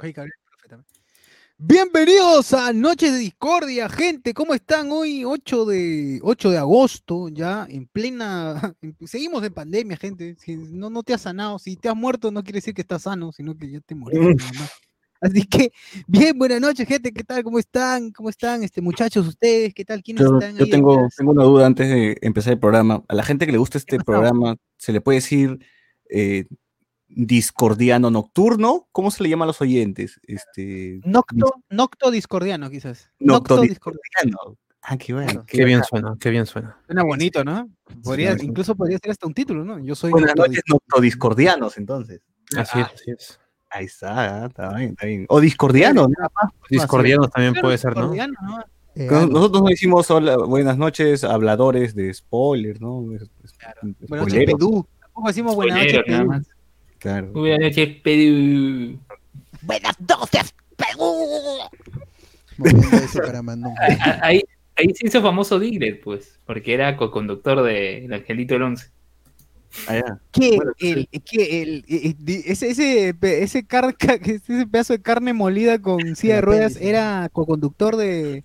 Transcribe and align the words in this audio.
Que 0.00 0.08
hablar 0.18 0.32
perfectamente. 0.48 0.90
Bienvenidos 1.58 2.54
a 2.54 2.72
Noches 2.72 3.12
de 3.12 3.18
Discordia, 3.18 3.86
gente. 3.86 4.32
¿Cómo 4.32 4.54
están 4.54 4.90
hoy? 4.92 5.26
8 5.26 5.66
de, 5.66 6.20
8 6.22 6.50
de 6.52 6.56
agosto, 6.56 7.28
ya 7.28 7.66
en 7.68 7.86
plena. 7.86 8.74
Seguimos 9.04 9.44
en 9.44 9.52
pandemia, 9.52 9.98
gente. 9.98 10.36
Si 10.38 10.56
no, 10.56 10.88
no 10.88 11.02
te 11.02 11.12
has 11.12 11.20
sanado. 11.20 11.58
Si 11.58 11.76
te 11.76 11.90
has 11.90 11.96
muerto, 11.96 12.30
no 12.30 12.42
quiere 12.42 12.56
decir 12.56 12.72
que 12.72 12.80
estás 12.80 13.02
sano, 13.02 13.30
sino 13.30 13.54
que 13.54 13.70
ya 13.70 13.80
te 13.80 13.94
moriste. 13.94 14.42
más. 14.58 14.72
Así 15.20 15.46
que, 15.46 15.70
bien, 16.06 16.38
buenas 16.38 16.62
noches, 16.62 16.88
gente. 16.88 17.12
¿Qué 17.12 17.22
tal? 17.22 17.44
¿Cómo 17.44 17.58
están? 17.58 18.10
¿Cómo 18.10 18.30
están, 18.30 18.62
este, 18.62 18.80
muchachos, 18.80 19.28
ustedes? 19.28 19.74
¿Qué 19.74 19.84
tal? 19.84 20.02
¿Quiénes 20.02 20.24
Yo, 20.24 20.38
están 20.38 20.56
yo 20.56 20.64
ahí 20.64 20.70
tengo, 20.70 20.94
atrás? 20.94 21.14
tengo 21.14 21.32
una 21.32 21.44
duda 21.44 21.66
antes 21.66 21.90
de 21.90 22.16
empezar 22.22 22.54
el 22.54 22.58
programa. 22.58 23.04
A 23.06 23.14
la 23.14 23.22
gente 23.22 23.44
que 23.44 23.52
le 23.52 23.58
gusta 23.58 23.76
este 23.76 23.98
programa, 23.98 24.56
¿se 24.78 24.94
le 24.94 25.02
puede 25.02 25.18
decir 25.18 25.58
eh, 26.08 26.46
discordiano 27.10 28.10
nocturno? 28.10 28.88
¿Cómo 28.92 29.10
se 29.10 29.22
le 29.22 29.28
llama 29.28 29.44
a 29.44 29.48
los 29.48 29.60
oyentes? 29.60 30.20
Este, 30.26 31.00
Nocto, 31.04 31.54
nocto 31.68 32.10
discordiano, 32.10 32.70
quizás. 32.70 33.10
nocto 33.18 33.56
Nocto 33.56 33.68
discordiano. 33.68 34.56
Ah, 34.82 34.96
qué 34.96 35.12
bueno. 35.12 35.26
Claro. 35.28 35.44
qué 35.46 35.58
Qué 35.58 35.64
bien 35.66 35.82
suena, 35.84 36.16
qué 36.18 36.30
bien 36.30 36.46
suena. 36.46 36.78
Suena 36.86 37.02
bonito, 37.02 37.44
¿no? 37.44 37.68
Podría, 38.02 38.36
sí. 38.38 38.46
incluso 38.46 38.74
podría 38.74 38.98
ser 38.98 39.10
hasta 39.10 39.26
un 39.26 39.34
título, 39.34 39.62
¿no? 39.64 39.78
Yo 39.78 39.94
soy 39.94 40.10
Buenas 40.10 40.30
nocto 40.34 40.46
noches, 40.48 40.62
noctodiscordianos, 40.68 41.76
entonces. 41.76 42.20
Así 42.56 42.78
es, 42.80 42.86
Ah, 42.86 42.90
así 42.94 43.10
es. 43.10 43.40
Ahí 43.72 43.84
está, 43.84 44.42
ah, 44.44 44.46
está 44.46 44.74
bien, 44.76 44.90
está 44.90 45.06
bien. 45.06 45.26
O 45.28 45.38
discordiano, 45.40 46.08
nada 46.08 46.30
más. 46.34 46.52
Discordianos 46.70 47.30
también 47.30 47.54
puede 47.60 47.76
ser, 47.78 47.94
¿no? 47.94 48.10
discordiano, 48.10 48.34
¿no? 48.42 48.64
Eh, 48.96 49.06
Nos- 49.08 49.28
Nosotros 49.30 49.62
no 49.62 49.68
decimos 49.68 50.10
hola, 50.10 50.36
buenas 50.38 50.76
noches, 50.78 51.22
habladores 51.24 51.94
de 51.94 52.12
spoilers, 52.12 52.80
¿no? 52.80 53.02
Buenas 53.02 53.28
noches, 54.08 54.44
Pedú. 54.46 54.86
Tampoco 55.00 55.28
decimos 55.28 55.54
buenas 55.54 55.78
noches, 55.78 56.02
nada 56.08 56.24
más. 56.24 56.48
Claro. 57.00 57.28
Buenas 57.32 57.60
noches, 57.60 57.88
Perú. 58.02 58.98
Buenas 59.62 59.96
noches, 62.92 64.00
a- 64.00 64.18
Ahí, 64.22 64.42
ahí 64.76 64.94
se 64.94 65.06
hizo 65.06 65.22
famoso 65.22 65.58
Diglett, 65.58 66.02
pues, 66.02 66.38
porque 66.46 66.74
era 66.74 66.96
co-conductor 66.96 67.62
de 67.62 68.04
El 68.04 68.12
Angelito 68.12 68.54
del 68.54 68.62
Once. 68.62 68.86
Allá. 69.86 70.18
Que 70.32 70.56
Bueno, 70.56 70.72
el, 70.80 71.08
que 71.24 71.62
el, 71.62 71.84
eh, 71.88 72.14
eh, 72.26 72.42
ese, 72.46 72.70
ese, 72.70 73.14
ese, 73.22 73.66
car- 73.66 73.96
ca- 73.96 74.14
ese 74.22 74.66
pedazo 74.66 74.92
de 74.92 75.02
carne 75.02 75.32
molida 75.32 75.80
con 75.80 76.16
silla 76.16 76.36
de 76.36 76.40
ruedas 76.42 76.76
era 76.80 77.28
co-conductor 77.32 77.96
de. 77.96 78.44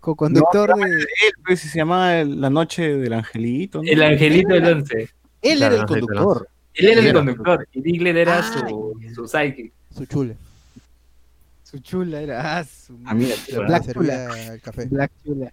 Co-conductor 0.00 0.74
de. 0.76 0.82
Él, 1.00 1.06
pues, 1.46 1.60
se 1.60 1.76
llama 1.78 2.24
La 2.24 2.50
Noche 2.50 2.96
del 2.96 3.12
Angelito. 3.14 3.82
¿no? 3.82 3.90
El 3.90 4.02
Angelito 4.02 4.54
del 4.54 4.64
Once. 4.64 5.08
Él 5.42 5.62
era 5.62 5.74
el 5.74 5.80
no 5.80 5.86
conductor. 5.86 6.48
Él 6.78 6.86
era 6.88 7.00
el 7.02 7.12
conductor 7.12 7.68
y 7.72 7.80
Diglett 7.82 8.16
era 8.16 8.38
Ah, 8.38 8.42
su, 8.68 8.94
su 9.14 9.26
sidekick. 9.28 9.72
Su 9.94 10.06
chule. 10.06 10.36
Su 11.64 11.78
chula 11.80 12.22
era. 12.22 12.58
Ah, 12.58 12.64
su 12.64 12.98
Ah, 13.04 13.14
mira, 13.14 13.34
La 13.50 13.60
Black 13.66 13.92
Chula. 13.92 14.54
el 14.54 14.60
café. 14.62 14.86
Black 14.86 15.12
Chula. 15.24 15.52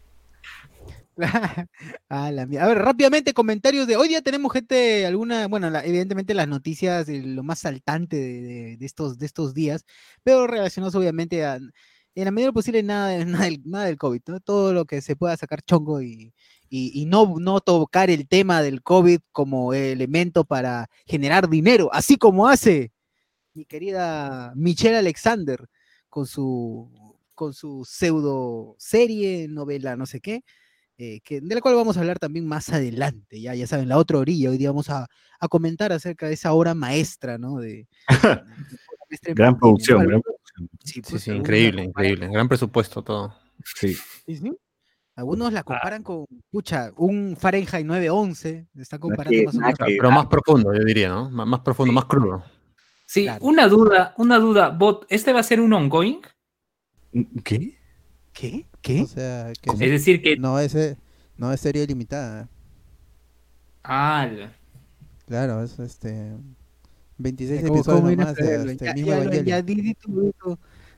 Ah, 2.09 2.31
la 2.31 2.45
mía. 2.45 2.63
A 2.63 2.67
ver, 2.67 2.77
rápidamente 2.79 3.33
comentarios 3.33 3.87
de 3.87 3.95
hoy 3.95 4.07
día 4.09 4.21
tenemos 4.21 4.51
gente, 4.51 5.05
alguna, 5.05 5.47
bueno, 5.47 5.69
la- 5.69 5.85
evidentemente 5.85 6.33
las 6.33 6.47
noticias, 6.47 7.07
eh, 7.09 7.21
lo 7.23 7.41
más 7.43 7.59
saltante 7.59 8.17
de, 8.17 8.41
de- 8.41 8.77
de 8.77 8.85
estos, 8.85 9.17
de 9.17 9.25
estos 9.25 9.53
días, 9.53 9.85
pero 10.23 10.45
relacionados 10.47 10.93
obviamente 10.95 11.45
a, 11.45 11.55
en 11.55 12.25
la 12.25 12.31
medida 12.31 12.51
posible, 12.51 12.83
nada, 12.83 13.17
nada, 13.25 13.45
del, 13.45 13.61
nada 13.65 13.85
del 13.85 13.97
COVID, 13.97 14.21
¿no? 14.27 14.39
Todo 14.41 14.73
lo 14.73 14.85
que 14.85 15.01
se 15.01 15.15
pueda 15.15 15.37
sacar 15.37 15.61
chongo 15.61 16.01
y, 16.01 16.33
y, 16.77 16.91
y 17.01 17.05
no, 17.05 17.35
no 17.39 17.61
tocar 17.61 18.09
el 18.09 18.27
tema 18.27 18.61
del 18.61 18.81
COVID 18.83 19.19
como 19.31 19.73
elemento 19.73 20.43
para 20.43 20.89
generar 21.05 21.49
dinero, 21.49 21.89
así 21.93 22.17
como 22.17 22.47
hace 22.47 22.91
mi 23.53 23.63
querida 23.65 24.51
Michelle 24.55 24.97
Alexander 24.97 25.67
con 26.09 26.25
su, 26.27 26.91
con 27.33 27.53
su 27.53 27.85
pseudo 27.85 28.75
serie, 28.77 29.47
novela, 29.47 29.95
no 29.95 30.05
sé 30.05 30.19
qué, 30.19 30.43
eh, 30.97 31.21
que, 31.23 31.39
de 31.39 31.55
la 31.55 31.61
cual 31.61 31.75
vamos 31.75 31.95
a 31.95 32.01
hablar 32.01 32.19
también 32.19 32.45
más 32.45 32.67
adelante, 32.69 33.39
ya, 33.39 33.55
ya 33.55 33.67
saben, 33.67 33.87
la 33.87 33.97
otra 33.97 34.17
orilla, 34.17 34.49
hoy 34.49 34.57
día 34.57 34.69
vamos 34.71 34.89
a, 34.89 35.07
a 35.39 35.47
comentar 35.47 35.93
acerca 35.93 36.27
de 36.27 36.33
esa 36.33 36.51
obra 36.53 36.73
maestra, 36.73 37.37
¿no? 37.37 37.57
De, 37.59 37.87
de- 39.23 39.33
Gran 39.33 39.57
producción, 39.57 39.99
gran 39.99 40.15
Algunos- 40.15 40.35
sí, 40.83 40.93
Sí, 40.95 41.01
pues, 41.01 41.23
sí, 41.23 41.31
increíble, 41.31 41.83
increíble. 41.83 42.27
Gran 42.29 42.47
presupuesto 42.49 43.01
todo. 43.03 43.33
Sí. 43.77 43.93
Sí, 44.25 44.35
sí. 44.37 44.51
Algunos 45.17 45.53
la 45.53 45.63
comparan 45.63 46.03
con, 46.03 46.25
pucha, 46.51 46.91
un 46.97 47.37
Fahrenheit 47.39 47.85
911, 47.85 48.67
le 48.73 48.81
están 48.81 48.99
comparando 48.99 49.43
más 49.45 49.55
o 49.55 49.59
menos. 49.59 49.77
que- 49.79 49.95
Pero 49.97 50.11
más 50.11 50.25
profundo, 50.27 50.73
yo 50.73 50.83
diría, 50.83 51.07
¿no? 51.09 51.29
Más, 51.29 51.47
más 51.47 51.59
profundo, 51.61 51.93
más 51.93 52.05
crudo. 52.05 52.43
Sí, 53.05 53.23
Claro. 53.23 53.45
una 53.45 53.67
duda, 53.67 54.13
una 54.17 54.39
duda. 54.39 54.69
Bot, 54.69 55.05
¿este 55.09 55.31
va 55.31 55.39
a 55.39 55.43
ser 55.43 55.61
un 55.61 55.71
ongoing? 55.71 56.19
¿Qué? 57.43 57.77
¿Qué? 58.33 58.65
O 58.73 58.81
¿Qué? 58.81 59.05
sea, 59.05 59.53
que 59.61 59.69
Es 59.71 59.79
decir, 59.91 60.21
que. 60.21 60.35
no 60.35 60.59
es, 60.59 60.75
eh, 60.75 60.97
no 61.37 61.53
es 61.53 61.61
serie 61.61 61.87
limitada. 61.87 62.49
Ah, 63.83 64.27
la- 64.29 64.51
Claro, 65.27 65.63
es 65.63 65.79
este 65.79 66.33
26 67.17 67.61
¿Cómo- 67.61 67.75
episodios 67.75 68.01
cómo 68.01 68.11
a 68.11 68.15
nomás 68.15 68.35
de 68.35 68.71
este 68.71 68.85
Ya- 68.85 68.93
mismo 68.93 69.11
ya 69.11 69.41
ya 69.41 69.61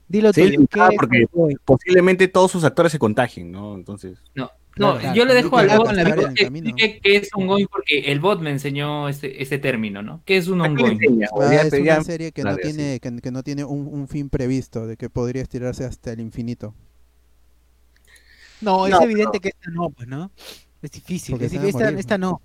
Dilo 0.08 0.32
Sí, 0.32 0.42
tú, 0.44 0.48
limitada 0.50 0.90
¿qué 0.90 0.96
es 0.96 1.28
porque-? 1.30 1.56
Posiblemente 1.66 2.28
todos 2.28 2.52
sus 2.52 2.64
actores 2.64 2.92
se 2.92 3.00
contagien, 3.00 3.52
¿no? 3.52 3.76
Entonces. 3.76 4.18
no, 4.36 4.52
no, 4.78 4.98
claro, 5.00 5.16
yo 5.16 5.26
le 5.26 5.34
dejo 5.34 5.58
al 5.58 5.70
bot 5.76 5.90
que 6.36 6.44
explique 6.44 7.00
qué 7.02 7.16
es 7.18 7.30
ongoing 7.34 7.68
porque 7.68 8.12
el 8.12 8.20
bot 8.20 8.40
me 8.42 8.52
enseñó 8.52 9.10
este, 9.10 9.42
este 9.42 9.58
término, 9.58 10.04
¿no? 10.04 10.22
¿Qué 10.24 10.38
es 10.38 10.48
un 10.48 10.62
ongoing? 10.62 11.00
Ah, 11.40 11.56
es 11.56 11.74
una 11.74 12.04
serie 12.04 12.32
que 12.32 12.44
no 12.44 12.56
tiene 12.56 13.00
que, 13.00 13.18
que 13.18 13.32
no 13.32 13.44
tiene 13.44 13.64
un, 13.64 13.88
un 13.88 14.08
fin 14.08 14.30
previsto, 14.30 14.86
de 14.86 14.96
que 14.96 15.10
podría 15.10 15.42
estirarse 15.42 15.84
hasta 15.84 16.12
el 16.12 16.20
infinito. 16.20 16.74
No, 18.62 18.86
es 18.88 18.92
No, 18.92 19.02
evidente 19.02 19.40
que 19.40 19.50
esta 19.50 19.70
no, 19.72 19.90
pues, 19.90 20.08
¿no? 20.08 20.32
Es 20.82 20.92
difícil. 20.92 21.34
Porque 21.34 21.46
es 21.46 21.52
difícil, 21.52 21.82
esta, 21.82 22.00
esta 22.00 22.18
no. 22.18 22.42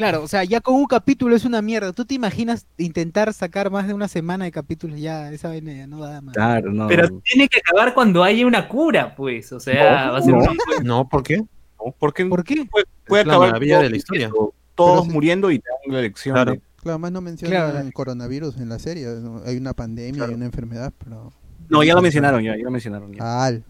Claro, 0.00 0.22
o 0.22 0.28
sea, 0.28 0.44
ya 0.44 0.62
con 0.62 0.76
un 0.76 0.86
capítulo 0.86 1.36
es 1.36 1.44
una 1.44 1.60
mierda. 1.60 1.92
¿Tú 1.92 2.06
te 2.06 2.14
imaginas 2.14 2.66
intentar 2.78 3.34
sacar 3.34 3.70
más 3.70 3.86
de 3.86 3.92
una 3.92 4.08
semana 4.08 4.46
de 4.46 4.50
capítulos? 4.50 4.98
Ya, 4.98 5.30
esa 5.30 5.48
vaina 5.48 5.74
ya 5.74 5.86
no 5.86 6.00
da 6.00 6.22
más. 6.22 6.34
Claro, 6.34 6.72
no. 6.72 6.88
Pero 6.88 7.20
tiene 7.22 7.48
que 7.48 7.58
acabar 7.58 7.92
cuando 7.92 8.24
haya 8.24 8.46
una 8.46 8.66
cura, 8.66 9.14
pues. 9.14 9.52
O 9.52 9.60
sea, 9.60 10.06
No, 10.06 10.12
va 10.12 10.18
a 10.18 10.22
ser 10.22 10.32
no. 10.32 10.38
un 10.38 10.48
ongoing. 10.48 10.84
No, 10.84 11.06
¿por 11.06 11.22
qué? 11.22 11.36
no, 11.36 11.94
porque 11.98 12.24
¿Por 12.24 12.44
qué? 12.44 12.64
puede, 12.64 12.86
puede 13.06 13.20
Es 13.20 13.26
la 13.26 13.34
acabar 13.34 13.48
maravilla 13.50 13.74
todo 13.74 13.82
de 13.84 13.90
la 13.90 13.96
historia. 13.98 14.30
Todos 14.74 15.04
sí. 15.04 15.10
muriendo 15.12 15.50
y 15.50 15.58
te 15.58 15.68
dan 15.68 15.92
la 15.92 15.98
elección. 15.98 16.34
Claro. 16.34 16.52
de- 16.52 16.60
Claro, 16.82 16.98
más 16.98 17.12
no 17.12 17.20
mencionan 17.20 17.70
Claro. 17.72 17.90
coronavirus 17.92 18.56
en 18.56 18.70
la 18.70 18.78
serie. 18.78 19.06
Hay 19.44 19.58
una 19.58 19.74
pandemia, 19.74 20.14
Claro. 20.14 20.30
hay 20.30 20.36
una 20.36 20.46
enfermedad, 20.46 20.94
pero 20.96 21.30
No, 21.68 21.82
ya 21.82 21.94
lo 21.94 22.00
mencionaron, 22.00 22.42
ya, 22.42 22.56
ya 22.56 22.64
lo 22.64 22.70
mencionaron. 22.70 23.12
Ya. 23.12 23.44
al 23.44 23.64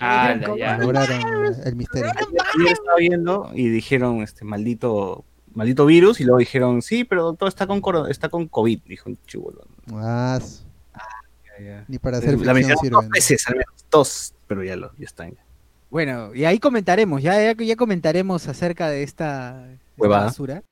Ah, 0.00 0.34
ya. 0.56 0.78
lograron 0.78 1.20
el 1.64 1.76
misterio. 1.76 2.10
Ayer 2.10 2.72
estaba 2.72 2.96
viendo 2.98 3.50
y 3.54 3.68
dijeron, 3.68 4.22
este, 4.22 4.44
maldito, 4.44 5.24
maldito 5.54 5.86
virus, 5.86 6.20
y 6.20 6.24
luego 6.24 6.38
dijeron, 6.38 6.82
sí, 6.82 7.04
pero 7.04 7.32
todo 7.34 7.48
está 7.48 7.66
con 7.66 7.80
coro- 7.80 8.06
está 8.06 8.28
con 8.28 8.46
COVID, 8.48 8.80
dijo 8.86 9.10
un 9.10 9.18
chivolo. 9.26 9.66
Más, 9.86 10.64
Ya, 11.58 11.64
ya. 11.64 11.84
ni 11.88 11.98
para 11.98 12.18
hacer 12.18 12.38
La 12.40 12.54
mencionaron 12.54 12.80
sirve. 12.84 12.90
dos 12.94 13.08
veces, 13.08 13.46
al 13.48 13.54
menos, 13.56 13.74
dos, 13.90 14.34
pero 14.46 14.62
ya 14.62 14.76
lo, 14.76 14.92
ya 14.98 15.04
están. 15.04 15.30
ya. 15.32 15.44
Bueno, 15.90 16.34
y 16.34 16.44
ahí 16.44 16.58
comentaremos, 16.58 17.22
ya, 17.22 17.40
ya, 17.42 17.54
ya 17.64 17.76
comentaremos 17.76 18.46
acerca 18.46 18.88
de 18.90 19.02
esta, 19.02 19.68
esta 19.72 19.82
Huevada. 19.96 20.24
basura. 20.26 20.62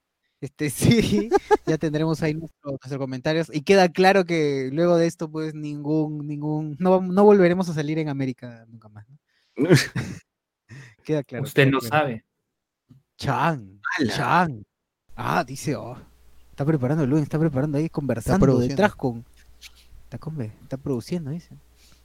Este 0.41 0.71
sí, 0.71 1.31
ya 1.67 1.79
tendremos 1.79 2.23
ahí 2.23 2.35
nuestros, 2.35 2.73
nuestros 2.73 2.99
comentarios. 2.99 3.51
Y 3.53 3.63
queda 3.63 3.89
claro 3.89 4.25
que 4.25 4.71
luego 4.73 4.97
de 4.97 5.07
esto, 5.07 5.31
pues 5.31 5.55
ningún, 5.55 6.27
ningún, 6.27 6.77
no, 6.79 7.01
no 7.01 7.25
volveremos 7.25 7.69
a 7.69 7.75
salir 7.75 7.99
en 7.99 8.09
América 8.09 8.65
nunca 8.69 8.89
más. 8.89 9.07
¿no? 9.09 9.17
Queda 11.05 11.23
claro. 11.23 11.45
Usted 11.45 11.63
queda 11.65 11.71
no 11.71 11.79
claro. 11.79 11.97
sabe. 11.97 12.25
Chan. 13.17 13.81
Chan. 14.09 14.67
Ah, 15.15 15.45
dice, 15.45 15.77
oh, 15.77 15.97
está 16.51 16.65
preparando 16.65 17.07
Luis, 17.07 17.23
está 17.23 17.39
preparando 17.39 17.79
ahí, 17.79 17.89
conversando 17.89 18.59
detrás 18.59 18.95
con. 18.95 19.25
Está, 20.05 20.19
conve- 20.19 20.53
está 20.63 20.77
produciendo, 20.77 21.31
dice. 21.31 21.57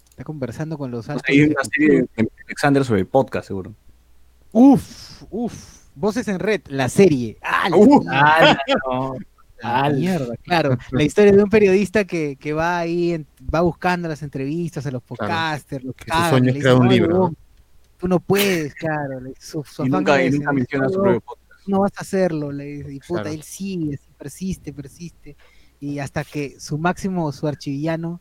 Está 0.10 0.24
conversando 0.24 0.78
con 0.78 0.92
los 0.92 1.10
altos. 1.10 1.24
Hay 1.28 1.42
una 1.42 1.64
serie 1.64 2.02
de 2.16 2.30
Alexander 2.46 2.86
sobre 2.86 3.06
podcast, 3.06 3.48
seguro. 3.48 3.76
Uf, 4.52 5.24
uf. 5.30 5.81
Voces 5.96 6.28
en 6.28 6.40
red, 6.40 6.62
la 6.68 6.90
serie. 6.90 7.38
Ah, 7.42 7.68
la 7.70 7.78
Uh. 7.78 8.00
mierda, 8.02 8.12
Ah, 8.14 8.58
no. 8.86 9.14
la 9.62 9.84
Ah, 9.86 9.90
mierda, 9.90 10.36
claro. 10.44 10.78
La 10.92 11.04
historia 11.04 11.32
de 11.34 11.44
un 11.44 11.50
periodista 11.50 12.06
que, 12.06 12.36
que 12.38 12.54
va 12.54 12.80
ahí, 12.80 13.12
en- 13.14 13.28
va 13.54 13.62
buscando 13.62 14.08
las 14.08 14.24
entrevistas 14.24 14.86
a 14.88 14.92
los 14.92 15.04
podcasters, 15.04 15.84
los 15.84 15.94
Que 15.96 16.12
su 16.12 16.30
sueño 16.30 16.50
es 16.52 16.60
crear 16.60 16.76
un 16.78 16.88
"Oye, 16.88 16.96
libro, 16.96 17.10
¿no?". 17.10 17.16
huevón, 17.20 17.38
Tú 17.98 18.08
no 18.08 18.20
puedes, 18.20 18.74
claro. 18.74 19.20
le- 19.20 19.34
Su, 19.40 19.64
su 19.64 19.86
Y 19.86 19.90
nunca, 19.90 20.24
y 20.24 20.32
nunca 20.32 20.46
¿no? 20.48 20.54
menciona 20.54 20.90
su 20.90 20.96
"No, 20.98 21.04
propio 21.04 21.22
podcast. 21.22 21.68
no 21.68 21.80
vas 21.82 21.92
a 21.98 22.02
hacerlo, 22.02 22.52
le 22.52 22.64
dice, 22.66 22.94
y 22.94 23.00
puta, 23.00 23.22
Claro. 23.22 23.36
él 23.36 23.44
sigue, 23.44 23.94
así 23.94 24.08
persiste, 24.18 24.74
persiste, 24.74 25.36
y 25.80 26.00
hasta 26.00 26.24
que 26.24 26.60
su 26.60 26.80
máximo, 26.80 27.32
su 27.32 27.48
archivillano, 27.48 28.20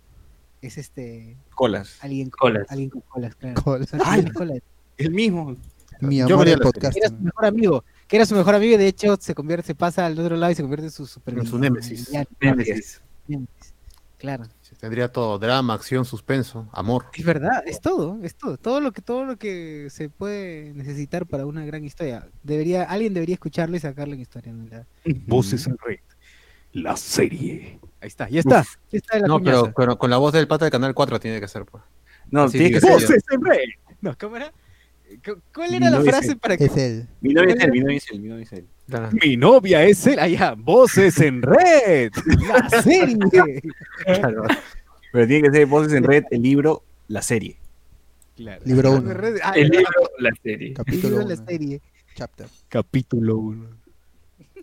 es 0.61 0.77
este, 0.77 1.39
Colas. 1.55 1.97
alguien 2.03 2.29
con 2.29 2.53
Colas. 2.53 2.67
alguien 2.69 2.91
con 2.91 3.01
colas, 3.09 3.35
claro. 3.37 3.63
Colas. 3.63 3.89
Colas. 4.35 4.59
El 4.99 5.11
mismo. 5.13 5.57
Mi 6.01 6.19
Yo 6.19 6.27
amor 6.27 6.47
serie. 6.49 6.63
podcast. 6.63 6.93
Que 6.95 7.01
era 7.01 7.09
su 7.09 7.23
mejor 7.23 7.45
amigo, 7.47 7.85
que 8.09 8.17
era 8.17 8.27
su 8.27 8.35
mejor 8.35 8.55
amigo, 8.55 8.75
y 8.75 8.79
de 8.79 8.87
hecho 8.87 9.17
se 9.21 9.35
convierte, 9.35 9.67
se 9.69 9.75
pasa 9.75 10.07
al 10.07 10.19
otro 10.19 10.37
lado 10.37 10.53
y 10.53 10.55
se 10.55 10.63
convierte 10.63 10.87
en 10.87 10.93
su 10.93 11.07
super 11.07 11.39
En 11.39 11.47
su 11.47 11.59
némesis. 11.59 12.11
Claro. 14.19 14.45
Tendría 14.79 15.09
todo, 15.13 15.39
drama, 15.39 15.75
acción, 15.75 16.05
suspenso, 16.05 16.69
amor. 16.73 17.07
Es 17.15 17.25
verdad, 17.25 17.63
es 17.67 17.81
todo, 17.81 18.19
es 18.23 18.35
todo, 18.35 18.57
todo 18.57 18.81
lo 18.81 18.93
que 18.93 19.03
todo 19.03 19.25
lo 19.25 19.37
que 19.37 19.89
se 19.91 20.09
puede 20.09 20.73
necesitar 20.75 21.27
para 21.27 21.45
una 21.47 21.65
gran 21.67 21.85
historia. 21.85 22.29
Debería, 22.43 22.85
alguien 22.85 23.13
debería 23.13 23.35
escucharlo 23.35 23.77
y 23.77 23.81
sacarle 23.81 24.15
una 24.15 24.23
historia. 24.23 24.53
¿no? 24.53 24.67
La- 24.69 24.87
Voces 25.27 25.67
en 25.67 25.77
red. 25.85 25.99
La 26.73 26.97
serie. 26.97 27.79
Ahí 28.01 28.09
está, 28.09 28.29
ya 28.29 28.41
está. 28.41 28.63
Ya 28.91 28.99
está 28.99 29.19
la 29.19 29.27
No, 29.27 29.41
pero, 29.43 29.73
pero 29.77 29.99
con 29.99 30.09
la 30.09 30.17
voz 30.19 30.33
del 30.33 30.47
pata 30.49 30.65
de 30.67 30.71
Canal 30.71 30.95
4 30.95 31.19
tiene 31.21 31.41
que 31.41 31.49
ser, 31.49 31.65
pues. 31.67 31.83
No, 32.31 32.45
Así 32.45 32.59
tiene 32.59 32.73
que 32.75 32.81
ser. 32.81 33.01
sí. 33.01 33.13
en 33.33 33.45
red. 33.45 33.59
No, 34.01 34.17
¿cómo 35.25 35.35
era? 35.35 35.35
¿Cu- 35.35 35.43
¿Cuál 35.55 35.71
Mi 35.71 35.77
era 35.77 35.91
la 35.91 36.01
frase 36.03 36.37
para 36.37 36.57
que 36.57 36.65
Es 36.65 36.77
él. 36.77 37.09
Mi 37.21 37.33
novia 37.35 37.55
es 37.55 37.61
él, 37.65 37.71
mi 37.73 37.81
novia 37.81 37.97
es 37.97 38.11
él, 38.11 38.21
mi 38.21 38.29
novia 38.29 38.43
es 38.43 38.53
él. 38.53 38.67
Mi 39.23 39.37
novia 39.37 39.85
es 39.85 40.07
él? 40.07 40.19
Allá, 40.19 40.55
voces 40.57 41.19
en 41.21 41.43
red. 41.43 42.11
La 42.47 42.83
serie. 42.83 43.17
Claro. 44.05 44.45
Pero 45.13 45.27
tiene 45.27 45.49
que 45.49 45.55
ser 45.57 45.67
Voces 45.67 45.93
en 45.93 46.05
red, 46.05 46.25
el 46.31 46.43
libro, 46.43 46.85
la 47.09 47.23
serie. 47.23 47.57
Claro. 48.37 48.63
Libro 48.65 48.93
uno. 48.93 49.11
Ah, 49.43 49.53
El 49.57 49.69
libro, 49.69 49.91
la 50.19 50.31
serie. 50.43 50.73
Capítulo 50.73 51.19
libro, 51.19 51.29
la 51.29 51.35
1. 51.35 51.47
serie. 51.47 51.81
Chapter. 52.15 52.47
Capítulo 52.69 53.37
1. 53.39 53.69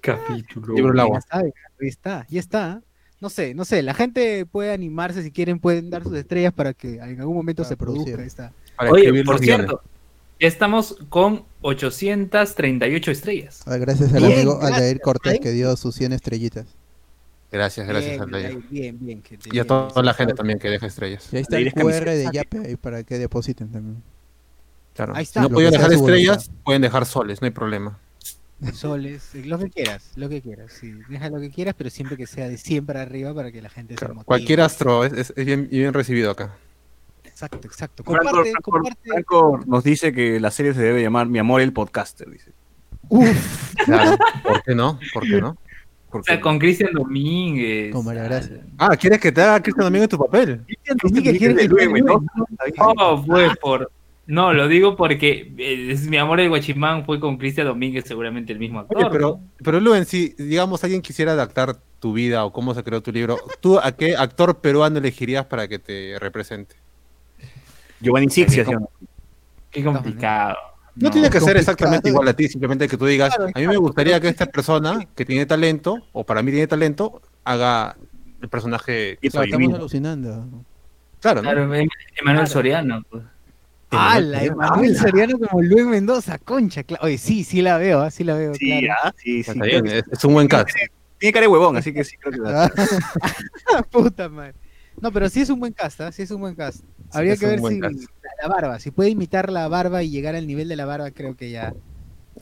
Capítulo. 0.02 0.74
Libro 0.76 0.92
del 0.92 1.00
agua. 1.00 1.20
Ya 1.32 1.40
ahí 1.40 1.52
está, 1.82 2.26
ya 2.30 2.40
está. 2.40 2.82
No 3.20 3.30
sé, 3.30 3.54
no 3.56 3.66
sé, 3.66 3.82
la 3.82 3.94
gente 3.96 4.46
puede 4.46 4.72
animarse 4.72 5.24
si 5.24 5.32
quieren, 5.32 5.60
pueden 5.60 5.90
dar 5.90 6.04
sus 6.04 6.16
estrellas 6.16 6.54
para 6.54 6.74
que 6.74 6.96
en 6.98 7.20
algún 7.20 7.36
momento 7.36 7.64
Para 7.64 7.70
se 7.70 7.78
produzca 7.78 8.04
producir. 8.04 8.26
esta. 8.28 8.54
Para 8.76 8.92
Oye, 8.92 9.04
escribir 9.06 9.26
por 9.26 9.40
cierto, 9.40 9.82
ya 10.40 10.48
estamos 10.48 10.98
con 11.10 11.44
838 11.62 13.12
estrellas. 13.12 13.62
Ah, 13.66 13.78
Gracias 13.78 14.14
al 14.14 14.22
Bien, 14.24 14.34
amigo 14.34 14.58
gracias, 14.58 14.78
Aldair 14.78 15.00
Cortés 15.02 15.40
que 15.40 15.52
dio 15.52 15.76
sus 15.78 15.96
100 15.96 16.14
estrellitas. 16.14 16.66
Gracias, 17.52 17.88
gracias, 17.88 18.12
bien, 18.12 18.22
Aldair. 18.24 18.60
bien, 18.70 18.98
bien, 19.00 19.24
Y 19.30 19.34
a 19.36 19.52
bien, 19.52 19.68
toda 19.68 19.88
bien. 19.94 20.06
la 20.06 20.14
gente 20.14 20.34
también 20.34 20.60
que 20.60 20.70
deja 20.70 20.86
estrellas. 20.86 21.28
Y 21.32 21.38
ahí 21.38 21.42
está 21.44 21.58
Aldair 21.58 21.74
el. 21.76 21.84
QR 21.84 22.06
de 22.10 22.30
Yape 22.34 22.60
ahí 22.60 22.76
para 22.76 23.04
que 23.04 23.18
depositen 23.20 23.72
también. 23.72 24.04
Claro. 24.94 25.16
Ahí 25.16 25.24
Si 25.26 25.30
está. 25.30 25.42
no 25.42 25.50
Lo 25.50 25.54
pudieron 25.56 25.74
dejar 25.74 25.94
estrellas, 25.94 26.52
pueden 26.66 26.82
dejar 26.82 27.06
soles, 27.06 27.42
no 27.42 27.46
hay 27.46 27.52
problema. 27.52 28.00
Soles, 28.74 29.36
eh, 29.36 29.44
lo 29.46 29.60
que 29.60 29.70
quieras, 29.70 30.12
lo 30.16 30.28
que 30.30 30.42
quieras. 30.42 30.74
Sí, 30.74 30.92
deja 31.10 31.30
lo 31.30 31.40
que 31.40 31.52
quieras, 31.52 31.76
pero 31.78 31.92
siempre 31.92 32.18
que 32.18 32.26
sea 32.26 32.50
de 32.50 32.58
100 32.58 32.86
para 32.88 33.04
arriba 33.04 33.34
para 33.34 33.52
que 33.52 33.62
la 33.62 33.70
gente 33.70 33.96
se 33.98 34.06
motive. 34.08 34.26
Cualquier 34.26 34.62
astro 34.62 35.06
es, 35.06 35.14
es- 35.14 35.34
es 35.36 35.46
bien, 35.46 35.70
bien 35.70 35.94
recibido 35.94 36.32
acá. 36.32 36.56
Exacto, 37.38 37.68
exacto. 37.68 38.04
Franco, 38.04 38.24
Comparte, 38.26 38.50
Franco- 38.52 38.72
comparte. 38.72 39.00
Franco 39.12 39.60
nos 39.68 39.84
dice 39.84 40.12
que 40.12 40.40
la 40.40 40.50
serie 40.50 40.74
se 40.74 40.82
debe 40.82 41.04
llamar 41.04 41.28
Mi 41.28 41.38
amor 41.38 41.62
el 41.62 41.72
podcaster, 41.72 42.28
dice. 42.32 42.52
Uf, 43.10 43.76
Claro. 43.86 44.18
¿Por 44.44 44.64
qué 44.64 44.74
no? 44.74 45.00
¿Por 45.14 45.24
qué 45.24 45.40
no? 45.40 45.56
O 46.10 46.24
sea, 46.24 46.42
con 46.42 46.58
Cristian 46.58 46.94
Domínguez. 46.94 47.94
Con 47.94 48.04
María 48.06 48.24
Gracia. 48.24 48.66
Ah, 48.80 48.96
¿quieres 48.98 49.20
que 49.20 49.32
te 49.32 49.42
haga 49.42 49.62
Cristian 49.62 49.86
Domingo 49.86 50.08
tu 50.08 50.18
papel? 50.18 50.64
Cristian 50.66 50.98
Domínguez 51.04 51.38
quiere 51.38 51.54
Domínguez 51.54 51.56
de 51.56 51.62
que 51.62 51.68
Luis 51.68 51.88
juegue, 51.88 52.04
Mendoza, 52.04 52.94
¿no? 52.96 53.06
Oh, 53.06 53.24
fue 53.24 53.56
por. 53.62 53.92
No, 54.26 54.52
lo 54.52 54.68
digo 54.68 54.96
porque 54.96 55.54
eh, 55.60 55.92
es 55.92 56.08
mi 56.08 56.18
amor 56.18 56.40
el 56.40 56.50
guachimán 56.50 57.06
fue 57.06 57.20
con 57.20 57.38
Cristian 57.38 57.68
Domínguez, 57.68 58.06
seguramente 58.08 58.52
el 58.52 58.58
mismo 58.58 58.80
actor. 58.80 58.98
Oye, 58.98 59.08
pero, 59.12 59.40
pero 59.64 59.80
Luen, 59.80 60.06
si 60.06 60.30
digamos 60.40 60.84
alguien 60.84 61.04
quisiera 61.04 61.34
adaptar 61.34 61.78
tu 62.00 62.14
vida 62.14 62.44
o 62.46 62.52
cómo 62.52 62.74
se 62.74 62.84
creó 62.84 63.02
tu 63.04 63.12
libro, 63.12 63.38
¿tú 63.62 63.78
a 63.78 63.92
qué 63.92 64.16
actor 64.18 64.60
peruano 64.60 64.98
elegirías 64.98 65.46
para 65.46 65.68
que 65.68 65.78
te 65.78 66.18
represente? 66.20 66.76
Giovanni 68.02 68.30
Sixia, 68.30 68.66
¿sí 68.66 68.74
o 68.74 68.80
no? 68.80 68.90
Qué 69.72 69.84
complicado. 69.84 70.56
No, 70.96 71.12
tiene 71.12 71.30
que 71.30 71.40
ser 71.40 71.58
exactamente 71.58 72.10
igual 72.10 72.28
a 72.28 72.34
ti, 72.34 72.48
simplemente 72.48 72.88
que 72.88 72.98
tú 72.98 73.06
digas, 73.06 73.36
Claro, 73.36 73.52
a 73.54 73.60
mí 73.60 73.68
me 73.68 73.78
gustaría 73.78 74.20
que 74.20 74.30
esta 74.30 74.48
persona 74.48 75.08
que 75.16 75.26
tiene 75.26 75.46
talento, 75.46 75.98
o 76.12 76.26
para 76.26 76.42
mí 76.42 76.52
tiene 76.52 76.66
talento, 76.68 77.22
haga 77.44 77.96
el 78.42 78.50
personaje 78.50 79.18
que 79.22 79.30
soy 79.30 79.46
Estamos 79.46 79.60
mismo. 79.60 79.76
alucinando. 79.76 80.48
Claro, 81.20 81.42
¿no? 81.44 81.50
Claro, 81.50 81.62
Em- 81.76 81.88
Emanuel 82.20 82.46
Claro. 82.46 82.48
Soriano. 82.48 83.04
pues. 83.10 83.24
Ah, 83.92 84.20
la 84.20 84.44
Emanuel 84.44 84.96
Soriano 84.98 85.38
como 85.40 85.62
Luis 85.62 85.86
Mendoza, 85.86 86.40
concha. 86.40 86.82
Oye, 87.02 87.18
sí, 87.18 87.44
sí 87.44 87.62
la 87.62 87.78
veo, 87.78 88.02
ah, 88.02 88.10
sí 88.12 88.24
la 88.24 88.34
veo, 88.36 88.54
Sí, 88.56 88.80
claro. 88.82 89.00
ah, 89.04 89.14
sí, 89.18 89.44
sí. 89.44 89.52
Está 89.52 89.64
bien, 89.66 89.86
es, 89.88 90.04
es 90.12 90.24
un 90.26 90.34
buen 90.34 90.48
cast. 90.48 90.70
Tiene 91.20 91.32
cara 91.34 91.44
de 91.46 91.48
huevón, 91.48 91.78
así 91.78 91.94
que 91.94 92.04
sí 92.04 92.18
creo 92.18 92.34
que 92.34 92.40
la- 92.52 92.72
Ah, 93.76 93.84
Puta 93.84 94.30
madre. 94.30 94.56
No, 95.00 95.12
pero 95.12 95.30
sí 95.30 95.42
es 95.42 95.50
un 95.52 95.60
buen 95.60 95.74
cast, 95.74 96.02
¿ah? 96.02 96.12
sí 96.12 96.24
es 96.24 96.32
un 96.32 96.42
buen 96.42 96.56
cast. 96.56 96.84
Habría 97.18 97.36
que 97.38 97.46
ver 97.48 97.60
si 97.60 97.80
la, 97.80 97.90
la 98.42 98.48
barba, 98.48 98.80
si 98.80 98.92
puede 98.92 99.10
imitar 99.10 99.52
la 99.52 99.68
barba 99.68 100.04
y 100.04 100.10
llegar 100.10 100.36
al 100.36 100.48
nivel 100.48 100.68
de 100.68 100.76
la 100.76 100.86
barba, 100.86 101.12
creo 101.12 101.36
que 101.36 101.50
ya 101.52 101.74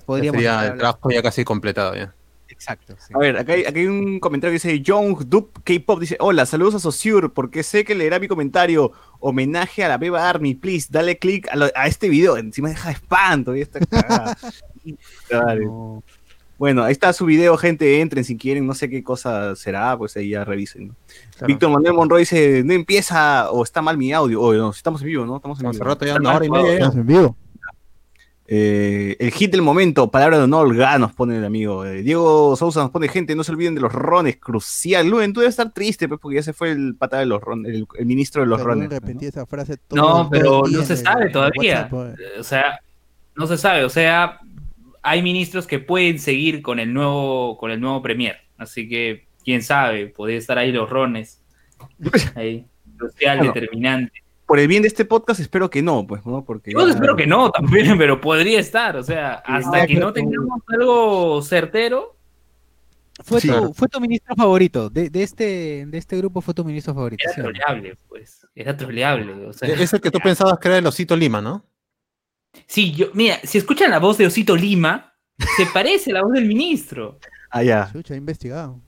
podríamos 0.05 0.37
Sería 0.37 0.51
estar 0.59 0.71
el 0.73 0.77
trabajo 0.79 1.11
ya 1.11 1.21
casi 1.23 1.43
completado 1.43 1.95
ya. 1.95 2.13
Exacto. 2.47 2.95
sí. 2.99 3.11
A 3.13 3.17
ver, 3.17 3.37
acá 3.37 3.53
hay, 3.53 3.61
acá 3.65 3.79
hay 3.79 3.87
un 3.87 4.19
comentario 4.19 4.51
que 4.57 4.67
dice 4.67 4.83
John 4.85 5.15
Dup 5.27 5.61
K-Pop 5.63 5.99
dice, 5.99 6.15
hola, 6.19 6.45
saludos 6.45 6.75
a 6.75 6.79
Sociur, 6.79 7.33
porque 7.33 7.63
sé 7.63 7.83
que 7.83 7.95
leerá 7.95 8.19
mi 8.19 8.27
comentario. 8.27 8.91
Homenaje 9.19 9.83
a 9.83 9.87
la 9.89 9.97
Beba 9.97 10.29
Army, 10.29 10.53
please, 10.53 10.87
dale 10.91 11.17
click 11.17 11.47
a, 11.51 11.55
lo- 11.55 11.71
a 11.73 11.87
este 11.87 12.07
video. 12.07 12.37
Encima 12.37 12.69
deja 12.69 12.91
espanto, 12.91 13.55
y 13.55 13.61
está 13.61 13.79
cagada. 13.79 14.37
No. 15.31 16.03
Bueno, 16.57 16.83
ahí 16.83 16.93
está 16.93 17.11
su 17.11 17.25
video, 17.25 17.57
gente, 17.57 17.99
entren 17.99 18.23
si 18.23 18.37
quieren, 18.37 18.65
no 18.65 18.73
sé 18.73 18.89
qué 18.89 19.03
cosa 19.03 19.55
será, 19.55 19.97
pues 19.97 20.15
ahí 20.15 20.29
ya 20.29 20.45
revisen. 20.45 20.87
¿no? 20.89 20.95
Claro. 21.37 21.47
Víctor 21.47 21.69
Manuel 21.69 21.93
Monroy 21.93 22.21
dice, 22.21 22.63
no 22.63 22.73
empieza 22.73 23.51
o 23.51 23.63
está 23.63 23.81
mal 23.81 23.97
mi 23.97 24.13
audio. 24.13 24.41
O 24.41 24.53
no, 24.53 24.69
estamos 24.69 25.01
en 25.01 25.07
vivo, 25.07 25.25
¿no? 25.25 25.35
Estamos 25.37 25.59
en 25.59 25.67
Hace 25.67 25.77
vivo. 25.79 25.85
rato 25.85 26.05
ya 26.05 26.15
una 26.15 26.35
hora 26.35 26.45
y 26.45 26.49
media 26.49 26.73
estamos 26.73 26.95
en 26.95 27.05
vivo. 27.07 27.35
Eh, 28.47 29.17
el 29.19 29.31
hit 29.31 29.49
del 29.51 29.63
momento, 29.63 30.11
palabra 30.11 30.37
de 30.37 30.43
honor, 30.43 30.75
ga, 30.75 30.99
nos 30.99 31.11
pone 31.13 31.37
el 31.37 31.45
amigo. 31.45 31.83
Eh, 31.83 32.03
Diego 32.03 32.55
Sousa 32.55 32.81
nos 32.81 32.91
pone 32.91 33.07
gente, 33.07 33.35
no 33.35 33.43
se 33.43 33.51
olviden 33.51 33.73
de 33.73 33.81
los 33.81 33.91
rones, 33.91 34.37
crucial. 34.37 35.07
Luen, 35.07 35.33
tú 35.33 35.39
debes 35.39 35.53
estar 35.53 35.73
triste, 35.73 36.07
pues, 36.07 36.19
porque 36.21 36.35
ya 36.35 36.43
se 36.43 36.53
fue 36.53 36.71
el 36.71 36.95
pata 36.95 37.17
de 37.17 37.25
los 37.25 37.41
rones, 37.41 37.73
el, 37.73 37.87
el 37.97 38.05
ministro 38.05 38.43
de 38.43 38.47
los 38.47 38.59
Pero 38.59 38.69
rones. 38.69 38.89
repetí 38.89 39.25
esa 39.25 39.47
frase 39.47 39.77
todo 39.87 39.99
No, 40.23 40.29
pero 40.29 40.61
no 40.69 40.83
se 40.83 40.95
sabe 40.95 41.31
todavía. 41.31 41.89
WhatsApp, 41.91 42.19
eh. 42.19 42.39
O 42.39 42.43
sea, 42.43 42.79
no 43.35 43.47
se 43.47 43.57
sabe. 43.57 43.83
O 43.83 43.89
sea, 43.89 44.39
hay 45.05 45.21
ministros 45.21 45.67
que 45.67 45.79
pueden 45.79 46.19
seguir 46.19 46.61
con 46.61 46.79
el 46.79 46.93
nuevo, 46.93 47.57
con 47.57 47.71
el 47.71 47.79
nuevo 47.79 48.01
premier. 48.01 48.37
Así 48.57 48.89
que, 48.89 49.27
quién 49.43 49.61
sabe, 49.61 50.07
podría 50.07 50.37
estar 50.37 50.57
ahí 50.57 50.71
los 50.71 50.89
rones. 50.89 51.41
Ahí, 52.35 52.65
crucial, 52.97 53.37
Bueno. 53.39 53.53
determinante. 53.53 54.23
Por 54.45 54.59
el 54.59 54.67
bien 54.67 54.81
de 54.83 54.87
este 54.87 55.05
podcast, 55.05 55.39
espero 55.39 55.69
que 55.69 55.81
no, 55.81 56.05
pues, 56.07 56.25
¿no? 56.25 56.43
Porque 56.45 56.71
Yo 56.71 56.85
ya- 56.85 56.93
espero 56.93 57.15
que 57.15 57.25
no 57.27 57.49
también, 57.51 57.97
pero 57.97 58.21
podría 58.21 58.59
estar. 58.59 58.95
O 58.97 59.03
sea, 59.03 59.35
hasta 59.45 59.85
que 59.87 59.95
no 59.95 60.13
tengamos 60.13 60.61
algo 60.67 61.41
certero, 61.41 62.15
Fue, 63.23 63.39
Sí. 63.39 63.47
tu, 63.49 63.73
fue 63.73 63.87
tu 63.87 63.99
ministro 64.01 64.35
favorito, 64.35 64.89
de, 64.89 65.09
de 65.09 65.23
este, 65.23 65.85
de 65.85 65.97
este 65.97 66.17
grupo 66.17 66.41
fue 66.41 66.53
tu 66.53 66.65
ministro 66.65 66.93
favorito. 66.93 67.23
era 67.25 67.43
troleable, 67.43 67.97
pues. 68.09 68.45
Era 68.55 68.75
troleable. 68.75 69.45
O 69.47 69.53
sea, 69.53 69.69
Es 69.69 69.93
el 69.93 70.01
que 70.01 70.11
tú 70.11 70.19
pensabas 70.23 70.59
que 70.59 70.67
era 70.67 70.77
el 70.79 70.85
Osito 70.87 71.15
Lima, 71.15 71.41
¿no? 71.41 71.63
Sí, 72.67 72.91
yo, 72.93 73.07
mira, 73.13 73.37
si 73.43 73.57
escuchan 73.57 73.91
la 73.91 73.99
voz 73.99 74.17
de 74.17 74.27
Osito 74.27 74.55
Lima, 74.55 75.13
se 75.57 75.65
parece 75.73 76.11
a 76.11 76.15
la 76.15 76.23
voz 76.23 76.33
del 76.33 76.45
ministro. 76.45 77.19
Ah, 77.51 77.63
ya. 77.63 77.89
Chucha, 77.91 78.13
he 78.13 78.17
investigado. 78.17 78.79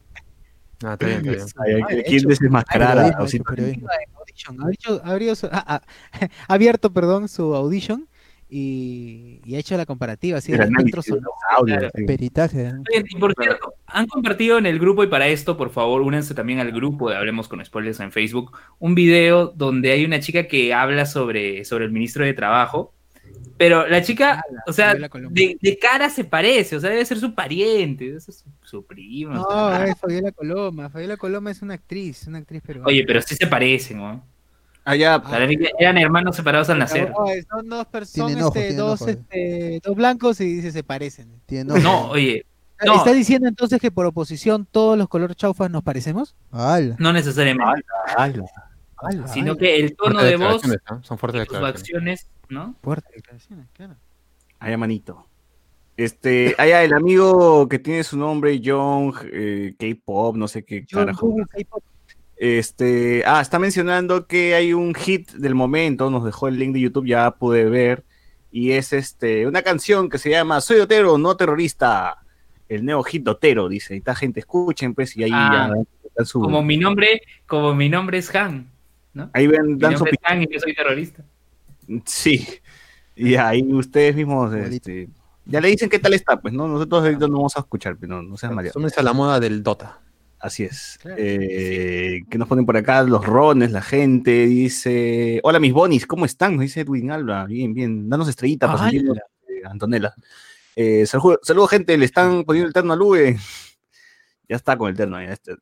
Ah, 0.83 0.93
está 0.93 1.05
bien, 1.07 1.25
está 1.29 1.63
bien. 1.63 1.75
Ay, 1.87 1.95
ay, 1.97 1.99
Ah, 1.99 2.03
¿Quién 2.07 2.23
desmascarar 2.27 2.99
a 2.99 3.23
Osito? 3.23 3.43
ha 5.03 5.11
abierto 5.11 5.35
su- 5.35 5.49
ah, 5.51 5.63
ah, 5.67 5.81
ha 6.47 6.53
abierto, 6.53 6.93
perdón, 6.93 7.27
su 7.27 7.55
audition 7.55 8.07
y, 8.49 9.41
y 9.43 9.55
ha 9.55 9.59
hecho 9.59 9.75
la 9.75 9.85
comparativa, 9.85 10.39
sonoro. 10.39 11.89
sí. 11.95 12.03
Peritaje. 12.05 12.67
¿eh? 12.67 12.73
Y 13.09 13.15
por 13.17 13.33
cierto, 13.33 13.73
han 13.87 14.07
compartido 14.07 14.57
en 14.57 14.65
el 14.67 14.79
grupo 14.79 15.03
y 15.03 15.07
para 15.07 15.27
esto, 15.27 15.57
por 15.57 15.69
favor, 15.71 16.01
únanse 16.01 16.33
también 16.33 16.59
al 16.59 16.71
grupo 16.71 17.09
de 17.09 17.17
Hablemos 17.17 17.47
con 17.47 17.63
Spoilers 17.65 17.99
en 17.99 18.11
Facebook, 18.11 18.55
un 18.79 18.95
video 18.95 19.47
donde 19.47 19.91
hay 19.91 20.05
una 20.05 20.19
chica 20.19 20.47
que 20.47 20.73
habla 20.73 21.05
sobre, 21.05 21.65
sobre 21.65 21.85
el 21.85 21.91
ministro 21.91 22.23
de 22.23 22.33
Trabajo, 22.33 22.93
pero 23.57 23.87
la 23.87 24.03
chica, 24.03 24.43
o 24.67 24.73
sea, 24.73 24.93
de, 24.93 25.57
de 25.59 25.79
cara 25.79 26.09
se 26.09 26.23
parece, 26.23 26.75
o 26.75 26.79
sea, 26.79 26.91
debe 26.91 27.03
ser 27.05 27.19
su 27.19 27.33
pariente, 27.33 28.05
debe 28.05 28.19
ser 28.19 28.35
su, 28.35 28.45
su 28.61 28.85
prima. 28.85 29.35
No, 29.35 29.83
es 29.83 29.97
Fabiola 29.97 30.31
Coloma. 30.31 30.89
Fabiola 30.89 31.17
Coloma 31.17 31.49
es 31.49 31.63
una 31.63 31.73
actriz, 31.73 32.27
una 32.27 32.37
actriz 32.37 32.61
peruana. 32.61 32.87
Oye, 32.87 33.03
pero 33.05 33.19
sí 33.21 33.35
se 33.35 33.47
parecen, 33.47 33.97
¿no? 33.97 34.23
Ah, 34.85 34.95
ya. 34.95 35.21
Para 35.21 35.47
mí 35.47 35.57
que 35.57 35.71
eran 35.79 35.97
hermanos 35.97 36.35
separados 36.35 36.69
al 36.69 36.77
nacer. 36.79 37.09
No, 37.09 37.25
son 37.49 37.67
dos 37.67 37.87
personas, 37.87 38.55
este, 38.55 38.73
dos, 38.75 39.01
este, 39.01 39.81
dos 39.83 39.95
blancos 39.95 40.39
y 40.39 40.45
dice 40.45 40.71
se 40.71 40.83
parecen. 40.83 41.41
Tiene 41.45 41.79
No, 41.79 42.09
oye, 42.09 42.45
No. 42.85 42.95
¿Está 42.95 43.11
diciendo 43.11 43.47
entonces 43.47 43.81
que 43.81 43.91
por 43.91 44.05
oposición 44.05 44.67
todos 44.69 44.97
los 44.97 45.09
color 45.09 45.35
chaufas 45.35 45.71
nos 45.71 45.83
parecemos? 45.83 46.35
No 46.99 47.11
necesariamente, 47.11 47.83
Ala. 48.15 48.45
Ala, 48.97 49.27
sino 49.27 49.51
ala. 49.51 49.59
que 49.59 49.75
el 49.77 49.95
tono 49.95 50.19
Fuertes 50.19 50.39
de 50.39 50.45
voz. 50.45 50.61
Son 51.03 51.17
fuertes 51.17 51.41
sus 51.41 51.49
declaraciones. 51.53 52.21
acciones, 52.23 52.29
¿no? 52.49 52.75
Fuerte 52.81 53.09
declaraciones, 53.15 53.67
claro. 53.73 53.95
Allá, 54.59 54.77
manito. 54.77 55.27
Este, 55.97 56.53
allá 56.57 56.83
el 56.83 56.93
amigo 56.93 57.67
que 57.67 57.79
tiene 57.79 58.03
su 58.03 58.17
nombre, 58.17 58.61
John, 58.63 59.13
eh, 59.31 59.73
K-pop, 59.79 60.35
no 60.35 60.47
sé 60.47 60.63
qué 60.63 60.85
John 60.89 61.05
carajo. 61.05 61.35
K-pop. 61.51 61.83
Este, 62.35 63.23
ah, 63.25 63.41
está 63.41 63.57
mencionando 63.57 64.27
que 64.27 64.53
hay 64.53 64.73
un 64.73 64.93
hit 64.93 65.31
del 65.31 65.55
momento, 65.55 66.11
nos 66.11 66.23
dejó 66.23 66.47
el 66.47 66.59
link 66.59 66.73
de 66.73 66.81
YouTube, 66.81 67.07
ya 67.07 67.31
pude 67.31 67.65
ver, 67.65 68.03
y 68.51 68.71
es 68.73 68.93
este, 68.93 69.47
una 69.47 69.63
canción 69.63 70.07
que 70.07 70.19
se 70.19 70.29
llama 70.29 70.61
Soy 70.61 70.79
Otero, 70.79 71.17
no 71.17 71.35
terrorista, 71.35 72.17
el 72.69 72.85
neo 72.85 73.01
hit 73.01 73.23
de 73.23 73.31
Otero, 73.31 73.67
dice, 73.67 73.95
y 73.95 73.97
esta 73.99 74.13
gente 74.13 74.39
escuchen, 74.41 74.93
pues, 74.93 75.17
y 75.17 75.23
ahí 75.23 75.31
Ah. 75.33 75.71
ya 76.15 76.25
su- 76.25 76.39
Como 76.39 76.61
mi 76.61 76.77
nombre, 76.77 77.21
como 77.47 77.73
mi 77.73 77.89
nombre 77.89 78.19
es 78.19 78.33
Han, 78.35 78.69
¿no? 79.17 79.29
ahí 79.33 79.47
ven, 79.47 79.77
dan 79.77 79.97
su 79.97 80.05
Han 80.23 80.43
y 80.43 80.47
yo 80.51 80.59
soy 80.59 80.73
terrorista. 80.73 81.23
opinión. 81.83 82.03
Sí. 82.05 82.47
Y 83.15 83.35
ahí 83.35 83.63
ustedes 83.73 84.15
mismos 84.15 84.53
este, 84.53 85.09
ya 85.45 85.61
le 85.61 85.69
dicen 85.69 85.89
qué 85.89 85.99
tal 85.99 86.13
está, 86.13 86.39
pues, 86.39 86.53
¿no? 86.53 86.67
Nosotros 86.67 87.03
ahorita 87.03 87.27
no 87.27 87.37
vamos 87.37 87.55
a 87.55 87.61
escuchar, 87.61 87.97
pero 87.99 88.15
no, 88.15 88.21
no 88.21 88.37
sean 88.37 88.53
mareados. 88.53 88.73
Súmense 88.73 88.99
a 88.99 89.03
la 89.03 89.13
moda 89.13 89.39
del 89.39 89.63
Dota. 89.63 89.99
Así 90.39 90.63
es. 90.63 90.99
Claro. 91.01 91.17
Eh, 91.19 92.21
¿Qué 92.29 92.37
nos 92.37 92.47
ponen 92.47 92.65
por 92.65 92.77
acá? 92.77 93.01
Los 93.03 93.25
rones, 93.25 93.71
la 93.71 93.81
gente 93.81 94.45
dice: 94.45 95.39
Hola, 95.43 95.59
mis 95.59 95.73
bonis, 95.73 96.05
¿cómo 96.05 96.25
están? 96.25 96.55
Nos 96.55 96.61
dice 96.61 96.81
Edwin 96.81 97.11
Alba. 97.11 97.45
Bien, 97.45 97.73
bien. 97.73 98.07
Danos 98.09 98.27
estrellita 98.27 98.67
para 98.67 98.83
sentirnos, 98.83 99.17
eh, 99.17 99.61
Antonella. 99.63 100.13
Eh, 100.75 101.07
saludos, 101.07 101.39
saludos, 101.41 101.71
gente. 101.71 101.97
Le 101.97 102.05
están 102.05 102.43
poniendo 102.43 102.67
el 102.67 102.73
terno 102.73 102.93
a 102.93 102.95
Lube. 102.95 103.37
Ya 104.49 104.55
está 104.55 104.77
con 104.77 104.89
el 104.89 104.95
terno. 104.97 105.21
Ya 105.21 105.33
está. 105.33 105.53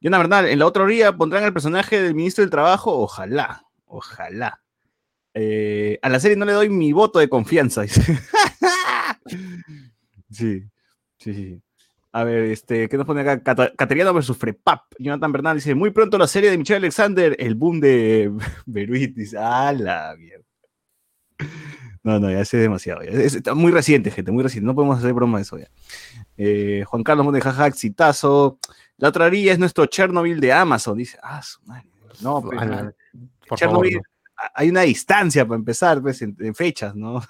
Bernal, 0.00 0.46
en 0.46 0.58
la 0.58 0.66
otra 0.66 0.82
orilla 0.82 1.12
pondrán 1.16 1.44
al 1.44 1.52
personaje 1.52 2.00
del 2.00 2.14
ministro 2.14 2.42
del 2.42 2.50
Trabajo. 2.50 2.98
Ojalá, 2.98 3.64
ojalá. 3.86 4.60
Eh, 5.34 5.98
a 6.02 6.08
la 6.08 6.20
serie 6.20 6.36
no 6.36 6.44
le 6.44 6.52
doy 6.52 6.68
mi 6.68 6.92
voto 6.92 7.18
de 7.18 7.28
confianza. 7.28 7.84
sí, 10.30 10.62
sí, 11.18 11.34
sí. 11.34 11.62
A 12.14 12.24
ver, 12.24 12.42
este, 12.44 12.88
¿qué 12.90 12.96
nos 12.98 13.06
pone 13.06 13.22
acá? 13.22 13.42
Cata- 13.42 13.72
Cateriano 13.74 14.12
versus 14.12 14.36
Frepap. 14.36 14.82
Jonathan 14.98 15.32
Bernal 15.32 15.56
dice, 15.56 15.74
muy 15.74 15.90
pronto 15.90 16.18
la 16.18 16.26
serie 16.26 16.50
de 16.50 16.58
Michelle 16.58 16.76
Alexander, 16.76 17.34
el 17.38 17.54
boom 17.54 17.80
de 17.80 18.30
Beruit. 18.66 19.16
Dice, 19.16 19.38
ah, 19.38 19.72
la 19.72 20.14
mierda. 20.18 20.44
No, 22.04 22.18
no, 22.18 22.30
ya 22.30 22.40
es 22.40 22.50
demasiado. 22.50 23.02
ya. 23.02 23.10
Es- 23.10 23.34
está 23.36 23.54
muy 23.54 23.70
reciente, 23.72 24.10
gente, 24.10 24.32
muy 24.32 24.42
reciente. 24.42 24.66
No 24.66 24.74
podemos 24.74 24.98
hacer 24.98 25.12
broma 25.12 25.38
de 25.38 25.42
eso 25.42 25.58
ya. 25.58 25.68
Eh, 26.36 26.84
Juan 26.86 27.02
Carlos 27.04 27.24
pone, 27.26 27.40
jaja, 27.40 27.66
exitazo. 27.66 28.58
La 28.96 29.08
otra 29.08 29.26
orilla 29.26 29.52
es 29.52 29.58
nuestro 29.58 29.86
Chernobyl 29.86 30.40
de 30.40 30.52
Amazon. 30.52 30.98
Dice, 30.98 31.18
ah, 31.22 31.40
su 31.42 31.60
madre. 31.64 31.86
No, 32.20 32.42
pues, 32.42 32.58
ah, 32.60 32.92
Por 33.48 33.58
favor, 33.58 33.58
Chernobyl, 33.58 33.94
no. 33.96 34.02
a- 34.36 34.50
hay 34.54 34.68
una 34.70 34.80
distancia 34.82 35.46
para 35.46 35.58
empezar, 35.58 36.02
pues, 36.02 36.20
en, 36.22 36.36
en 36.40 36.54
fechas, 36.54 36.94
¿no? 36.96 37.22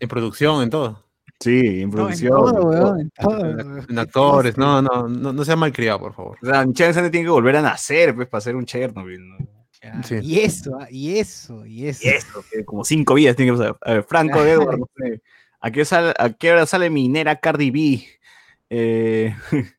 En 0.00 0.08
producción, 0.08 0.62
en 0.62 0.70
todo. 0.70 1.04
sí, 1.38 1.82
en 1.82 1.90
producción. 1.90 2.32
en 2.32 2.54
todo. 2.54 2.64
weón, 2.70 3.00
en 3.00 3.10
todo. 3.10 3.84
En 3.88 3.98
actores, 3.98 4.56
no, 4.58 4.82
no, 4.82 5.06
no, 5.08 5.32
no 5.32 5.44
sea 5.44 5.54
malcriado, 5.56 6.00
por 6.00 6.14
favor. 6.14 6.38
O 6.42 6.46
sea, 6.46 6.64
Michelle 6.66 6.92
tiene 7.10 7.24
que 7.26 7.30
volver 7.30 7.56
a 7.56 7.62
nacer, 7.62 8.14
pues, 8.14 8.26
para 8.28 8.38
hacer 8.38 8.56
un 8.56 8.64
Chernobyl, 8.66 9.28
¿no? 9.28 9.36
Ya, 9.82 10.02
Sí. 10.02 10.16
Y 10.22 10.38
eso, 10.40 10.78
ah, 10.80 10.86
y 10.90 11.18
eso, 11.18 11.66
y 11.66 11.86
eso. 11.86 12.06
Y 12.06 12.10
eso, 12.10 12.44
que 12.50 12.64
como 12.64 12.84
cinco 12.84 13.14
vidas 13.14 13.34
tiene 13.36 13.52
que 13.52 13.58
pasar. 13.58 13.76
A 13.82 13.94
ver, 13.94 14.04
Franco 14.04 14.38
Edward, 14.76 14.78
no 14.78 14.88
sé, 14.96 15.20
¿a 15.60 15.70
qué, 15.70 15.84
sal- 15.84 16.14
¿a 16.18 16.30
qué 16.32 16.52
hora 16.52 16.66
sale 16.66 16.88
minera 16.90 17.40
Cardi 17.40 17.70
B? 17.70 18.04
Eh, 18.70 19.34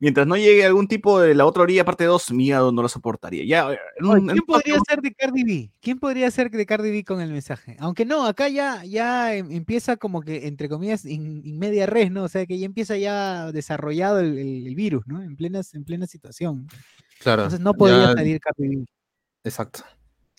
mientras 0.00 0.26
no 0.26 0.36
llegue 0.36 0.64
algún 0.66 0.88
tipo 0.88 1.20
de 1.20 1.34
la 1.34 1.46
otra 1.46 1.62
orilla, 1.62 1.84
parte 1.84 2.04
2, 2.04 2.32
mi 2.32 2.46
hígado 2.46 2.72
no 2.72 2.82
lo 2.82 2.88
soportaría. 2.88 3.44
Ya, 3.44 3.72
eh, 3.72 3.78
en 3.98 4.06
Oye, 4.06 4.18
en 4.20 4.26
¿Quién 4.26 4.44
podría 4.46 4.78
ser 4.86 5.00
de 5.00 5.14
Cardi 5.14 5.44
B? 5.44 5.70
¿Quién 5.80 5.98
podría 6.00 6.30
ser 6.32 6.50
de 6.50 6.66
Cardi 6.66 6.90
B 6.90 7.04
con 7.04 7.20
el 7.20 7.30
mensaje? 7.30 7.76
Aunque 7.78 8.04
no, 8.04 8.26
acá 8.26 8.48
ya, 8.48 8.84
ya 8.84 9.34
em- 9.36 9.52
empieza 9.52 9.96
como 9.96 10.22
que, 10.22 10.48
entre 10.48 10.68
comillas, 10.68 11.04
in, 11.04 11.40
in 11.44 11.58
media 11.58 11.86
res, 11.86 12.10
¿no? 12.10 12.24
O 12.24 12.28
sea, 12.28 12.44
que 12.46 12.58
ya 12.58 12.66
empieza 12.66 12.96
ya 12.96 13.52
desarrollado 13.52 14.18
el, 14.20 14.36
el- 14.38 14.66
el 14.66 14.74
virus, 14.74 15.06
¿no? 15.06 15.22
En 15.22 15.36
plena, 15.36 15.60
en 15.72 15.84
plena 15.84 16.06
situación. 16.08 16.66
Claro. 17.20 17.42
Entonces 17.42 17.60
no 17.60 17.74
podría 17.74 18.08
ya- 18.08 18.14
salir 18.14 18.40
Cardi 18.40 18.68
B. 18.68 18.84
Exacto. 19.46 19.80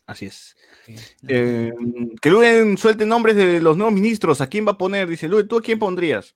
Así 0.06 0.26
es. 0.28 0.56
Sí. 0.86 0.96
Eh, 1.28 1.74
que 2.22 2.30
Luen 2.30 2.78
suelte 2.78 3.06
nombres 3.06 3.36
de 3.36 3.60
los 3.62 3.76
nuevos 3.76 3.94
ministros. 3.94 4.40
¿A 4.42 4.48
quién 4.48 4.66
va 4.66 4.72
a 4.72 4.78
poner? 4.78 5.08
Dice 5.08 5.28
Luen, 5.28 5.48
¿tú 5.48 5.58
a 5.58 5.62
quién 5.62 5.80
pondrías? 5.80 6.36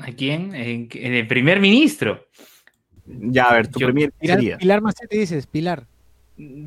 ¿A 0.00 0.12
quién? 0.12 0.54
En, 0.54 0.88
en 0.92 1.14
el 1.14 1.26
primer 1.26 1.60
ministro. 1.60 2.26
Ya, 3.06 3.44
a 3.44 3.54
ver, 3.54 3.68
tu 3.68 3.78
Yo- 3.80 3.86
primer 3.88 4.12
Pilar, 4.12 4.38
sería. 4.38 4.56
Pilar 4.56 4.80
Macetti 4.80 5.18
dices, 5.18 5.46
Pilar. 5.46 5.86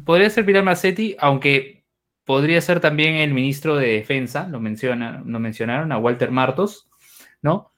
Podría 0.05 0.29
ser 0.29 0.45
Pilar 0.45 0.63
Macetti, 0.63 1.15
aunque 1.19 1.83
podría 2.23 2.61
ser 2.61 2.79
también 2.79 3.15
el 3.15 3.33
ministro 3.33 3.75
de 3.75 3.87
Defensa, 3.93 4.47
lo, 4.47 4.59
menciona, 4.59 5.23
lo 5.25 5.39
mencionaron, 5.39 5.91
a 5.91 5.97
Walter 5.97 6.29
Martos, 6.29 6.87
¿no? 7.41 7.71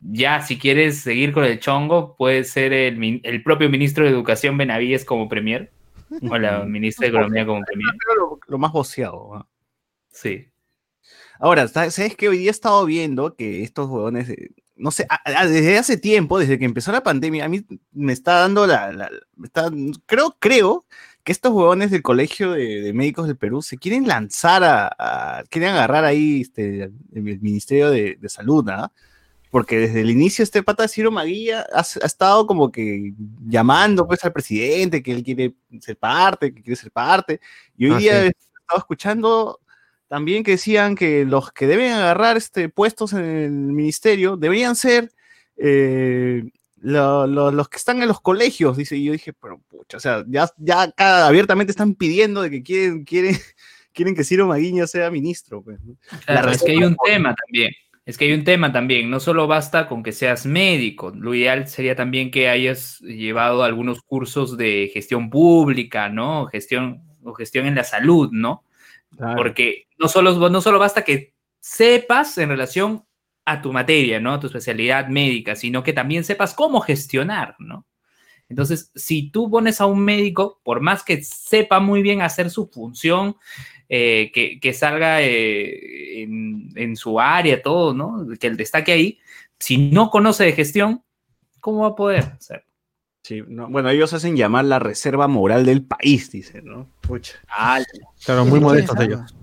Ya, 0.00 0.40
si 0.40 0.58
quieres 0.58 1.00
seguir 1.00 1.32
con 1.32 1.44
el 1.44 1.60
chongo, 1.60 2.16
puede 2.16 2.44
ser 2.44 2.72
el, 2.72 3.20
el 3.22 3.42
propio 3.42 3.68
ministro 3.68 4.04
de 4.04 4.10
Educación 4.10 4.56
Benavides 4.56 5.04
como 5.04 5.28
premier, 5.28 5.70
o 6.30 6.38
la 6.38 6.64
ministra 6.64 7.04
de 7.06 7.08
Economía 7.10 7.46
como. 7.46 7.62
Creo 7.64 8.16
Lo, 8.16 8.38
lo 8.46 8.58
más 8.58 8.72
voceado. 8.72 9.30
¿no? 9.34 9.48
Sí. 10.10 10.46
Ahora, 11.38 11.66
sa- 11.68 11.90
¿sabes 11.90 12.16
que 12.16 12.28
Hoy 12.28 12.38
día 12.38 12.48
he 12.48 12.50
estado 12.50 12.84
viendo 12.84 13.34
que 13.34 13.62
estos 13.62 13.88
huevones, 13.88 14.28
eh, 14.30 14.50
no 14.76 14.90
sé, 14.90 15.06
a- 15.08 15.20
a- 15.24 15.46
desde 15.46 15.78
hace 15.78 15.96
tiempo, 15.96 16.38
desde 16.38 16.58
que 16.58 16.64
empezó 16.64 16.92
la 16.92 17.02
pandemia, 17.02 17.44
a 17.44 17.48
mí 17.48 17.64
me 17.92 18.12
está 18.12 18.40
dando 18.40 18.66
la, 18.66 18.92
la- 18.92 19.10
me 19.36 19.46
está- 19.46 19.70
creo, 20.06 20.36
creo 20.38 20.84
que 21.24 21.32
estos 21.32 21.52
huevones 21.52 21.90
del 21.90 22.02
Colegio 22.02 22.52
de, 22.52 22.80
de 22.80 22.92
Médicos 22.92 23.26
del 23.26 23.36
Perú 23.36 23.62
se 23.62 23.76
quieren 23.78 24.06
lanzar 24.08 24.64
a, 24.64 24.90
a- 24.98 25.44
quieren 25.50 25.70
agarrar 25.70 26.04
ahí 26.04 26.42
este, 26.42 26.84
el, 26.84 26.92
el 27.14 27.40
Ministerio 27.40 27.90
de, 27.90 28.16
de 28.20 28.28
Salud, 28.28 28.68
¿ah? 28.68 28.92
Porque 29.50 29.78
desde 29.78 30.00
el 30.02 30.10
inicio 30.10 30.42
este 30.44 30.62
pata 30.62 30.86
Ciro 30.86 31.10
Maguilla 31.10 31.66
ha, 31.72 31.80
ha 31.80 32.06
estado 32.06 32.46
como 32.46 32.70
que 32.70 33.12
llamando 33.46 34.06
pues 34.06 34.24
al 34.24 34.32
presidente, 34.32 35.02
que 35.02 35.12
él 35.12 35.24
quiere 35.24 35.54
ser 35.80 35.96
parte, 35.96 36.54
que 36.54 36.62
quiere 36.62 36.76
ser 36.76 36.92
parte, 36.92 37.40
y 37.76 37.86
hoy 37.86 37.92
Ah, 37.94 37.98
día 37.98 38.12
sí. 38.12 38.26
he 38.26 38.28
estado 38.28 38.78
escuchando 38.78 39.58
también 40.06 40.42
que 40.44 40.52
decían 40.52 40.94
que 40.94 41.24
los 41.24 41.50
que 41.52 41.66
deben 41.66 41.92
agarrar 41.92 42.36
este, 42.36 42.68
puestos 42.68 43.12
en 43.12 43.24
el 43.24 43.50
ministerio 43.50 44.36
deberían 44.36 44.76
ser 44.76 45.10
eh, 45.56 46.44
lo- 46.80 47.26
lo- 47.26 47.50
los 47.52 47.68
que 47.68 47.76
están 47.76 48.00
en 48.02 48.08
los 48.08 48.20
colegios, 48.20 48.76
dice, 48.76 48.96
y 48.96 49.04
yo 49.04 49.12
dije, 49.12 49.32
pero 49.34 49.58
pucha, 49.68 49.98
o 49.98 50.00
sea, 50.00 50.24
ya, 50.28 50.48
ya 50.58 50.82
acá 50.82 51.26
abiertamente 51.26 51.70
están 51.72 51.94
pidiendo 51.94 52.40
de 52.42 52.50
que 52.50 52.62
quieren, 52.62 53.04
quieren, 53.04 53.34
quieren 53.92 54.14
que 54.14 54.24
Ciro 54.24 54.46
Maguiña 54.46 54.86
sea 54.86 55.10
ministro. 55.10 55.60
Pues. 55.62 55.78
Claro, 56.24 56.46
La 56.48 56.52
es 56.54 56.62
que 56.62 56.70
hay 56.72 56.82
un 56.84 56.96
tema 57.04 57.34
también. 57.34 57.70
Es 58.10 58.18
que 58.18 58.24
hay 58.24 58.32
un 58.32 58.42
tema 58.42 58.72
también. 58.72 59.08
No 59.08 59.20
solo 59.20 59.46
basta 59.46 59.86
con 59.86 60.02
que 60.02 60.10
seas 60.10 60.44
médico. 60.44 61.12
Lo 61.14 61.32
ideal 61.32 61.68
sería 61.68 61.94
también 61.94 62.32
que 62.32 62.48
hayas 62.48 62.98
llevado 62.98 63.62
algunos 63.62 64.02
cursos 64.02 64.56
de 64.56 64.90
gestión 64.92 65.30
pública, 65.30 66.08
¿no? 66.08 66.46
Gestión 66.46 67.04
o 67.22 67.32
gestión 67.34 67.66
en 67.66 67.76
la 67.76 67.84
salud, 67.84 68.30
¿no? 68.32 68.64
Porque 69.36 69.86
no 69.96 70.08
solo, 70.08 70.50
no 70.50 70.60
solo 70.60 70.80
basta 70.80 71.04
que 71.04 71.34
sepas 71.60 72.36
en 72.38 72.48
relación 72.48 73.04
a 73.44 73.62
tu 73.62 73.72
materia, 73.72 74.18
¿no? 74.18 74.34
A 74.34 74.40
tu 74.40 74.48
especialidad 74.48 75.06
médica, 75.06 75.54
sino 75.54 75.84
que 75.84 75.92
también 75.92 76.24
sepas 76.24 76.52
cómo 76.52 76.80
gestionar, 76.80 77.54
¿no? 77.60 77.86
Entonces, 78.50 78.90
si 78.94 79.30
tú 79.30 79.48
pones 79.48 79.80
a 79.80 79.86
un 79.86 80.00
médico, 80.00 80.60
por 80.62 80.80
más 80.80 81.02
que 81.02 81.22
sepa 81.22 81.80
muy 81.80 82.02
bien 82.02 82.20
hacer 82.20 82.50
su 82.50 82.66
función, 82.66 83.36
eh, 83.88 84.30
que, 84.34 84.60
que 84.60 84.72
salga 84.72 85.22
eh, 85.22 86.22
en, 86.22 86.70
en 86.74 86.96
su 86.96 87.18
área, 87.18 87.62
todo, 87.62 87.94
¿no? 87.94 88.26
Que 88.38 88.48
él 88.48 88.56
destaque 88.56 88.92
ahí, 88.92 89.18
si 89.58 89.90
no 89.90 90.10
conoce 90.10 90.44
de 90.44 90.52
gestión, 90.52 91.02
¿cómo 91.60 91.80
va 91.80 91.88
a 91.88 91.94
poder 91.94 92.24
hacer? 92.38 92.64
Sí, 93.22 93.42
no, 93.46 93.68
bueno, 93.68 93.90
ellos 93.90 94.12
hacen 94.12 94.36
llamar 94.36 94.64
la 94.64 94.78
reserva 94.78 95.28
moral 95.28 95.64
del 95.64 95.84
país, 95.84 96.30
dicen, 96.32 96.64
¿no? 96.64 96.88
Pucha. 97.02 97.34
Claro, 98.24 98.44
muy 98.46 98.58
¿Quiénes 98.58 98.62
modestos 98.62 99.00
ellos. 99.00 99.36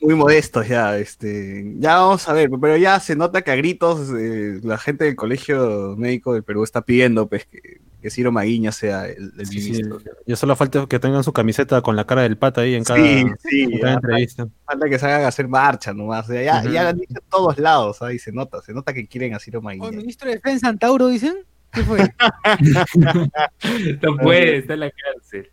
Muy 0.00 0.14
modestos 0.16 0.68
ya, 0.68 0.98
este, 0.98 1.74
ya 1.78 1.96
vamos 1.96 2.28
a 2.28 2.32
ver, 2.34 2.50
pero 2.60 2.76
ya 2.76 3.00
se 3.00 3.16
nota 3.16 3.42
que 3.42 3.52
a 3.52 3.56
gritos 3.56 4.10
eh, 4.10 4.60
la 4.62 4.76
gente 4.76 5.04
del 5.04 5.16
Colegio 5.16 5.94
Médico 5.96 6.34
del 6.34 6.42
Perú 6.42 6.64
está 6.64 6.82
pidiendo 6.82 7.28
pues, 7.28 7.46
que, 7.46 7.80
que 8.04 8.10
Ciro 8.10 8.30
Maguiña 8.30 8.70
sea 8.70 9.06
el, 9.08 9.32
el 9.38 9.46
Sí, 9.46 9.62
sí. 9.62 9.70
ministro. 9.72 9.98
Ya 10.26 10.36
solo 10.36 10.54
falta 10.56 10.84
que 10.86 10.98
tengan 10.98 11.24
su 11.24 11.32
camiseta 11.32 11.80
con 11.80 11.96
la 11.96 12.04
cara 12.04 12.20
del 12.20 12.36
pata 12.36 12.60
ahí 12.60 12.74
en 12.74 12.84
cada, 12.84 12.98
Sí, 13.02 13.24
sí, 13.48 13.62
en 13.62 13.78
cada 13.80 13.92
ya, 13.92 13.94
entrevista. 13.94 14.48
falta 14.66 14.88
que 14.90 14.98
se 14.98 15.06
hagan 15.06 15.24
hacer 15.24 15.48
marcha 15.48 15.94
nomás. 15.94 16.28
o 16.28 16.32
sea, 16.32 16.42
ya, 16.42 16.62
lo 16.82 16.88
han 16.90 16.98
dicho 16.98 17.14
en 17.18 17.30
todos 17.30 17.58
lados, 17.58 18.02
ahí 18.02 18.18
se 18.18 18.30
nota, 18.30 18.60
se 18.60 18.74
nota 18.74 18.92
que 18.92 19.06
quieren 19.08 19.32
a 19.32 19.38
Ciro 19.38 19.60
¿O 19.60 19.62
Maguiña. 19.62 19.88
el 19.88 19.96
ministro 19.96 20.28
de 20.28 20.34
Defensa 20.34 20.68
Antauro 20.68 21.06
dicen? 21.08 21.34
¿Qué 21.72 21.82
fue? 21.82 21.98
No 24.02 24.16
puede, 24.18 24.58
está 24.58 24.74
en 24.74 24.80
la 24.80 24.90
cárcel. 24.90 25.50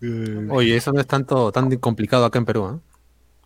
Eh, 0.00 0.46
Oye, 0.48 0.76
eso 0.76 0.92
no 0.92 1.00
es 1.00 1.06
tanto 1.06 1.52
tan 1.52 1.76
complicado 1.76 2.24
acá 2.24 2.38
en 2.38 2.46
Perú, 2.46 2.64
¿ah? 2.64 2.80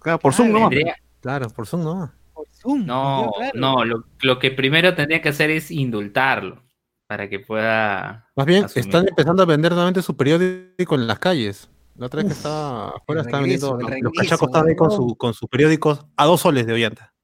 claro, 0.01 0.21
por 0.21 0.35
Zoom 0.35 0.49
Ah, 0.49 0.53
nomás. 0.53 0.71
Tendría- 0.71 0.97
Claro, 1.21 1.51
por 1.51 1.67
Zoom 1.67 1.83
no. 1.83 2.13
Por 2.33 2.47
Zoom, 2.51 2.87
No, 2.87 3.33
claro. 3.37 3.53
no, 3.59 3.85
lo, 3.85 4.05
lo 4.23 4.39
que 4.39 4.53
primero 4.53 4.95
tendría 4.95 5.21
que 5.21 5.31
hacer 5.31 5.51
es 5.51 5.73
indultarlo 5.73 6.63
para 7.07 7.29
que 7.29 7.41
pueda. 7.41 8.29
Más 8.37 8.47
bien, 8.47 8.65
asumir. 8.65 8.87
están 8.87 9.09
empezando 9.09 9.43
a 9.43 9.47
vender 9.47 9.73
nuevamente 9.73 10.03
su 10.03 10.17
periódico 10.17 10.95
en 10.95 11.07
las 11.07 11.19
calles. 11.19 11.71
La 11.97 12.07
otra 12.07 12.23
vez 12.23 12.33
que 12.33 12.37
estaba 12.37 12.89
afuera 12.89 13.23
estaban 13.23 13.43
vendiendo 13.43 13.79
los, 13.79 14.13
cachacos 14.13 14.49
estaban 14.49 14.69
ahí 14.69 14.77
con, 14.77 14.91
su, 14.91 15.17
con 15.17 15.33
sus 15.33 15.49
periódicos 15.49 16.05
a 16.17 16.25
dos 16.27 16.41
soles 16.41 16.67
de 16.67 16.73
Ollanta. 16.73 17.15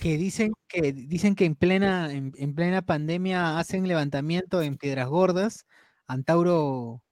que 0.00 0.16
dicen 0.16 0.52
que 0.68 0.92
dicen 0.92 1.34
que 1.34 1.44
en 1.44 1.56
plena 1.56 2.12
en, 2.12 2.32
en 2.36 2.54
plena 2.54 2.82
pandemia 2.82 3.58
hacen 3.58 3.88
levantamiento 3.88 4.62
en 4.62 4.76
Piedras 4.76 5.08
Gordas. 5.08 5.66
Antauro 6.06 7.02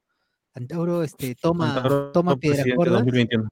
Antauro 0.55 1.03
este 1.03 1.35
toma 1.35 1.75
Antauro, 1.75 2.13
toma 2.13 2.37
Piedras 2.37 2.67
Gordas. 2.77 2.95
2021. 3.05 3.49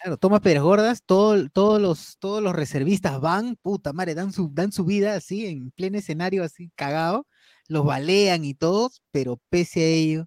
Claro, 0.00 0.16
toma 0.16 0.40
Piedras 0.40 0.64
Gordas, 0.64 1.02
todo, 1.04 1.48
todos 1.50 1.80
los 1.80 2.18
todos 2.18 2.42
los 2.42 2.54
reservistas 2.54 3.20
van, 3.20 3.56
puta 3.56 3.92
madre, 3.92 4.14
dan 4.14 4.32
su 4.32 4.50
dan 4.52 4.72
su 4.72 4.84
vida 4.84 5.14
así 5.14 5.46
en 5.46 5.70
pleno 5.70 5.98
escenario 5.98 6.42
así 6.42 6.70
cagado. 6.74 7.26
Los 7.68 7.84
balean 7.84 8.44
y 8.44 8.54
todos, 8.54 9.02
pero 9.10 9.38
pese 9.50 9.80
a 9.80 9.86
ello, 9.86 10.26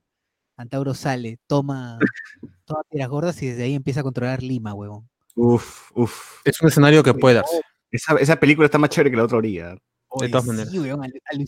Antauro 0.58 0.94
sale, 0.94 1.40
toma, 1.48 2.00
toma 2.66 2.84
piedras 2.90 3.10
gordas 3.10 3.42
y 3.42 3.48
desde 3.48 3.64
ahí 3.64 3.74
empieza 3.74 4.02
a 4.02 4.04
controlar 4.04 4.42
Lima, 4.44 4.74
huevón. 4.74 5.10
Uf, 5.36 5.92
uf. 5.96 6.42
Es 6.44 6.62
un 6.62 6.68
escenario 6.68 7.04
que 7.04 7.14
puede 7.14 7.36
darse. 7.36 7.62
Esa, 7.90 8.16
esa 8.18 8.40
película 8.40 8.66
está 8.66 8.78
más 8.78 8.90
chévere 8.90 9.12
que 9.12 9.18
la 9.18 9.24
otra 9.24 9.38
orilla. 9.38 9.76
Oye, 10.10 10.30
todas 10.30 10.44
sí, 10.44 10.50
maneras. 10.50 10.74
weón, 10.74 11.04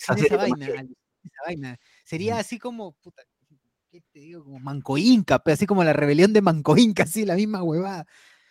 Así 0.08 0.26
esa 0.26 0.36
es, 0.36 0.42
vaina, 0.42 0.66
esa 0.68 1.42
vaina. 1.46 1.78
Sería 2.06 2.40
así 2.40 2.58
como, 2.60 2.94
puta, 2.94 3.24
¿qué 3.90 4.02
te 4.12 4.20
digo? 4.20 4.44
Como 4.44 4.60
Manco 4.60 4.98
Inca, 4.98 5.42
así 5.46 5.66
como 5.66 5.84
la 5.84 5.94
rebelión 5.94 6.34
de 6.34 6.42
Manco 6.42 6.78
Inca, 6.78 7.04
así 7.04 7.26
la 7.26 7.36
misma 7.36 7.62
huevada. 7.64 8.06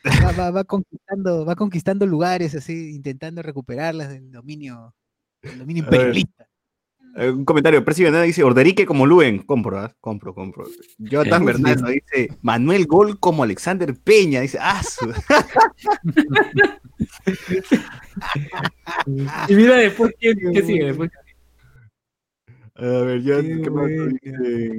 Va, 0.04 0.32
va- 0.32 0.50
va 0.50 0.64
conquistando, 0.64 1.44
va 1.46 1.56
conquistando 1.56 2.06
lugares, 2.06 2.54
así, 2.54 2.94
intentando 2.94 3.40
recuperarlas 3.42 4.08
del 4.11 4.30
dominio, 4.30 4.94
del 5.42 5.58
dominio 5.58 5.82
imperialista. 5.84 6.46
Eh, 7.16 7.31
un 7.31 7.45
comentario, 7.45 7.85
Percy 7.85 8.04
Bernal 8.04 8.25
dice, 8.26 8.42
Orderique 8.42 8.87
como 8.87 9.04
Luen. 9.07 9.40
Compro, 9.40 9.78
¿ah? 9.78 9.95
compro, 10.00 10.35
compro. 10.35 10.64
Jonathan. 10.99 11.45
Bernal 11.45 11.76
dice, 11.92 12.37
Manuel 12.40 12.87
Gol 12.87 13.19
como 13.19 13.42
Alexander 13.42 13.95
Peña. 13.95 14.40
Dice, 14.40 14.59
ah, 14.61 14.83
su- 14.83 15.12
Y 19.49 19.54
mira 19.54 19.76
después, 19.76 20.14
¿qué, 20.19 20.35
qué 20.35 20.62
sigue 20.62 20.87
después? 20.87 21.11
A 22.75 22.85
ver, 22.85 23.23
ya, 23.23 23.40
Qué 23.42 23.61
¿qué 23.62 23.71
más? 23.71 23.90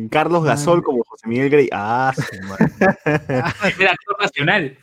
Carlos 0.09 0.43
Gasol 0.43 0.83
como 0.83 1.03
José 1.03 1.27
Miguel 1.27 1.49
Grey. 1.49 1.69
Ah, 1.71 2.13
su 2.15 2.47
madre. 2.47 2.65
Era 3.79 3.91
actor 3.91 4.17
nacional. 4.19 4.77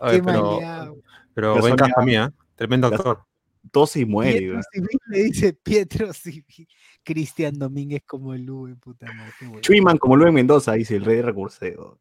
Oye, 0.00 0.16
Qué 0.16 0.22
pero, 0.22 0.58
pero 1.32 1.54
Gasol 1.54 1.76
buen 1.76 2.06
mía, 2.06 2.32
tremendo 2.56 2.88
actor. 2.88 3.22
Tose 3.70 4.00
y 4.00 4.04
muere. 4.04 4.38
Pietro. 4.40 4.60
Civil 4.72 4.98
le 5.08 5.22
dice 5.22 5.52
Pietro 5.52 6.12
Civil. 6.12 6.68
Cristian 7.06 7.56
Domínguez 7.56 8.02
como 8.04 8.34
el 8.34 8.44
Lube, 8.44 8.74
puta 8.74 9.06
madre. 9.12 9.32
qué. 9.38 9.60
Chuyman 9.60 9.96
como 9.96 10.16
Luen 10.16 10.34
Mendoza, 10.34 10.72
dice 10.72 10.96
el 10.96 11.04
rey 11.04 11.16
de 11.16 11.22
recurseo. 11.22 12.00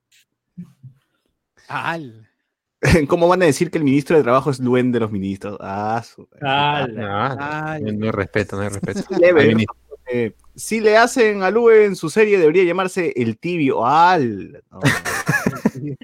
Al. 1.67 2.27
¿Cómo 3.07 3.27
van 3.27 3.43
a 3.43 3.45
decir 3.45 3.69
que 3.69 3.77
el 3.77 3.83
ministro 3.83 4.17
de 4.17 4.23
Trabajo 4.23 4.49
es 4.49 4.59
Luen 4.59 4.91
de 4.91 4.99
los 4.99 5.11
ministros? 5.11 5.57
Ah, 5.61 6.03
su. 6.03 6.27
Ah, 6.41 6.87
Ay. 7.69 7.83
no, 7.83 7.91
no 7.93 8.05
hay 8.05 8.11
respeto, 8.11 8.55
no 8.55 8.63
hay 8.63 8.69
respeto. 8.69 9.01
Eh, 10.07 10.35
si 10.55 10.79
le 10.81 10.97
hacen 10.97 11.43
a 11.43 11.51
Lue 11.51 11.85
en 11.85 11.95
su 11.95 12.09
serie, 12.09 12.37
debería 12.39 12.63
llamarse 12.63 13.13
El 13.15 13.37
Tibio. 13.37 13.85
¡Al! 13.85 14.63
No. 14.71 14.79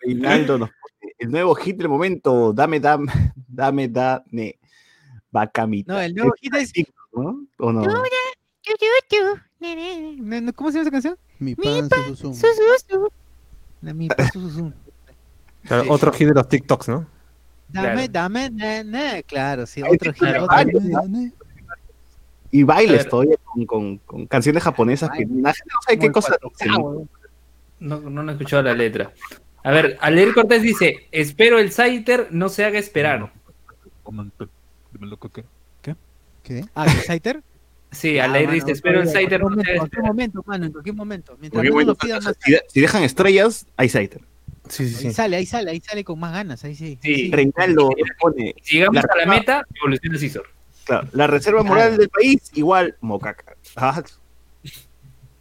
Reinaldo 0.00 0.58
nos 0.58 0.70
pone 0.70 1.14
el 1.18 1.30
nuevo 1.30 1.54
hit 1.56 1.76
del 1.76 1.88
momento. 1.88 2.52
Dame, 2.52 2.80
dame, 2.80 3.12
dame, 3.48 3.88
dame. 3.88 4.58
Bacamita. 5.30 5.92
No, 5.92 6.00
el 6.00 6.14
nuevo 6.14 6.32
hit 6.40 6.54
es. 6.54 6.72
¿No? 7.12 7.46
¿O 7.58 7.72
no? 7.72 7.82
No, 7.82 8.02
no, 10.40 10.52
¿Cómo 10.54 10.70
se 10.70 10.78
llama 10.78 10.82
esa 10.82 10.90
canción? 10.90 11.18
Mi 11.38 11.54
pan, 11.54 11.88
su, 12.16 12.16
su, 12.16 12.34
su. 12.34 13.12
La 13.80 13.92
mi. 13.94 14.08
Claro, 14.08 15.84
Sí. 15.84 15.90
Otro 15.90 16.12
hit 16.12 16.26
de 16.28 16.34
los 16.34 16.48
TikToks, 16.48 16.88
¿no? 16.88 17.06
Dame, 17.68 18.08
Claro. 18.08 18.12
dame, 18.12 18.50
na, 18.50 18.82
na. 18.82 19.22
Claro, 19.22 19.64
sí, 19.66 19.80
otro 19.82 20.12
hit. 20.12 20.22
otro 20.40 20.56
Y 22.50 22.64
bailes 22.64 23.08
todavía 23.08 23.36
con, 23.44 23.64
con, 23.66 23.98
con 23.98 24.26
canciones 24.26 24.62
japonesas 24.62 25.08
que 25.10 25.24
la 25.24 25.52
gente 25.54 25.70
no 25.72 25.80
sabe 25.82 25.98
qué 25.98 25.98
Como 25.98 26.06
el 26.06 26.12
cosa. 26.12 26.36
4K, 26.40 26.82
huevón. 26.82 27.08
No, 27.78 28.00
no, 28.00 28.22
no 28.22 28.30
he 28.30 28.34
escuchado 28.34 28.62
la 28.62 28.74
letra. 28.74 29.12
A 29.64 29.70
ver, 29.70 29.96
Aler 30.00 30.34
Cortés 30.34 30.62
dice, 30.62 31.08
espero 31.12 31.58
el 31.58 31.70
Saiter 31.70 32.28
no 32.32 32.48
se 32.48 32.64
haga 32.64 32.78
esperar. 32.78 33.32
¿Qué? 36.42 36.64
Ah, 36.74 36.86
¿el 36.86 37.00
Saiter? 37.02 37.42
Sí, 37.90 38.16
mano, 38.16 38.50
dice, 38.52 38.70
espero 38.72 39.02
todavía, 39.02 39.12
Saiter 39.12 39.40
en 39.40 39.40
cualquier 39.40 39.42
momento, 39.42 39.70
En 39.70 39.76
cualquier 39.76 39.84
esperar. 39.84 40.06
momento, 40.06 40.42
mano, 40.46 40.64
en 40.66 40.72
cualquier 40.72 40.94
momento. 40.96 41.36
Mientras 41.40 41.64
no 41.64 41.72
bueno, 41.72 41.88
lo 41.90 41.94
pidan 41.96 42.24
más. 42.24 42.36
si, 42.44 42.56
si 42.68 42.80
dejan 42.80 43.02
estrellas, 43.02 43.66
hay 43.76 43.88
Saiter. 43.88 44.22
Sí, 44.68 44.88
sí, 44.88 44.94
Ahí 44.96 45.10
sí. 45.10 45.12
sale, 45.12 45.36
ahí 45.36 45.46
sale, 45.46 45.70
ahí 45.72 45.80
sale 45.80 46.04
con 46.04 46.18
más 46.18 46.32
ganas, 46.32 46.64
ahí 46.64 46.74
sí. 46.74 46.98
Sí. 47.02 47.30
Reinaldo 47.30 47.90
pone 48.20 48.54
Si 48.62 48.76
llegamos 48.78 49.02
La- 49.02 49.08
a 49.12 49.26
la 49.26 49.26
meta, 49.26 49.66
evoluciona 49.76 50.16
Scizor. 50.18 50.46
Claro, 50.84 51.08
la 51.12 51.26
reserva 51.26 51.62
moral 51.62 51.96
del 51.98 52.08
país 52.08 52.50
igual 52.54 52.96
mocaca. 53.00 53.56
Ah, 53.76 54.02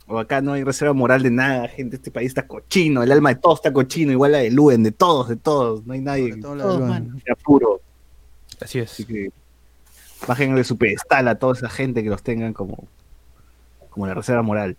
O 0.08 0.20
acá 0.20 0.42
no 0.42 0.52
hay 0.54 0.64
reserva 0.64 0.94
moral 0.94 1.24
de 1.24 1.32
nada, 1.32 1.68
gente. 1.70 1.96
Este 1.96 2.12
país 2.12 2.28
está 2.30 2.46
cochino, 2.46 3.02
el 3.02 3.12
alma 3.14 3.30
de 3.30 3.36
todos 3.40 3.60
está 3.60 3.72
cochino, 3.72 4.12
igual 4.12 4.34
la 4.34 4.40
de 4.40 4.52
Luen, 4.52 4.84
de 4.84 4.92
todos, 4.92 5.30
de 5.30 5.38
todos. 5.38 5.86
No 5.86 5.94
hay 5.94 6.02
nadie 6.02 6.36
la 6.36 6.42
Todos, 6.42 6.80
de 7.24 7.32
apuro. 7.32 7.80
Así 8.60 8.80
Así 8.80 9.04
es. 9.04 9.08
que 9.08 9.30
bajen 10.28 10.56
de 10.56 10.64
su 10.64 10.78
pedestal 10.78 11.28
a 11.28 11.36
toda 11.36 11.54
esa 11.54 11.70
gente 11.70 12.04
que 12.04 12.10
los 12.10 12.24
tengan 12.24 12.54
como, 12.54 12.88
como 13.90 14.08
la 14.08 14.14
reserva 14.14 14.42
moral. 14.42 14.76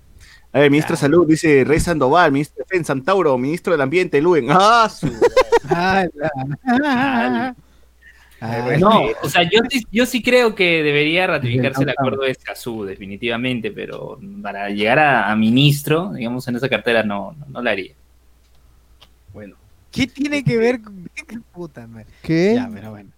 A 0.53 0.61
ver, 0.61 0.71
ministro 0.71 0.95
de 0.95 1.01
Salud 1.01 1.27
dice 1.27 1.65
Rey 1.65 1.81
Sandoval, 1.81 2.31
ministro 2.33 2.57
de 2.59 2.65
Defensa, 2.69 2.89
Santauro, 2.93 3.37
ministro 3.39 3.73
del 3.73 3.81
Ambiente, 3.81 4.21
Luen. 4.21 4.47
¡Ah! 4.51 4.89
su- 4.95 5.09
Ah, 5.71 7.55
Ah, 8.45 8.77
No, 8.77 9.03
o 9.23 9.29
sea, 9.29 9.45
yo, 9.45 9.61
sí- 9.71 9.87
yo 9.93 10.05
sí 10.05 10.21
creo 10.21 10.55
que 10.57 10.83
debería 10.83 11.29
ratificarse 11.29 11.85
el 11.85 11.91
acuerdo 11.91 12.23
de 12.25 12.33
Escazú, 12.33 12.85
definitivamente, 12.85 13.71
pero 13.71 14.19
para 14.43 14.69
llegar 14.69 14.99
a, 14.99 15.31
a 15.31 15.37
ministro, 15.37 16.13
digamos, 16.13 16.47
en 16.49 16.57
esa 16.57 16.69
cartera 16.69 17.05
no, 17.05 17.33
no, 17.39 17.47
no 17.47 17.63
la 17.63 17.71
haría. 17.71 17.93
Bueno, 19.33 19.55
¿Qué 19.93 20.07
tiene 20.09 20.43
que 20.43 20.57
ver 20.57 20.83
con... 20.83 21.09
qué 21.15 21.39
Puta 21.53 21.87
madre. 21.87 22.07
¿Qué? 22.23 22.55
Ya, 22.57 22.69
pero 22.73 22.91
bueno. 22.91 23.11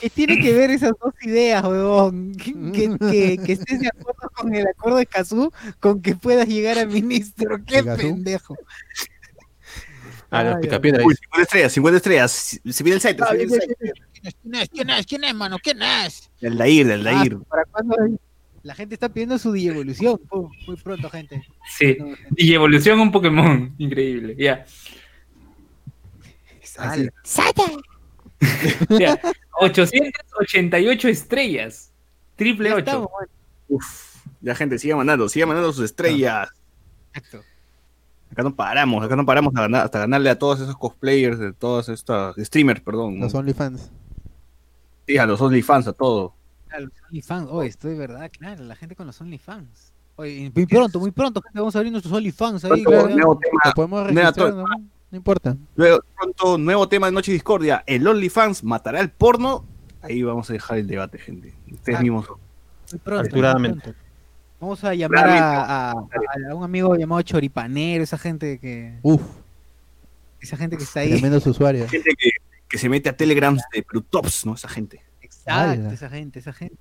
¿Qué 0.00 0.10
tiene 0.10 0.38
que 0.40 0.52
ver 0.52 0.70
esas 0.70 0.92
dos 1.02 1.14
ideas, 1.22 1.64
huevón? 1.64 2.34
Que, 2.36 2.52
que, 2.52 2.96
que- 3.10 3.38
que 3.44 3.52
estés 3.52 3.80
de 3.80 3.88
acuerdo 3.88 4.30
con 4.34 4.54
el 4.54 4.66
acuerdo 4.66 4.96
de 4.98 5.02
Escazú 5.04 5.50
con 5.80 6.02
que 6.02 6.14
puedas 6.14 6.46
llegar 6.48 6.78
a 6.78 6.84
ministro. 6.86 7.58
¡Qué 7.66 7.82
pendejo! 7.82 8.56
Ah, 10.30 10.42
los 10.42 10.56
picapiedras. 10.60 11.04
Uy, 11.06 11.14
50 11.14 11.42
estrellas, 11.42 11.72
50 11.72 11.96
estrellas. 11.96 12.60
Se 12.70 12.84
viene 12.84 12.96
el 12.96 13.00
site, 13.00 13.22
Ah, 13.22 13.32
el 13.32 13.48
site. 13.50 13.76
bien. 13.80 13.94
¿Quién 14.42 14.54
es? 14.56 14.68
¿Quién 14.68 14.90
es? 14.90 15.06
¿Quién 15.06 15.24
es, 15.24 15.34
mano? 15.34 15.56
¿Quién 15.62 15.80
es? 15.82 16.30
Del 16.40 16.58
Dair, 16.58 16.86
del 16.86 17.06
Ah, 17.06 17.12
Dair. 17.12 17.38
¿Para 17.48 17.64
cuándo? 17.66 17.96
La 18.64 18.74
gente 18.74 18.94
está 18.96 19.08
pidiendo 19.08 19.38
su 19.38 19.54
evolución 19.54 20.20
muy 20.66 20.76
pronto, 20.82 21.08
gente. 21.08 21.46
Sí. 21.78 21.96
No, 22.00 22.06
gente. 22.16 22.42
Un 23.00 23.12
Pokémon, 23.12 23.74
increíble. 23.78 24.34
Ya. 24.36 24.66
Ya. 29.00 29.18
888 29.60 31.08
estrellas. 31.08 31.92
Triple 32.36 32.68
Ya 32.68 32.74
8. 32.74 32.78
estamos, 32.84 33.08
bueno. 33.10 33.32
Uf, 33.68 34.16
ya 34.40 34.54
gente, 34.54 34.78
siga 34.78 34.96
mandando, 34.96 35.28
siga 35.28 35.46
mandando 35.46 35.72
sus 35.72 35.84
estrellas. 35.86 36.48
Exacto. 37.12 37.42
Acá 38.30 38.42
no 38.42 38.54
paramos, 38.54 39.04
acá 39.04 39.16
no 39.16 39.24
paramos 39.24 39.54
a 39.56 39.62
ganar- 39.62 39.84
hasta 39.84 40.00
ganarle 40.00 40.28
a 40.30 40.38
todos 40.38 40.60
esos 40.60 40.76
cosplayers, 40.76 41.38
de 41.38 41.52
todos 41.52 41.88
estos 41.88 42.36
streamers, 42.36 42.80
perdón. 42.80 43.18
Los 43.20 43.34
OnlyFans. 43.34 43.90
Sí, 45.06 45.16
a 45.16 45.26
los 45.26 45.40
OnlyFans, 45.40 45.86
a 45.88 45.92
todo. 45.92 46.34
A 46.70 46.80
los 46.80 46.90
OnlyFans, 47.08 47.48
oh, 47.50 47.62
estoy 47.62 47.96
verdad, 47.96 48.30
claro, 48.36 48.64
la 48.64 48.74
gente 48.76 48.94
con 48.96 49.06
los 49.06 49.20
OnlyFans. 49.20 49.92
Oye, 50.16 50.50
muy 50.54 50.66
pronto, 50.66 50.98
muy 50.98 51.10
pronto, 51.12 51.40
gente, 51.40 51.58
vamos 51.58 51.74
a 51.76 51.78
abrir 51.78 51.92
nuestros 51.92 52.12
OnlyFans 52.14 52.64
ahí. 52.64 52.82
Claro. 52.84 53.08
nuevo 53.08 53.38
tema, 53.38 53.60
Lo 53.64 53.72
podemos 53.72 54.06
registrar. 54.06 54.54
No 55.10 55.16
importa. 55.18 55.56
luego, 55.76 56.00
pronto, 56.16 56.58
nuevo 56.58 56.88
tema 56.88 57.06
de 57.06 57.12
Noche 57.12 57.32
Discordia. 57.32 57.82
¿El 57.86 58.06
OnlyFans 58.06 58.64
matará 58.64 59.00
el 59.00 59.10
porno? 59.10 59.64
Ahí 60.02 60.22
vamos 60.22 60.50
a 60.50 60.52
dejar 60.52 60.78
el 60.78 60.86
debate, 60.86 61.18
gente. 61.18 61.54
Ustedes 61.72 61.98
Ah. 61.98 62.02
mismos. 62.02 62.26
Muy 62.28 62.98
pronto, 63.00 63.10
muy 63.10 63.18
Apresuradamente. 63.20 63.80
pronto. 63.82 64.00
Vamos 64.60 64.84
a 64.84 64.94
llamar 64.94 65.28
a, 65.28 65.90
a- 65.90 65.92
a 66.50 66.54
un 66.54 66.64
amigo 66.64 66.94
llamado 66.96 67.20
Choripanero, 67.22 68.02
esa 68.02 68.16
gente 68.18 68.58
que, 68.58 68.98
Uf, 69.02 69.20
esa 70.40 70.56
gente 70.56 70.76
que 70.76 70.84
está 70.84 71.00
ahí. 71.00 71.10
tremendos 71.10 71.46
usuarios. 71.46 71.90
Gente 71.90 72.10
que, 72.18 72.30
que 72.68 72.78
se 72.78 72.88
mete 72.88 73.08
a 73.08 73.16
Telegrams 73.16 73.62
de 73.72 73.82
Plutops, 73.82 74.46
¿no? 74.46 74.54
Esa 74.54 74.68
gente. 74.68 75.02
Exacto, 75.20 75.88
esa 75.90 76.08
gente, 76.08 76.38
esa 76.38 76.52
gente, 76.52 76.76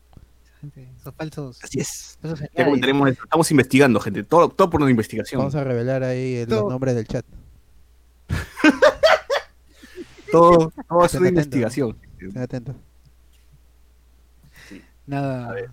esa 0.45 0.57
gente, 0.61 0.89
esos 0.99 1.13
falsos. 1.15 1.63
Así 1.63 1.79
es. 1.79 2.17
falsos 2.21 2.39
Ya 2.39 2.47
geniales. 2.47 2.81
tenemos- 2.81 3.09
estamos 3.09 3.51
investigando, 3.51 3.99
gente. 3.99 4.23
Todo, 4.23 4.49
todo 4.49 4.69
por 4.69 4.81
una 4.81 4.89
investigación. 4.91 5.39
Vamos 5.39 5.55
a 5.55 5.63
revelar 5.63 6.03
ahí 6.03 6.35
eh, 6.37 6.45
los 6.47 6.59
Todo. 6.59 6.69
nombres 6.71 6.95
del 6.95 7.07
chat. 7.07 7.25
Todo, 10.31 10.73
todo 10.89 11.05
es 11.05 11.13
Estén 11.13 11.21
una 11.21 11.29
atentos. 11.29 11.29
investigación. 11.29 11.97
Estén 12.19 12.41
atentos. 12.41 12.75
Nada. 15.07 15.49
A 15.49 15.53
ver. 15.53 15.69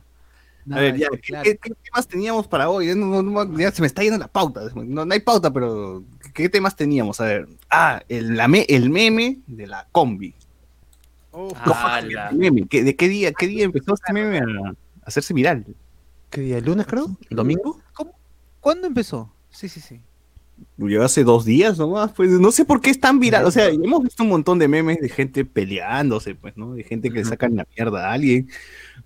nada 0.67 0.81
A 0.81 0.85
ver, 0.85 0.97
ya, 0.99 1.09
¿qué, 1.11 1.19
claro. 1.19 1.45
qué- 1.45 1.57
qué 1.59 1.71
temas 1.75 2.07
teníamos 2.07 2.47
para 2.47 2.69
hoy? 2.69 2.95
No- 2.95 3.23
no- 3.23 3.45
no- 3.45 3.59
ya 3.59 3.73
se 3.73 3.81
me 3.83 3.87
está 3.87 4.03
yendo 4.03 4.19
la 4.19 4.29
pauta. 4.29 4.61
No, 4.75 5.05
no 5.05 5.13
hay 5.13 5.21
pauta, 5.21 5.51
pero 5.53 6.05
¿qué 6.35 6.49
temas 6.49 6.77
teníamos? 6.77 7.21
A 7.21 7.25
ver. 7.25 7.49
Ah, 7.71 8.03
el, 8.09 8.37
la 8.37 8.47
me- 8.47 8.67
el 8.69 8.91
meme 8.91 9.39
de 9.47 9.67
la 9.67 9.89
combi. 9.91 10.35
Meme. 12.33 12.69
¿Qué- 12.69 12.85
¿De 12.85 12.95
qué 12.95 13.09
día, 13.09 13.33
qué 13.33 13.47
día 13.49 13.65
empezó 13.65 13.95
este 13.95 14.13
meme 14.13 14.39
a, 14.39 14.69
a 14.69 14.75
hacerse 15.07 15.35
viral? 15.35 15.65
¿Qué 16.31 16.43
día? 16.43 16.59
¿El 16.59 16.65
lunes, 16.67 16.87
creo? 16.87 17.17
¿El 17.31 17.37
domingo? 17.37 17.81
¿Cuándo 18.61 18.87
empezó? 18.87 19.33
Sí, 19.51 19.69
sí, 19.69 19.81
sí. 19.81 20.01
Llegó 20.79 21.05
hace 21.05 21.23
dos 21.23 21.45
días 21.45 21.79
nomás, 21.79 22.13
pues 22.13 22.31
no 22.31 22.51
sé 22.51 22.65
por 22.65 22.81
qué 22.81 22.91
es 22.91 22.99
tan 22.99 23.21
viral. 23.21 23.45
O 23.45 23.51
sea, 23.51 23.69
hemos 23.69 24.03
visto 24.03 24.23
un 24.23 24.31
montón 24.31 24.59
de 24.59 24.69
memes 24.69 25.01
de 25.01 25.09
gente 25.09 25.45
peleándose, 25.45 26.35
pues, 26.35 26.57
¿no? 26.57 26.75
De 26.75 26.83
gente 26.83 27.11
que 27.11 27.19
le 27.19 27.25
sacan 27.25 27.57
la 27.57 27.67
mierda 27.77 28.09
a 28.09 28.13
alguien. 28.13 28.49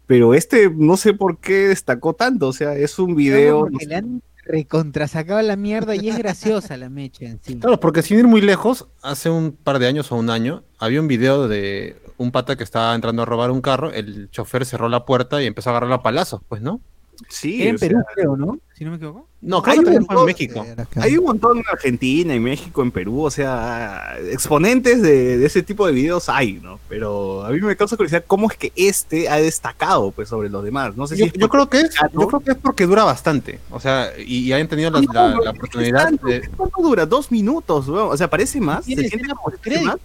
Pero 0.07 0.35
este 0.35 0.71
no 0.71 0.97
sé 0.97 1.13
por 1.13 1.39
qué 1.39 1.69
destacó 1.69 2.15
tanto. 2.15 2.49
O 2.49 2.53
sea, 2.53 2.75
es 2.75 2.99
un 2.99 3.15
video. 3.15 3.69
no 3.69 3.79
le 3.79 3.95
han 3.95 4.23
recontrasacado 4.47 5.43
la 5.43 5.57
mierda 5.57 5.97
y 5.97 6.09
es 6.09 6.17
graciosa 6.17 6.77
la 6.77 6.89
mecha 6.89 7.27
en 7.27 7.41
sí. 7.43 7.59
Claro, 7.59 7.81
porque 7.81 8.03
sin 8.03 8.19
ir 8.19 8.27
muy 8.27 8.41
lejos, 8.41 8.87
hace 9.03 9.29
un 9.29 9.53
par 9.53 9.79
de 9.79 9.89
años 9.89 10.13
o 10.13 10.17
un 10.17 10.31
año, 10.31 10.63
había 10.79 11.01
un 11.01 11.09
video 11.09 11.49
de 11.49 11.97
un 12.17 12.31
pata 12.31 12.57
que 12.57 12.65
estaba 12.65 12.95
entrando 12.95 13.23
a 13.23 13.25
robar 13.25 13.51
un 13.51 13.61
carro, 13.61 13.93
el 13.93 14.31
chofer 14.31 14.65
cerró 14.65 14.89
la 14.89 15.05
puerta 15.05 15.43
y 15.43 15.47
empezó 15.47 15.71
a 15.71 15.73
agarrar 15.73 15.93
a 15.93 16.03
palazos, 16.03 16.41
pues, 16.49 16.63
¿no? 16.63 16.81
Sí, 17.29 17.67
en 17.67 17.79
sea, 17.79 17.89
Perú, 17.89 18.03
creo, 18.15 18.37
¿no? 18.37 18.59
Si 18.77 18.85
no 18.85 18.91
me 18.91 18.97
equivoco. 18.97 19.27
No, 19.41 19.63
Hay 19.65 19.79
un 19.79 19.85
fue 19.85 19.95
en 19.95 20.01
montón, 20.01 20.27
México. 20.27 20.67
Hay 20.97 21.17
un 21.17 21.25
montón 21.25 21.59
en 21.59 21.65
Argentina, 21.71 22.35
en 22.35 22.43
México, 22.43 22.83
en 22.83 22.91
Perú, 22.91 23.23
o 23.23 23.31
sea, 23.31 24.17
exponentes 24.31 25.01
de, 25.03 25.39
de 25.39 25.47
ese 25.47 25.63
tipo 25.63 25.87
de 25.87 25.93
videos 25.93 26.29
hay, 26.29 26.55
¿no? 26.55 26.81
Pero 26.89 27.45
a 27.45 27.51
mí 27.51 27.61
me 27.61 27.77
causa 27.77 27.97
curiosidad 27.97 28.25
cómo 28.27 28.51
es 28.51 28.57
que 28.57 28.73
este 28.75 29.29
ha 29.29 29.37
destacado, 29.37 30.11
pues, 30.11 30.29
sobre 30.29 30.49
los 30.51 30.65
demás. 30.65 30.97
No 30.97 31.07
sé 31.07 31.17
Yo, 31.17 31.27
si 31.27 31.33
yo 31.39 31.49
creo 31.49 31.69
que 31.71 31.81
es, 31.81 31.91
yo 32.13 32.27
creo 32.27 32.41
que 32.41 32.51
es 32.53 32.57
porque 32.59 32.87
dura 32.87 33.05
bastante. 33.05 33.61
O 33.71 33.79
sea, 33.79 34.11
y, 34.19 34.39
y 34.41 34.53
hayan 34.53 34.69
tenido 34.69 34.91
la, 34.91 35.01
la- 35.01 35.37
la 35.43 35.51
oportunidad 35.53 36.11
de. 36.11 36.49
¿Cuánto 36.57 36.83
dura? 36.83 37.07
Dos 37.07 37.31
minutos, 37.31 37.89
weón. 37.89 38.11
O 38.11 38.17
sea, 38.17 38.29
parece 38.29 38.61
más. 38.61 38.85
Tiene 38.85 39.03
¿Se 39.05 39.09
siente 39.11 39.27
escena. 39.29 39.97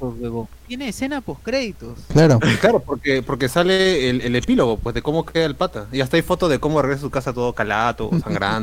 Tiene 0.68 0.88
escena 0.90 1.20
postcréditos. 1.22 1.98
Claro. 2.14 2.40
Claro, 2.62 2.80
porque, 2.80 3.24
porque 3.24 3.50
sale 3.50 4.10
el, 4.10 4.22
el 4.22 4.36
epílogo, 4.36 4.78
pues, 4.78 4.94
de 4.94 5.02
cómo 5.02 5.26
queda 5.26 5.46
el 5.46 5.56
pata. 5.56 5.88
Y 5.92 6.00
hasta 6.02 6.16
hay 6.18 6.22
fotos 6.22 6.50
de 6.50 6.60
cómo 6.60 6.82
regresa 6.82 7.00
a 7.00 7.08
su 7.08 7.10
casa 7.10 7.34
todo 7.34 7.54
calato, 7.54 8.12
sangrando. 8.24 8.61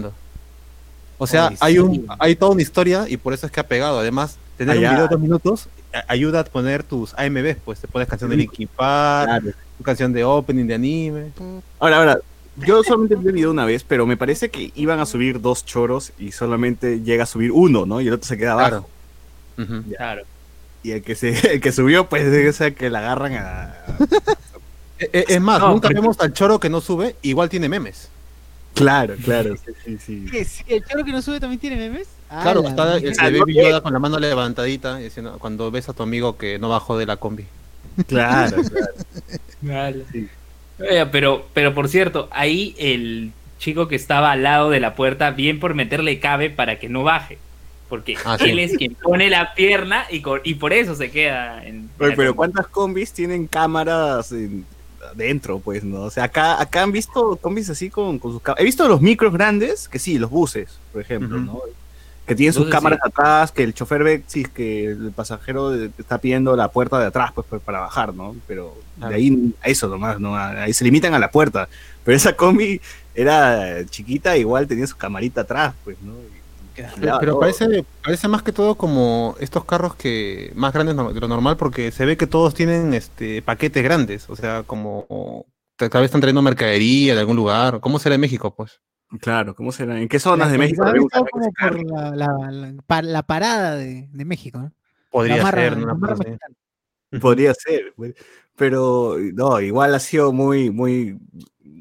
O 1.18 1.26
sea, 1.26 1.52
hay 1.61 1.74
sí. 1.74 1.78
un 1.81 2.07
hay 2.18 2.37
toda 2.37 2.52
una 2.52 2.62
historia 2.62 3.07
y 3.09 3.16
por 3.16 3.35
eso 3.35 3.46
es 3.46 3.52
que 3.52 3.61
ha 3.61 3.66
pegado. 3.66 3.98
Además, 3.98 4.37
tener 4.57 4.76
un 4.76 4.83
video 4.83 5.02
de 5.02 5.09
dos 5.09 5.20
minutos 5.20 5.68
a- 5.92 6.04
ayuda 6.12 6.40
a 6.40 6.44
poner 6.44 6.83
tus 6.85 7.12
AMVs, 7.14 7.57
pues 7.64 7.81
te 7.81 7.88
pones 7.88 8.09
canción 8.09 8.31
de 8.31 8.37
Linkin 8.37 8.68
Park, 8.68 9.28
Claro. 9.28 9.57
tu 9.78 9.85
canción 9.85 10.12
de 10.12 10.24
opening 10.24 10.66
de 10.66 10.74
anime. 10.74 11.33
Ahora, 11.81 11.96
ahora, 11.98 12.18
yo 12.57 12.83
solamente 12.85 13.16
vi 13.16 13.26
el 13.28 13.33
video 13.33 13.50
una 13.50 13.64
vez, 13.64 13.85
pero 13.85 14.07
me 14.07 14.16
parece 14.16 14.48
que 14.50 14.72
iban 14.74 15.00
a 15.00 15.07
subir 15.07 15.40
dos 15.40 15.64
choros 15.64 16.12
y 16.18 16.33
solamente 16.33 17.00
llega 17.02 17.24
a 17.24 17.26
subir 17.26 17.50
uno, 17.52 17.85
¿no? 17.87 18.00
Y 18.00 18.09
el 18.09 18.14
otro 18.14 18.26
se 18.28 18.37
queda 18.38 18.52
abajo. 18.52 18.88
Claro. 19.96 20.22
Y 20.85 20.92
el 20.92 21.02
que 21.02 21.14
se, 21.16 21.31
el 21.54 21.61
que 21.61 21.72
subió, 21.72 22.09
pues 22.09 22.22
es 22.24 22.61
el 22.61 22.74
que 22.74 22.90
la 22.90 23.00
agarran 23.00 23.35
a. 23.35 23.74
E- 25.00 25.11
e- 25.12 25.24
Es 25.28 25.40
más, 25.40 25.61
No, 25.61 25.70
nunca 25.70 25.87
pero- 25.88 26.00
vemos 26.02 26.18
al 26.20 26.33
choro 26.33 26.59
que 26.59 26.68
no 26.68 26.81
sube, 26.81 27.14
igual 27.22 27.48
tiene 27.48 27.68
memes. 27.68 28.09
Claro, 28.79 29.14
claro, 29.25 29.55
sí, 29.64 29.73
sí, 29.85 29.99
sí. 29.99 30.27
¿Qué, 30.31 30.45
sí, 30.45 30.62
¿El 30.69 30.85
choro 30.85 31.05
que 31.05 31.12
no 31.12 31.21
sube 31.21 31.41
también 31.41 31.61
tiene 31.61 31.77
memes? 31.77 32.09
Ah, 32.31 32.41
Claro, 32.43 32.62
la 32.62 32.69
está 32.71 32.97
el 32.97 33.14
sé. 33.14 33.53
Yoda 33.53 33.81
con 33.81 33.93
la 33.93 33.99
mano 33.99 34.19
levantadita, 34.19 34.97
diciendo, 34.97 35.37
cuando 35.38 35.71
ves 35.71 35.88
a 35.88 35.93
tu 35.93 36.03
amigo 36.03 36.37
que 36.37 36.59
no 36.59 36.69
bajó 36.69 36.97
de 36.97 37.07
la 37.07 37.17
combi. 37.17 37.45
Claro, 38.07 38.57
claro. 38.62 38.95
Vale. 39.62 40.05
Sí. 40.12 40.29
Oye, 40.81 41.07
pero, 41.07 41.47
pero 41.55 41.75
por 41.75 41.88
cierto, 41.88 42.29
ahí 42.31 42.75
el 42.79 43.33
chico 43.59 43.88
que 43.88 43.97
estaba 43.97 44.31
al 44.33 44.43
lado 44.45 44.71
de 44.71 44.79
la 44.81 44.95
puerta, 44.95 45.31
bien 45.33 45.59
por 45.59 45.75
meterle 45.75 46.21
cabe 46.21 46.51
para 46.51 46.79
que 46.79 46.88
no 46.88 47.03
baje. 47.03 47.38
Porque 47.88 48.17
Ah, 48.25 48.37
sí. 48.38 48.51
él 48.51 48.59
es 48.59 48.77
quien 48.77 48.95
pone 48.95 49.31
la 49.31 49.55
pierna 49.55 50.05
y, 50.11 50.23
y 50.45 50.55
por 50.55 50.73
eso 50.75 50.95
se 50.95 51.11
queda 51.11 51.67
en. 51.67 51.88
Oye, 51.99 52.12
pero 52.14 52.37
¿cuántas 52.37 52.67
combis 52.69 53.12
tienen 53.12 53.47
cámaras 53.47 54.31
en- 54.33 54.67
dentro, 55.14 55.59
pues, 55.61 55.85
no? 55.85 56.03
O 56.03 56.11
sea, 56.11 56.25
acá, 56.25 56.61
acá 56.61 56.83
han 56.83 56.92
visto 56.92 57.37
combis 57.37 57.71
así 57.71 57.90
con, 57.90 58.18
con 58.18 58.33
sus 58.33 58.42
cámaras. 58.42 58.62
He 58.62 58.64
visto 58.64 58.87
los 58.88 59.01
micros 59.01 59.33
grandes, 59.33 59.88
que 59.88 59.99
sí, 59.99 60.18
los 60.18 60.31
buses, 60.31 60.79
por 60.92 61.01
ejemplo. 61.03 61.38
¿no? 61.38 61.61
Que 62.27 62.35
tienen 62.35 62.53
sus 62.53 62.68
cámaras 62.68 62.99
sí. 63.03 63.09
atrás, 63.11 63.53
que 63.53 63.62
el 63.62 63.73
chofer 63.73 64.05
ve 64.05 64.23
si 64.27 64.42
es 64.42 64.49
que 64.49 64.85
el 64.87 65.12
pasajero 65.16 65.75
está 65.75 66.18
pidiendo 66.18 66.55
la 66.57 66.68
puerta 66.68 66.99
de 66.99 67.07
atrás, 67.07 67.33
pues, 67.35 67.47
pues, 67.49 67.62
para 67.62 67.81
bajar, 67.81 68.12
¿no? 68.14 68.37
Pero 68.47 68.75
Claro. 68.99 69.11
de 69.11 69.16
ahí 69.16 69.55
a 69.62 69.68
eso 69.68 69.88
nomás, 69.88 70.21
¿no? 70.21 70.37
Ahí 70.37 70.73
se 70.75 70.85
limitan 70.85 71.14
a 71.14 71.18
la 71.18 71.31
puerta. 71.31 71.68
Pero 72.05 72.16
esa 72.16 72.35
combi 72.37 72.81
era 73.14 73.85
chiquita, 73.87 74.37
igual 74.37 74.66
tenía 74.66 74.87
su 74.87 74.97
camarita 74.97 75.40
atrás, 75.42 75.75
pues, 75.85 75.97
¿no? 76.03 76.12
Y- 76.12 76.38
Pero, 76.83 77.01
Claro, 77.01 77.19
pero 77.21 77.33
todo. 77.33 77.41
parece, 77.41 77.85
parece 78.03 78.29
más 78.29 78.43
que 78.43 78.53
todo 78.53 78.75
como 78.77 79.35
estos 79.41 79.64
carros 79.64 79.95
que 79.95 80.53
más 80.55 80.73
grandes 80.73 80.97
de 80.97 81.21
lo 81.21 81.29
normal 81.29 81.57
porque 81.57 81.91
se 81.91 82.05
ve 82.07 82.17
que 82.17 82.27
todos 82.27 82.55
tienen 82.55 82.95
este 82.95 83.43
paquetes 83.43 83.83
grandes, 83.83 84.29
o 84.31 84.37
sea, 84.37 84.62
como 84.62 85.47
tal 85.77 85.88
vez 85.93 86.05
están 86.07 86.21
trayendo 86.21 86.43
mercadería 86.43 87.14
de 87.14 87.21
algún 87.21 87.37
lugar. 87.37 87.81
¿Cómo 87.81 87.99
será 87.99 88.14
en 88.17 88.21
México, 88.21 88.55
pues? 88.55 88.81
Claro, 89.21 89.55
¿cómo 89.55 89.73
será? 89.73 90.01
¿En 90.01 90.09
qué 90.09 90.19
zonas 90.19 90.49
La 90.49 90.53
de 90.53 90.59
México? 90.59 90.85
como 90.85 91.31
por 91.61 91.85
la, 91.87 92.11
la, 92.14 92.51
la, 92.51 92.83
pa- 92.87 93.03
la 93.03 93.23
parada 93.23 93.77
de, 93.77 94.09
de 94.12 94.25
México, 94.25 94.59
¿no? 94.59 94.73
Podría 95.11 95.43
marra, 95.43 95.62
ser. 96.17 96.38
Podría 97.21 97.55
ser, 97.55 97.95
güey. 97.97 98.14
pero 98.57 99.17
no, 99.35 99.61
igual 99.61 99.95
ha 99.95 99.99
sido 99.99 100.33
muy, 100.33 100.71
muy, 100.71 101.19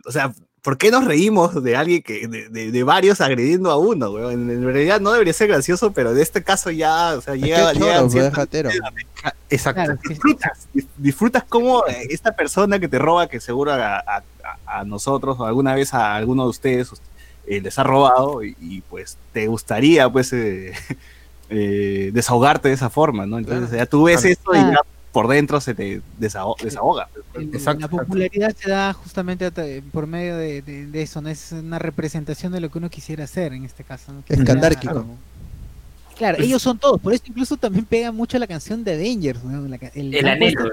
o 0.06 0.12
sea, 0.12 0.32
¿por 0.68 0.78
qué 0.78 0.92
nos 0.92 1.06
reímos 1.06 1.64
de 1.64 1.78
alguien 1.78 2.02
que, 2.04 2.28
de, 2.28 2.50
de- 2.50 2.72
de 2.74 2.84
varios 2.84 3.22
agrediendo 3.22 3.72
a 3.72 3.78
uno, 3.78 4.12
güey? 4.12 4.34
En, 4.34 4.50
en 4.50 4.64
realidad 4.66 5.00
no 5.00 5.14
debería 5.14 5.32
ser 5.32 5.48
gracioso, 5.48 5.94
pero 5.94 6.12
en 6.12 6.18
este 6.20 6.44
caso 6.44 6.72
ya, 6.72 7.16
o 7.18 7.22
sea, 7.22 7.36
llega, 7.36 7.72
choro, 7.74 8.10
ciertas- 8.10 8.34
jatero. 8.34 8.70
Exacto. 9.50 9.82
Claro, 9.86 10.00
sí, 10.02 10.08
sí. 10.08 10.14
disfrutas, 10.14 10.68
dis- 10.74 10.88
disfrutas 10.98 11.44
como 11.46 11.88
eh, 11.88 12.08
esta 12.10 12.34
persona 12.36 12.80
que 12.80 12.90
te 12.90 13.00
roba, 13.00 13.28
que 13.30 13.40
seguro 13.40 13.72
a, 13.72 13.96
a- 14.00 14.24
a- 14.66 14.80
a 14.80 14.84
nosotros 14.84 15.40
o 15.40 15.46
alguna 15.46 15.74
vez 15.74 15.94
a 15.94 16.16
alguno 16.16 16.44
de 16.44 16.50
ustedes 16.50 16.90
eh, 17.48 17.62
les 17.62 17.80
ha 17.80 17.84
robado 17.84 18.44
y, 18.44 18.58
y, 18.60 18.82
pues 18.82 19.18
te 19.32 19.48
gustaría 19.48 20.10
pues 20.10 20.34
eh, 20.34 20.74
eh, 21.50 22.10
desahogarte 22.14 22.68
de 22.68 22.74
esa 22.74 22.90
forma, 22.90 23.26
¿no? 23.26 23.38
Entonces 23.38 23.70
Claro. 23.70 23.84
ya 23.86 23.90
tú 23.90 24.04
ves 24.04 24.20
Claro. 24.20 24.34
esto 24.34 24.52
y 24.54 24.58
ya 24.74 24.80
por 25.18 25.28
dentro 25.28 25.60
se 25.60 25.74
te 25.74 26.00
desaho- 26.20 26.56
desahoga. 26.62 27.10
El- 27.34 27.46
Exacto, 27.56 27.80
la 27.80 27.86
exacto. 27.88 27.98
popularidad 27.98 28.56
se 28.56 28.70
da 28.70 28.94
justamente 28.94 29.82
por 29.92 30.06
medio 30.06 30.38
de, 30.38 30.62
de- 30.62 30.86
de 30.86 31.02
eso, 31.02 31.22
no 31.22 31.30
es 31.30 31.52
una 31.54 31.80
representación 31.80 32.52
de 32.52 32.60
lo 32.60 32.70
que 32.70 32.78
uno 32.78 32.88
quisiera 32.92 33.24
hacer 33.24 33.52
en 33.54 33.66
este 33.66 33.84
caso. 33.84 34.14
¿no? 34.14 34.22
Escandárquico. 34.30 35.08
Claro, 36.20 36.38
ellos 36.44 36.62
son 36.62 36.78
todos, 36.78 37.02
por 37.02 37.14
eso 37.16 37.24
incluso 37.26 37.58
también 37.58 37.86
pega 37.86 38.12
mucho 38.12 38.38
la 38.38 38.46
canción 38.46 38.84
de 38.84 38.94
Avengers, 38.94 39.44
¿no? 39.44 39.68
La 39.68 39.80
ca- 39.80 39.92
el, 39.96 40.14
El 40.14 40.24
la- 40.26 40.34
anhelo. 40.34 40.70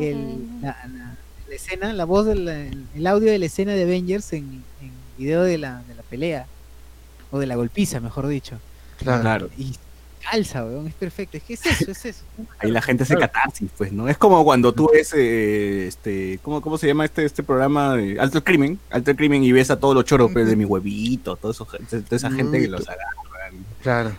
el- 0.00 0.38
la, 0.62 0.68
la- 0.90 1.16
la 1.46 1.54
escena, 1.54 1.92
la 1.92 2.04
voz 2.06 2.24
del 2.24 2.48
el, 2.48 2.84
el 2.94 3.06
audio 3.06 3.30
de 3.30 3.38
la 3.38 3.44
escena 3.44 3.72
de 3.72 3.82
Avengers 3.82 4.32
en, 4.32 4.62
en 4.80 4.90
video 5.18 5.42
de 5.42 5.58
la, 5.58 5.82
de 5.86 5.94
la 5.94 6.02
pelea, 6.02 6.46
o 7.30 7.38
de 7.38 7.46
la 7.46 7.56
golpiza, 7.56 8.00
mejor 8.00 8.26
dicho. 8.26 8.58
Claro. 8.96 9.50
Y 9.58 9.74
calza, 10.30 10.64
weón, 10.64 10.86
es 10.88 10.94
perfecto. 10.94 11.36
Es 11.36 11.42
que 11.42 11.54
es 11.54 11.66
eso, 11.66 11.90
es 11.90 12.04
eso. 12.04 12.24
Ahí 12.58 12.70
la 12.70 12.82
gente 12.82 13.02
hace 13.04 13.16
catarsis, 13.16 13.70
pues, 13.76 13.92
¿no? 13.92 14.08
Es 14.08 14.16
como 14.18 14.42
cuando 14.44 14.72
tú 14.72 14.90
ves, 14.92 15.12
eh, 15.16 15.86
este, 15.86 16.38
¿cómo, 16.42 16.60
¿cómo 16.60 16.78
se 16.78 16.86
llama 16.86 17.04
este, 17.04 17.24
este 17.24 17.42
programa 17.42 17.94
de 17.96 18.18
Alto 18.20 18.38
el 18.38 18.44
Crimen? 18.44 18.78
Alto 18.90 19.10
el 19.10 19.16
Crimen 19.16 19.42
y 19.44 19.52
ves 19.52 19.70
a 19.70 19.78
todos 19.78 19.94
los 19.94 20.04
choros 20.04 20.30
pues, 20.32 20.46
de 20.46 20.56
mi 20.56 20.64
huevito, 20.64 21.36
todo 21.36 21.52
eso, 21.52 21.64
toda 21.66 22.02
esa 22.10 22.30
gente 22.30 22.60
que 22.60 22.68
los 22.68 22.82
agarran. 22.88 23.64
Claro. 23.82 24.16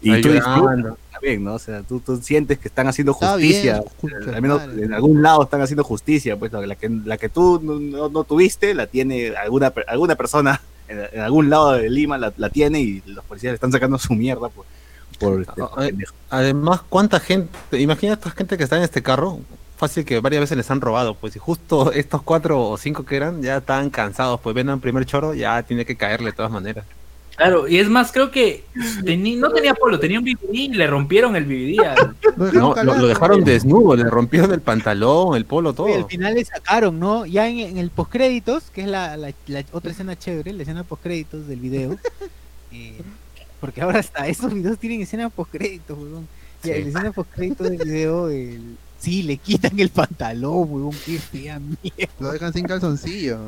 Y 0.00 0.20
tú 0.20 0.30
disfrutas 0.30 0.94
también, 1.12 1.42
¿no? 1.42 1.54
O 1.54 1.58
sea, 1.58 1.82
tú, 1.82 1.98
tú 1.98 2.16
sientes 2.22 2.58
que 2.60 2.68
están 2.68 2.86
haciendo 2.86 3.12
justicia. 3.14 3.82
bien, 4.02 4.34
al 4.34 4.42
menos 4.42 4.64
madre. 4.64 4.84
en 4.84 4.94
algún 4.94 5.22
lado 5.22 5.42
están 5.42 5.60
haciendo 5.60 5.82
justicia, 5.82 6.36
pues 6.36 6.52
la 6.52 6.76
que, 6.76 6.88
la 6.88 7.16
que 7.18 7.28
tú 7.28 7.60
no, 7.60 7.80
no- 7.80 8.08
no 8.08 8.22
tuviste, 8.22 8.74
la 8.74 8.86
tiene 8.86 9.34
alguna, 9.36 9.70
per- 9.70 9.86
alguna 9.88 10.14
persona 10.14 10.60
en, 10.86 11.00
en 11.12 11.20
algún 11.20 11.50
lado 11.50 11.72
de 11.72 11.90
Lima, 11.90 12.16
la, 12.16 12.32
la 12.36 12.48
tiene 12.48 12.80
y 12.80 13.02
los 13.06 13.24
policías 13.24 13.50
le 13.50 13.54
están 13.56 13.72
sacando 13.72 13.98
su 13.98 14.14
mierda 14.14 14.48
por, 14.48 14.64
por 15.18 15.40
este, 15.42 15.62
pendejo. 15.76 16.14
Además, 16.30 16.80
¿cuánta 16.88 17.20
gente? 17.20 17.56
Imagina 17.80 18.14
esta 18.14 18.30
gente 18.30 18.56
que 18.56 18.64
está 18.64 18.76
en 18.76 18.82
este 18.84 19.02
carro. 19.02 19.40
Fácil 19.76 20.04
que 20.04 20.18
varias 20.18 20.40
veces 20.40 20.56
les 20.56 20.70
han 20.72 20.80
robado, 20.80 21.14
pues, 21.14 21.36
y 21.36 21.38
justo 21.38 21.92
estos 21.94 22.22
cuatro 22.22 22.60
o 22.68 22.76
cinco 22.76 23.04
que 23.04 23.16
eran 23.16 23.42
ya 23.42 23.58
estaban 23.58 23.90
cansados, 23.90 24.40
pues 24.40 24.54
ven 24.54 24.68
al 24.70 24.80
primer 24.80 25.04
choro, 25.06 25.34
ya 25.34 25.62
tiene 25.62 25.84
que 25.84 25.96
caerle 25.96 26.30
de 26.30 26.36
todas 26.36 26.50
maneras. 26.50 26.84
Claro, 27.36 27.68
y 27.68 27.78
es 27.78 27.88
más, 27.88 28.10
creo 28.10 28.32
que 28.32 28.64
no 28.74 29.50
tenía 29.52 29.72
polo, 29.74 30.00
tenía 30.00 30.18
un 30.18 30.24
BBD 30.24 30.52
y 30.54 30.68
le 30.70 30.88
rompieron 30.88 31.36
el 31.36 31.44
BBD. 31.44 31.78
al- 31.86 32.16
Lo 32.36 32.44
dejaron 32.74 32.86
No, 32.86 32.94
lo, 32.96 33.06
dejaron 33.06 33.44
desnudo, 33.44 33.94
le 33.94 34.02
rompieron 34.10 34.52
el 34.52 34.60
pantalón, 34.60 35.36
el 35.36 35.44
polo, 35.44 35.68
Y 35.68 35.70
al 35.70 35.76
todo. 35.76 36.08
final 36.08 36.34
le 36.34 36.44
sacaron, 36.44 36.98
¿no? 36.98 37.24
Ya 37.26 37.46
en, 37.48 37.60
en 37.60 37.78
el 37.78 37.90
postcréditos, 37.90 38.64
que 38.72 38.80
es 38.80 38.88
la, 38.88 39.16
la- 39.16 39.32
la 39.46 39.64
otra 39.70 39.92
escena 39.92 40.18
chévere, 40.18 40.52
la 40.52 40.62
escena 40.62 40.82
postcréditos 40.82 41.46
del 41.46 41.60
video. 41.60 41.96
eh, 42.72 43.00
porque 43.60 43.80
ahora 43.82 43.98
hasta 44.00 44.26
esos 44.28 44.52
videos 44.52 44.78
tienen 44.78 45.00
escena 45.02 45.28
postcréditos, 45.30 45.96
weón. 45.98 46.28
Y 46.62 46.66
Sí. 46.66 46.70
la 46.70 46.76
escena 46.76 47.12
postcréditos 47.12 47.68
del 47.68 47.78
video, 47.78 48.28
el, 48.30 48.76
sí, 48.98 49.22
le 49.22 49.36
quitan 49.36 49.78
el 49.78 49.90
pantalón, 49.90 50.66
weón, 50.70 50.90
qué 51.04 51.18
fea 51.18 51.58
mierda. 51.60 52.12
Lo 52.20 52.32
dejan 52.32 52.52
sin 52.52 52.66
calzoncillo. 52.66 53.38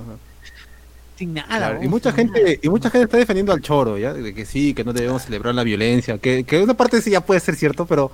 Sin 1.17 1.35
nada. 1.35 1.49
Claro, 1.59 1.83
y 1.85 1.89
mucha 1.89 2.13
gente 2.13 2.59
y 2.63 2.69
mucha 2.69 2.89
gente 2.91 3.05
está 3.05 3.19
defendiendo 3.19 3.53
al 3.53 3.61
choro, 3.61 3.99
¿ya? 3.99 4.15
De 4.15 4.33
que 4.33 4.47
sí, 4.47 4.73
que 4.75 4.85
no 4.85 4.93
debemos 4.93 5.23
celebrar 5.23 5.55
la 5.55 5.65
violencia, 5.65 6.17
que, 6.19 6.45
que 6.45 6.63
una 6.63 6.75
parte 6.75 7.03
sí 7.03 7.11
ya 7.11 7.21
puede 7.21 7.41
ser 7.41 7.57
cierto, 7.57 7.85
pero, 7.87 8.11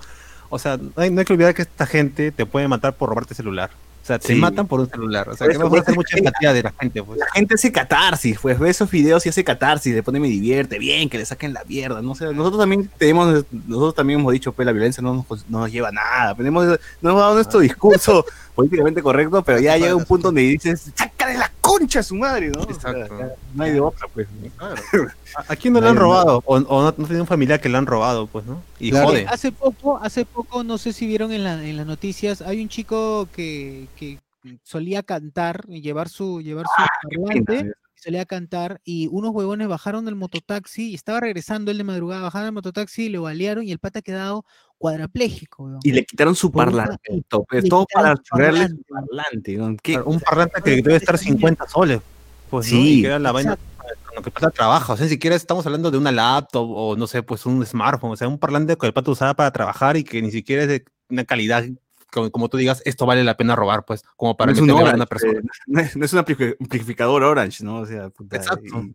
o 0.48 0.58
sea, 0.58 0.76
no 0.76 0.90
hay, 0.96 1.10
no 1.10 1.20
hay 1.20 1.24
que 1.24 1.32
olvidar 1.32 1.54
que 1.54 1.62
esta 1.62 1.86
gente 1.86 2.32
te 2.32 2.46
puede 2.46 2.66
matar 2.68 2.96
por 2.96 3.08
robarte 3.08 3.34
celular. 3.34 3.70
Sea, 4.06 4.20
te 4.20 4.28
Sí. 4.28 4.34
matan 4.36 4.68
por 4.68 4.78
un 4.78 4.88
celular. 4.88 5.28
O 5.28 5.36
sea, 5.36 5.48
que 5.48 5.56
hacer 5.56 5.66
eso 5.66 5.94
mucha 5.94 6.16
empatía 6.16 6.52
de 6.52 6.62
la 6.62 6.72
gente, 6.78 7.02
pues. 7.02 7.18
La 7.18 7.26
gente 7.34 7.54
hace 7.54 7.72
catarsis, 7.72 8.38
pues 8.40 8.56
ve 8.56 8.70
esos 8.70 8.88
videos 8.88 9.26
y 9.26 9.30
hace 9.30 9.42
catarsis, 9.42 9.92
le 9.94 10.02
pone 10.04 10.20
me 10.20 10.28
divierte, 10.28 10.78
bien, 10.78 11.08
que 11.08 11.18
le 11.18 11.26
saquen 11.26 11.52
la 11.52 11.64
mierda, 11.64 12.02
no 12.02 12.14
sé, 12.14 12.26
nosotros 12.32 12.60
también 12.60 12.88
tenemos, 12.98 13.44
nosotros 13.50 13.94
también 13.96 14.20
hemos 14.20 14.32
dicho, 14.32 14.52
pues 14.52 14.64
la 14.64 14.70
violencia 14.70 15.02
no 15.02 15.26
nos, 15.28 15.48
no 15.48 15.58
nos 15.58 15.72
lleva 15.72 15.88
a 15.88 15.92
nada, 15.92 16.34
tenemos, 16.36 16.66
nos 16.66 16.78
hemos 17.02 17.20
dado 17.20 17.34
nuestro 17.34 17.58
discurso 17.58 18.24
políticamente 18.54 19.02
correcto, 19.02 19.42
pero 19.42 19.58
ya 19.58 19.76
llega 19.76 19.96
un 19.96 20.04
punto 20.04 20.28
donde 20.28 20.42
dices, 20.42 20.92
sácale 20.94 21.36
la 21.38 21.50
concha 21.66 22.00
a 22.00 22.02
su 22.02 22.14
madre, 22.14 22.48
¿no? 22.50 22.60
O 22.62 22.74
sea, 22.74 22.90
Exacto. 22.92 23.32
no 23.54 23.64
hay 23.64 23.72
de 23.72 23.80
otra, 23.80 24.08
pues. 24.12 24.26
¿A, 24.58 25.52
a 25.52 25.56
quién 25.56 25.74
no 25.74 25.80
le 25.80 25.88
han 25.88 25.96
robado? 25.96 26.42
O, 26.46 26.56
o 26.56 26.60
no, 26.82 26.94
no 26.96 27.06
tiene 27.06 27.20
un 27.20 27.26
familiar 27.26 27.60
que 27.60 27.68
le 27.68 27.76
han 27.78 27.86
robado, 27.86 28.26
pues, 28.26 28.44
¿no? 28.46 28.62
Y 28.78 28.90
Claro. 28.90 29.08
jode. 29.08 29.26
Hace 29.28 29.52
poco, 29.52 29.98
hace 29.98 30.24
poco, 30.24 30.64
no 30.64 30.78
sé 30.78 30.92
si 30.92 31.06
vieron 31.06 31.32
en, 31.32 31.44
la, 31.44 31.62
en 31.64 31.76
las 31.76 31.86
noticias, 31.86 32.42
hay 32.42 32.62
un 32.62 32.68
chico 32.68 33.28
que, 33.34 33.88
que 33.96 34.18
solía 34.62 35.02
cantar 35.02 35.64
y 35.68 35.80
llevar 35.80 36.08
su, 36.08 36.40
llevar 36.40 36.66
su 36.66 37.08
parlante, 37.24 37.72
y 37.96 38.00
solía 38.00 38.24
cantar, 38.26 38.80
y 38.84 39.08
unos 39.10 39.32
huevones 39.32 39.66
bajaron 39.68 40.04
del 40.04 40.14
mototaxi 40.14 40.90
y 40.90 40.94
estaba 40.94 41.18
regresando 41.20 41.70
él 41.70 41.78
de 41.78 41.84
madrugada, 41.84 42.22
bajaron 42.22 42.46
del 42.46 42.54
mototaxi 42.54 43.04
y 43.06 43.08
lo 43.08 43.22
balearon 43.22 43.64
y 43.64 43.72
el 43.72 43.78
pata 43.78 43.98
ha 43.98 44.02
quedado 44.02 44.44
cuadrapléjico. 44.78 45.78
Y 45.82 45.92
le 45.92 46.04
quitaron 46.04 46.34
su 46.34 46.48
una- 46.48 46.64
pues, 47.46 47.62
le 47.62 47.68
todo 47.68 47.86
para 47.92 48.16
su 48.16 48.22
su 48.24 48.36
parlante. 48.36 48.82
parlante, 48.88 49.56
¿no? 49.56 49.76
¿Qué? 49.82 49.92
Claro, 49.94 50.06
un 50.06 50.20
parlante 50.20 50.62
que 50.62 50.70
debe 50.76 50.96
estar 50.96 51.18
50 51.18 51.66
soles. 51.68 52.00
Pues, 52.50 52.66
¿no? 52.72 52.78
Sí, 52.78 52.98
Y 52.98 53.00
que 53.02 53.06
era 53.08 53.18
la 53.18 53.32
vaina 53.32 53.56
con 53.56 54.14
lo 54.16 54.22
que 54.22 54.30
trabaja. 54.50 54.92
O 54.92 54.96
sea, 54.96 55.04
ni 55.04 55.10
siquiera 55.10 55.34
estamos 55.36 55.66
hablando 55.66 55.90
de 55.90 55.98
una 55.98 56.12
laptop 56.12 56.68
o 56.70 56.96
no 56.96 57.06
sé, 57.06 57.22
pues 57.22 57.44
un 57.46 57.64
smartphone. 57.66 58.12
O 58.12 58.16
sea, 58.16 58.28
un 58.28 58.38
parlante 58.38 58.76
que 58.76 58.86
el 58.86 58.92
pato 58.92 59.10
usaba 59.10 59.34
para 59.34 59.50
trabajar 59.50 59.96
y 59.96 60.04
que 60.04 60.22
ni 60.22 60.30
siquiera 60.30 60.62
es 60.62 60.68
de 60.68 60.84
una 61.10 61.24
calidad, 61.24 61.64
como, 62.12 62.30
como 62.30 62.48
tú 62.48 62.56
digas, 62.56 62.82
esto 62.84 63.04
vale 63.06 63.24
la 63.24 63.36
pena 63.36 63.56
robar, 63.56 63.84
pues, 63.84 64.02
como 64.16 64.36
para 64.36 64.52
no 64.52 64.56
es 64.56 64.62
un 64.62 64.70
Orange, 64.70 64.94
una 64.94 65.06
persona. 65.06 65.32
eh, 65.40 65.42
no 65.66 65.80
es, 65.80 65.96
no 65.96 66.04
es 66.04 66.12
un 66.12 66.18
ampli- 66.20 66.56
amplificador 66.60 67.22
Orange, 67.24 67.64
¿no? 67.64 67.80
O 67.80 67.86
sea, 67.86 68.10
puta, 68.10 68.36
Exacto. 68.36 68.82
Y, 68.82 68.94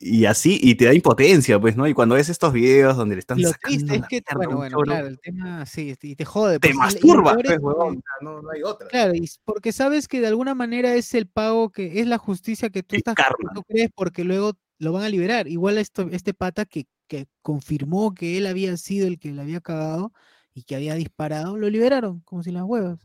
y 0.00 0.26
así, 0.26 0.58
y 0.62 0.76
te 0.76 0.84
da 0.84 0.94
impotencia, 0.94 1.60
pues, 1.60 1.76
¿no? 1.76 1.86
Y 1.88 1.94
cuando 1.94 2.14
ves 2.14 2.28
estos 2.28 2.52
videos 2.52 2.96
donde 2.96 3.16
le 3.16 3.20
están 3.20 3.40
lo 3.40 3.48
sacando 3.48 3.76
triste 3.76 3.94
es 3.94 4.00
la 4.00 4.06
que, 4.06 4.16
mierda 4.16 4.32
a 4.32 4.36
bueno, 4.36 4.50
un 4.50 4.56
bueno, 4.56 4.76
choro, 4.76 4.84
claro, 4.84 5.06
el 5.08 5.20
tema, 5.20 5.66
sí, 5.66 5.94
y 6.00 6.14
te 6.14 6.24
jode. 6.24 6.60
te 6.60 6.68
pues, 6.68 6.76
masturba, 6.76 7.34
pues, 7.34 7.58
huevón, 7.60 8.02
no, 8.20 8.40
no 8.40 8.50
hay 8.50 8.62
otra. 8.62 8.86
Claro, 8.88 9.14
y 9.14 9.28
porque 9.44 9.72
sabes 9.72 10.06
que 10.06 10.20
de 10.20 10.28
alguna 10.28 10.54
manera 10.54 10.94
es 10.94 11.14
el 11.14 11.26
pago 11.26 11.70
que 11.70 12.00
es 12.00 12.06
la 12.06 12.18
justicia 12.18 12.70
que 12.70 12.82
tú 12.82 12.94
estás 12.94 13.16
que 13.16 13.24
tú 13.54 13.62
crees 13.64 13.90
porque 13.94 14.22
luego 14.22 14.52
lo 14.78 14.92
van 14.92 15.02
a 15.02 15.08
liberar. 15.08 15.48
Igual 15.48 15.78
esto, 15.78 16.08
este 16.12 16.32
pata 16.32 16.64
que, 16.64 16.86
que 17.08 17.26
confirmó 17.42 18.14
que 18.14 18.38
él 18.38 18.46
había 18.46 18.76
sido 18.76 19.08
el 19.08 19.18
que 19.18 19.32
le 19.32 19.42
había 19.42 19.60
cagado 19.60 20.12
y 20.54 20.62
que 20.62 20.76
había 20.76 20.94
disparado, 20.94 21.56
lo 21.56 21.68
liberaron 21.68 22.20
como 22.20 22.44
si 22.44 22.52
las 22.52 22.62
huevas. 22.62 23.00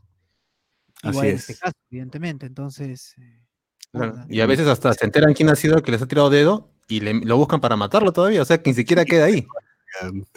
Igual 1.02 1.16
Así 1.18 1.28
en 1.28 1.34
este 1.36 1.52
es. 1.52 1.58
caso, 1.58 1.74
evidentemente. 1.90 2.46
Entonces, 2.46 3.14
eh, 3.18 3.43
Claro. 3.92 4.16
Y 4.28 4.40
a 4.40 4.46
veces 4.46 4.66
hasta 4.66 4.92
se 4.94 5.04
enteran 5.04 5.34
quién 5.34 5.48
ha 5.50 5.56
sido 5.56 5.76
el 5.76 5.82
que 5.82 5.92
les 5.92 6.02
ha 6.02 6.06
tirado 6.06 6.28
dedo 6.30 6.68
y 6.88 7.00
le- 7.00 7.14
lo 7.14 7.36
buscan 7.36 7.60
para 7.60 7.76
matarlo 7.76 8.12
todavía. 8.12 8.42
O 8.42 8.44
sea, 8.44 8.60
que 8.62 8.70
ni 8.70 8.74
siquiera 8.74 9.04
queda 9.04 9.26
ahí. 9.26 9.46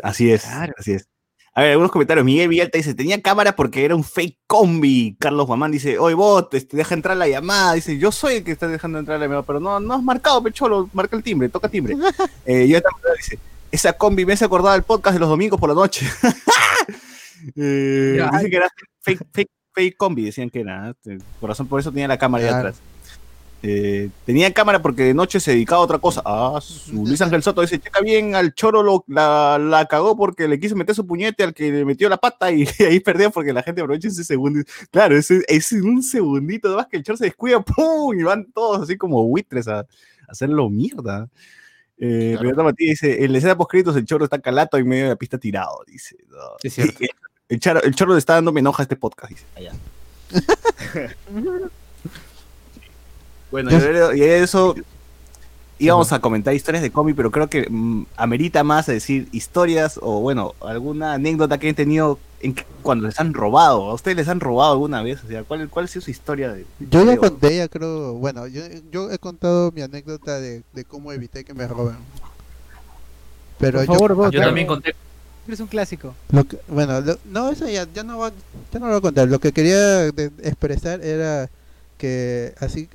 Así 0.03 0.31
es, 0.31 0.43
Claro. 0.43 0.73
así 0.77 0.91
es. 0.93 1.07
A 1.55 1.61
ver, 1.61 1.71
algunos 1.71 1.91
comentarios. 1.91 2.23
Miguel 2.23 2.49
Villalta 2.49 2.77
dice, 2.77 2.93
tenía 2.93 3.19
cámara 3.19 3.55
porque 3.55 3.83
era 3.83 3.95
un 3.95 4.03
fake 4.03 4.37
combi. 4.45 5.17
Carlos 5.19 5.47
Guamán 5.47 5.71
dice, 5.71 5.97
oye, 5.97 6.13
bot, 6.13 6.53
este, 6.53 6.77
deja 6.77 6.93
entrar 6.93 7.17
la 7.17 7.27
llamada. 7.27 7.73
Dice, 7.73 7.97
yo 7.97 8.11
soy 8.11 8.35
el 8.35 8.43
que 8.43 8.51
está 8.51 8.67
dejando 8.67 8.99
entrar 8.99 9.17
la 9.19 9.25
llamada, 9.25 9.41
pero 9.41 9.59
no, 9.59 9.79
no 9.79 9.95
has 9.95 10.03
marcado, 10.03 10.43
pecholo, 10.43 10.87
marca 10.93 11.15
el 11.17 11.23
timbre, 11.23 11.49
toca 11.49 11.67
timbre. 11.67 11.95
eh, 12.45 12.67
yo 12.67 12.79
también 12.79 13.13
dice, 13.17 13.39
esa 13.71 13.93
combi 13.93 14.23
me 14.23 14.33
hace 14.33 14.45
acordar 14.45 14.73
del 14.73 14.83
podcast 14.83 15.15
de 15.15 15.19
los 15.19 15.29
domingos 15.29 15.59
por 15.59 15.69
la 15.69 15.75
noche. 15.75 16.05
Eh, 17.55 18.19
dicen 18.31 18.49
que 18.49 18.55
era 18.57 18.67
fake, 19.01 19.21
fake, 19.31 19.49
fake 19.73 19.97
combi, 19.97 20.25
decían 20.25 20.49
que 20.49 20.61
era. 20.61 20.89
¿eh? 21.05 21.17
Por 21.39 21.49
razón, 21.49 21.67
por 21.67 21.79
eso 21.79 21.91
tenía 21.91 22.07
la 22.07 22.17
cámara 22.17 22.43
ahí 22.43 22.49
atrás. 22.53 22.81
Eh, 23.63 24.09
tenía 24.25 24.53
cámara 24.53 24.81
porque 24.81 25.03
de 25.03 25.13
noche 25.15 25.39
se 25.39 25.51
dedicaba 25.51 25.81
a 25.81 25.85
otra 25.85 25.97
cosa. 25.97 26.21
Ah, 26.23 26.59
su 26.61 26.93
Luis 27.05 27.19
Ángel 27.21 27.41
Soto 27.41 27.61
dice, 27.61 27.79
checa 27.79 28.01
bien, 28.01 28.35
al 28.35 28.53
choro 28.53 28.83
lo, 28.83 29.03
la, 29.07 29.57
la 29.59 29.85
cagó 29.87 30.15
porque 30.15 30.47
le 30.47 30.59
quiso 30.59 30.75
meter 30.75 30.93
su 30.93 31.07
puñete 31.07 31.43
al 31.43 31.53
que 31.55 31.71
le 31.71 31.83
metió 31.83 32.07
la 32.07 32.17
pata 32.17 32.51
y, 32.51 32.67
ahí 32.87 32.99
perdió 32.99 33.31
porque 33.31 33.53
la 33.53 33.63
gente 33.63 33.81
aprovecha 33.81 34.07
ese 34.09 34.23
segundo. 34.23 34.61
Claro, 34.91 35.17
ese- 35.17 35.43
es 35.47 35.71
un 35.71 36.03
segundito 36.03 36.75
más 36.75 36.87
que 36.87 36.97
el 36.97 37.03
choro 37.03 37.17
se 37.17 37.25
descuida, 37.25 37.59
¡pum! 37.59 38.17
Y 38.19 38.23
van 38.23 38.45
todos 38.53 38.81
así 38.83 38.95
como 38.95 39.23
buitres 39.27 39.67
a, 39.67 39.79
a 39.79 39.85
hacerlo 40.27 40.69
mierda. 40.69 41.27
Eh, 41.99 42.33
Claro. 42.33 42.43
Renata 42.43 42.63
Matías 42.63 42.89
dice, 43.01 43.23
en 43.25 43.31
la 43.31 43.39
escena 43.39 43.57
postcritos 43.57 43.95
el 43.95 44.05
choro 44.05 44.23
está 44.23 44.39
calato 44.39 44.77
en 44.77 44.87
medio 44.87 45.03
de 45.05 45.09
la 45.09 45.15
pista 45.15 45.39
tirado, 45.39 45.83
dice. 45.87 46.15
No. 46.29 46.37
Es 46.61 46.73
cierto. 46.75 46.99
El, 47.49 47.61
charo- 47.61 47.81
el 47.81 47.95
choro 47.95 48.11
le 48.11 48.19
está 48.19 48.33
dando 48.33 48.51
me 48.51 48.59
enoja 48.59 48.81
a 48.81 48.85
este 48.85 48.97
podcast, 48.97 49.31
dice. 49.31 49.45
Allá. 49.55 49.71
Bueno, 53.51 53.69
y 54.15 54.21
eso 54.23 54.75
íbamos 55.79 56.11
a 56.11 56.19
comentar 56.19 56.53
historias 56.53 56.81
de 56.83 56.91
cómic, 56.91 57.15
pero 57.15 57.29
creo 57.31 57.47
que 57.49 57.67
mm, 57.69 58.05
amerita 58.17 58.63
más 58.63 58.87
decir 58.87 59.27
historias 59.31 59.99
o, 60.01 60.19
bueno, 60.21 60.53
alguna 60.61 61.13
anécdota 61.13 61.57
que 61.59 61.69
han 61.69 61.75
tenido 61.75 62.17
en 62.41 62.53
que- 62.55 62.65
cuando 62.81 63.07
les 63.07 63.19
han 63.19 63.33
robado. 63.33 63.89
¿A 63.89 63.93
ustedes 63.93 64.17
les 64.17 64.27
han 64.27 64.39
robado 64.39 64.73
alguna 64.73 65.01
vez? 65.03 65.23
O 65.23 65.27
sea, 65.27 65.43
¿cuál, 65.43 65.69
cuál 65.69 65.85
ha 65.85 65.87
sido 65.87 66.01
su 66.01 66.11
historia? 66.11 66.51
De, 66.51 66.65
Yo 66.79 67.05
ya 67.05 67.17
conté, 67.17 67.57
ya 67.57 67.67
creo, 67.67 68.13
bueno, 68.15 68.47
yo, 68.47 68.63
yo 68.91 69.11
he 69.11 69.19
contado 69.19 69.71
mi 69.71 69.81
anécdota 69.81 70.39
de, 70.39 70.63
de 70.73 70.83
cómo 70.85 71.11
evité 71.13 71.43
que 71.43 71.53
me 71.53 71.67
roben. 71.67 71.95
Pero 73.59 73.79
por 73.79 73.87
yo, 73.87 73.93
favor, 73.93 74.13
vos, 74.15 74.25
Yo 74.27 74.31
claro, 74.31 74.47
también 74.49 74.67
conté. 74.67 74.95
eres 75.47 75.59
un 75.59 75.67
clásico. 75.67 76.13
lo 76.31 76.43
que- 76.43 76.59
bueno, 76.67 77.01
lo- 77.01 77.17
no, 77.25 77.49
eso 77.49 77.67
ya, 77.67 77.87
ya 77.93 78.03
no 78.03 78.17
va, 78.19 78.31
ya 78.71 78.79
no 78.79 78.85
lo 78.87 78.91
voy 78.93 78.97
a 78.99 79.01
contar. 79.01 79.27
Lo 79.27 79.39
que 79.39 79.51
quería 79.51 79.77
de- 80.11 80.31
expresar 80.43 81.03
era 81.03 81.49
que 81.97 82.53
así 82.59 82.87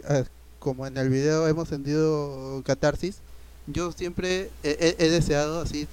como 0.62 0.86
en 0.86 0.96
el 0.96 1.08
video 1.08 1.48
hemos 1.48 1.68
sentido 1.68 2.62
catarsis, 2.64 3.16
yo 3.66 3.90
siempre 3.92 4.50
he, 4.62 4.94
he- 4.98 5.04
he 5.04 5.10
deseado 5.10 5.60
así 5.60 5.88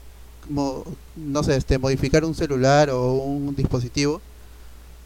como, 0.48 0.84
no 1.16 1.44
sé, 1.44 1.56
este, 1.56 1.78
modificar 1.80 2.24
un 2.24 2.36
celular 2.36 2.90
o 2.92 3.14
un 3.14 3.56
dispositivo 3.56 4.22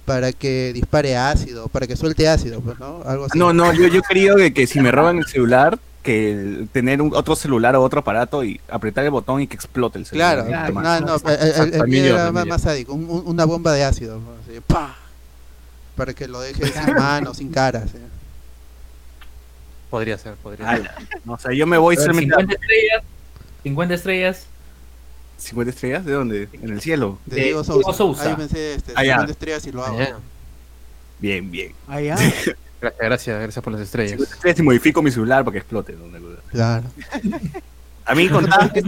para 0.06 0.34
que 0.34 0.72
dispare 0.74 1.16
ácido, 1.16 1.68
para 1.70 1.88
que 1.88 1.96
suelte 1.96 2.28
ácido, 2.28 2.60
pues, 2.60 2.78
¿no? 2.78 3.02
Algo 3.06 3.26
así. 3.26 3.40
No, 3.40 3.54
no, 3.54 3.72
yo, 3.74 3.88
yo 3.88 4.02
creo 4.02 4.36
que, 4.36 4.54
que 4.54 4.68
si 4.68 4.82
me 4.82 4.92
roban 4.92 5.18
el 5.18 5.26
celular, 5.26 5.80
que 6.02 6.32
el- 6.32 6.70
tener 6.74 7.02
un, 7.02 7.16
otro 7.16 7.36
celular 7.38 7.74
o 7.78 7.82
otro 7.82 8.02
aparato 8.02 8.44
y 8.44 8.60
apretar 8.70 9.06
el 9.06 9.12
botón 9.12 9.40
y 9.42 9.48
que 9.48 9.56
explote 9.56 9.98
el 10.00 10.06
celular. 10.06 10.46
Claro, 10.46 10.50
Claro, 10.50 10.74
no, 11.06 11.14
no, 11.14 11.20
claro. 11.20 11.42
el, 11.42 11.74
el- 11.74 12.06
era 12.06 12.32
más, 12.34 12.46
más 12.46 12.62
sádico, 12.64 12.94
un- 12.94 13.10
un- 13.10 13.24
una 13.26 13.46
bomba 13.46 13.72
de 13.72 13.86
ácido, 13.86 14.20
¿no? 14.20 14.32
Así, 14.44 14.60
¡pa! 14.68 14.98
para 15.96 16.14
que 16.14 16.28
lo 16.28 16.42
deje 16.42 16.66
sin 16.74 16.96
mano, 16.96 17.34
sin 17.34 17.50
cara. 17.50 17.84
así. 17.86 17.98
Podría 19.94 20.18
ser, 20.18 20.34
podría 20.38 20.68
ser. 20.68 20.76
Ala, 20.76 20.96
no, 21.24 21.34
o 21.34 21.38
sea, 21.38 21.54
yo 21.54 21.68
me 21.68 21.78
voy 21.78 21.96
ver, 21.96 22.04
solamente 22.04 22.34
a 22.34 22.40
50 22.40 22.56
estrellas. 22.56 23.04
50 23.62 23.94
estrellas. 23.94 24.48
50 25.38 25.70
estrellas, 25.70 26.06
¿de 26.06 26.12
dónde? 26.14 26.50
En 26.52 26.70
el 26.72 26.82
cielo. 26.82 27.20
De 27.28 27.36
De 27.36 27.42
Diego 27.44 27.62
Diego 27.62 27.84
Sousa. 27.84 27.94
Sousa. 27.96 28.30
Ahí 28.32 28.36
pensé, 28.36 28.74
este, 28.74 28.94
Ah, 28.96 29.04
ya. 29.04 29.14
50 29.18 29.32
estrellas 29.34 29.68
y 29.68 29.72
lo 29.72 29.86
hago. 29.86 30.00
Ya. 30.00 30.18
Bien, 31.20 31.52
bien. 31.52 31.74
Allá. 31.88 32.16
Gracias, 32.82 33.00
gracias, 33.00 33.40
gracias 33.40 33.64
por 33.64 33.72
las 33.72 33.84
estrellas. 33.84 34.14
50 34.14 34.34
estrellas 34.34 34.60
y 34.60 34.64
modifico 34.64 35.04
mi 35.04 35.12
celular 35.12 35.46
para 35.46 35.52
que 35.52 35.58
explote. 35.60 35.94
¿no? 35.94 36.38
Claro. 36.50 36.86
A 38.06 38.16
mí, 38.16 38.30
con 38.30 38.46
tantas, 38.50 38.84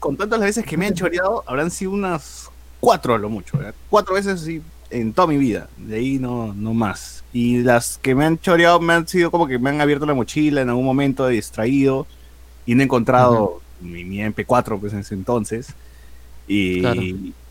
con 0.00 0.16
tantas 0.16 0.40
las 0.40 0.48
veces 0.48 0.66
que 0.66 0.76
me 0.76 0.86
han 0.88 0.94
choreado, 0.94 1.44
habrán 1.46 1.70
sido 1.70 1.92
unas 1.92 2.50
cuatro 2.80 3.14
a 3.14 3.18
lo 3.18 3.28
mucho. 3.28 3.58
¿verdad? 3.58 3.76
Cuatro 3.88 4.16
veces 4.16 4.42
así 4.42 4.60
en 4.92 5.12
toda 5.12 5.28
mi 5.28 5.36
vida. 5.38 5.68
De 5.76 5.96
ahí 5.96 6.18
no, 6.18 6.54
no 6.54 6.74
más. 6.74 7.24
Y 7.32 7.58
las 7.62 7.98
que 7.98 8.14
me 8.14 8.24
han 8.26 8.38
choreado 8.38 8.80
me 8.80 8.92
han 8.94 9.08
sido 9.08 9.30
como 9.30 9.46
que 9.46 9.58
me 9.58 9.70
han 9.70 9.80
abierto 9.80 10.06
la 10.06 10.14
mochila 10.14 10.60
en 10.62 10.68
algún 10.68 10.84
momento, 10.84 11.26
distraído, 11.28 12.06
y 12.66 12.74
no 12.74 12.82
he 12.82 12.84
encontrado 12.84 13.62
mi, 13.80 14.04
mi 14.04 14.18
MP4 14.18 14.78
pues, 14.80 14.92
en 14.92 15.00
ese 15.00 15.14
entonces. 15.14 15.74
Y, 16.46 16.80
Claro. 16.80 17.02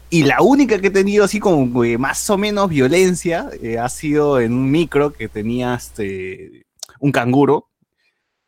y 0.10 0.24
la 0.24 0.42
única 0.42 0.80
que 0.80 0.88
he 0.88 0.92
tenido 0.92 1.24
así 1.26 1.40
como 1.40 1.66
más 2.00 2.30
o 2.30 2.38
menos 2.38 2.70
violencia 2.70 3.50
eh, 3.62 3.78
ha 3.80 3.90
sido 3.90 4.40
en 4.40 4.54
un 4.54 4.70
micro 4.72 5.14
que 5.14 5.30
tenía 5.30 5.74
este, 5.76 6.66
un 7.00 7.12
canguro. 7.12 7.70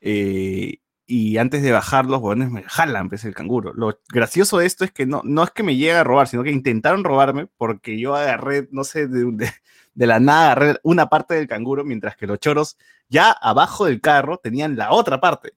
eh, 0.02 0.80
y 1.06 1.38
antes 1.38 1.62
de 1.64 1.72
bajar 1.72 2.06
los 2.06 2.20
huevones 2.22 2.50
me 2.52 2.64
jalan 2.64 3.10
pues, 3.10 3.26
el 3.26 3.34
canguro. 3.36 3.74
Lo 3.74 4.00
gracioso 4.10 4.58
de 4.60 4.66
esto 4.66 4.86
es 4.86 4.92
que 4.92 5.06
no, 5.06 5.22
no 5.26 5.44
es 5.44 5.52
que 5.52 5.64
me 5.64 5.76
llegue 5.76 5.94
a 5.94 6.04
robar, 6.04 6.28
sino 6.28 6.44
que 6.44 6.52
intentaron 6.52 7.04
robarme 7.04 7.48
porque 7.58 8.00
yo 8.00 8.16
agarré, 8.16 8.68
no 8.72 8.84
sé, 8.84 9.08
de, 9.08 9.26
de- 9.34 9.52
de 9.96 10.08
la 10.08 10.20
nada 10.20 10.46
agarré 10.54 10.80
una 10.84 11.08
parte 11.08 11.36
del 11.36 11.48
canguro, 11.48 11.84
mientras 11.84 12.16
que 12.18 12.26
los 12.28 12.40
choros 12.40 12.78
ya 13.10 13.30
abajo 13.32 13.86
del 13.86 14.02
carro 14.02 14.38
tenían 14.38 14.76
la 14.76 14.92
otra 14.92 15.20
parte. 15.22 15.54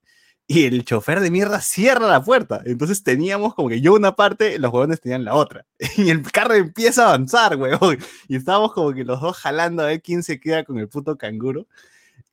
Y 0.48 0.64
el 0.66 0.84
chofer 0.84 1.20
de 1.20 1.30
mierda 1.30 1.60
cierra 1.60 2.06
la 2.06 2.22
puerta. 2.22 2.60
Entonces 2.66 3.02
teníamos 3.02 3.54
como 3.54 3.68
que 3.68 3.80
yo 3.80 3.94
una 3.94 4.14
parte, 4.14 4.58
los 4.58 4.72
huevones 4.72 5.00
tenían 5.00 5.24
la 5.24 5.34
otra. 5.34 5.66
Y 5.96 6.10
el 6.10 6.22
carro 6.30 6.54
empieza 6.54 7.04
a 7.06 7.08
avanzar, 7.08 7.56
huevón. 7.56 7.98
Y 8.28 8.36
estábamos 8.36 8.72
como 8.72 8.92
que 8.92 9.04
los 9.04 9.20
dos 9.20 9.36
jalando 9.38 9.82
a 9.82 9.86
ver 9.86 10.02
quién 10.02 10.22
se 10.22 10.38
queda 10.38 10.64
con 10.64 10.78
el 10.78 10.88
puto 10.88 11.16
canguro. 11.18 11.66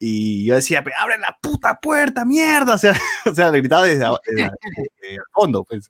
Y 0.06 0.44
yo 0.44 0.56
decía, 0.56 0.84
"Pero 0.84 0.98
abre 1.00 1.18
la 1.18 1.38
puta 1.42 1.80
puerta, 1.80 2.26
mierda. 2.26 2.76
O 2.76 2.78
sea, 2.78 2.92
o 3.26 3.34
sea 3.34 3.50
le 3.50 3.60
gritaba 3.60 3.86
desde, 3.86 4.04
el 4.04 5.22
fondo, 5.32 5.64
pues. 5.64 5.90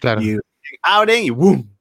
Claro. 0.00 0.20
Y 0.20 0.36
abren 0.82 1.22
y 1.22 1.30
¡boom! 1.30 1.72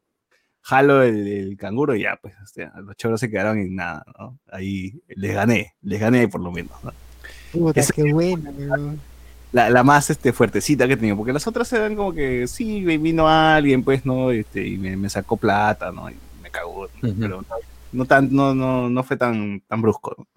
jalo 0.62 1.02
el, 1.02 1.28
el 1.28 1.58
canguro 1.58 1.96
y 1.96 2.04
ya, 2.04 2.20
pues, 2.22 2.36
hostia, 2.44 2.72
los 2.86 2.96
choros 2.96 3.20
se 3.20 3.32
quedaron 3.32 3.58
en 3.58 3.76
nada, 3.76 4.06
¿no? 4.20 4.38
Ahí 4.52 5.02
les 5.08 5.34
gané, 5.34 5.74
les 5.82 6.00
gané 6.00 6.28
por 6.28 6.40
lo 6.42 6.52
menos, 6.52 6.72
¿no? 6.84 6.92
Puta, 7.52 7.80
Esa- 7.80 7.94
qué 7.94 8.14
buena, 8.14 8.52
weón. 8.52 9.02
La, 9.52 9.72
la 9.72 9.84
más 9.84 10.12
este, 10.12 10.32
fuertecita 10.32 10.88
que 10.88 10.94
he 10.94 10.98
tenido, 10.98 11.18
porque 11.18 11.34
las 11.34 11.48
otras 11.48 11.74
eran 11.74 11.96
como 11.96 12.14
que, 12.14 12.48
sí, 12.48 12.86
vino 12.86 13.28
alguien, 13.28 13.84
pues, 13.84 14.06
¿no? 14.06 14.30
Este, 14.30 14.68
y 14.68 14.78
me, 14.78 14.96
me 14.96 15.10
sacó 15.10 15.36
plata, 15.36 15.92
¿no? 15.92 16.12
Y 16.12 16.16
me 16.44 16.52
cagó, 16.52 16.88
pero 17.02 17.42
no, 17.42 17.56
no, 17.92 18.06
tan, 18.06 18.32
no, 18.32 18.54
no, 18.54 18.88
no 18.88 19.04
fue 19.04 19.18
tan, 19.18 19.62
tan 19.68 19.82
brusco, 19.82 20.14
¿no? 20.16 20.28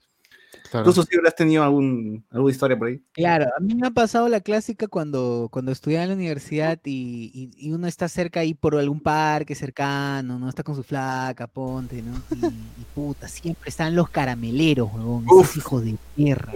Claro. 0.75 0.87
¿Tú, 0.87 0.93
Socio, 0.93 1.21
has 1.25 1.37
tenido 1.37 1.63
algún, 1.63 2.25
alguna 2.33 2.51
historia 2.51 2.77
por 2.77 2.89
ahí? 2.89 3.01
Claro, 3.13 3.45
a 3.57 3.61
mí 3.61 3.77
me 3.77 3.87
ha 3.87 3.91
pasado 3.93 4.29
la 4.29 4.41
clásica 4.41 4.89
cuando, 4.89 5.47
cuando 5.53 5.71
estudiaba 5.71 6.03
en 6.03 6.09
la 6.09 6.17
universidad 6.17 6.81
y, 6.85 7.31
y- 7.33 7.69
y 7.69 7.71
uno 7.71 7.87
está 7.87 8.09
cerca 8.09 8.41
ahí 8.41 8.55
por 8.55 8.75
algún 8.77 8.99
parque 8.99 9.55
cercano, 9.55 10.37
¿no? 10.37 10.49
Está 10.49 10.65
con 10.65 10.75
su 10.75 10.83
flaca, 10.83 11.47
ponte, 11.47 12.03
¿no? 12.03 12.21
Y, 12.37 12.47
y 12.47 12.85
puta, 12.93 13.29
siempre 13.29 13.69
están 13.71 13.95
los 13.95 14.11
carameleros, 14.11 14.91
huevón, 14.93 15.23
esos 15.27 15.39
Uf. 15.39 15.57
hijos 15.59 15.85
de 15.85 15.95
tierra. 16.17 16.53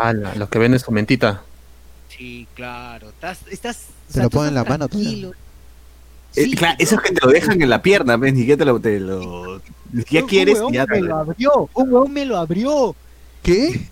Ala, 0.00 0.34
los 0.36 0.48
que 0.48 0.58
venden 0.58 0.80
su 0.80 0.90
mentita. 0.90 1.42
Sí, 2.08 2.46
claro. 2.54 3.10
Estás, 3.10 3.40
estás, 3.50 3.86
o 4.08 4.12
Te 4.14 4.22
lo 4.22 4.30
tú 4.30 4.38
ponen 4.38 4.48
en 4.48 4.54
la 4.54 4.64
mano 4.64 4.88
tranquilo. 4.88 5.32
Eh, 6.36 6.44
Sí, 6.44 6.52
claro, 6.54 6.76
esos 6.78 7.02
que 7.02 7.12
te 7.12 7.26
lo 7.26 7.30
dejan 7.32 7.60
en 7.60 7.68
la 7.68 7.82
pierna, 7.82 8.16
¿ves? 8.16 8.32
Ni 8.32 8.38
siquiera 8.40 8.58
te 8.60 8.64
lo, 8.64 8.80
te 8.80 8.98
lo- 8.98 9.60
siquiera 9.94 10.24
un 10.24 10.28
quieres 10.30 10.54
huevón 10.54 10.72
ya 10.72 10.86
me 10.86 10.94
te 10.94 11.02
lo 11.02 11.16
abrió, 11.16 11.68
un 11.74 11.92
huevón 11.92 12.12
me 12.14 12.24
lo 12.24 12.36
abrió. 12.38 12.94
¿Qué? 13.42 13.88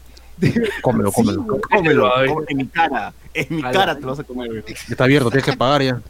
Cómelo, 0.82 1.10
Sí, 1.10 1.14
cómelo. 1.16 1.46
Cómelo, 1.68 2.10
cómelo 2.10 2.44
en 2.48 2.56
mi 2.58 2.66
cara, 2.68 3.12
en 3.34 3.46
mi 3.56 3.62
cara 3.62 3.94
te 3.96 4.02
lo 4.02 4.08
vas 4.08 4.20
a 4.20 4.24
comer, 4.24 4.48
güey. 4.48 4.62
Está 4.88 5.04
abierto, 5.04 5.30
tienes 5.30 5.44
que 5.44 5.56
pagar 5.56 5.82
ya. 5.82 6.00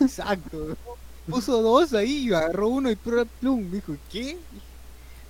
Exacto. 0.00 0.76
Puso 1.28 1.62
dos 1.62 1.92
ahí, 1.94 2.28
agarró 2.32 2.68
uno 2.68 2.90
y 2.90 2.96
plum, 2.96 3.70
dijo, 3.70 3.96
¿qué? 4.12 4.36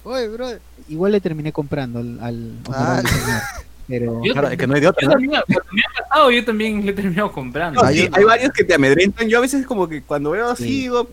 Oye, 0.02 0.28
bro. 0.28 0.48
Igual 0.88 1.12
le 1.12 1.20
terminé 1.20 1.52
comprando 1.52 2.00
al, 2.00 2.18
al 2.20 2.52
Ah. 2.70 3.02
Pero 3.86 4.20
Yo 4.24 4.32
Claro, 4.32 4.48
es 4.48 4.56
que 4.58 4.66
no 4.66 4.74
hay 4.74 4.80
de 4.80 4.88
otra. 4.88 5.02
Yo 5.02 5.10
también, 5.10 5.30
cuando 5.46 5.72
me 5.72 5.80
ha 5.82 6.02
pasado, 6.02 6.30
yo 6.30 6.44
también 6.44 6.84
le 6.84 6.90
he 6.90 6.94
terminado 6.94 7.30
comprando. 7.32 7.82
No, 7.82 7.88
sí, 7.90 8.02
yo- 8.04 8.08
hay 8.12 8.24
varios 8.24 8.52
que 8.52 8.64
te 8.64 8.74
amedrentan. 8.74 9.28
Yo 9.28 9.38
a 9.38 9.40
veces 9.42 9.66
como 9.66 9.88
que 9.88 10.02
cuando 10.02 10.30
veo 10.30 10.48
así, 10.50 10.64
Sí. 10.64 10.70
digo, 10.80 11.08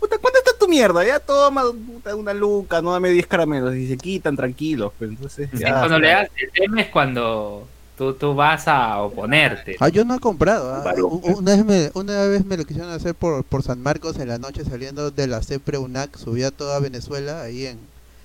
puta, 0.00 0.16
¿cuánto 0.18 0.38
está 0.38 0.50
tu 0.58 0.66
mierda? 0.68 1.04
Ya 1.04 1.20
toma 1.20 1.62
puta, 1.70 2.16
una 2.16 2.34
luca, 2.34 2.80
no 2.82 2.92
dame 2.92 3.10
10 3.10 3.26
caramelos 3.26 3.74
y 3.76 3.86
se 3.88 3.96
quitan 3.96 4.36
tranquilos. 4.36 4.92
Pues 4.98 5.10
entonces, 5.10 5.48
Sí, 5.52 5.58
ya, 5.58 5.78
cuando 5.80 5.98
le 5.98 6.08
das 6.08 6.28
el 6.36 6.50
tema 6.52 6.80
es 6.80 6.88
cuando 6.88 7.68
tú, 7.96 8.14
tú 8.14 8.34
vas 8.34 8.66
a 8.66 8.98
oponerte. 9.00 9.76
Ah, 9.78 9.88
yo 9.88 10.04
no 10.04 10.14
he 10.14 10.18
comprado. 10.20 10.72
ah. 10.74 10.92
Una 11.36 11.54
vez, 11.56 11.64
me, 11.64 11.90
una 11.94 12.24
vez 12.24 12.44
me 12.44 12.56
lo 12.56 12.64
quisieron 12.64 12.90
hacer 12.90 13.14
por, 13.14 13.44
por 13.44 13.62
San 13.62 13.82
Marcos 13.82 14.18
en 14.18 14.28
la 14.28 14.38
noche 14.38 14.64
saliendo 14.64 15.10
de 15.10 15.26
la 15.26 15.42
CEPRE 15.42 15.78
UNAC, 15.78 16.16
subía 16.16 16.50
toda 16.50 16.80
Venezuela 16.80 17.42
ahí 17.42 17.66
en, 17.66 17.78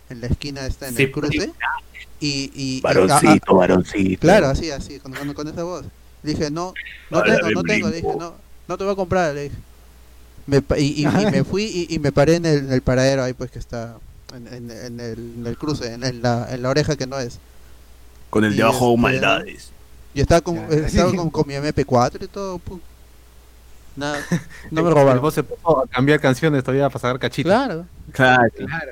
en 0.09 0.21
la 0.21 0.27
esquina 0.27 0.65
esta 0.65 0.87
en 0.87 0.95
Sí, 0.95 1.03
el 1.03 1.11
cruce. 1.11 1.51
Y, 2.21 2.27
y, 2.27 2.51
y- 2.55 2.81
Varoncito, 2.81 3.45
ah, 3.49 3.53
varoncito. 3.53 4.21
claro, 4.21 4.47
así, 4.47 4.71
así, 4.71 4.99
con, 4.99 5.13
con, 5.13 5.33
con 5.33 5.47
esa 5.49 5.63
voz. 5.63 5.83
Le 6.23 6.31
dije, 6.31 6.49
no, 6.49 6.73
no 7.11 7.21
tengo, 7.23 7.51
no 7.51 7.63
tengo. 7.63 7.89
Le 7.89 7.95
dije, 7.97 8.15
no, 8.17 8.33
no 8.67 8.77
te 8.77 8.83
voy 8.83 8.93
a 8.93 8.95
comprar. 8.95 9.35
Le 9.35 9.43
dije. 9.43 9.55
Me 10.47 10.61
pa- 10.61 10.77
y, 10.77 10.93
y- 11.03 11.05
y 11.05 11.25
me 11.31 11.43
fui 11.43 11.63
y, 11.89 11.95
y 11.95 11.99
me 11.99 12.11
paré 12.11 12.35
en 12.35 12.45
el, 12.45 12.57
en 12.59 12.71
el 12.73 12.81
paradero 12.81 13.23
ahí, 13.23 13.33
pues 13.33 13.49
que 13.51 13.59
está 13.59 13.95
en, 14.35 14.47
en- 14.47 14.71
en 14.71 14.99
el, 14.99 15.17
en 15.39 15.47
el 15.47 15.57
cruce, 15.57 15.93
en, 15.93 16.03
en 16.03 16.21
la, 16.21 16.47
en 16.53 16.61
la 16.61 16.69
oreja 16.69 16.95
que 16.95 17.07
no 17.07 17.17
es. 17.19 17.39
Con 18.29 18.43
el 18.45 18.53
y 18.53 18.57
de 18.57 18.63
abajo 18.63 18.89
este, 18.91 19.01
maldades. 19.01 19.71
Y 20.13 20.21
estaba 20.21 20.41
con, 20.41 20.57
eh, 20.57 20.83
estaba 20.85 21.11
sí. 21.11 21.17
con, 21.17 21.29
con 21.31 21.47
mi 21.47 21.55
MP4 21.55 22.23
y 22.23 22.27
todo. 22.27 22.59
pu. 22.59 22.79
Nada, 23.95 24.19
no 24.71 24.83
me 24.83 24.89
El 24.89 24.95
robaron. 24.95 25.21
vos 25.21 25.33
se 25.33 25.43
puso 25.43 25.83
a 25.83 25.87
cambiar 25.87 26.19
canciones 26.19 26.63
todavía 26.63 26.89
para 26.89 26.99
sacar 26.99 27.19
cachitos. 27.19 27.49
Claro. 27.51 27.85
Claro. 28.11 28.43
claro. 28.55 28.91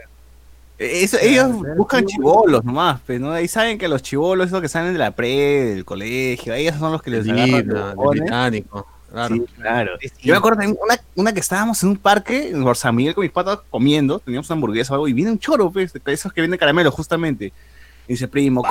Eso, 0.79 1.17
ellos 1.21 1.49
buscan 1.77 2.03
chivolos 2.05 2.63
nomás, 2.65 2.99
pues, 3.05 3.19
¿no? 3.21 3.31
Ahí 3.31 3.47
saben 3.47 3.77
que 3.77 3.87
los 3.87 4.01
chivolos, 4.01 4.47
esos 4.47 4.59
que 4.59 4.67
salen 4.67 4.91
de 4.93 4.99
la 4.99 5.11
pre, 5.11 5.65
del 5.75 5.85
colegio, 5.85 6.53
ellos 6.55 6.75
son 6.77 6.91
los 6.91 7.01
que 7.01 7.11
les 7.11 7.29
agarran 7.29 7.67
los 7.67 7.85
del 7.85 7.95
cojones. 7.95 8.21
británico. 8.21 8.87
Claro. 9.13 9.35
Sí, 9.35 9.45
claro. 9.57 9.91
Sí. 10.01 10.09
Yo 10.23 10.33
me 10.33 10.37
acuerdo 10.39 10.57
también 10.57 10.75
una, 10.83 10.99
una 11.13 11.33
que 11.33 11.39
estábamos 11.39 11.83
en 11.83 11.89
un 11.89 11.97
parque 11.97 12.49
en 12.49 12.75
San 12.75 12.95
Miguel 12.95 13.13
con 13.13 13.21
mis 13.21 13.31
patas 13.31 13.59
comiendo, 13.69 14.17
teníamos 14.17 14.49
una 14.49 14.55
hamburguesa 14.55 14.93
o 14.93 14.95
algo, 14.95 15.07
y 15.07 15.13
viene 15.13 15.29
un 15.29 15.37
choro, 15.37 15.71
pues, 15.71 15.93
de 15.93 16.01
esos 16.07 16.33
que 16.33 16.41
venden 16.41 16.57
caramelos, 16.57 16.95
justamente. 16.95 17.53
Y 18.07 18.13
dice, 18.13 18.27
primo. 18.27 18.63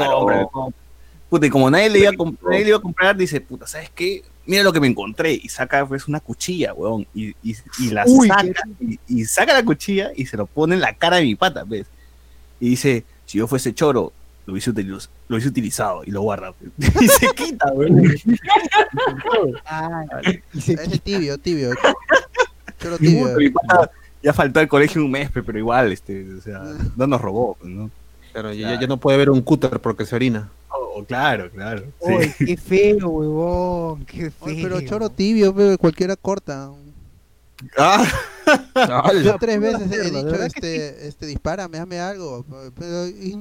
Puta, 1.30 1.46
y 1.46 1.48
como 1.48 1.70
nadie 1.70 1.88
le, 1.90 2.00
iba 2.00 2.10
a 2.10 2.32
nadie 2.42 2.64
le 2.64 2.68
iba 2.70 2.78
a 2.78 2.82
comprar, 2.82 3.16
dice, 3.16 3.40
puta, 3.40 3.68
¿sabes 3.68 3.88
qué? 3.94 4.24
Mira 4.44 4.64
lo 4.64 4.72
que 4.72 4.80
me 4.80 4.88
encontré. 4.88 5.32
Y 5.32 5.48
saca, 5.48 5.86
pues, 5.86 6.08
una 6.08 6.18
cuchilla, 6.18 6.74
weón. 6.74 7.06
Y, 7.14 7.28
y, 7.44 7.56
y 7.78 7.90
la 7.90 8.02
Uy, 8.04 8.26
saca, 8.26 8.62
y, 8.80 8.98
y 9.06 9.24
saca 9.24 9.52
la 9.52 9.64
cuchilla 9.64 10.10
y 10.16 10.26
se 10.26 10.36
lo 10.36 10.46
pone 10.46 10.74
en 10.74 10.80
la 10.80 10.92
cara 10.92 11.18
de 11.18 11.22
mi 11.22 11.36
pata, 11.36 11.62
¿ves? 11.64 11.86
Y 12.58 12.70
dice, 12.70 13.04
si 13.26 13.38
yo 13.38 13.46
fuese 13.46 13.72
choro, 13.72 14.12
lo 14.46 14.52
hubiese, 14.52 14.70
utiliz- 14.72 15.08
lo 15.28 15.36
hubiese 15.36 15.48
utilizado. 15.48 16.02
Y 16.04 16.10
lo 16.10 16.22
guarda, 16.22 16.52
pues. 16.52 16.70
Y 17.02 17.08
se 17.08 17.26
quita, 17.34 17.70
weón. 17.72 18.02
Ah, 19.66 20.04
y 20.52 20.60
se 20.60 20.74
Ese 20.74 20.98
tibio, 20.98 21.38
tibio. 21.38 21.70
Choro 22.80 22.96
Y 22.96 23.06
tibio. 23.06 23.28
ya 24.22 24.32
faltó 24.32 24.60
al 24.60 24.68
colegio 24.68 25.04
un 25.04 25.10
mes, 25.10 25.30
pe, 25.30 25.42
pero 25.42 25.58
igual, 25.58 25.92
este, 25.92 26.34
o 26.34 26.40
sea, 26.40 26.62
no 26.96 27.06
nos 27.06 27.20
robó, 27.20 27.56
pues, 27.60 27.72
¿no? 27.72 27.90
Claro, 28.32 28.52
ya, 28.52 28.80
ya 28.80 28.86
no 28.86 28.96
puede 28.96 29.18
ver 29.18 29.30
un 29.30 29.42
cúter 29.42 29.78
porque 29.80 30.06
se 30.06 30.14
orina. 30.16 30.48
Oh, 30.68 31.04
claro, 31.04 31.50
claro. 31.50 31.82
sí. 32.04 32.12
Uy, 32.12 32.32
qué 32.46 32.56
feo, 32.56 33.08
huevón, 33.08 34.04
qué 34.06 34.30
feo. 34.30 34.56
Pero 34.62 34.80
choro 34.82 35.08
tibio, 35.10 35.54
pe, 35.54 35.76
cualquiera 35.78 36.16
corta. 36.16 36.70
Ah, 37.78 38.04
Yo 39.22 39.36
tres 39.38 39.60
veces 39.60 39.90
he 39.92 40.10
dicho, 40.10 40.34
este, 40.42 41.06
este, 41.08 41.26
dispárame, 41.26 41.78
hazme 41.78 42.00
algo. 42.00 42.44
Pero 42.78 43.06
y 43.06 43.38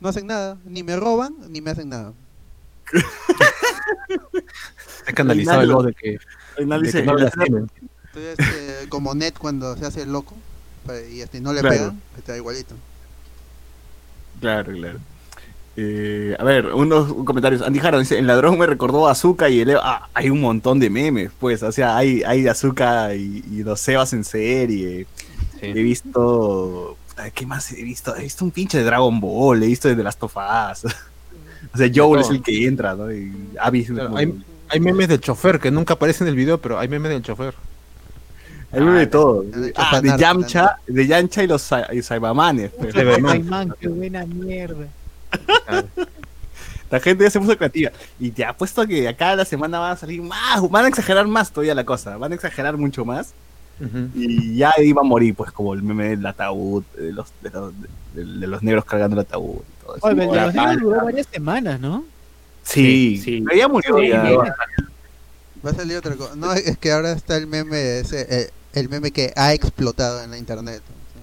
no- 0.00 0.08
hacen 0.08 0.26
nada. 0.26 0.58
Ni 0.64 0.82
me 0.82 0.96
roban, 0.96 1.34
ni 1.48 1.60
me 1.60 1.70
hacen 1.70 1.88
nada. 1.88 2.12
Está 4.98 5.10
escandalizado 5.10 5.60
el 5.62 5.86
de 5.86 5.94
que, 5.94 6.10
de 6.10 6.18
que 6.58 6.66
no 6.66 6.78
le 7.16 7.30
tienen. 7.30 7.70
Entonces, 8.14 8.38
este, 8.38 8.88
como 8.88 9.14
Net 9.14 9.34
cuando 9.38 9.76
se 9.76 9.84
hace 9.84 10.02
el 10.02 10.12
loco 10.12 10.34
pa- 10.86 11.00
y 11.00 11.20
este, 11.20 11.40
no 11.40 11.52
le 11.52 11.60
Claro. 11.60 11.76
pegan, 11.76 12.02
está 12.16 12.36
igualito. 12.36 12.74
Claro, 14.40 14.72
claro. 14.72 14.98
Eh, 15.78 16.34
a 16.38 16.44
ver, 16.44 16.66
unos 16.72 17.12
comentarios. 17.24 17.60
Andy 17.60 17.78
Jaro 17.80 17.98
dice, 17.98 18.18
el 18.18 18.26
ladrón 18.26 18.58
me 18.58 18.66
recordó 18.66 19.08
a 19.08 19.12
Azuka 19.12 19.50
y 19.50 19.60
el 19.60 19.70
Eva". 19.70 19.80
Ah, 19.84 20.08
hay 20.14 20.30
un 20.30 20.40
montón 20.40 20.78
de 20.80 20.88
memes, 20.88 21.30
pues. 21.38 21.62
O 21.62 21.70
sea, 21.72 21.96
hay, 21.96 22.22
hay 22.22 22.46
Azuka 22.48 23.14
y, 23.14 23.44
y 23.50 23.62
los 23.62 23.80
Sebas 23.80 24.12
en 24.14 24.24
serie. 24.24 25.06
He 25.60 25.72
visto... 25.72 26.96
¿Qué 27.34 27.46
más 27.46 27.72
he 27.72 27.82
visto? 27.82 28.14
He 28.16 28.22
visto 28.22 28.44
un 28.44 28.50
pinche 28.50 28.78
de 28.78 28.84
Dragon 28.84 29.18
Ball, 29.20 29.62
he 29.62 29.66
visto 29.66 29.88
de 29.88 29.96
The 29.96 30.02
Last 30.02 30.22
of 30.22 30.36
Us. 30.36 30.84
o 31.74 31.76
sea, 31.78 31.90
Joel 31.94 32.20
es 32.20 32.26
todo. 32.26 32.36
el 32.36 32.42
que 32.42 32.66
entra, 32.66 32.94
¿no? 32.94 33.12
Y 33.12 33.32
Abby 33.60 33.80
es 33.80 33.86
Claro, 33.90 34.06
como- 34.08 34.18
hay, 34.18 34.34
hay 34.68 34.80
memes 34.80 35.08
del 35.08 35.20
chofer 35.20 35.58
que 35.58 35.70
nunca 35.70 35.94
aparecen 35.94 36.26
en 36.26 36.30
el 36.32 36.36
video, 36.36 36.58
pero 36.60 36.78
hay 36.78 36.88
memes 36.88 37.10
del 37.10 37.22
chofer. 37.22 37.54
Hay 38.72 38.80
meme 38.80 38.98
de 39.00 39.06
todo. 39.06 39.44
han 39.54 39.64
hecho 39.64 39.72
Ah, 39.80 40.00
de 40.00 40.18
Yamcha, 40.18 40.76
de 40.86 41.06
Yamcha 41.06 41.42
y 41.44 41.46
los 41.46 41.68
y 41.92 42.02
Saibamanes. 42.02 42.70
pues. 42.78 42.92
Cyberman. 42.92 43.74
Qué 43.80 43.88
buena 43.88 44.26
mierda. 44.26 44.86
La 46.90 47.00
gente 47.00 47.24
ya 47.24 47.30
se 47.30 47.40
puso 47.40 47.56
creativa. 47.56 47.90
Y 48.20 48.30
te 48.30 48.44
apuesto 48.44 48.86
que 48.86 49.08
acá 49.08 49.34
la 49.34 49.44
semana 49.44 49.78
van 49.80 49.92
a 49.92 49.96
salir 49.96 50.22
más, 50.22 50.68
van 50.70 50.84
a 50.84 50.88
exagerar 50.88 51.26
más 51.26 51.50
todavía 51.50 51.74
la 51.74 51.84
cosa, 51.84 52.16
van 52.16 52.30
a 52.30 52.34
exagerar 52.36 52.76
mucho 52.76 53.04
más. 53.04 53.32
Y 54.14 54.56
ya 54.56 54.72
iba 54.78 55.02
a 55.02 55.04
morir, 55.04 55.34
pues, 55.34 55.52
como 55.52 55.74
el 55.74 55.82
meme 55.82 56.08
del 56.10 56.24
ataúd, 56.26 56.82
de 56.96 57.12
los, 57.12 57.28
de 57.42 57.50
los, 57.50 57.72
de- 58.14 58.24
de 58.24 58.46
los 58.46 58.62
negros 58.62 58.84
cargando 58.86 59.14
el 59.16 59.20
ataúd. 59.26 59.56
y 59.60 59.84
todo 59.84 59.96
eso. 59.96 60.06
Oye, 60.06 60.26
los 60.26 60.54
niños 60.54 60.80
duró 60.80 61.04
varias 61.04 61.26
semanas, 61.30 61.78
¿no? 61.80 62.04
sí, 62.62 63.16
Sí, 63.16 63.22
sí. 63.22 63.44
pero 63.46 63.56
ya 63.58 63.68
murió. 63.68 63.96
Sí, 63.98 64.08
ya. 64.08 64.22
Va 65.64 65.70
a 65.70 65.74
salir 65.74 65.96
otra 65.96 66.14
cosa. 66.16 66.34
No, 66.36 66.52
es 66.52 66.78
que 66.78 66.92
ahora 66.92 67.12
está 67.12 67.36
el 67.36 67.46
meme 67.46 67.98
ese, 68.00 68.26
eh, 68.28 68.50
el 68.72 68.88
meme 68.88 69.10
que 69.10 69.32
ha 69.36 69.52
explotado 69.52 70.22
en 70.22 70.30
la 70.30 70.38
internet. 70.38 70.80
o 70.82 71.12
sea, 71.12 71.22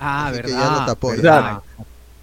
Ah, 0.00 0.26
Así 0.28 0.36
que 0.36 0.42
verdad. 0.48 0.58
ya 0.60 0.80
lo 0.80 0.86
tapó, 0.86 1.14
ya. 1.14 1.62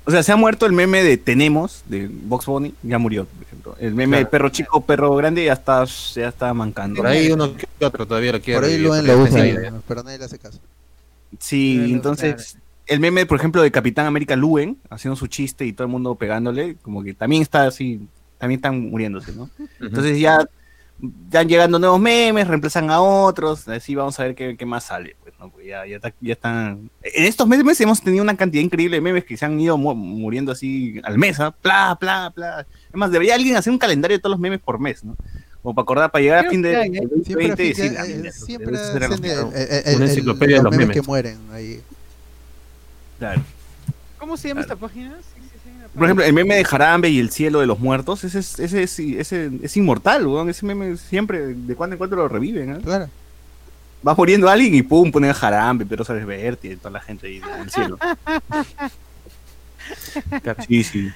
O 0.03 0.11
sea, 0.11 0.23
se 0.23 0.31
ha 0.31 0.35
muerto 0.35 0.65
el 0.65 0.71
meme 0.73 1.03
de 1.03 1.17
Tenemos, 1.17 1.83
de 1.85 2.07
Box 2.07 2.45
Bunny, 2.47 2.73
ya 2.81 2.97
murió, 2.97 3.25
por 3.25 3.43
ejemplo. 3.43 3.75
El 3.79 3.93
meme 3.93 4.17
de 4.17 4.23
Claro. 4.23 4.31
perro 4.31 4.49
chico, 4.49 4.81
perro 4.81 5.15
grande, 5.15 5.45
ya 5.45 5.53
está, 5.53 5.85
ya 5.85 6.27
está 6.29 6.53
mancando. 6.53 6.97
Por 6.97 7.07
ahí 7.07 7.31
uno 7.31 7.55
que 7.55 7.67
otro 7.85 8.07
todavía 8.07 8.31
lo 8.31 8.41
quiere. 8.41 8.59
Por 8.59 8.69
ahí 8.69 8.77
lo, 8.79 8.89
usa, 8.91 9.25
está 9.25 9.41
ahí. 9.41 9.55
pero 9.87 10.03
nadie 10.03 10.17
le 10.17 10.25
hace 10.25 10.39
caso. 10.39 10.59
Sí, 11.39 11.91
entonces 11.91 12.57
el 12.87 12.99
meme, 12.99 13.25
por 13.25 13.37
ejemplo, 13.37 13.61
de 13.61 13.71
Capitán 13.71 14.05
América 14.05 14.35
Luen 14.35 14.77
haciendo 14.89 15.15
su 15.15 15.27
chiste 15.27 15.65
y 15.65 15.73
todo 15.73 15.85
el 15.85 15.91
mundo 15.91 16.15
pegándole, 16.15 16.75
como 16.81 17.03
que 17.03 17.13
también 17.13 17.41
está 17.41 17.67
así, 17.67 18.01
también 18.37 18.57
están 18.57 18.89
muriéndose, 18.89 19.31
¿no? 19.33 19.49
Entonces 19.79 20.19
ya 20.19 20.45
están 21.25 21.47
llegando 21.47 21.79
nuevos 21.79 21.99
memes, 21.99 22.47
reemplazan 22.47 22.89
a 22.91 23.01
otros, 23.01 23.67
así 23.67 23.95
vamos 23.95 24.19
a 24.19 24.23
ver 24.23 24.35
qué, 24.35 24.55
qué 24.57 24.65
más 24.65 24.83
sale, 24.85 25.15
pues, 25.21 25.33
¿no? 25.39 25.49
Porque 25.49 25.67
ya, 25.67 25.85
ya, 25.85 25.95
está- 25.95 26.13
ya 26.21 26.33
están... 26.33 26.89
En 27.01 27.25
estos 27.25 27.47
meses 27.47 27.81
hemos 27.81 28.01
tenido 28.01 28.23
una 28.23 28.35
cantidad 28.37 28.63
increíble 28.63 28.97
de 28.97 29.01
memes 29.01 29.25
que 29.25 29.35
se 29.37 29.45
han 29.45 29.59
ido 29.59 29.77
mu- 29.77 29.95
muriendo 29.95 30.51
así 30.51 30.99
al 31.03 31.17
mes, 31.17 31.39
¿ah? 31.39 31.51
Pla, 31.51 31.97
pla, 31.99 32.31
pla. 32.35 32.65
Es 32.89 32.95
más, 32.95 33.11
debería 33.11 33.35
alguien 33.35 33.55
hacer 33.55 33.71
un 33.73 33.79
calendario 33.79 34.17
de 34.17 34.21
todos 34.21 34.31
los 34.33 34.39
memes 34.39 34.59
por 34.59 34.79
mes, 34.79 35.03
¿no? 35.03 35.15
Como 35.63 35.75
para 35.75 35.83
acordar, 35.83 36.11
para 36.11 36.21
llegar 36.23 36.45
a 36.47 36.49
fin 36.49 36.61
de 36.61 36.75
hay, 36.75 36.89
¿eh? 36.97 37.01
2020 37.01 37.65
y 37.65 37.73
Siempre, 37.75 37.89
decir, 37.89 37.93
eh, 37.93 37.97
"Ah, 37.99 38.05
mierda, 38.05 38.31
siempre 38.31 38.75
esos 38.75 38.95
eran 38.95 39.09
los 39.11 39.19
hacen 39.19 39.31
el, 39.31 39.37
mejores". 39.37 39.69
el- 39.69 39.87
el- 39.91 39.95
Una 39.95 40.05
enciclopedia 40.05 40.55
de 40.57 40.63
los 40.63 40.63
los 40.63 40.71
memes 40.71 40.87
memes. 40.87 41.01
que 41.01 41.07
mueren 41.07 41.37
ahí. 41.51 41.81
Claro. 43.19 43.41
¿Cómo 44.17 44.37
se 44.37 44.47
llama 44.49 44.61
Claro. 44.65 44.73
esta 44.75 44.87
página? 44.87 45.17
Por 45.93 46.05
ejemplo, 46.05 46.23
el 46.25 46.33
meme 46.33 46.55
de 46.55 46.63
Jarambe 46.63 47.09
y 47.09 47.19
el 47.19 47.31
cielo 47.31 47.59
de 47.59 47.65
los 47.67 47.79
muertos, 47.79 48.23
ese 48.23 48.39
es, 48.39 48.59
ese 48.59 48.83
es, 48.83 48.97
ese 48.99 49.51
es 49.61 49.77
inmortal, 49.77 50.25
weón. 50.25 50.49
Ese 50.49 50.65
meme 50.65 50.95
siempre, 50.97 51.53
de 51.53 51.75
cuando 51.75 51.95
en 51.95 51.97
cuando 51.97 52.15
lo 52.15 52.27
reviven, 52.29 52.75
¿eh? 52.75 52.79
Claro. 52.83 53.09
Va 54.07 54.15
muriendo 54.15 54.49
alguien 54.49 54.73
y 54.73 54.81
pum, 54.81 55.11
ponen 55.11 55.29
a 55.29 55.33
Jarambe, 55.33 55.85
Pedro 55.85 56.03
Suárez 56.05 56.25
Berti 56.25 56.69
y 56.71 56.75
toda 56.77 56.91
la 56.91 57.01
gente 57.01 57.27
ahí 57.27 57.37
en 57.37 57.61
el 57.61 57.69
cielo. 57.69 57.97
Sí, 60.67 60.83
sí. 60.83 61.11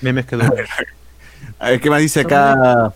Memes 0.00 0.26
que 0.26 0.36
duran. 0.36 0.52
A 1.58 1.70
ver, 1.70 1.80
¿qué 1.80 1.90
más 1.90 2.00
dice 2.00 2.20
acá? 2.20 2.92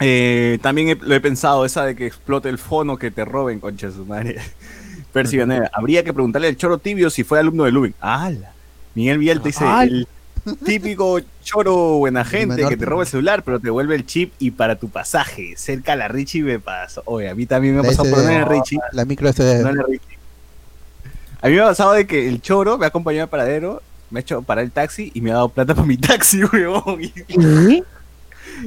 Eh, 0.00 0.58
también 0.62 0.88
he- 0.88 0.94
lo 0.96 1.14
he 1.14 1.20
pensado, 1.20 1.64
esa 1.64 1.84
de 1.84 1.94
que 1.94 2.06
explote 2.06 2.48
el 2.48 2.58
fono, 2.58 2.96
que 2.96 3.10
te 3.10 3.24
roben, 3.24 3.60
concha 3.60 3.88
de 3.88 3.92
su 3.92 4.04
madre. 4.06 4.40
Percy 5.12 5.36
Ganera, 5.36 5.70
habría 5.72 6.02
que 6.04 6.12
preguntarle 6.12 6.48
al 6.48 6.56
choro 6.56 6.78
tibio 6.78 7.10
si 7.10 7.22
fue 7.24 7.38
alumno 7.38 7.64
de 7.64 7.72
Lubin. 7.72 7.94
¡Hala! 8.00 8.52
Miguel 8.94 9.18
Vial 9.18 9.40
te 9.40 9.48
dice, 9.48 9.64
el 9.82 10.06
típico 10.64 11.20
choro 11.42 11.98
buena 11.98 12.24
gente 12.24 12.66
que 12.68 12.76
te 12.76 12.84
roba 12.84 13.02
el 13.02 13.08
celular, 13.08 13.42
pero 13.42 13.58
te 13.58 13.66
devuelve 13.66 13.94
el 13.94 14.06
chip 14.06 14.32
y 14.38 14.50
para 14.50 14.76
tu 14.76 14.88
pasaje. 14.88 15.54
Cerca 15.56 15.94
a 15.94 15.96
la 15.96 16.08
Richie 16.08 16.42
me 16.42 16.58
pasó. 16.58 17.02
Oye, 17.06 17.28
a 17.28 17.34
mí 17.34 17.46
también 17.46 17.74
me 17.74 17.80
ha 17.80 17.82
La 17.82 17.88
pasado 17.88 18.10
por 18.10 18.22
no 18.22 18.30
en 18.30 18.46
Richie. 18.46 18.78
La 18.92 19.04
micro 19.04 19.32
SD. 19.32 19.62
no 19.62 19.72
la 19.72 19.82
Richie. 19.84 20.18
A 21.40 21.48
mí 21.48 21.54
me 21.54 21.60
ha 21.60 21.66
pasado 21.66 21.92
de 21.92 22.06
que 22.06 22.28
el 22.28 22.40
choro 22.40 22.78
me 22.78 22.86
ha 22.86 22.88
acompañado 22.88 23.24
al 23.24 23.28
paradero, 23.30 23.82
me 24.10 24.20
ha 24.20 24.22
hecho 24.22 24.42
parar 24.42 24.64
el 24.64 24.70
taxi 24.70 25.10
y 25.14 25.20
me 25.20 25.30
ha 25.30 25.34
dado 25.34 25.48
plata 25.48 25.74
para 25.74 25.86
mi 25.86 25.96
taxi, 25.96 26.42
weón. 26.52 26.98
¿Qué? 26.98 27.82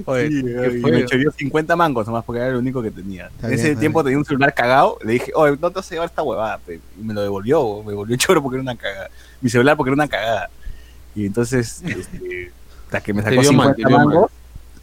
Oye, 0.10 0.30
Sí, 0.30 0.42
¿qué 0.42 0.78
y 0.78 0.82
fue? 0.82 0.92
me 0.92 1.06
choreó 1.06 1.32
50 1.32 1.76
mangos 1.76 2.08
nomás 2.08 2.24
porque 2.24 2.40
era 2.42 2.52
lo 2.52 2.60
único 2.60 2.82
que 2.82 2.92
tenía. 2.92 3.28
Está 3.28 3.48
en 3.48 3.54
ese 3.54 3.64
bien, 3.70 3.80
tiempo 3.80 4.00
bien. 4.00 4.06
tenía 4.06 4.18
un 4.20 4.26
celular 4.26 4.54
cagado, 4.54 4.98
le 5.04 5.14
dije, 5.14 5.32
oye, 5.36 5.58
no 5.62 5.70
te 5.70 5.76
vas 5.76 5.88
a 5.88 5.90
llevar 5.96 6.08
esta 6.10 6.24
huevada, 6.24 6.58
pe", 6.60 6.80
y 7.00 7.04
me 7.04 7.14
lo 7.14 7.22
devolvió, 7.22 7.84
me 7.84 7.94
volvió 7.94 8.16
choro 8.16 8.42
porque 8.42 8.56
era 8.56 8.62
una 8.64 8.76
cagada. 8.78 9.10
Mi 9.42 9.50
celular 9.50 9.76
porque 9.76 9.90
era 9.90 9.96
una 9.96 10.08
cagada. 10.08 10.50
Y 11.14 11.26
entonces, 11.26 11.82
este, 11.86 12.52
hasta 12.86 13.02
que 13.02 13.14
me 13.14 13.22
sacó 13.22 13.42
vio 13.42 13.52
mal, 13.54 13.76
50 13.76 13.76
te 13.76 13.84
vio 13.88 13.98
mal. 13.98 14.08
mangos, 14.08 14.32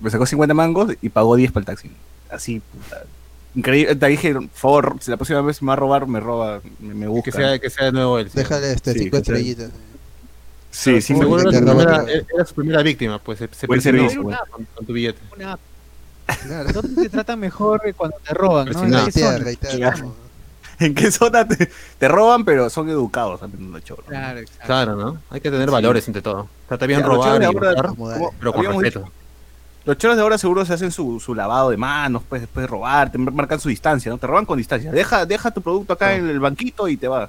me 0.00 0.10
sacó 0.10 0.26
50 0.26 0.52
mangos 0.54 0.92
y 1.00 1.08
pagó 1.08 1.36
10 1.36 1.52
para 1.52 1.62
el 1.62 1.66
taxi. 1.66 1.90
Así, 2.30 2.60
puta. 2.60 3.02
Increíble, 3.54 3.94
te 3.96 4.06
dije, 4.08 4.34
por 4.34 4.48
favor, 4.52 4.96
si 5.00 5.10
la 5.10 5.16
próxima 5.16 5.40
vez 5.40 5.62
me 5.62 5.68
va 5.68 5.72
a 5.72 5.76
robar, 5.76 6.06
me 6.08 6.20
roba, 6.20 6.60
me, 6.80 6.92
me 6.92 7.06
busca. 7.06 7.30
Que 7.30 7.32
sea, 7.36 7.58
que 7.58 7.70
sea 7.70 7.86
de 7.86 7.92
nuevo 7.92 8.18
él. 8.18 8.28
Déjale 8.34 8.72
este, 8.72 8.92
Sí, 8.92 8.98
cinco 8.98 9.12
sea- 9.16 9.20
estrellitas. 9.20 9.70
Sí, 10.74 11.00
sí, 11.00 11.14
me 11.14 11.20
Seguro 11.20 11.50
era, 11.80 12.04
era 12.34 12.44
su 12.44 12.54
primera 12.54 12.82
víctima, 12.82 13.20
pues 13.20 13.38
se, 13.38 13.48
se 13.52 13.66
servicio, 13.80 14.22
buen. 14.22 14.36
con, 14.50 14.64
con 14.74 14.84
tu 14.86 14.92
billete. 14.92 15.20
Una. 15.36 15.56
Claro. 16.46 16.72
¿Dónde 16.72 17.02
te 17.02 17.08
tratan 17.10 17.38
mejor 17.38 17.80
cuando 17.96 18.16
te 18.26 18.34
roban? 18.34 18.68
¿no? 18.68 18.82
¿En 18.82 18.90
no, 18.90 18.98
como- 19.92 20.16
¿En 20.80 20.94
qué 20.94 21.12
zona 21.12 21.46
te, 21.46 21.70
te 21.98 22.08
roban, 22.08 22.44
pero 22.44 22.68
son 22.70 22.88
educados? 22.88 23.40
Claro, 24.08 24.40
exacto. 24.40 24.66
Claro, 24.66 24.96
¿no? 24.96 25.18
Hay 25.30 25.40
que 25.40 25.50
tener 25.50 25.68
Sí. 25.68 25.72
valores 25.72 26.06
entre 26.08 26.22
todo. 26.22 26.48
Trata 26.66 26.86
bien 26.86 27.00
Ya, 27.00 27.06
los 27.06 27.14
robar 27.16 27.30
pero 28.40 28.52
con 28.52 28.64
respeto. 28.82 29.08
Los 29.86 29.98
choros 29.98 30.16
de 30.16 30.22
ahora 30.22 30.38
seguro 30.38 30.64
se 30.64 30.72
hacen 30.72 30.90
su, 30.90 31.20
su 31.20 31.34
lavado 31.34 31.68
de 31.70 31.76
manos, 31.76 32.22
pues 32.26 32.40
después 32.40 32.62
de 32.64 32.68
robar, 32.68 33.12
te 33.12 33.18
marcan 33.18 33.60
su 33.60 33.68
distancia, 33.68 34.10
¿no? 34.10 34.16
Te 34.16 34.26
roban 34.26 34.46
con 34.46 34.56
distancia. 34.56 34.90
Deja, 34.90 35.26
deja 35.26 35.50
tu 35.50 35.60
producto 35.60 35.92
acá 35.92 36.14
en 36.14 36.26
el 36.28 36.40
banquito 36.40 36.88
y 36.88 36.96
te 36.96 37.06
vas. 37.06 37.28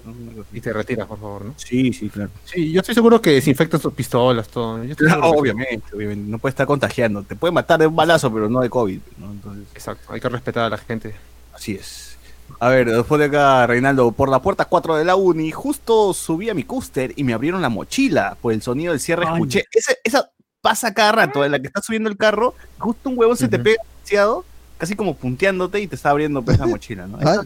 Y 0.53 0.61
te 0.61 0.71
retiras, 0.71 1.05
por 1.05 1.19
favor, 1.19 1.45
¿no? 1.45 1.53
Sí, 1.57 1.91
sí, 1.91 2.09
claro. 2.09 2.29
Sí, 2.45 2.71
yo 2.71 2.79
estoy 2.79 2.95
seguro 2.95 3.21
que 3.21 3.31
desinfectan 3.31 3.81
sus 3.81 3.93
pistolas, 3.93 4.47
todo. 4.47 4.81
Yo 4.85 4.91
estoy 4.91 5.09
seguro 5.09 5.31
que 5.31 5.33
sí. 5.33 5.39
obviamente, 5.41 5.95
obviamente, 5.95 6.31
no 6.31 6.37
puede 6.39 6.51
estar 6.51 6.65
contagiando. 6.65 7.23
Te 7.23 7.35
puede 7.35 7.51
matar 7.51 7.77
de 7.79 7.87
un 7.87 7.95
balazo, 7.95 8.31
pero 8.31 8.47
no 8.49 8.61
de 8.61 8.69
COVID, 8.69 8.99
¿no? 9.17 9.31
Entonces, 9.31 9.65
Exacto, 9.73 10.13
hay 10.13 10.21
que 10.21 10.29
respetar 10.29 10.63
a 10.63 10.69
la 10.69 10.77
gente. 10.77 11.13
así 11.53 11.73
es. 11.73 12.17
A 12.59 12.69
ver, 12.69 12.89
después 12.89 13.19
de 13.19 13.25
acá, 13.25 13.67
Reinaldo, 13.67 14.11
por 14.11 14.29
la 14.29 14.39
puerta 14.41 14.63
4 14.65 14.95
de 14.95 15.03
la 15.03 15.15
uni, 15.17 15.51
justo 15.51 16.13
subí 16.13 16.49
a 16.49 16.53
mi 16.53 16.63
cúster 16.63 17.11
y 17.17 17.23
me 17.25 17.33
abrieron 17.33 17.61
la 17.61 17.69
mochila. 17.69 18.37
Por 18.39 18.53
el 18.53 18.61
sonido 18.61 18.91
del 18.93 18.99
cierre 19.01 19.25
Ay. 19.27 19.33
escuché. 19.33 19.65
Ese- 19.73 19.97
esa 20.03 20.29
pasa 20.65 20.95
cada 20.95 21.11
rato, 21.11 21.45
en 21.45 21.51
la 21.51 21.59
que 21.59 21.67
estás 21.67 21.85
subiendo 21.85 22.09
el 22.09 22.17
carro, 22.17 22.55
justo 22.79 23.09
un 23.11 23.19
huevón 23.19 23.37
se 23.37 23.47
te 23.47 23.59
pega 23.59 23.83
demasiado, 23.93 24.43
casi 24.79 24.95
como 24.95 25.15
punteándote 25.15 25.79
y 25.79 25.85
te 25.85 25.95
está 25.95 26.09
abriendo 26.09 26.41
pues, 26.41 26.57
la 26.57 26.65
mochila, 26.65 27.05
¿no? 27.05 27.19
Ah, 27.21 27.43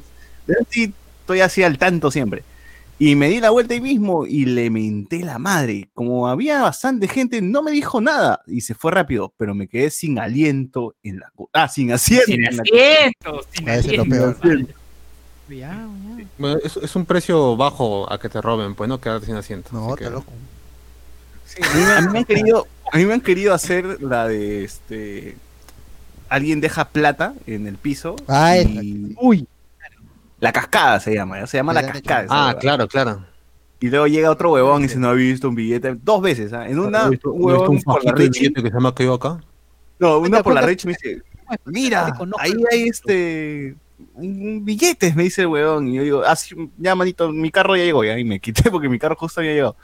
sí, 0.69 0.93
estoy 1.19 1.41
así 1.41 1.61
al 1.61 1.77
tanto 1.77 2.11
siempre. 2.11 2.43
Y 2.97 3.15
me 3.15 3.27
di 3.27 3.41
la 3.41 3.49
vuelta 3.49 3.73
ahí 3.73 3.81
mismo 3.81 4.25
y 4.25 4.45
le 4.45 4.69
menté 4.69 5.19
la 5.19 5.37
madre. 5.37 5.89
Como 5.93 6.29
había 6.29 6.61
bastante 6.61 7.09
gente, 7.09 7.41
no 7.41 7.61
me 7.61 7.71
dijo 7.71 7.99
nada 7.99 8.39
y 8.47 8.61
se 8.61 8.73
fue 8.73 8.91
rápido, 8.93 9.33
pero 9.35 9.53
me 9.53 9.67
quedé 9.67 9.89
sin 9.89 10.17
aliento 10.17 10.95
en 11.03 11.19
la. 11.19 11.31
Ah, 11.51 11.67
sin 11.67 11.91
asiento. 11.91 12.25
Sin 12.25 12.45
en 12.45 12.55
la 12.55 12.63
cu- 12.63 12.69
asientos, 13.69 14.37
sin 14.43 14.67
ya. 15.57 15.87
Bueno, 16.37 16.59
es, 16.63 16.77
es 16.77 16.95
un 16.95 17.05
precio 17.05 17.57
bajo 17.57 18.11
a 18.11 18.17
que 18.19 18.29
te 18.29 18.41
roben, 18.41 18.75
pues 18.75 18.87
no 18.87 18.99
quedarte 19.01 19.25
sin 19.25 19.35
asiento. 19.35 19.69
No, 19.73 19.95
que- 19.95 20.05
está 20.05 20.15
loco. 20.15 20.31
Sí, 21.45 21.61
a 21.63 22.01
mí 22.01 22.07
me 22.11 22.19
han 22.19 22.25
querido, 22.25 22.67
a 22.91 22.97
mí 22.97 23.05
me 23.05 23.13
han 23.13 23.21
querido 23.21 23.53
hacer 23.53 24.01
la 24.01 24.27
de 24.27 24.63
este. 24.63 25.37
Alguien 26.29 26.61
deja 26.61 26.85
plata 26.89 27.33
en 27.47 27.65
el 27.67 27.75
piso. 27.77 28.15
Ah, 28.27 28.57
y- 28.57 29.15
Uy, 29.19 29.47
La 30.39 30.51
cascada 30.53 30.99
se 30.99 31.13
llama, 31.13 31.39
¿ya? 31.39 31.47
se 31.47 31.57
llama 31.57 31.73
Me 31.73 31.81
la 31.81 31.91
cascada. 31.91 32.27
Ah, 32.29 32.55
claro, 32.59 32.87
claro. 32.87 33.25
Y 33.81 33.87
luego 33.89 34.07
llega 34.07 34.29
otro 34.29 34.51
huevón 34.53 34.81
y 34.81 34.83
dice, 34.87 34.99
no 34.99 35.09
ha 35.09 35.13
visto 35.13 35.49
un 35.49 35.55
billete. 35.55 35.95
Dos 36.01 36.21
veces, 36.21 36.53
¿ah? 36.53 36.67
En 36.67 36.79
una, 36.79 37.05
¿He 37.07 37.09
visto, 37.11 37.31
un 37.31 37.41
he 37.41 37.45
huevón 37.45 37.69
un 37.77 37.81
por 37.81 38.03
la 38.03 38.11
Richie. 38.11 38.41
billete 38.41 38.61
que 38.63 38.67
se 38.69 38.73
llama 38.73 38.93
que 38.93 39.07
acá? 39.11 39.39
No, 39.99 40.19
una 40.19 40.43
por 40.43 40.53
la 40.53 40.61
cuenta. 40.61 40.67
Rich 40.67 40.85
me 40.85 40.91
dice, 40.93 41.21
te 41.49 41.57
mira, 41.65 42.13
conozco. 42.17 42.41
ahí 42.41 42.53
hay 42.71 42.83
este 42.87 43.75
un, 44.15 44.63
billetes, 44.63 45.15
me 45.15 45.23
dice 45.23 45.41
el 45.41 45.47
weón. 45.47 45.87
Y 45.89 45.95
yo 45.95 46.03
digo, 46.03 46.23
ah, 46.25 46.35
sí, 46.35 46.55
ya 46.77 46.93
manito, 46.95 47.31
mi 47.31 47.51
carro 47.51 47.75
ya 47.75 47.83
llegó, 47.83 48.03
ya, 48.03 48.17
y 48.19 48.23
me 48.23 48.39
quité 48.39 48.69
porque 48.71 48.87
mi 48.89 48.99
carro 48.99 49.15
justo 49.17 49.39
había 49.41 49.53
llegado. 49.53 49.75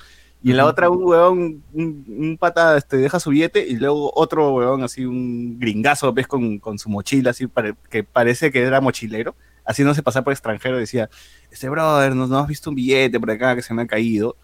Y 0.43 0.51
en 0.51 0.57
la 0.57 0.65
otra 0.67 0.89
un 0.91 1.03
huevón, 1.03 1.63
un, 1.73 2.05
un 2.07 2.37
pata 2.39 2.77
este, 2.77 2.97
deja 2.97 3.19
su 3.19 3.31
billete 3.31 3.65
y 3.67 3.77
luego 3.77 4.11
otro 4.15 4.51
huevón 4.53 4.83
así, 4.83 5.03
un 5.05 5.57
gringazo, 5.59 6.13
ves, 6.13 6.27
con, 6.27 6.59
con 6.59 6.77
su 6.77 6.89
mochila, 6.89 7.31
así, 7.31 7.47
que 7.89 8.03
parece 8.03 8.51
que 8.51 8.61
era 8.61 8.79
mochilero, 8.79 9.35
haciéndose 9.65 10.03
pasar 10.03 10.23
por 10.23 10.33
extranjero, 10.33 10.77
decía, 10.77 11.09
este 11.49 11.67
brother, 11.67 12.15
¿no, 12.15 12.27
no 12.27 12.37
has 12.37 12.47
visto 12.47 12.69
un 12.69 12.75
billete 12.75 13.19
por 13.19 13.31
acá 13.31 13.55
que 13.55 13.63
se 13.63 13.73
me 13.73 13.81
ha 13.81 13.87
caído? 13.87 14.37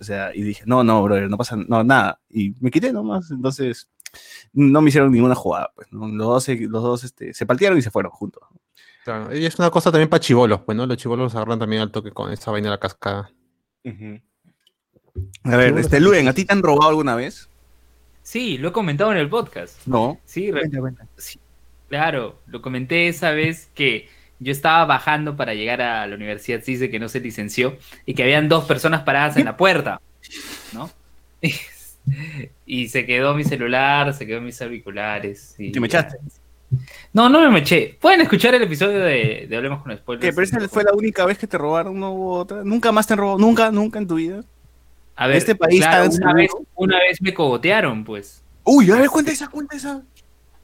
O 0.00 0.04
sea, 0.04 0.34
y 0.34 0.42
dije, 0.42 0.62
no, 0.64 0.82
no, 0.82 1.02
brother, 1.02 1.28
no 1.28 1.36
pasa 1.36 1.54
no, 1.56 1.84
nada. 1.84 2.18
Y 2.30 2.54
me 2.58 2.70
quité 2.70 2.92
nomás, 2.92 3.30
entonces 3.30 3.88
no 4.54 4.80
me 4.80 4.88
hicieron 4.88 5.12
ninguna 5.12 5.34
jugada. 5.34 5.70
Pues, 5.74 5.92
¿no? 5.92 6.08
Los 6.08 6.26
dos, 6.26 6.44
se- 6.44 6.56
los 6.56 6.82
dos 6.82 7.04
este, 7.04 7.34
se 7.34 7.44
partieron 7.46 7.76
y 7.78 7.82
se 7.82 7.90
fueron 7.90 8.10
juntos. 8.10 8.42
Claro, 9.04 9.36
y 9.36 9.44
es 9.44 9.58
una 9.58 9.70
cosa 9.70 9.90
también 9.92 10.08
para 10.08 10.20
chivolos, 10.20 10.62
pues, 10.62 10.76
¿no? 10.78 10.86
Los 10.86 10.96
chivolos 10.96 11.24
los 11.24 11.34
agarran 11.34 11.58
también 11.58 11.82
al 11.82 11.90
toque 11.92 12.10
con 12.10 12.32
esa 12.32 12.50
vaina 12.50 12.68
de 12.68 12.70
la 12.70 12.80
cascada. 12.80 13.30
A 15.44 15.56
ver, 15.56 15.76
este, 15.78 16.00
Luen, 16.00 16.28
¿a 16.28 16.34
ti 16.34 16.44
te 16.44 16.52
han 16.52 16.62
robado 16.62 16.90
alguna 16.90 17.14
vez? 17.14 17.48
Sí, 18.22 18.58
lo 18.58 18.68
he 18.68 18.72
comentado 18.72 19.10
en 19.12 19.18
el 19.18 19.28
podcast. 19.28 19.84
No. 19.86 20.20
Sí, 20.24 20.50
cuenta, 20.50 20.78
cuenta. 20.78 21.06
sí, 21.16 21.40
claro, 21.88 22.38
lo 22.46 22.62
comenté 22.62 23.08
esa 23.08 23.32
vez 23.32 23.68
que 23.74 24.08
yo 24.38 24.52
estaba 24.52 24.84
bajando 24.84 25.36
para 25.36 25.54
llegar 25.54 25.82
a 25.82 26.06
la 26.06 26.14
Universidad 26.14 26.62
CISE 26.62 26.90
que 26.90 26.98
no 26.98 27.08
se 27.08 27.20
licenció 27.20 27.76
y 28.06 28.14
que 28.14 28.22
habían 28.22 28.48
dos 28.48 28.64
personas 28.64 29.02
paradas 29.02 29.36
en 29.36 29.44
la 29.44 29.56
puerta, 29.56 30.00
¿no? 30.72 30.90
y 32.66 32.88
se 32.88 33.04
quedó 33.04 33.34
mi 33.34 33.44
celular, 33.44 34.14
se 34.14 34.26
quedó 34.26 34.40
mis 34.40 34.60
auriculares. 34.62 35.56
Y 35.58 35.72
¿Te 35.72 35.80
me 35.80 35.88
echaste? 35.88 36.18
No, 37.12 37.28
no 37.28 37.40
me 37.40 37.50
me 37.50 37.58
eché. 37.58 37.98
Pueden 38.00 38.22
escuchar 38.22 38.54
el 38.54 38.62
episodio 38.62 39.00
de, 39.00 39.46
de 39.48 39.56
Hablemos 39.56 39.82
con 39.82 39.96
Spoilers. 39.96 40.24
¿Qué? 40.24 40.32
¿Pero 40.32 40.44
esa 40.44 40.68
fue 40.68 40.84
la 40.84 40.92
única 40.92 41.26
vez 41.26 41.36
que 41.36 41.46
te 41.46 41.58
robaron? 41.58 41.98
¿No 41.98 42.12
hubo 42.12 42.38
otra? 42.38 42.64
¿Nunca 42.64 42.92
más 42.92 43.06
te 43.06 43.12
han 43.12 43.18
robado? 43.18 43.38
¿Nunca? 43.38 43.70
¿Nunca 43.70 43.98
en 43.98 44.06
tu 44.06 44.14
vida? 44.14 44.42
A 45.16 45.26
ver, 45.26 45.36
este 45.36 45.54
país 45.54 45.80
claro, 45.80 46.10
una 46.10 46.32
vez, 46.32 46.50
una 46.74 46.98
vez 46.98 47.20
me 47.20 47.34
cogotearon, 47.34 48.04
pues. 48.04 48.42
Uy, 48.64 48.90
a 48.90 48.96
ver, 48.96 49.08
cuenta 49.08 49.30
esa, 49.32 49.48
cuenta 49.48 49.76
esa. 49.76 50.02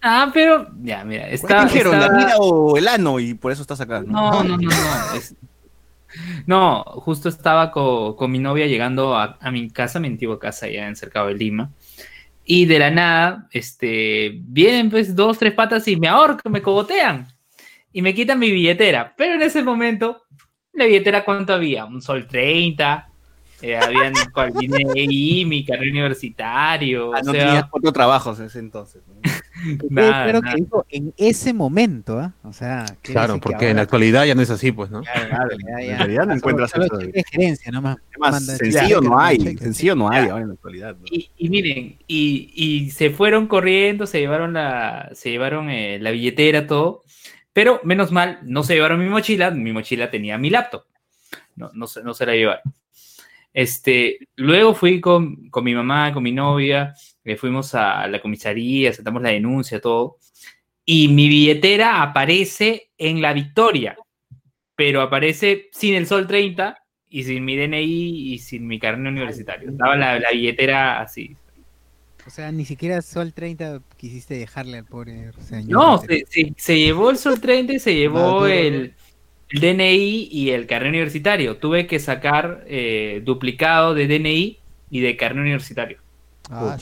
Ah, 0.00 0.30
pero 0.32 0.68
ya, 0.82 1.04
mira, 1.04 1.26
¿Qué 1.28 1.34
está, 1.34 1.64
dijeron? 1.64 1.98
¿La 1.98 2.10
mira 2.10 2.36
o 2.38 2.76
el 2.76 2.86
ano? 2.86 3.18
Y 3.18 3.34
por 3.34 3.50
eso 3.52 3.62
estás 3.62 3.80
acá. 3.80 4.02
No, 4.06 4.42
no, 4.42 4.56
no, 4.56 4.56
no. 4.56 4.70
es- 5.16 5.34
No, 6.46 6.82
justo 6.84 7.28
estaba 7.28 7.70
co- 7.70 8.16
con, 8.16 8.30
mi 8.30 8.38
novia 8.38 8.66
llegando 8.66 9.14
a, 9.16 9.36
a 9.40 9.50
mi 9.50 9.68
casa, 9.70 10.00
mi 10.00 10.08
antigua 10.08 10.38
casa 10.38 10.66
allá 10.66 10.88
en 10.88 10.96
Cercado 10.96 11.26
de 11.28 11.34
Lima. 11.34 11.70
Y 12.44 12.64
de 12.64 12.78
la 12.78 12.90
nada, 12.90 13.48
este, 13.52 14.38
vienen 14.40 14.88
pues 14.88 15.14
dos, 15.14 15.38
tres 15.38 15.52
patas 15.52 15.86
y 15.88 15.96
me 15.96 16.08
ahorcan, 16.08 16.50
me 16.50 16.62
cogotean. 16.62 17.28
Y 17.92 18.00
me 18.00 18.14
quitan 18.14 18.38
mi 18.38 18.50
billetera. 18.50 19.12
Pero 19.16 19.34
en 19.34 19.42
ese 19.42 19.62
momento, 19.62 20.22
la 20.72 20.86
billetera, 20.86 21.24
¿cuánto 21.24 21.52
había? 21.52 21.84
Un 21.84 22.00
sol 22.00 22.26
30. 22.26 23.07
Eh, 23.60 23.76
habían 23.76 24.12
DNI, 24.14 25.44
mi 25.44 25.64
carrera 25.64 25.90
universitario. 25.90 27.12
Ah, 27.14 27.20
o 27.20 27.24
no 27.24 27.32
sea, 27.32 27.46
tenías 27.46 27.64
cuatro 27.70 27.92
trabajos 27.92 28.38
en 28.38 28.46
ese 28.46 28.60
entonces. 28.60 29.02
¿no? 29.06 29.14
Nada, 29.90 30.24
Pero 30.26 30.40
nada. 30.40 30.54
que 30.54 30.62
dijo 30.62 30.86
en 30.88 31.12
ese 31.16 31.52
momento, 31.52 32.18
¿ah? 32.20 32.32
O 32.44 32.52
sea, 32.52 32.84
Claro, 33.02 33.40
porque 33.40 33.70
en 33.70 33.76
la 33.76 33.82
actualidad 33.82 34.24
ya 34.24 34.36
no 34.36 34.42
es 34.42 34.50
así, 34.50 34.70
pues, 34.70 34.88
¿no? 34.90 35.02
Claro, 35.02 35.28
Claro, 35.28 35.50
ya, 35.66 35.84
en 35.84 35.98
realidad 35.98 36.26
no 36.26 36.34
encuentras 36.34 36.70
solo 36.70 36.84
eso. 36.84 36.96
de 36.98 37.24
gerencia 37.32 37.72
nomás. 37.72 37.96
Además, 38.20 38.46
sencillo 38.46 39.00
no 39.00 39.18
hay, 39.18 39.38
cheque, 39.38 39.64
sencillo 39.64 39.96
no 39.96 40.08
hay 40.08 40.28
ahora 40.28 40.42
en 40.42 40.48
la 40.48 40.54
actualidad. 40.54 40.96
¿no? 40.96 41.06
Y, 41.10 41.28
y 41.36 41.48
miren, 41.48 41.98
y, 42.06 42.52
y 42.54 42.90
se 42.90 43.10
fueron 43.10 43.48
corriendo, 43.48 44.06
se 44.06 44.20
llevaron 44.20 44.52
la, 44.52 45.10
se 45.14 45.30
llevaron 45.30 45.68
eh, 45.70 45.98
la 46.00 46.12
billetera, 46.12 46.68
todo, 46.68 47.02
pero 47.52 47.80
menos 47.82 48.12
mal, 48.12 48.38
no 48.44 48.62
se 48.62 48.74
llevaron 48.74 49.00
mi 49.00 49.06
mochila, 49.08 49.50
mi 49.50 49.72
mochila 49.72 50.08
tenía 50.08 50.38
mi 50.38 50.50
laptop, 50.50 50.84
no, 51.56 51.70
no, 51.74 51.88
se, 51.88 52.04
no 52.04 52.14
se 52.14 52.26
la 52.26 52.34
llevaron. 52.34 52.62
Este, 53.52 54.18
luego 54.36 54.74
fui 54.74 55.00
con, 55.00 55.48
con 55.50 55.64
mi 55.64 55.74
mamá, 55.74 56.12
con 56.12 56.22
mi 56.22 56.32
novia, 56.32 56.94
eh, 57.24 57.36
fuimos 57.36 57.74
a 57.74 58.06
la 58.06 58.20
comisaría, 58.20 58.92
sentamos 58.92 59.22
la 59.22 59.30
denuncia, 59.30 59.80
todo, 59.80 60.18
y 60.84 61.08
mi 61.08 61.28
billetera 61.28 62.02
aparece 62.02 62.90
en 62.96 63.20
la 63.20 63.32
victoria, 63.32 63.96
pero 64.76 65.02
aparece 65.02 65.68
sin 65.72 65.94
el 65.94 66.06
sol 66.06 66.26
30 66.26 66.76
y 67.08 67.24
sin 67.24 67.44
mi 67.44 67.56
DNI 67.56 68.32
y 68.34 68.38
sin 68.38 68.66
mi 68.66 68.78
carnet 68.78 69.10
universitario. 69.12 69.70
Estaba 69.70 69.96
la, 69.96 70.18
la 70.18 70.30
billetera 70.30 71.00
así. 71.00 71.36
O 72.26 72.30
sea, 72.30 72.52
ni 72.52 72.66
siquiera 72.66 73.00
Sol 73.00 73.32
30 73.32 73.80
quisiste 73.96 74.34
dejarle 74.34 74.76
al 74.78 74.84
pobre 74.84 75.32
señor. 75.40 75.70
No, 75.70 75.98
se, 75.98 76.26
se- 76.28 76.52
se 76.58 76.78
llevó 76.78 77.08
el 77.08 77.16
sol 77.16 77.40
30 77.40 77.72
y 77.72 77.78
se 77.78 77.94
llevó 77.96 78.46
el, 78.46 78.94
el 79.50 79.60
DNI 79.60 80.28
y 80.30 80.50
el 80.50 80.66
carnet 80.66 80.90
universitario. 80.90 81.56
Tuve 81.56 81.86
que 81.86 81.98
sacar 81.98 82.64
eh, 82.66 83.22
duplicado 83.24 83.94
de 83.94 84.06
DNI 84.06 84.58
y 84.90 85.00
de 85.00 85.16
carnet 85.16 85.42
universitario. 85.42 85.98
Ah, 86.50 86.76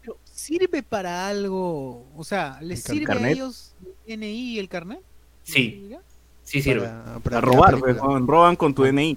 Pero, 0.00 0.16
¿Sirve 0.24 0.82
para 0.82 1.28
algo? 1.28 2.06
O 2.16 2.24
sea, 2.24 2.58
¿les 2.62 2.78
¿El 2.80 2.84
car- 2.84 2.92
sirve 2.94 3.04
a 3.04 3.14
carnet? 3.14 3.32
ellos 3.34 3.72
el 4.06 4.20
DNI 4.20 4.54
y 4.54 4.58
el 4.58 4.68
carnet? 4.68 5.00
Sí, 5.44 5.86
¿Ya? 5.90 6.00
sí 6.44 6.62
sirve. 6.62 6.88
para, 7.22 7.40
robar, 7.40 7.78
pues, 7.78 7.96
roban 7.96 8.56
con 8.56 8.74
tu 8.74 8.84
DNI. 8.84 9.16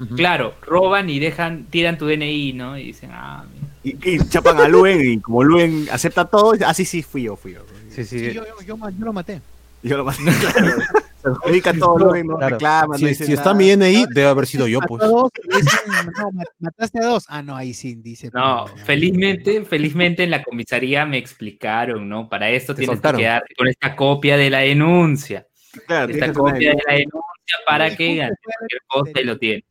Ujú. 0.00 0.16
Claro, 0.16 0.54
roban 0.62 1.10
y 1.10 1.18
dejan, 1.18 1.64
tiran 1.64 1.98
tu 1.98 2.06
DNI, 2.06 2.52
¿no? 2.54 2.78
Y 2.78 2.84
dicen, 2.84 3.10
ah, 3.12 3.44
mira. 3.52 3.66
Y, 3.82 4.10
y 4.16 4.28
chapan 4.28 4.58
a 4.58 4.68
Luen 4.68 5.00
y 5.04 5.20
como 5.20 5.42
Luen 5.42 5.88
acepta 5.90 6.24
todo, 6.26 6.54
ah, 6.66 6.74
sí, 6.74 6.84
sí, 6.84 7.02
fui 7.02 7.22
yo, 7.24 7.36
fui 7.36 7.54
yo. 7.54 7.60
Sí, 7.90 8.04
sí. 8.04 8.18
Sí, 8.18 8.32
yo, 8.34 8.44
yo, 8.46 8.76
yo 8.90 9.04
lo 9.04 9.12
maté. 9.12 9.40
Yo 9.82 9.96
lo 9.96 10.04
claro. 10.40 10.82
Se 11.22 11.28
adjudica 11.28 11.72
todo 11.74 11.98
Luen, 11.98 12.26
no 12.26 12.36
Claro. 12.38 12.54
reclama, 12.56 12.94
no 12.96 12.98
Si, 12.98 13.32
está 13.32 13.52
mi 13.52 13.70
DNI, 13.70 14.06
debe 14.14 14.28
haber 14.28 14.46
sido 14.46 14.66
yo, 14.66 14.80
pues. 14.80 15.02
Mató 15.02 15.18
a 15.18 15.20
dos, 15.20 15.30
y 15.44 15.56
dicen, 15.56 15.80
no, 16.18 16.30
ma- 16.32 16.44
mataste 16.60 16.98
a 16.98 17.06
dos. 17.06 17.26
Ah, 17.28 17.42
no, 17.42 17.54
ahí 17.56 17.74
sí, 17.74 17.94
dice. 17.96 18.30
No, 18.32 18.64
pero- 18.72 18.86
felizmente, 18.86 19.64
felizmente 19.66 20.22
en 20.24 20.30
la 20.30 20.42
comisaría 20.42 21.04
me 21.04 21.18
explicaron, 21.18 22.08
¿no? 22.08 22.28
Para 22.28 22.48
esto 22.50 22.74
Te 22.74 22.80
tienes 22.80 22.96
soltaron. 22.96 23.18
que 23.18 23.24
quedarte 23.24 23.54
con 23.54 23.68
esta 23.68 23.94
copia 23.96 24.36
de 24.38 24.48
la 24.48 24.58
denuncia. 24.60 25.46
Claro, 25.86 26.10
Esta 26.12 26.32
copia 26.32 26.70
de 26.70 26.82
la 26.86 26.94
denuncia 26.94 27.56
para 27.66 27.94
que 27.96 28.16
cualquier 28.16 28.82
cosa 28.88 29.20
y 29.20 29.24
lo 29.24 29.38
tienes. 29.38 29.64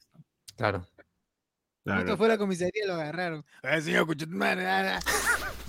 Claro. 0.56 0.86
Claro. 1.84 2.02
Justo 2.02 2.18
fue 2.18 2.26
a 2.28 2.30
la 2.30 2.38
comisaría 2.38 2.84
y 2.84 2.88
lo 2.88 2.94
agarraron. 2.94 3.44
Ay, 3.64 3.82
señor, 3.82 4.06
ah, 4.42 5.00
ah. 5.00 5.00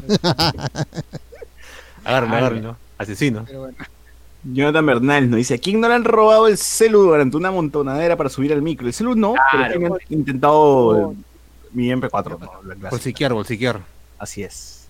Agárrenlo, 2.05 2.35
Ah, 2.35 2.39
agárrenlo. 2.39 2.77
Asesino. 2.99 3.45
Pero 3.47 3.61
bueno. 3.61 3.77
Jonathan 4.45 4.87
Bernal 4.87 5.31
nos 5.31 5.37
dice, 5.39 5.55
¿a 5.55 5.59
quién 5.59 5.81
no 5.81 5.89
le 5.89 5.95
han 5.95 6.05
robado 6.05 6.49
el 6.49 6.57
celu 6.57 7.03
durante 7.03 7.37
una 7.37 7.51
montonadera 7.51 8.17
para 8.17 8.31
subir 8.31 8.53
al 8.53 8.63
micro? 8.63 8.87
El 8.87 8.93
celu 8.95 9.15
no, 9.15 9.35
pero 9.53 9.65
Claro. 9.65 9.81
me 9.81 9.87
han 9.87 9.93
intentado 10.09 11.15
mi 11.73 11.89
MP4, 11.93 12.39
no. 12.39 12.89
Bolsiquear, 12.91 13.33
bolsiquear. 13.33 13.81
Así 14.19 14.43
es. 14.43 14.89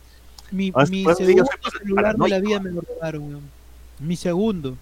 Mi, 0.51 0.72
mi 0.90 1.05
segundo 1.14 1.51
celular 1.78 2.16
de 2.16 2.28
la 2.28 2.40
vida 2.40 2.61
me 2.61 2.70
lo 2.70 2.80
robaron, 2.80 3.22
weón. 3.22 3.42
Mi 3.98 4.16
segundo. 4.16 4.76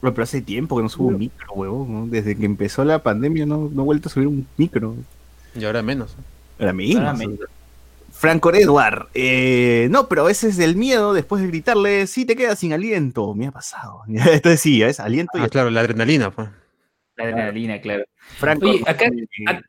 Pero 0.00 0.22
hace 0.22 0.42
tiempo 0.42 0.76
que 0.76 0.82
no 0.82 0.88
subo 0.90 1.08
un 1.08 1.18
micro, 1.18 1.52
huevón. 1.54 1.92
¿no? 1.92 2.06
Desde 2.06 2.36
que 2.36 2.44
empezó 2.44 2.84
la 2.84 2.98
pandemia 3.02 3.46
no, 3.46 3.70
no 3.72 3.82
he 3.82 3.84
vuelto 3.84 4.08
a 4.08 4.12
subir 4.12 4.28
un 4.28 4.46
micro. 4.58 4.94
Y 5.54 5.64
ahora 5.64 5.82
menos. 5.82 6.14
Era 6.58 6.72
mi 6.72 6.92
Claramente. 6.92 7.44
Franco 8.24 8.52
Edward. 8.52 9.08
Eh, 9.14 9.88
no, 9.90 10.08
pero 10.08 10.22
a 10.22 10.26
veces 10.26 10.56
del 10.56 10.76
miedo, 10.76 11.12
después 11.14 11.42
de 11.42 11.48
gritarle, 11.48 12.06
sí 12.06 12.24
te 12.24 12.36
quedas 12.36 12.58
sin 12.58 12.72
aliento. 12.72 13.34
Me 13.34 13.46
ha 13.46 13.52
pasado. 13.52 14.02
Entonces 14.08 14.60
sí, 14.60 14.82
es 14.82 15.00
aliento 15.00 15.38
y 15.38 15.42
Ah, 15.42 15.48
claro, 15.48 15.70
la 15.70 15.80
adrenalina, 15.80 16.30
pues. 16.30 16.48
La 17.16 17.24
adrenalina, 17.24 17.80
claro. 17.80 18.04
Franco. 18.38 18.68
Oye, 18.70 18.82
acá- 18.86 19.06
eh, 19.06 19.26
acá- 19.46 19.62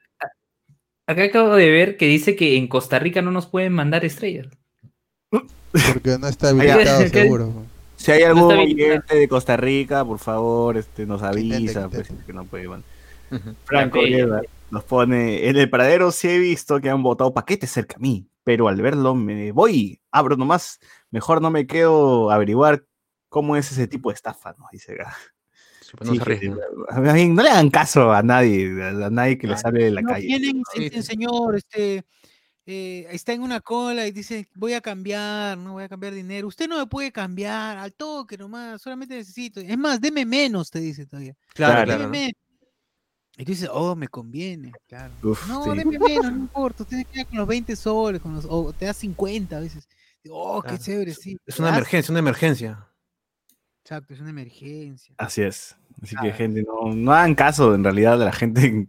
Acá 1.07 1.23
acabo 1.25 1.53
de 1.55 1.69
ver 1.69 1.97
que 1.97 2.07
dice 2.07 2.35
que 2.35 2.57
en 2.57 2.67
Costa 2.67 2.97
Rica 2.97 3.21
no 3.21 3.29
nos 3.29 3.45
pueden 3.45 3.73
mandar 3.73 4.03
estrellas. 4.03 4.47
Porque 5.29 6.17
no 6.19 6.27
está 6.27 6.49
habilitado, 6.49 7.07
seguro. 7.09 7.53
Si 7.95 8.11
hay 8.11 8.23
algún 8.23 8.51
oyente 8.51 9.15
de 9.15 9.27
Costa 9.27 9.55
Rica, 9.55 10.03
por 10.03 10.17
favor, 10.17 10.77
este, 10.77 11.05
nos 11.05 11.21
avisa, 11.21 11.83
que 11.83 11.89
pues, 11.97 12.09
intente. 12.09 12.25
que 12.25 12.33
no 12.33 12.45
puede. 12.45 12.67
Franco. 13.65 13.99
Edward 13.99 14.47
nos 14.71 14.83
pone, 14.83 15.47
en 15.47 15.57
el 15.57 15.69
paradero 15.69 16.11
sí 16.11 16.27
he 16.27 16.39
visto 16.39 16.81
que 16.81 16.89
han 16.89 17.03
botado 17.03 17.33
paquetes 17.33 17.69
cerca 17.71 17.97
a 17.97 17.99
mí, 17.99 18.25
pero 18.45 18.69
al 18.69 18.81
verlo 18.81 19.15
me 19.15 19.51
voy, 19.51 20.01
abro 20.11 20.37
nomás, 20.37 20.79
mejor 21.11 21.41
no 21.41 21.51
me 21.51 21.67
quedo 21.67 22.31
a 22.31 22.35
averiguar 22.35 22.85
cómo 23.27 23.57
es 23.57 23.69
ese 23.73 23.87
tipo 23.89 24.09
de 24.09 24.15
estafa, 24.15 24.55
¿no? 24.57 24.67
Dice 24.71 24.95
pues, 25.97 26.09
no 26.09 26.13
Sí, 26.13 26.19
se 26.19 27.01
bien, 27.13 27.35
no 27.35 27.43
le 27.43 27.49
hagan 27.49 27.69
caso 27.69 28.11
a 28.13 28.23
nadie, 28.23 28.67
a 28.83 29.09
nadie 29.09 29.37
que 29.37 29.47
les 29.47 29.65
hable 29.65 29.85
de 29.85 29.91
la 29.91 30.01
no 30.01 30.09
calle. 30.09 30.27
tienen, 30.27 30.61
este, 30.75 31.01
señor, 31.03 31.55
este, 31.55 32.03
eh, 32.65 33.07
está 33.11 33.33
en 33.33 33.41
una 33.43 33.61
cola 33.61 34.07
y 34.07 34.11
dice, 34.11 34.47
voy 34.55 34.73
a 34.73 34.81
cambiar, 34.81 35.57
no 35.57 35.73
voy 35.73 35.83
a 35.83 35.89
cambiar 35.89 36.13
dinero. 36.13 36.47
Usted 36.47 36.67
no 36.67 36.77
me 36.79 36.87
puede 36.87 37.11
cambiar, 37.11 37.77
al 37.77 37.93
toque 37.93 38.37
nomás, 38.37 38.81
solamente 38.81 39.15
necesito. 39.15 39.59
Es 39.59 39.77
más, 39.77 40.01
deme 40.01 40.25
menos, 40.25 40.71
te 40.71 40.79
dice 40.79 41.05
todavía. 41.05 41.35
Claro, 41.53 41.85
Claro. 41.85 42.03
Deme. 42.03 42.33
Y 43.37 43.43
tú 43.45 43.51
dices, 43.51 43.69
oh, 43.71 43.95
me 43.95 44.07
conviene, 44.07 44.71
claro. 44.87 45.13
Uf, 45.23 45.47
No, 45.47 45.63
sí. 45.63 45.69
deme 45.77 45.99
menos, 45.99 46.31
no 46.31 46.37
importa. 46.39 46.83
Usted 46.83 47.05
se 47.11 47.25
con 47.25 47.37
los 47.37 47.47
20 47.47 47.75
soles, 47.75 48.21
con 48.21 48.33
los, 48.35 48.45
o 48.47 48.71
te 48.73 48.85
da 48.85 48.93
50 48.93 49.57
a 49.57 49.59
veces. 49.59 49.87
Digo, 50.23 50.37
oh, 50.41 50.61
qué 50.61 50.69
Claro. 50.69 50.83
chévere, 50.83 51.13
sí. 51.13 51.37
Es 51.45 51.59
una 51.59 51.67
das, 51.69 51.77
emergencia, 51.77 52.11
una 52.11 52.19
emergencia. 52.19 52.87
Exacto, 53.83 54.13
es 54.13 54.19
una 54.21 54.29
emergencia. 54.31 55.13
Así 55.17 55.41
es. 55.41 55.75
Así 56.01 56.15
que, 56.21 56.31
gente, 56.33 56.63
no, 56.63 56.93
no 56.93 57.13
hagan 57.13 57.35
caso 57.35 57.75
en 57.75 57.83
realidad 57.83 58.17
de 58.17 58.25
la 58.25 58.31
gente, 58.33 58.87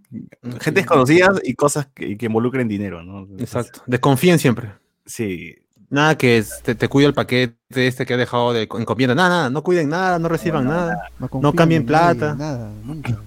gente 0.60 0.70
desconocida 0.80 1.28
y 1.44 1.54
cosas 1.54 1.86
que, 1.94 2.16
que 2.16 2.26
involucren 2.26 2.66
dinero, 2.68 3.02
¿no? 3.02 3.28
Exacto. 3.38 3.82
Desconfíen 3.86 4.38
siempre. 4.38 4.72
Sí, 5.04 5.56
Nada 5.88 6.18
que 6.18 6.44
te, 6.64 6.74
te 6.74 6.88
cuide 6.88 7.06
el 7.06 7.14
paquete 7.14 7.86
este 7.86 8.06
que 8.06 8.14
ha 8.14 8.16
dejado 8.16 8.52
de 8.52 8.62
encomienda. 8.62 9.14
Nada, 9.14 9.28
nada. 9.28 9.50
No 9.50 9.62
cuiden 9.62 9.88
nada, 9.88 10.18
no 10.18 10.28
reciban 10.28 10.64
nada. 10.64 11.10
confíen 11.30 11.52
cambien 11.52 11.82
en 11.82 11.86
nadie, 11.88 12.18
plata. 12.18 12.34
Nada, 12.34 12.72
nunca. 12.82 13.22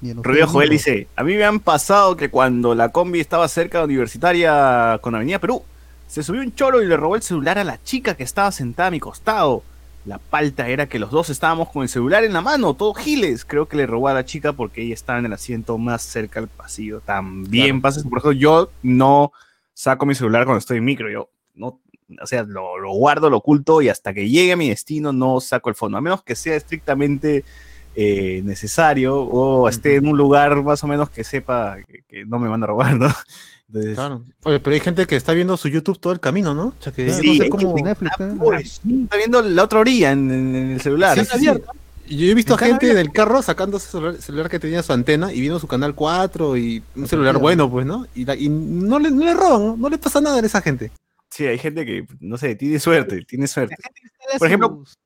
Ustedes 0.00 0.46
Joel 0.46 0.70
dice, 0.70 1.08
a 1.16 1.24
mí 1.24 1.34
me 1.34 1.44
han 1.44 1.60
pasado 1.60 2.16
que 2.16 2.30
cuando 2.30 2.74
la 2.74 2.90
combi 2.90 3.20
estaba 3.20 3.48
cerca 3.48 3.78
de 3.78 3.84
Universitaria 3.84 4.98
con 5.02 5.14
Avenida 5.14 5.38
Perú, 5.40 5.64
se 6.06 6.22
subió 6.22 6.40
un 6.40 6.54
choro 6.54 6.82
y 6.82 6.86
le 6.86 6.96
robó 6.96 7.16
el 7.16 7.22
celular 7.22 7.58
a 7.58 7.64
la 7.64 7.82
chica 7.82 8.14
que 8.16 8.22
estaba 8.22 8.52
sentada 8.52 8.88
a 8.88 8.90
mi 8.90 9.00
costado. 9.00 9.62
La 10.04 10.18
palta 10.18 10.68
era 10.68 10.88
que 10.88 10.98
los 10.98 11.10
dos 11.10 11.28
estábamos 11.28 11.68
con 11.70 11.82
el 11.82 11.88
celular 11.88 12.24
en 12.24 12.32
la 12.32 12.40
mano, 12.40 12.72
todos 12.74 12.96
giles. 12.96 13.44
Creo 13.44 13.66
que 13.66 13.76
le 13.76 13.86
robó 13.86 14.08
a 14.08 14.14
la 14.14 14.24
chica 14.24 14.52
porque 14.54 14.82
ella 14.82 14.94
estaba 14.94 15.18
en 15.18 15.26
el 15.26 15.32
asiento 15.34 15.76
más 15.76 16.00
cerca 16.02 16.40
al 16.40 16.48
pasillo. 16.48 17.00
También 17.00 17.66
Claro. 17.66 17.82
pasa, 17.82 18.00
eso. 18.00 18.08
por 18.08 18.18
ejemplo, 18.18 18.32
yo 18.32 18.70
no 18.82 19.32
saco 19.74 20.06
mi 20.06 20.14
celular 20.14 20.44
cuando 20.44 20.60
estoy 20.60 20.78
en 20.78 20.84
micro, 20.84 21.10
yo 21.10 21.28
no, 21.54 21.80
o 22.22 22.26
sea, 22.26 22.42
lo, 22.44 22.78
lo 22.78 22.92
guardo, 22.92 23.28
lo 23.28 23.38
oculto 23.38 23.82
y 23.82 23.90
hasta 23.90 24.14
que 24.14 24.28
llegue 24.30 24.52
a 24.52 24.56
mi 24.56 24.70
destino 24.70 25.12
no 25.12 25.40
saco 25.40 25.68
el 25.68 25.74
fondo, 25.74 25.98
a 25.98 26.00
menos 26.00 26.22
que 26.22 26.34
sea 26.36 26.56
estrictamente 26.56 27.44
eh, 28.00 28.42
necesario 28.44 29.20
o 29.20 29.68
esté 29.68 29.96
en 29.96 30.06
un 30.06 30.16
lugar 30.16 30.62
más 30.62 30.84
o 30.84 30.86
menos 30.86 31.10
que 31.10 31.24
sepa 31.24 31.78
que, 31.88 32.02
que 32.06 32.24
no 32.24 32.38
me 32.38 32.48
van 32.48 32.62
a 32.62 32.66
robar, 32.66 32.94
¿no? 32.96 33.08
Entonces, 33.66 33.94
Claro. 33.96 34.22
Oye, 34.44 34.60
pero 34.60 34.74
hay 34.74 34.80
gente 34.80 35.04
que 35.06 35.16
está 35.16 35.32
viendo 35.32 35.56
su 35.56 35.68
YouTube 35.68 35.98
todo 35.98 36.12
el 36.12 36.20
camino, 36.20 36.54
¿no? 36.54 36.66
O 36.68 36.74
sea, 36.78 36.92
que 36.92 37.10
Sí, 37.12 37.38
no 37.38 37.44
sé 37.44 37.50
cómo- 37.50 37.74
Netflix, 37.76 38.12
¿eh? 38.20 38.32
pues, 38.38 38.80
está 39.02 39.16
viendo 39.16 39.42
la 39.42 39.64
otra 39.64 39.80
orilla 39.80 40.12
en, 40.12 40.30
en- 40.30 40.54
en 40.54 40.70
el 40.72 40.80
celular. 40.80 41.18
Sí, 41.18 41.24
sí, 41.24 41.38
sí. 41.40 42.16
Yo 42.16 42.26
he 42.26 42.34
visto 42.34 42.54
Está 42.54 42.66
gente 42.66 42.86
abierto. 42.86 42.96
del 42.98 43.12
carro 43.12 43.42
sacando 43.42 43.76
ese 43.76 43.88
celular, 43.90 44.16
celular 44.22 44.48
que 44.48 44.58
tenía 44.60 44.82
su 44.82 44.92
antena 44.94 45.30
y 45.32 45.40
viendo 45.40 45.58
su 45.58 45.66
canal 45.66 45.94
4 45.94 46.56
y 46.56 46.82
un 46.96 47.06
celular 47.08 47.36
bueno, 47.38 47.68
pues, 47.68 47.84
¿no? 47.84 48.06
Y, 48.14 48.24
la- 48.24 48.36
y 48.36 48.48
no, 48.48 48.98
le, 49.00 49.10
no 49.10 49.24
le 49.24 49.34
roban, 49.34 49.60
¿no? 49.66 49.76
No 49.76 49.88
le 49.90 49.98
pasa 49.98 50.20
nada 50.20 50.38
a 50.40 50.46
esa 50.46 50.62
gente. 50.62 50.90
Sí, 51.30 51.44
hay 51.46 51.58
gente 51.58 51.84
que, 51.84 52.06
no 52.20 52.38
sé, 52.38 52.54
tiene 52.54 52.78
suerte, 52.78 53.22
tiene 53.28 53.46
suerte. 53.48 53.74
Por 54.38 54.46
ejemplo, 54.46 54.82
sus- 54.84 54.96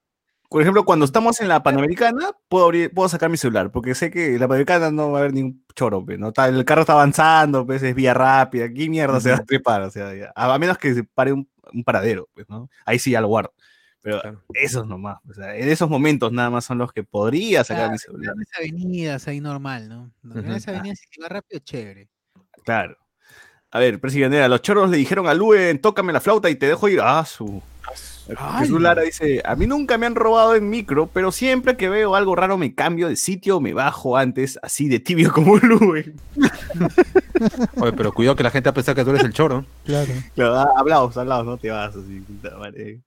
Por 0.52 0.62
ejemplo, 0.62 0.84
cuando 0.84 1.04
estamos 1.06 1.40
en 1.40 1.48
la 1.48 1.62
Panamericana, 1.62 2.30
puedo, 2.48 2.66
abrir- 2.70 2.92
puedo 2.92 3.08
sacar 3.08 3.30
mi 3.30 3.36
celular, 3.36 3.70
porque 3.72 3.94
sé 3.94 4.10
que 4.10 4.34
en 4.34 4.40
la 4.40 4.46
Panamericana 4.48 4.90
no 4.90 5.10
va 5.10 5.18
a 5.18 5.20
haber 5.22 5.32
ningún 5.32 5.64
choro, 5.74 6.04
pe, 6.04 6.18
¿no? 6.18 6.28
Está- 6.28 6.48
el 6.48 6.64
carro 6.64 6.82
está 6.82 6.92
avanzando, 6.92 7.66
pues 7.66 7.82
es 7.82 7.94
vía 7.94 8.12
rápida, 8.14 8.66
aquí 8.66 8.88
mierda 8.90 9.18
se 9.20 9.30
va 9.30 9.36
a 9.36 9.44
trepar, 9.44 9.82
o 9.82 9.90
sea, 9.90 10.14
ya. 10.14 10.32
a, 10.36 10.58
menos 10.58 10.76
que 10.78 10.94
se 10.94 11.04
pare 11.04 11.32
un, 11.32 11.48
un 11.72 11.84
paradero, 11.84 12.28
pues, 12.34 12.46
¿no? 12.48 12.68
Ahí 12.84 12.98
sí 12.98 13.10
ya 13.12 13.20
lo 13.20 13.28
guardo. 13.28 13.52
Pero 14.02 14.20
Claro. 14.20 14.42
esos 14.54 14.86
nomás, 14.86 15.18
o 15.30 15.32
sea, 15.32 15.56
en 15.56 15.68
esos 15.68 15.88
momentos 15.88 16.32
nada 16.32 16.50
más 16.50 16.64
son 16.64 16.76
los 16.78 16.92
que 16.92 17.04
podría 17.04 17.62
sacar 17.64 17.84
Claro, 17.84 17.92
mi 17.92 17.98
celular. 17.98 18.34
avenidas 18.58 19.28
ahí 19.28 19.40
normal, 19.40 19.88
¿no? 19.88 20.12
Las 20.22 20.66
avenidas 20.68 20.98
si 21.08 21.20
va 21.20 21.28
rápido, 21.28 21.60
chévere. 21.64 22.08
Claro. 22.64 22.96
A 23.70 23.78
ver, 23.78 24.00
presidente, 24.00 24.46
los 24.48 24.60
choros 24.60 24.90
le 24.90 24.96
dijeron 24.98 25.28
a 25.28 25.34
Luen, 25.34 25.80
tócame 25.80 26.12
la 26.12 26.20
flauta 26.20 26.50
y 26.50 26.56
te 26.56 26.66
dejo 26.66 26.88
ir. 26.88 27.00
Ah, 27.02 27.24
su. 27.24 27.62
Jesús 28.58 28.80
Lara 28.80 29.02
dice, 29.02 29.42
a 29.44 29.54
mí 29.56 29.66
nunca 29.66 29.98
me 29.98 30.06
han 30.06 30.14
robado 30.14 30.54
en 30.54 30.68
micro, 30.68 31.06
pero 31.06 31.32
siempre 31.32 31.76
que 31.76 31.88
veo 31.88 32.14
algo 32.14 32.34
raro 32.34 32.58
me 32.58 32.74
cambio 32.74 33.08
de 33.08 33.16
sitio, 33.16 33.60
me 33.60 33.72
bajo 33.72 34.16
antes, 34.16 34.58
así 34.62 34.88
de 34.88 35.00
tibio 35.00 35.32
como 35.34 35.52
un 35.52 35.60
Lube. 35.60 36.14
Oye, 37.76 37.92
pero 37.92 38.12
cuidado 38.12 38.36
que 38.36 38.42
la 38.42 38.50
gente 38.50 38.68
va 38.68 38.72
a 38.72 38.74
pensar 38.74 38.94
que 38.94 39.04
tú 39.04 39.10
eres 39.10 39.24
el 39.24 39.32
choro. 39.32 39.64
Claro. 39.84 40.12
Claro, 40.34 40.78
hablaos, 40.78 41.16
hablaos, 41.16 41.46
no 41.46 41.56
te 41.56 41.70
vas 41.70 41.94
así. 41.94 42.20
puta 42.20 42.56
madre. 42.58 43.00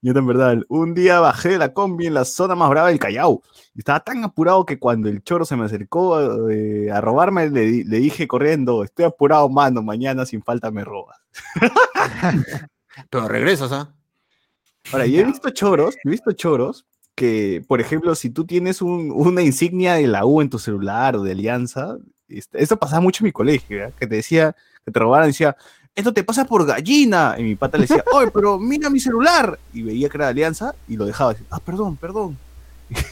Yo 0.00 0.12
en 0.12 0.26
verdad, 0.26 0.58
un 0.68 0.94
día 0.94 1.20
bajé 1.20 1.50
de 1.50 1.58
la 1.58 1.72
combi 1.72 2.06
en 2.06 2.14
la 2.14 2.24
zona 2.24 2.54
más 2.54 2.70
brava 2.70 2.88
del 2.88 2.98
Callao. 2.98 3.42
Y 3.74 3.80
Estaba 3.80 4.00
tan 4.00 4.24
apurado 4.24 4.64
que 4.64 4.78
cuando 4.78 5.08
el 5.08 5.22
choro 5.22 5.44
se 5.44 5.56
me 5.56 5.64
acercó 5.64 6.48
eh, 6.48 6.90
a 6.90 7.00
robarme, 7.00 7.50
le, 7.50 7.84
le 7.84 7.96
dije 7.98 8.26
corriendo, 8.26 8.84
estoy 8.84 9.04
apurado, 9.04 9.48
mano, 9.48 9.82
mañana 9.82 10.24
sin 10.24 10.42
falta 10.42 10.70
me 10.70 10.84
robas. 10.84 11.18
Pero 13.10 13.28
regresas, 13.28 13.72
¿ah? 13.72 13.95
Ahora, 14.92 15.06
yo 15.06 15.20
he 15.20 15.24
visto 15.24 15.50
choros, 15.50 15.96
he 16.04 16.08
visto 16.10 16.32
choros 16.32 16.84
que, 17.14 17.64
por 17.66 17.80
ejemplo, 17.80 18.14
si 18.14 18.30
tú 18.30 18.44
tienes 18.44 18.82
un- 18.82 19.10
una 19.14 19.42
insignia 19.42 19.94
de 19.94 20.06
la 20.06 20.24
U 20.26 20.40
en 20.42 20.50
tu 20.50 20.58
celular 20.58 21.16
o 21.16 21.22
de 21.22 21.32
Alianza, 21.32 21.96
este, 22.28 22.62
esto 22.62 22.76
pasaba 22.76 23.00
mucho 23.00 23.22
en 23.22 23.26
mi 23.26 23.32
colegio, 23.32 23.78
¿ya? 23.78 23.90
que 23.92 24.06
te 24.06 24.16
decía, 24.16 24.54
que 24.84 24.92
te 24.92 24.98
robaran, 25.00 25.28
decía, 25.28 25.56
esto 25.94 26.12
te 26.12 26.22
pasa 26.24 26.44
por 26.44 26.66
gallina. 26.66 27.34
Y 27.38 27.42
mi 27.42 27.54
pata 27.56 27.78
le 27.78 27.82
decía, 27.84 28.04
oye, 28.12 28.30
pero 28.32 28.58
mira 28.58 28.90
mi 28.90 29.00
celular. 29.00 29.58
Y 29.72 29.82
veía 29.82 30.08
que 30.08 30.16
era 30.18 30.26
de 30.26 30.30
Alianza 30.32 30.74
y 30.86 30.96
lo 30.96 31.06
dejaba. 31.06 31.32
Decía, 31.32 31.46
ah, 31.50 31.60
perdón, 31.60 31.96
perdón. 31.96 32.36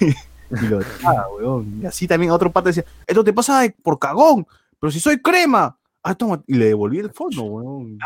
y 0.50 0.66
lo 0.66 0.78
dejaba, 0.80 1.26
weón. 1.36 1.80
Y 1.82 1.86
así 1.86 2.06
también 2.06 2.30
otro 2.30 2.52
pata 2.52 2.68
decía, 2.68 2.84
esto 3.06 3.24
te 3.24 3.32
pasa 3.32 3.62
por 3.82 3.98
cagón, 3.98 4.46
pero 4.78 4.90
si 4.90 5.00
soy 5.00 5.18
crema. 5.20 5.76
Ah, 6.06 6.14
toma. 6.14 6.42
Y 6.46 6.54
le 6.54 6.66
devolví 6.66 6.98
el 6.98 7.10
fondo, 7.12 7.42
weón. 7.44 7.96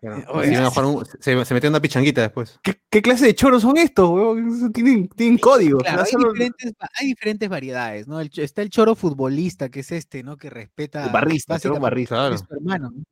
Claro. 0.00 1.02
Se, 1.20 1.54
metió 1.54 1.70
una 1.70 1.80
pichanguita 1.80 2.20
después. 2.22 2.58
¿Qué, 2.62 2.80
qué 2.90 3.00
clase 3.00 3.26
de 3.26 3.34
choros 3.34 3.62
son 3.62 3.76
estos, 3.78 4.10
weón? 4.10 4.72
Tienen, 4.72 5.08
tienen 5.08 5.38
códigos. 5.38 5.82
Hay, 5.86 6.04
Solo- 6.10 6.32
diferentes, 6.32 6.72
hay 6.98 7.06
diferentes 7.06 7.48
variedades, 7.48 8.08
¿no? 8.08 8.20
El 8.20 8.30
está 8.34 8.62
el 8.62 8.70
choro 8.70 8.94
futbolista, 8.96 9.68
que 9.68 9.80
es 9.80 9.92
este, 9.92 10.22
¿no? 10.24 10.36
Que 10.36 10.50
respeta. 10.50 11.04
El 11.06 11.12
barrista, 11.12 11.54
el 11.54 11.60
choro 11.60 11.74
básicamente, 11.80 12.14
barrista. 12.14 12.14
Claro. 12.16 12.34
Es 12.34 12.40
su 12.40 12.54
hermano, 12.54 12.90
¿no? 12.90 13.02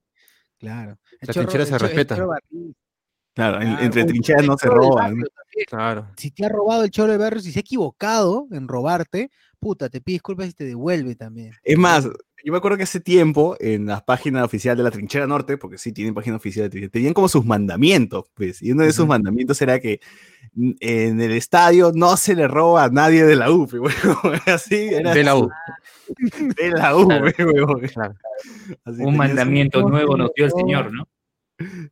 Claro. 0.59 0.99
El 1.21 1.29
La 1.29 1.35
chorro- 1.35 1.47
trinchera 1.47 1.63
el 1.63 1.69
se 1.69 1.75
el 1.75 1.81
respeta. 1.81 2.17
choro 2.17 2.29
barrista, 2.29 2.81
Claro, 3.35 3.61
en- 3.61 3.69
claro. 3.69 3.85
entre 3.85 4.05
trincheras 4.07 4.47
no 4.47 4.57
se 4.59 4.67
roban. 4.69 5.11
barrio. 5.21 5.27
Claro. 5.69 6.09
Si 6.17 6.31
te 6.33 6.45
ha 6.45 6.49
robado 6.49 6.85
el 6.85 6.91
choro 6.91 7.13
de 7.13 7.19
barrio, 7.19 7.41
si 7.41 7.53
se 7.53 7.59
ha 7.59 7.61
equivocado 7.61 8.47
en 8.51 8.67
robarte, 8.67 9.31
puta, 9.59 9.89
te 9.89 10.01
pide 10.01 10.15
disculpas 10.15 10.49
y 10.49 10.53
te 10.53 10.65
devuelve 10.65 11.15
también. 11.17 11.53
Es 11.63 11.77
más, 11.79 12.05
yo 12.45 12.53
me 12.53 12.59
acuerdo 12.59 12.77
que 12.77 12.85
hace 12.85 13.01
tiempo 13.01 13.57
en 13.61 13.87
la 13.87 14.05
página 14.05 14.45
oficial 14.45 14.77
de 14.77 14.83
la 14.83 14.91
Trinchera 14.91 15.27
Norte, 15.27 15.57
porque 15.59 15.79
sí 15.79 15.93
tienen 15.93 16.15
página 16.15 16.37
oficial 16.37 16.65
de 16.67 16.71
Trinchera, 16.71 16.91
tenían 16.93 17.15
como 17.15 17.29
sus 17.29 17.45
mandamientos, 17.45 18.27
pues, 18.35 18.63
y 18.63 18.73
uno 18.73 18.83
de 18.85 18.93
sus 18.93 19.01
Ujú. 19.01 19.09
mandamientos 19.09 19.61
era 19.63 19.81
que 19.81 20.01
en 20.81 21.21
el 21.21 21.33
estadio 21.33 21.93
no 21.95 22.17
se 22.17 22.35
le 22.35 22.49
roba 22.49 22.85
a 22.85 22.89
nadie 22.91 23.25
de 23.25 23.37
la 23.37 23.51
U, 23.51 23.67
pe, 23.69 23.79
huevón, 23.79 24.39
así 24.47 24.89
era 24.93 25.13
De 25.13 25.25
la 25.25 25.37
U. 25.37 25.49
de 26.57 26.71
la 26.71 26.97
U, 26.97 27.09
Claro. 27.93 28.15
Así 28.85 29.03
Un 29.03 29.17
mandamiento 29.17 29.83
nuevo 29.89 30.17
nos 30.17 30.31
dio 30.35 30.45
el. 30.47 30.53
Señor, 30.53 30.93
¿no? 30.93 31.09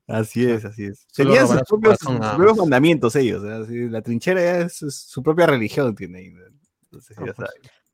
Así 0.07 0.45
es, 0.45 0.65
así 0.67 0.85
es. 0.85 1.07
Solo 1.11 1.31
Tenían 1.31 1.49
sus 1.49 1.63
propios, 1.67 1.99
corazón, 1.99 2.13
sus 2.13 2.21
nada 2.21 2.37
propios 2.37 2.57
más. 2.57 2.65
mandamientos 2.67 3.17
ellos, 3.17 3.43
¿eh? 3.45 3.53
Así, 3.65 3.89
la 3.89 4.03
trinchera 4.03 4.41
ya 4.43 4.59
es, 4.61 4.83
es 4.83 4.95
su 4.95 5.23
propia 5.23 5.47
religión, 5.47 5.95
tiene 5.95 6.35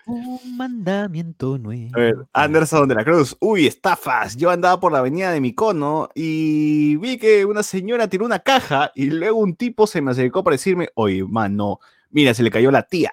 Un 0.06 0.56
mandamiento 0.56 1.58
nuevo. 1.58 1.90
A 1.94 2.00
ver, 2.00 2.14
Anderson 2.32 2.88
de 2.88 2.94
la 2.94 3.04
Cruz. 3.04 3.36
Uy, 3.38 3.66
estafas. 3.66 4.36
Yo 4.36 4.50
andaba 4.50 4.80
por 4.80 4.92
la 4.92 4.98
avenida 4.98 5.30
de 5.30 5.40
Micono 5.40 6.08
y 6.14 6.96
vi 6.96 7.18
que 7.18 7.44
una 7.44 7.62
señora 7.62 8.08
tiró 8.08 8.24
una 8.24 8.38
caja 8.38 8.92
y 8.94 9.06
luego 9.06 9.38
un 9.38 9.54
tipo 9.54 9.86
se 9.86 10.00
me 10.00 10.10
acercó 10.10 10.42
para 10.42 10.54
decirme, 10.54 10.88
oye, 10.94 11.22
mano, 11.24 11.80
mira, 12.10 12.34
se 12.34 12.42
le 12.42 12.50
cayó 12.50 12.70
la 12.70 12.82
tía. 12.82 13.12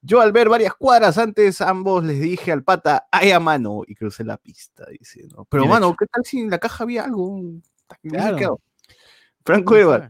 Yo 0.00 0.20
al 0.20 0.30
ver 0.32 0.48
varias 0.48 0.74
cuadras 0.74 1.18
antes, 1.18 1.60
ambos 1.60 2.04
les 2.04 2.20
dije 2.20 2.52
al 2.52 2.62
pata, 2.62 3.08
ay, 3.10 3.32
a 3.32 3.40
mano, 3.40 3.82
y 3.86 3.96
crucé 3.96 4.22
la 4.24 4.36
pista, 4.36 4.86
dice, 4.90 5.26
¿no? 5.34 5.44
Pero, 5.44 5.66
mano. 5.66 5.94
¿qué 5.98 6.06
tal 6.06 6.24
si 6.24 6.38
en 6.38 6.50
la 6.50 6.58
caja 6.58 6.84
había 6.84 7.04
algo? 7.04 7.42
Claro. 8.02 8.60
Franco 9.44 9.76
Eva, 9.76 10.08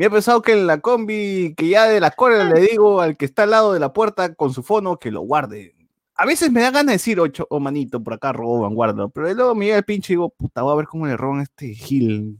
me 0.00 0.06
ha 0.06 0.10
pensado 0.10 0.40
que 0.40 0.52
en 0.52 0.66
la 0.66 0.80
combi, 0.80 1.52
que 1.54 1.68
ya 1.68 1.84
de 1.84 2.00
la 2.00 2.10
cola 2.10 2.42
le 2.44 2.62
digo 2.62 3.02
al 3.02 3.18
que 3.18 3.26
está 3.26 3.42
al 3.42 3.50
lado 3.50 3.74
de 3.74 3.80
la 3.80 3.92
puerta 3.92 4.34
con 4.34 4.50
su 4.50 4.62
fono 4.62 4.98
que 4.98 5.10
lo 5.10 5.20
guarde. 5.20 5.74
A 6.14 6.24
veces 6.24 6.50
me 6.50 6.62
da 6.62 6.70
ganas 6.70 6.86
de 6.86 6.92
decir, 6.92 7.20
ocho, 7.20 7.46
oh 7.50 7.60
manito, 7.60 8.02
por 8.02 8.14
acá 8.14 8.32
roban, 8.32 8.74
guarda. 8.74 9.08
Pero 9.08 9.34
luego 9.34 9.54
me 9.54 9.66
llega 9.66 9.76
el 9.76 9.84
pinche 9.84 10.14
y 10.14 10.16
digo, 10.16 10.30
puta, 10.30 10.62
voy 10.62 10.72
a 10.72 10.76
ver 10.76 10.86
cómo 10.86 11.06
le 11.06 11.18
roban 11.18 11.40
a 11.40 11.42
este 11.42 11.74
Gil. 11.74 12.38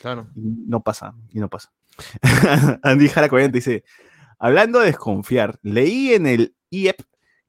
Claro. 0.00 0.28
Y 0.34 0.40
no 0.66 0.80
pasa, 0.80 1.14
y 1.30 1.40
no 1.40 1.50
pasa. 1.50 1.70
Andy 2.82 3.08
Jara 3.10 3.28
40 3.28 3.54
dice, 3.54 3.84
hablando 4.38 4.80
de 4.80 4.86
desconfiar, 4.86 5.58
leí 5.60 6.14
en 6.14 6.26
el 6.26 6.54
IEP 6.70 7.02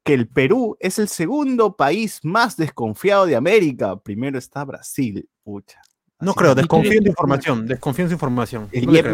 que 0.03 0.15
el 0.15 0.27
Perú 0.27 0.75
es 0.81 0.99
el 0.99 1.07
segundo 1.07 1.77
país 1.77 2.19
más 2.23 2.57
desconfiado 2.57 3.25
de 3.25 3.37
América. 3.37 3.95
Primero 4.01 4.37
está 4.37 4.65
Brasil. 4.65 5.29
Pucha. 5.45 5.79
No 6.19 6.31
Así 6.31 6.37
creo, 6.39 6.51
es. 6.51 6.55
desconfío 6.57 6.91
en 6.93 7.03
tu 7.03 7.09
información. 7.09 7.67
Desconfío 7.67 8.05
en 8.05 8.09
su 8.09 8.13
información. 8.13 8.67
El 8.71 8.89
IEP 8.89 9.05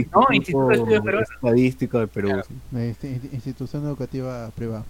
es 0.00 0.08
¿no? 0.12 0.26
Instituto 0.32 0.68
de 0.68 0.74
Estudios 0.74 1.02
Peruanos. 1.04 1.28
Estadístico 1.30 1.98
de 2.00 2.06
Perú. 2.08 2.42
sí. 2.46 2.54
Inst- 2.76 3.02
inst- 3.02 3.32
Institución 3.32 3.84
Educativa 3.84 4.50
Privada. 4.54 4.84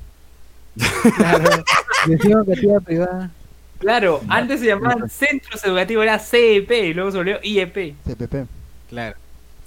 Claro. 1.17 1.65
Que 2.07 2.17
tía 2.17 2.81
privada. 2.81 3.31
Claro, 3.79 4.23
antes 4.29 4.61
se 4.61 4.67
llamaban 4.67 5.11
Centros 5.11 5.63
Educativos, 5.63 6.03
era 6.05 6.19
CEP, 6.19 6.71
y 6.71 6.95
luego 6.95 7.11
se 7.11 7.19
volvió 7.19 7.39
IEP. 7.43 7.95
CPP. 8.07 8.47
Claro. 8.89 9.17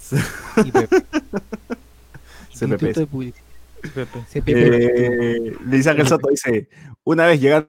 CPP. 0.00 0.92
Instituto 2.50 3.00
de 3.00 3.06
Publicidad. 3.06 3.44
Pepe. 3.94 4.18
CPP. 4.32 4.48
Eh, 4.48 5.56
Luis 5.64 5.86
Ángel 5.86 6.08
Soto 6.08 6.28
dice, 6.28 6.68
una 7.04 7.26
vez 7.26 7.40
llegaron 7.40 7.68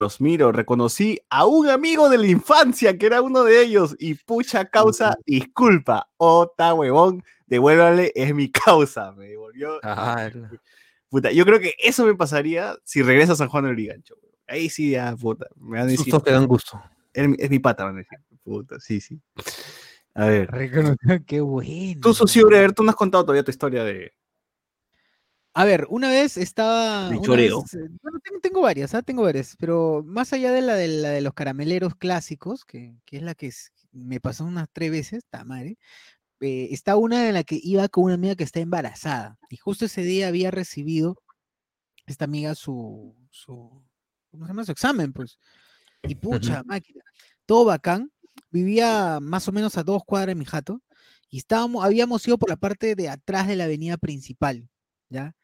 los 0.00 0.20
miro, 0.20 0.52
reconocí 0.52 1.20
a 1.30 1.46
un 1.46 1.68
amigo 1.68 2.08
de 2.08 2.18
la 2.18 2.26
infancia 2.26 2.96
que 2.98 3.06
era 3.06 3.22
uno 3.22 3.44
de 3.44 3.62
ellos 3.62 3.96
y 3.98 4.14
pucha 4.14 4.64
causa, 4.66 5.16
disculpa, 5.24 6.08
ota 6.16 6.74
huevón, 6.74 7.22
devuélvale, 7.46 8.12
es 8.14 8.34
mi 8.34 8.50
causa, 8.52 9.12
me 9.12 9.28
devolvió. 9.28 9.78
Ah, 9.82 10.30
Puta, 11.08 11.30
yo 11.30 11.44
creo 11.44 11.60
que 11.60 11.74
eso 11.78 12.04
me 12.04 12.14
pasaría 12.16 12.76
si 12.84 13.00
regresa 13.02 13.34
a 13.34 13.36
San 13.36 13.48
Juan 13.48 13.64
del 13.64 13.74
Brigancho. 13.74 14.16
Ahí 14.48 14.68
sí, 14.68 14.90
ya, 14.90 15.14
puta, 15.16 15.46
me 15.56 15.78
van 15.78 15.80
a 15.82 15.84
decir, 15.84 15.98
sustos 15.98 16.22
que 16.24 16.30
dan 16.32 16.46
gusto. 16.46 16.82
es, 17.12 17.28
mi- 17.28 17.36
es 17.38 17.48
mi 17.50 17.60
pata, 17.60 17.84
van 17.84 17.94
a 17.94 17.98
decir, 17.98 18.18
puta, 18.42 18.80
sí, 18.80 19.00
sí. 19.00 19.20
A 20.14 20.26
ver, 20.26 20.50
Reconoció, 20.50 20.96
qué 21.26 21.40
bueno. 21.40 22.00
tú, 22.02 22.12
Socio, 22.14 22.46
a 22.48 22.50
ver, 22.50 22.72
tú 22.72 22.82
no 22.82 22.90
has 22.90 22.96
contado 22.96 23.24
todavía 23.24 23.44
tu 23.44 23.50
historia 23.52 23.84
de... 23.84 24.12
A 25.54 25.64
ver, 25.64 25.86
una 25.88 26.08
vez 26.10 26.36
estaba. 26.36 27.08
De 27.10 27.16
una 27.16 27.22
choreo. 27.26 27.62
vez, 27.62 27.74
eh, 27.74 27.88
bueno, 28.02 28.18
tengo, 28.20 28.40
tengo 28.40 28.60
varias, 28.60 28.94
¿ah? 28.94 29.02
Tengo 29.02 29.22
varias, 29.22 29.56
pero 29.58 30.02
más 30.04 30.32
allá 30.32 30.52
de 30.52 30.60
la 30.62 30.74
de, 30.74 30.88
la 30.88 31.10
de 31.10 31.20
los 31.20 31.32
carameleros 31.34 31.94
clásicos, 31.94 32.64
que, 32.64 32.96
que 33.04 33.18
es 33.18 33.22
la 33.22 33.34
que 33.34 33.46
es- 33.48 33.72
me 33.92 34.18
pasó 34.20 34.44
unas 34.44 34.68
tres 34.72 34.90
veces, 34.90 35.22
tamare, 35.30 35.78
eh, 36.40 36.68
está 36.72 36.96
una 36.96 37.28
en 37.28 37.34
la 37.34 37.44
que 37.44 37.60
iba 37.62 37.88
con 37.88 38.04
una 38.04 38.14
amiga 38.14 38.34
que 38.36 38.44
está 38.44 38.60
embarazada. 38.60 39.38
Y 39.50 39.56
justo 39.56 39.84
ese 39.86 40.02
día 40.02 40.28
había 40.28 40.50
recibido 40.50 41.16
esta 42.06 42.26
amiga 42.26 42.54
su, 42.54 43.14
su, 43.30 43.82
¿cómo 44.30 44.46
se 44.46 44.50
llama? 44.50 44.64
Su 44.64 44.72
examen, 44.72 45.12
pues. 45.12 45.38
Y 46.02 46.16
pucha, 46.16 46.62
máquina, 46.64 47.02
todo 47.46 47.64
bacán. 47.66 48.10
Vivía 48.50 49.20
más 49.20 49.48
o 49.48 49.52
menos 49.52 49.78
a 49.78 49.84
dos 49.84 50.02
cuadras 50.04 50.28
de 50.28 50.34
mi 50.36 50.44
jato. 50.44 50.82
Y 51.30 51.38
estábamos, 51.38 51.84
habíamos 51.84 52.26
ido 52.28 52.38
por 52.38 52.50
la 52.50 52.56
parte 52.56 52.94
de 52.96 53.08
atrás 53.08 53.48
de 53.48 53.56
la 53.56 53.64
avenida 53.64 53.96
principal, 53.96 54.68
¿ya? 55.08 55.34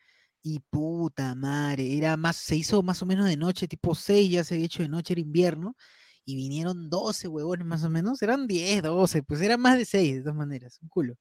Y 0.43 0.61
puta 0.61 1.34
madre, 1.34 1.97
era 1.99 2.16
más, 2.16 2.36
se 2.36 2.57
hizo 2.57 2.82
más 2.82 3.03
o 3.03 3.07
menos 3.07 3.26
de 3.26 3.36
noche, 3.36 3.68
tipo 3.68 3.95
6, 3.95 4.30
ya 4.30 4.43
se 4.45 4.55
había 4.55 4.66
hecho 4.66 4.82
de 4.82 4.88
noche, 4.88 5.12
era 5.12 5.20
invierno, 5.20 5.76
y 6.24 6.34
vinieron 6.36 6.88
12 6.88 7.28
huevones 7.28 7.66
más 7.66 7.84
o 7.84 7.91
menos, 7.91 8.22
eran 8.22 8.47
10, 8.47 8.82
12, 8.82 9.22
pues 9.22 9.41
eran 9.43 9.61
más 9.61 9.76
de 9.76 9.84
6 9.84 10.14
de 10.16 10.20
todas 10.22 10.36
maneras, 10.36 10.78
un 10.82 10.88
culo, 10.88 11.16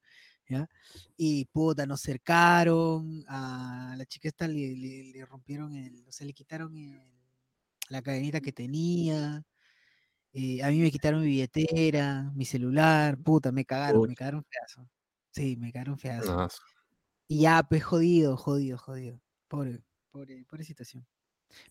¿ya? 0.47 0.67
Y 1.17 1.45
puta, 1.45 1.85
nos 1.85 1.99
cercaron, 2.01 3.23
a 3.27 3.95
la 3.97 4.05
chica 4.05 4.29
esta 4.29 4.47
le, 4.47 4.75
le- 4.75 5.03
le 5.11 5.25
rompieron 5.25 5.75
el, 5.75 6.05
o 6.07 6.11
sea, 6.13 6.25
le 6.25 6.33
quitaron 6.33 6.75
el- 6.77 7.01
la 7.89 8.01
cadenita 8.01 8.39
que 8.41 8.53
tenía, 8.53 9.43
eh, 10.33 10.63
a 10.63 10.69
mí 10.69 10.79
me 10.79 10.91
quitaron 10.91 11.21
mi 11.21 11.27
billetera, 11.27 12.31
mi 12.35 12.45
celular, 12.45 13.17
puta, 13.19 13.51
me 13.51 13.65
cagaron, 13.65 14.05
me 14.05 14.15
cagaron 14.15 14.43
feazo. 14.49 14.89
Sí, 15.31 15.57
me 15.57 15.71
cagaron 15.73 15.97
feazo. 15.99 16.45
Y 17.31 17.41
ya, 17.41 17.61
pues 17.61 17.83
jodido, 17.83 18.35
jodido, 18.37 18.77
jodido. 18.79 19.21
Pobre, 19.47 19.79
pobre, 20.11 20.43
pobre 20.49 20.63
situación. 20.63 21.05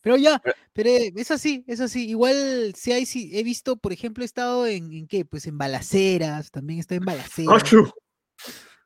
Pero 0.00 0.16
ya, 0.16 0.40
pero 0.72 0.88
eh, 0.90 1.12
es 1.16 1.30
así, 1.32 1.64
es 1.66 1.80
así. 1.80 2.08
Igual 2.08 2.74
si 2.76 2.92
hay, 2.92 3.04
sí, 3.06 3.30
he 3.36 3.42
visto, 3.42 3.76
por 3.76 3.92
ejemplo, 3.92 4.22
he 4.22 4.26
estado 4.26 4.66
en, 4.68 4.92
¿en 4.92 5.08
qué? 5.08 5.24
Pues 5.24 5.46
en 5.48 5.58
balaceras, 5.58 6.52
también 6.52 6.78
estoy 6.78 6.98
en 6.98 7.04
balaceras. 7.04 7.62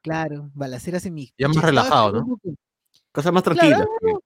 Claro, 0.03 0.51
balaceras 0.55 1.05
en 1.05 1.14
mi. 1.14 1.33
Ya 1.39 1.49
más 1.49 1.62
relajado, 1.62 2.12
¿no? 2.12 2.39
con- 2.43 2.57
Cosas 3.12 3.33
más 3.35 3.43
Claro, 3.43 3.77
algo- 4.01 4.23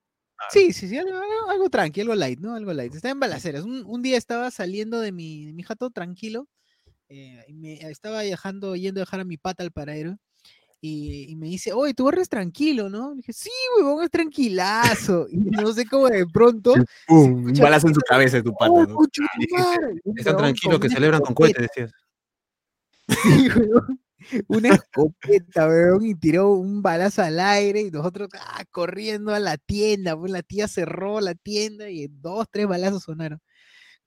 Sí, 0.49 0.71
sí, 0.71 0.87
sí, 0.87 0.97
algo, 0.97 1.17
algo- 1.17 1.49
algo 1.49 1.69
tranqui, 1.69 1.99
algo 1.99 2.15
light, 2.15 2.39
¿no? 2.39 2.55
Algo 2.55 2.71
light. 2.71 2.95
Estaba 2.95 3.11
en 3.11 3.19
balaceras. 3.19 3.63
Un, 3.65 3.83
un 3.85 4.01
día 4.01 4.17
estaba 4.17 4.49
saliendo 4.51 5.01
de 5.01 5.11
mi, 5.11 5.45
de 5.45 5.53
mi 5.53 5.63
jato 5.63 5.89
tranquilo 5.89 6.47
eh, 7.09 7.43
me, 7.53 7.73
estaba 7.89 8.21
viajando, 8.21 8.75
yendo 8.77 8.99
a 9.01 9.03
dejar 9.03 9.19
a 9.19 9.25
mi 9.25 9.37
pata 9.37 9.63
al 9.63 9.71
paradero. 9.71 10.17
Y, 10.79 11.31
y 11.31 11.35
me 11.35 11.47
dice, 11.47 11.73
oye, 11.73 11.93
tu 11.93 12.05
barrio 12.05 12.21
es 12.21 12.29
tranquilo, 12.29 12.89
¿no? 12.89 13.11
Le 13.11 13.17
dije, 13.17 13.33
sí, 13.33 13.49
huevón, 13.77 14.03
es 14.03 14.11
tranquilazo. 14.11 15.27
Y 15.31 15.37
no 15.37 15.73
sé 15.73 15.85
cómo 15.85 16.07
de 16.07 16.25
pronto. 16.27 16.73
Un 17.09 17.53
balazo 17.53 17.87
en 17.87 17.95
su 17.95 18.01
cabeza 18.01 18.37
de 18.37 18.43
tu 18.43 18.53
pata, 18.53 18.71
¡Oh, 18.71 18.85
¿no? 18.85 18.95
madre! 18.95 20.01
Un 20.03 20.17
Están 20.17 20.35
huevón 20.35 20.53
tranquilos 20.53 20.79
que 20.79 20.89
celebran 20.89 21.21
con 21.21 21.33
cohetes, 21.33 21.67
decías. 21.67 21.91
Sí, 23.23 23.49
weón. 23.49 23.99
Una 24.47 24.69
escopeta, 24.69 25.67
weón, 25.67 26.05
y 26.05 26.15
tiró 26.15 26.51
un 26.51 26.81
balazo 26.81 27.21
al 27.21 27.39
aire 27.39 27.81
y 27.81 27.91
nosotros 27.91 28.29
ah, 28.33 28.63
corriendo 28.71 29.33
a 29.33 29.39
la 29.39 29.57
tienda, 29.57 30.17
pues 30.17 30.31
la 30.31 30.41
tía 30.43 30.67
cerró 30.67 31.21
la 31.21 31.35
tienda 31.35 31.89
y 31.89 32.07
dos, 32.07 32.47
tres 32.51 32.67
balazos 32.67 33.03
sonaron. 33.03 33.39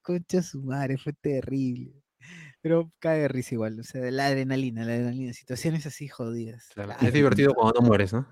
Concha 0.02 0.42
su 0.42 0.62
madre, 0.62 0.98
fue 0.98 1.12
terrible. 1.14 1.99
Pero 2.62 2.90
cae 2.98 3.20
de 3.20 3.28
risa 3.28 3.54
igual, 3.54 3.80
o 3.80 3.84
sea, 3.84 4.00
de 4.02 4.10
la 4.10 4.26
adrenalina, 4.26 4.84
la 4.84 4.92
adrenalina, 4.92 5.32
situaciones 5.32 5.86
así 5.86 6.08
jodidas. 6.08 6.68
Claro. 6.74 6.94
Es 7.00 7.12
divertido 7.12 7.54
cuando 7.54 7.80
no 7.80 7.86
mueres, 7.86 8.12
¿no? 8.12 8.26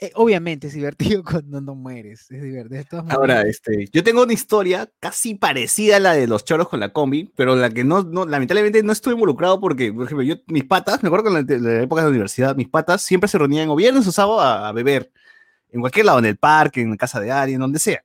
Eh, 0.00 0.10
obviamente 0.16 0.66
es 0.66 0.74
divertido 0.74 1.22
cuando 1.24 1.60
no 1.60 1.74
mueres, 1.74 2.28
es 2.30 2.42
divertido. 2.42 2.78
de 2.78 2.84
todas 2.84 3.10
Ahora, 3.10 3.34
maneras. 3.36 3.46
este, 3.46 3.86
yo 3.92 4.02
tengo 4.02 4.22
una 4.22 4.32
historia 4.32 4.90
casi 4.98 5.34
parecida 5.34 5.96
a 5.96 6.00
la 6.00 6.12
de 6.14 6.26
los 6.26 6.44
choros 6.44 6.68
con 6.68 6.80
la 6.80 6.92
combi, 6.92 7.32
pero 7.36 7.54
la 7.54 7.70
que 7.70 7.84
no, 7.84 8.02
no 8.02 8.26
lamentablemente 8.26 8.82
no 8.82 8.92
estuve 8.92 9.14
involucrado 9.14 9.60
porque, 9.60 9.92
por 9.92 10.04
ejemplo, 10.06 10.24
yo, 10.24 10.36
mis 10.48 10.64
patas, 10.64 11.02
me 11.02 11.08
acuerdo 11.08 11.30
que 11.30 11.38
en 11.38 11.62
la, 11.62 11.70
la 11.70 11.82
época 11.82 12.00
de 12.02 12.06
la 12.06 12.10
universidad, 12.10 12.56
mis 12.56 12.68
patas 12.68 13.02
siempre 13.02 13.28
se 13.28 13.38
reunían 13.38 13.68
o 13.68 13.76
viernes 13.76 14.06
o 14.06 14.12
sábado 14.12 14.40
a, 14.40 14.68
a 14.68 14.72
beber, 14.72 15.12
en 15.70 15.80
cualquier 15.80 16.06
lado, 16.06 16.18
en 16.18 16.26
el 16.26 16.36
parque, 16.36 16.80
en 16.80 16.90
la 16.90 16.96
casa 16.96 17.20
de 17.20 17.30
alguien, 17.30 17.60
donde 17.60 17.78
sea. 17.78 18.04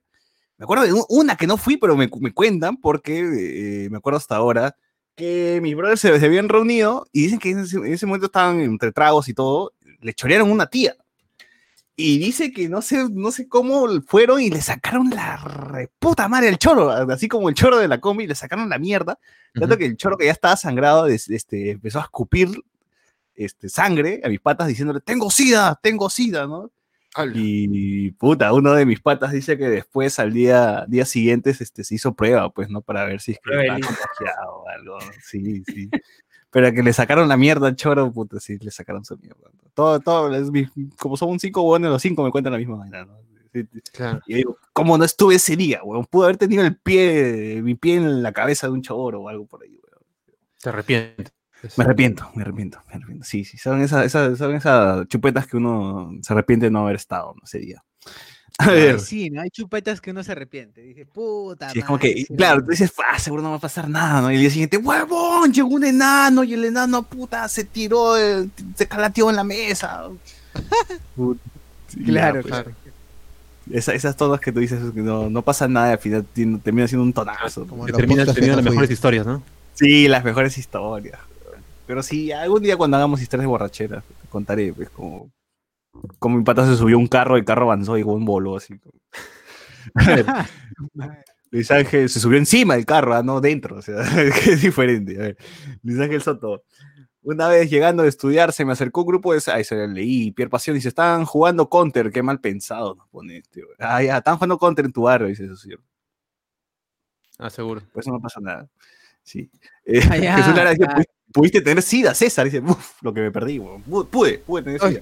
Me 0.60 0.66
acuerdo 0.66 0.84
de 0.84 0.94
una 1.08 1.38
que 1.38 1.48
no 1.48 1.56
fui, 1.56 1.78
pero 1.78 1.96
me, 1.96 2.10
me 2.20 2.34
cuentan 2.34 2.76
porque 2.78 3.20
eh, 3.20 3.90
me 3.90 3.98
acuerdo 3.98 4.18
hasta 4.18 4.36
ahora 4.36 4.76
que 5.16 5.60
mis 5.62 5.74
brothers 5.74 6.02
se, 6.02 6.20
se 6.20 6.26
habían 6.26 6.50
reunido 6.50 7.08
y 7.14 7.24
dicen 7.24 7.40
que 7.40 7.52
en 7.52 7.60
ese, 7.60 7.78
en 7.78 7.94
ese 7.94 8.06
momento 8.06 8.26
estaban 8.26 8.60
entre 8.60 8.92
tragos 8.92 9.30
y 9.30 9.34
todo, 9.34 9.72
le 10.02 10.14
chorearon 10.14 10.52
una 10.52 10.68
tía. 10.68 10.96
Y 11.96 12.18
dice 12.18 12.52
que 12.52 12.68
no 12.68 12.82
sé, 12.82 13.08
no 13.10 13.32
sé 13.32 13.48
cómo 13.48 13.88
fueron 14.06 14.42
y 14.42 14.50
le 14.50 14.62
sacaron 14.62 15.10
la 15.10 15.38
reputa 15.38 16.28
madre 16.28 16.50
al 16.50 16.58
choro, 16.58 16.92
así 16.92 17.30
como 17.30 17.48
el 17.48 17.56
choro 17.56 17.78
de 17.78 17.88
la 17.88 18.02
combi, 18.02 18.28
le 18.28 18.36
sacaron 18.36 18.70
la 18.70 18.80
mierda. 18.80 19.18
Tanto 19.54 19.76
Ujú. 19.76 19.80
que 19.80 19.86
el 19.86 19.98
choro 19.98 20.18
que 20.18 20.26
ya 20.26 20.32
estaba 20.34 20.58
sangrado, 20.58 21.08
este, 21.08 21.72
empezó 21.72 22.00
a 22.00 22.04
escupir 22.04 22.50
este, 23.34 23.70
sangre 23.70 24.22
a 24.26 24.28
mis 24.28 24.42
patas 24.42 24.68
diciéndole, 24.68 25.00
tengo 25.00 25.32
sida, 25.32 25.80
tengo 25.82 26.10
sida, 26.10 26.48
¿no? 26.48 26.70
Y 27.36 28.12
puta, 28.12 28.54
uno 28.54 28.74
de 28.74 28.86
mis 28.86 29.00
patas 29.00 29.32
dice 29.32 29.58
que 29.58 29.68
después 29.70 30.20
al 30.20 30.32
día, 30.32 30.86
día 30.88 31.06
siguiente 31.06 31.50
este, 31.50 31.84
se 31.84 31.96
hizo 31.96 32.14
prueba, 32.14 32.50
pues, 32.52 32.70
¿no? 32.70 32.82
Para 32.82 33.06
ver 33.06 33.20
si 33.20 33.32
es 33.34 33.40
que 33.44 33.50
estaba 33.62 33.80
contagiado 33.80 34.56
o 34.58 34.70
algo. 34.70 34.98
Sí, 35.24 35.64
sí. 35.66 35.90
Pero 36.52 36.72
que 36.72 36.82
le 36.84 36.94
sacaron 36.94 37.28
la 37.28 37.38
mierda 37.38 37.68
al 37.68 37.76
choro, 37.76 38.12
puta, 38.12 38.40
sí, 38.40 38.58
le 38.60 38.72
sacaron 38.72 39.06
su 39.06 39.18
mierda. 39.18 39.50
Todo, 39.74 40.00
todo, 40.00 40.36
es 40.36 40.50
mi- 40.52 40.68
como 40.98 41.16
somos 41.18 41.42
cinco 41.42 41.62
hueones, 41.64 41.90
los 41.92 42.02
cinco 42.02 42.24
me 42.24 42.32
cuentan 42.32 42.54
la 42.54 42.60
misma 42.60 42.78
vaina, 42.78 43.06
¿no? 43.06 43.20
Claro. 43.92 44.22
Y 44.28 44.36
digo, 44.36 44.58
¿cómo 44.74 44.98
no 44.98 45.04
estuve 45.04 45.36
ese 45.36 45.56
día, 45.56 45.82
weón? 45.84 46.06
Pudo 46.06 46.26
haber 46.26 46.38
tenido 46.38 46.64
el 46.64 46.76
pie, 46.78 47.62
mi 47.64 47.74
pie 47.76 47.96
en 47.96 48.22
la 48.22 48.32
cabeza 48.32 48.68
de 48.68 48.74
un 48.74 48.82
choro 48.84 49.22
o 49.22 49.30
algo 49.30 49.46
por 49.48 49.64
ahí, 49.64 49.72
weón. 49.72 50.04
Se 50.58 50.70
arrepiente. 50.70 51.32
Me 51.78 51.84
arrepiento, 51.84 52.30
me 52.36 52.42
arrepiento, 52.44 52.82
me 52.88 52.96
arrepiento. 52.96 53.26
Sí, 53.26 53.44
sí, 53.46 53.58
son 53.58 53.82
esas, 53.82 54.06
esas, 54.06 54.38
son 54.38 54.56
esas 54.56 55.08
chupetas 55.08 55.46
que 55.48 55.58
uno 55.58 56.12
se 56.22 56.34
arrepiente 56.34 56.68
de 56.68 56.72
no 56.72 56.80
haber 56.84 56.96
estado 56.96 57.34
¿no? 57.36 57.42
ese 57.44 57.60
día. 57.60 57.84
A 58.58 58.66
Ay, 58.70 58.76
ver, 58.76 59.00
sí, 59.00 59.30
¿no? 59.30 59.42
Hay 59.42 59.50
chupetas 59.50 60.02
que 60.02 60.12
uno 60.12 60.22
se 60.24 60.32
arrepiente. 60.34 60.82
Dice, 60.82 61.06
puta. 61.06 61.70
sí, 61.70 61.80
es 61.80 61.86
como 61.86 61.98
que, 62.00 62.26
claro, 62.36 62.60
no". 62.60 62.66
tú 62.66 62.72
dices, 62.72 62.92
ah, 63.10 63.18
seguro 63.20 63.42
no 63.42 63.52
va 63.52 63.56
a 63.58 63.60
pasar 63.60 63.88
nada, 63.90 64.22
¿no? 64.22 64.32
Y 64.32 64.36
el 64.36 64.42
día 64.42 64.50
siguiente, 64.50 64.78
huevón, 64.78 65.54
llegó 65.54 65.70
un 65.70 65.86
enano 65.86 66.44
y 66.44 66.54
el 66.54 66.66
enano, 66.66 67.04
puta, 67.04 67.48
se 67.48 67.64
tiró, 67.64 68.18
el- 68.18 68.52
se 68.76 68.88
calateó 68.88 69.30
en 69.30 69.36
la 69.38 69.44
mesa. 69.44 70.04
Ya, 71.96 72.06
Claro, 72.06 72.42
pues, 72.42 72.54
claro. 72.54 72.72
esa- 73.72 73.94
esas 73.94 74.16
todas 74.16 74.40
que 74.40 74.52
tú 74.52 74.60
dices 74.60 74.80
que 74.94 75.02
no, 75.02 75.30
no 75.30 75.42
pasa 75.42 75.68
nada 75.68 75.90
y 75.90 75.92
al 75.94 76.00
final 76.00 76.26
termina 76.64 76.88
siendo 76.88 77.04
un 77.04 77.14
tonazo. 77.14 77.66
Como 77.66 77.86
Que 77.86 77.94
termina 77.94 78.26
teniendo 78.26 78.58
las 78.58 78.66
mejores 78.66 78.92
historias, 78.92 79.26
¿no? 79.26 79.42
Sí, 79.74 80.08
las 80.08 80.24
mejores 80.24 80.58
historias. 80.58 81.20
Pero 81.90 82.04
sí, 82.04 82.32
algún 82.32 82.62
día 82.62 82.78
cuando 82.78 82.98
hagamos 82.98 83.20
historias 83.20 83.46
de 83.46 83.48
borrachera, 83.48 84.02
te 84.02 84.28
contaré, 84.30 84.72
pues, 84.74 84.92
como, 84.92 85.32
como 86.20 86.38
mi 86.38 86.44
pata 86.44 86.64
se 86.68 86.76
subió 86.78 86.98
a 86.98 87.00
un 87.00 87.08
carro, 87.08 87.36
el 87.36 87.44
carro 87.46 87.64
avanzó 87.64 87.98
y 87.98 88.04
un 88.04 88.26
voló 88.26 88.58
así. 88.58 88.78
como- 88.78 89.00
Luis 91.50 91.72
Ángel 91.72 92.08
se 92.10 92.20
subió 92.20 92.38
encima 92.38 92.76
del 92.76 92.86
carro, 92.86 93.16
ah, 93.16 93.24
no 93.24 93.42
dentro, 93.42 93.78
o 93.78 93.82
sea, 93.82 93.96
que 94.44 94.52
es 94.52 94.62
diferente. 94.62 95.16
A 95.18 95.22
ver, 95.24 95.38
Luis 95.82 96.00
Ángel 96.00 96.22
Soto. 96.22 96.64
Una 97.24 97.48
vez 97.48 97.72
llegando 97.72 98.04
a 98.04 98.08
estudiar, 98.08 98.54
se 98.54 98.66
me 98.66 98.74
acercó 98.74 99.02
un 99.02 99.08
grupo 99.08 99.34
de. 99.34 99.42
Ay, 99.52 99.64
se 99.64 99.76
lo 99.76 99.88
leí. 99.88 100.30
Pierre 100.32 100.52
Pasión 100.52 100.76
dice: 100.76 100.90
Estaban 100.90 101.26
jugando 101.26 101.68
Counter, 101.70 102.12
qué 102.12 102.22
mal 102.22 102.40
pensado 102.40 102.94
nos 102.94 103.08
pone 103.10 103.38
este. 103.38 103.64
Ah, 103.80 104.04
ya, 104.04 104.18
estaban 104.20 104.38
jugando 104.38 104.60
Counter 104.60 104.86
en 104.86 104.94
tu 104.94 105.02
barrio, 105.02 105.28
dice 105.28 105.46
eso, 105.46 105.56
sí. 105.56 105.72
Ah, 107.40 107.50
seguro. 107.50 107.82
Por 107.92 108.02
eso 108.04 108.12
no 108.12 108.22
pasa 108.22 108.40
nada. 108.40 108.70
Sí. 109.24 109.50
Eh, 109.86 110.02
Ah, 110.08 110.18
ya, 110.18 110.38
Jesús 110.38 110.56
Lara 110.56 110.70
dice: 110.70 110.86
claro. 110.86 111.02
"Pu- 111.02 111.06
Pudiste 111.34 111.62
tener 111.62 111.82
sida, 111.84 112.14
César. 112.14 112.46
Dice: 112.46 112.60
Uf, 112.60 113.02
lo 113.02 113.14
que 113.14 113.22
me 113.22 113.32
perdí, 113.32 113.60
weón. 113.60 113.84
Pu- 113.86 114.08
Pude, 114.08 114.40
pude 114.40 114.64
tener 114.64 114.80
sida. 114.82 115.02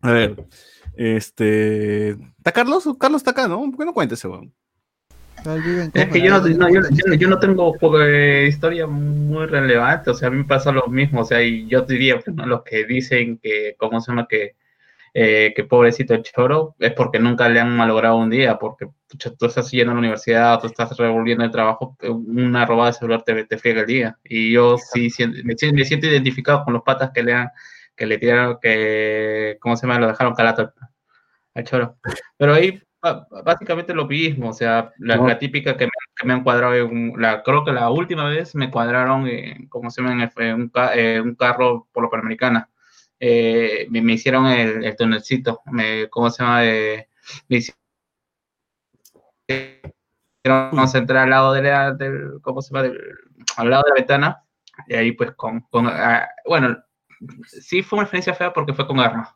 A 0.00 0.12
ver. 0.12 0.36
Este. 0.96 2.10
¿Está 2.10 2.52
Carlos? 2.52 2.88
Carlos 2.98 3.20
está 3.20 3.32
acá, 3.32 3.48
¿no? 3.48 3.60
¿Por 3.70 3.78
qué 3.78 3.84
no 3.84 3.94
cuenta 3.94 4.14
ese, 4.14 4.28
weón? 4.28 4.52
Es 5.94 6.08
que 6.08 6.20
yo 6.22 6.30
no, 6.30 6.48
yo, 6.48 6.80
yo- 6.90 7.14
yo 7.14 7.28
no 7.28 7.38
tengo 7.38 7.76
eh, 8.02 8.46
historia 8.48 8.86
muy 8.86 9.46
relevante, 9.46 10.10
o 10.10 10.14
sea, 10.14 10.28
a 10.28 10.30
mí 10.30 10.38
me 10.38 10.44
pasa 10.44 10.72
lo 10.72 10.86
mismo, 10.88 11.20
o 11.20 11.24
sea, 11.24 11.40
y 11.42 11.68
yo 11.68 11.82
diría, 11.82 12.18
pues, 12.18 12.34
¿no? 12.34 12.46
los 12.46 12.62
que 12.64 12.84
dicen 12.84 13.38
que, 13.38 13.76
¿cómo 13.78 14.00
se 14.00 14.10
llama? 14.10 14.26
Que, 14.28 14.56
eh, 15.18 15.54
que 15.56 15.64
pobrecito 15.64 16.12
el 16.12 16.22
choro, 16.22 16.74
es 16.78 16.92
porque 16.92 17.18
nunca 17.18 17.48
le 17.48 17.58
han 17.58 17.74
malogrado 17.74 18.18
un 18.18 18.28
día, 18.28 18.58
porque 18.58 18.86
pucha, 19.08 19.30
tú 19.34 19.46
estás 19.46 19.70
yendo 19.70 19.92
a 19.92 19.94
la 19.94 20.00
universidad, 20.00 20.60
tú 20.60 20.66
estás 20.66 20.94
revolviendo 20.98 21.42
el 21.42 21.50
trabajo, 21.50 21.96
una 22.02 22.66
robada 22.66 22.90
de 22.90 22.98
celular 22.98 23.22
te, 23.22 23.44
te 23.44 23.56
friega 23.56 23.80
el 23.80 23.86
día, 23.86 24.18
y 24.24 24.52
yo 24.52 24.76
sí 24.76 25.04
me, 25.44 25.54
siento- 25.56 25.74
me 25.74 25.84
siento 25.86 26.06
identificado 26.06 26.64
con 26.64 26.74
los 26.74 26.82
patas 26.82 27.12
que 27.14 27.22
le 27.22 27.32
han, 27.32 27.48
que 27.96 28.04
le 28.04 28.18
tiraron, 28.18 28.58
que, 28.60 29.56
¿cómo 29.58 29.74
se 29.76 29.86
llama? 29.86 30.00
Lo 30.00 30.08
dejaron 30.08 30.34
calato 30.34 30.70
al, 31.54 31.64
choro. 31.64 31.96
Pero 32.36 32.52
ahí 32.52 32.78
básicamente 33.42 33.94
lo 33.94 34.06
mismo, 34.06 34.50
o 34.50 34.52
sea, 34.52 34.92
la, 34.98 35.16
No. 35.16 35.28
la 35.28 35.38
típica 35.38 35.78
que 35.78 35.86
me, 35.86 35.90
que 36.14 36.26
me 36.26 36.34
han 36.34 36.42
cuadrado, 36.42 36.74
en 36.74 37.14
la, 37.16 37.42
creo 37.42 37.64
que 37.64 37.72
la 37.72 37.88
última 37.88 38.28
vez 38.28 38.54
me 38.54 38.70
cuadraron, 38.70 39.26
en, 39.28 39.66
¿cómo 39.68 39.90
se 39.90 40.02
llama? 40.02 40.12
En, 40.24 40.30
en 40.44 40.54
un, 40.54 40.68
ca- 40.68 40.94
eh, 40.94 41.22
un 41.22 41.36
carro 41.36 41.86
por 41.90 42.02
lo 42.02 42.10
Panamericana. 42.10 42.68
Eh, 43.18 43.86
me, 43.90 44.02
me 44.02 44.12
hicieron 44.14 44.46
el, 44.46 44.84
el 44.84 46.08
¿cómo 46.10 46.30
se 46.30 46.42
llama? 46.42 46.64
Eh, 46.66 47.08
me 47.48 47.56
hicieron 47.56 47.78
concentrar 50.70 51.24
al 51.24 51.30
lado 51.30 51.52
de 51.52 51.62
la, 51.62 51.92
del, 51.92 52.40
¿cómo 52.42 52.62
se 52.62 52.72
llama? 52.74 52.82
Del- 52.84 53.00
al 53.56 53.70
lado 53.70 53.82
de 53.84 53.88
la 53.90 53.94
ventana, 53.94 54.42
y 54.88 54.94
ahí 54.94 55.12
pues 55.12 55.32
con, 55.32 55.60
con 55.70 55.86
ah, 55.86 56.28
bueno, 56.46 56.76
sí 57.46 57.82
fue 57.82 57.98
una 57.98 58.04
experiencia 58.04 58.34
fea 58.34 58.52
porque 58.52 58.74
fue 58.74 58.86
con 58.86 59.00
armas. 59.00 59.30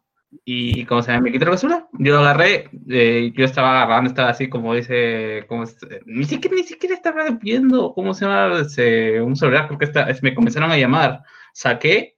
Y 0.45 0.85
como 0.85 1.03
se 1.03 1.11
llama, 1.11 1.23
me 1.25 1.33
quité 1.33 1.45
la 1.45 1.51
basura, 1.53 1.89
yo 1.95 2.15
lo 2.15 2.21
agarré, 2.21 2.71
eh, 2.89 3.33
yo 3.35 3.45
estaba 3.45 3.83
agarrando, 3.83 4.11
estaba 4.11 4.29
así 4.31 4.49
como 4.49 4.75
dice, 4.75 5.45
como, 5.49 5.65
ni 6.07 6.25
siquiera, 6.25 6.55
ni 6.57 6.63
siquiera 6.63 6.95
estaba 6.95 7.29
viendo, 7.31 7.93
¿cómo 7.95 8.15
se 8.15 8.27
llama? 8.27 8.61
Ese- 8.61 9.21
un 9.21 9.35
celular, 9.35 9.67
porque 9.69 9.87
está, 9.87 10.09
es- 10.09 10.23
me 10.23 10.35
comenzaron 10.35 10.71
a 10.71 10.77
llamar, 10.77 11.23
saqué, 11.53 12.17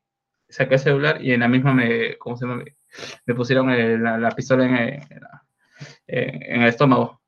saqué 0.53 0.75
el 0.75 0.81
celular 0.81 1.23
y 1.23 1.33
en 1.33 1.41
la 1.41 1.49
misma 1.49 1.73
me, 1.75 2.17
¿cómo 2.19 2.37
se 2.37 2.47
llama? 2.47 2.63
Me, 3.27 3.35
pusieron 3.35 3.71
el- 3.71 4.03
la, 4.03 4.19
la 4.19 4.31
pistola 4.31 4.67
en 4.67 4.75
el, 4.77 4.89
en 4.95 5.21
la- 5.21 5.43
en- 6.07 6.63
el 6.63 6.69
estómago. 6.69 7.21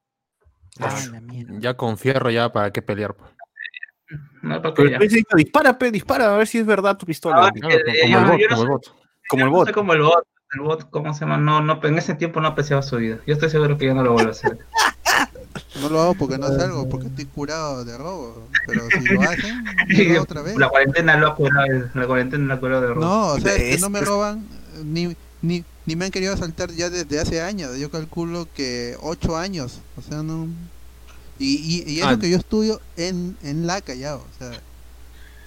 Ah, 0.80 0.98
la 1.12 1.20
mierda. 1.20 1.54
Ya 1.58 1.74
con 1.74 1.96
fierro, 1.98 2.30
ya 2.30 2.52
para 2.52 2.72
qué 2.72 2.82
pelear. 2.82 3.14
pues. 3.14 3.30
No, 4.42 4.60
Pero 4.60 4.98
dispara, 5.36 5.78
pe, 5.78 5.90
dispara, 5.90 6.34
a 6.34 6.36
ver 6.36 6.46
si 6.46 6.58
es 6.58 6.66
verdad 6.66 6.96
tu 6.96 7.06
pistola. 7.06 7.46
Ah, 7.46 7.50
Claro, 7.52 7.76
Eh, 7.86 8.02
como 8.02 8.12
yo- 8.12 8.18
el 8.18 8.24
bot, 8.24 8.50
no 8.50 8.56
como 8.56 8.62
el 8.64 8.68
bot. 8.68 8.84
como 9.28 9.44
el 9.44 9.50
bot. 9.50 9.72
como 9.72 9.92
el 9.94 10.02
bot, 10.02 10.26
el 10.54 10.60
bot, 10.60 10.90
¿cómo 10.90 11.14
se 11.14 11.20
llama? 11.20 11.38
No, 11.38 11.60
no, 11.62 11.80
en 11.82 11.96
ese 11.98 12.14
tiempo 12.14 12.40
no 12.40 12.48
apreciaba 12.48 12.82
su 12.82 12.96
vida. 12.98 13.18
Yo 13.26 13.32
estoy 13.32 13.48
seguro 13.50 13.78
que 13.78 13.86
ya 13.86 13.94
no 13.94 14.02
lo 14.04 14.12
vuelvo 14.12 14.28
a 14.28 14.32
hacer. 14.32 14.58
No 15.80 15.88
lo 15.88 16.00
hago 16.02 16.14
porque 16.14 16.38
no 16.38 16.48
salgo, 16.48 16.88
porque 16.88 17.06
estoy 17.08 17.26
curado 17.26 17.84
de 17.84 17.96
robo. 17.98 18.48
Pero 18.66 18.88
si 18.90 19.08
lo 19.14 19.22
hacen, 19.30 19.64
lo 20.14 20.22
otra 20.22 20.42
vez. 20.42 20.56
La 20.56 20.68
cuarentena 20.68 21.16
lo 21.16 21.28
ha 21.28 21.36
curado, 21.36 21.66
la 21.94 22.06
cuarentena 22.06 22.44
lo 22.46 22.54
ha 22.54 22.60
curado 22.60 22.80
de 22.82 22.88
robo. 22.88 23.00
No, 23.00 23.26
o 23.28 23.40
sea, 23.40 23.54
es 23.56 23.76
que 23.76 23.80
no 23.80 23.90
me 23.90 24.00
roban, 24.00 24.46
ni, 24.84 25.16
ni, 25.42 25.64
ni 25.86 25.96
me 25.96 26.06
han 26.06 26.10
querido 26.10 26.32
asaltar 26.34 26.70
ya 26.72 26.90
desde 26.90 27.20
hace 27.20 27.40
años. 27.42 27.76
Yo 27.78 27.90
calculo 27.90 28.48
que 28.54 28.96
ocho 29.02 29.36
años. 29.36 29.80
O 29.96 30.02
sea, 30.02 30.22
no. 30.22 30.48
Y, 31.38 31.56
y, 31.56 31.92
y 31.92 31.98
eso 32.00 32.08
Ah. 32.10 32.18
que 32.18 32.30
yo 32.30 32.36
estudio 32.36 32.80
en, 32.96 33.36
en 33.42 33.66
la 33.66 33.80
Callao. 33.80 34.18
O 34.18 34.38
sea, 34.38 34.52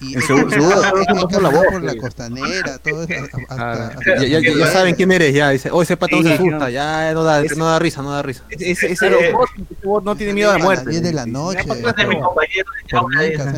Y 0.00 0.14
En 0.14 0.22
seguro- 0.22 0.44
conocen 0.48 1.42
la 1.42 1.50
por 1.50 1.82
la 1.82 1.96
costanera, 1.96 2.78
todo 2.78 3.02
eso, 3.02 3.14
hasta- 3.48 3.86
hasta- 3.88 4.16
Ya, 4.24 4.38
ya- 4.40 4.54
ya- 4.54 4.66
saben 4.68 4.94
quién 4.94 5.10
eres, 5.10 5.34
ya. 5.34 5.50
Dice, 5.50 5.70
oh, 5.72 5.82
ese 5.82 5.96
pato 5.96 6.16
no 6.16 6.22
Sí, 6.22 6.28
se 6.28 6.34
asusta, 6.34 6.58
no. 6.58 6.68
ya 6.68 7.12
no 7.14 7.24
da, 7.24 7.40
Ese- 7.42 7.56
no 7.56 7.66
da 7.66 7.78
risa, 7.80 8.02
no 8.02 8.10
da 8.12 8.22
risa. 8.22 8.44
Ese, 8.48 8.70
ese, 8.70 8.92
ese 8.92 9.06
Eh, 9.08 9.32
bot, 9.32 9.48
ese 9.56 9.86
bot 9.86 10.04
no 10.04 10.14
tiene 10.14 10.34
miedo 10.34 10.50
a 10.50 10.52
la 10.52 10.58
las 10.58 10.64
muerte. 10.64 10.90
10 10.90 11.02
de 11.02 11.12
la 11.12 11.26
noche. 11.26 11.64
Por 11.64 11.76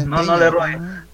No, 0.06 0.22
no 0.22 0.36
le. 0.38 0.50
¿no? 0.50 1.10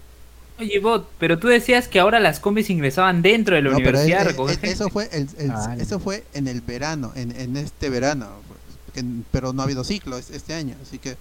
Oye, 0.58 0.78
Bot, 0.80 1.10
pero 1.18 1.38
tú 1.38 1.48
decías 1.48 1.86
que 1.86 2.00
ahora 2.00 2.18
las 2.18 2.40
combis 2.40 2.70
ingresaban 2.70 3.20
dentro 3.20 3.56
de 3.56 3.62
la 3.62 3.70
No, 3.70 3.76
pero 3.76 3.90
universidad. 3.98 4.26
es- 4.30 4.38
a 4.38 4.52
es- 4.52 4.72
eso 4.74 4.88
fue 4.88 5.08
el, 5.12 5.28
el- 5.38 5.50
Ah, 5.50 5.76
eso 5.78 6.00
fue 6.00 6.24
en 6.32 6.48
el 6.48 6.62
verano, 6.62 7.12
en, 7.14 7.30
en 7.38 7.56
este 7.58 7.90
verano, 7.90 8.28
pues, 8.48 8.58
que- 8.94 9.04
pero 9.30 9.52
no 9.52 9.60
ha 9.60 9.64
habido 9.66 9.84
ciclo 9.84 10.16
es- 10.16 10.30
este 10.30 10.54
año, 10.54 10.74
así 10.82 10.98
que 10.98 11.18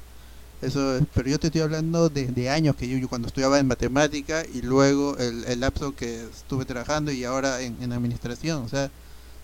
eso, 0.65 0.97
es- 0.97 1.03
pero 1.13 1.29
yo 1.29 1.39
te 1.39 1.47
estoy 1.47 1.61
hablando 1.61 2.09
de, 2.09 2.27
de 2.27 2.49
años 2.49 2.75
que 2.75 2.87
yo, 2.87 3.07
cuando 3.07 3.27
estudiaba 3.27 3.59
en 3.59 3.67
matemática 3.67 4.43
y 4.53 4.61
luego 4.61 5.17
el, 5.17 5.43
el 5.45 5.59
lapso 5.59 5.95
que 5.95 6.23
estuve 6.25 6.65
trabajando 6.65 7.11
y 7.11 7.23
ahora 7.23 7.61
en, 7.61 7.91
administración, 7.93 8.63
o 8.63 8.69
sea, 8.69 8.89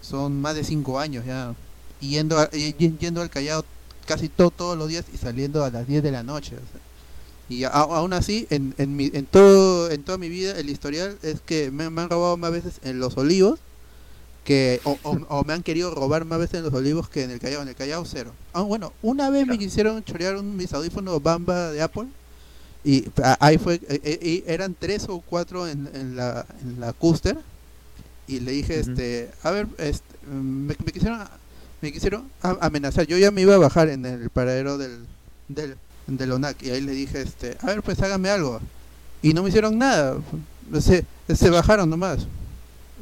son 0.02 0.42
más 0.42 0.56
de 0.56 0.64
cinco 0.64 1.00
años 1.00 1.26
ya 1.26 1.54
yendo 2.00 2.40
a- 2.40 2.50
yendo 2.52 3.22
al 3.22 3.30
Callao 3.30 3.64
casi 4.08 4.30
to- 4.30 4.52
todos 4.52 4.78
los 4.78 4.88
días 4.90 5.06
y 5.14 5.18
saliendo 5.18 5.64
a 5.64 5.70
las 5.70 5.88
10 5.88 6.02
de 6.04 6.12
la 6.12 6.24
noche. 6.24 6.56
o 6.56 6.60
sea. 6.60 6.82
Y 7.50 7.64
a- 7.66 7.70
aún 7.70 8.14
así, 8.14 8.48
en, 8.50 8.74
en, 8.78 8.96
mi, 8.96 9.12
en, 9.14 9.26
todo, 9.26 9.92
en 9.92 10.04
toda 10.04 10.18
mi 10.18 10.30
vida, 10.30 10.58
el 10.58 10.70
historial 10.70 11.18
es 11.22 11.42
que 11.42 11.70
me, 11.72 11.90
me 11.90 12.02
han 12.02 12.10
robado 12.10 12.38
más 12.38 12.52
veces 12.52 12.80
en 12.84 13.00
los 13.00 13.18
olivos 13.18 13.60
que 14.52 14.82
o, 14.84 14.98
o- 15.04 15.26
o 15.30 15.44
me 15.46 15.54
han 15.54 15.64
querido 15.64 15.96
robar 15.96 16.26
más 16.26 16.38
veces 16.40 16.56
en 16.60 16.64
los 16.66 16.74
olivos 16.74 17.08
que 17.08 17.24
en 17.24 17.32
el 17.32 17.40
Callao. 17.40 17.62
En 17.62 17.70
el 17.70 17.76
Callao, 17.76 18.04
cero. 18.06 18.34
Ah, 18.54 18.62
bueno, 18.62 18.92
una 19.02 19.30
vez 19.30 19.48
me 19.48 19.58
quisieron 19.58 20.04
chorear 20.04 20.36
un, 20.36 20.58
mis 20.58 20.74
audífonos 20.74 21.24
Bamba 21.24 21.72
de 21.72 21.82
Apple. 21.82 22.08
Y 22.84 23.06
a- 23.24 23.38
ahí 23.40 23.58
fue, 23.58 23.76
eh, 23.76 24.02
eh, 24.04 24.20
y 24.22 24.44
eran 24.52 24.76
tres 24.78 25.06
o 25.08 25.22
cuatro 25.22 25.68
en, 25.70 25.88
en 25.94 26.16
la, 26.18 26.46
en 26.64 26.80
la 26.82 26.92
Custer. 26.92 27.38
Y 28.28 28.40
le 28.42 28.52
dije, 28.52 28.80
este, 28.80 29.24
este, 29.26 29.48
a 29.48 29.52
ver, 29.52 29.68
este, 29.78 30.04
me, 30.28 30.76
me 30.86 30.92
quisieron, 30.92 31.20
me 31.82 31.92
quisieron 31.94 32.30
amenazar. 32.42 33.06
Yo 33.08 33.18
ya 33.18 33.32
me 33.32 33.42
iba 33.42 33.56
a 33.56 33.58
bajar 33.58 33.88
en 33.90 34.06
el 34.06 34.30
paradero 34.30 34.78
del, 34.78 35.06
del, 35.48 35.76
del 36.08 36.32
ONAC. 36.34 36.62
Y 36.64 36.72
ahí 36.72 36.82
le 36.82 36.92
dije, 36.92 37.22
este, 37.22 37.56
a 37.62 37.68
ver, 37.68 37.82
pues 37.84 38.02
hágame 38.02 38.30
algo. 38.30 38.60
Y 39.22 39.34
no 39.34 39.44
me 39.44 39.50
hicieron 39.50 39.78
nada. 39.78 40.18
Se, 40.82 41.06
se 41.34 41.50
bajaron 41.50 41.90
nomás. 41.90 42.28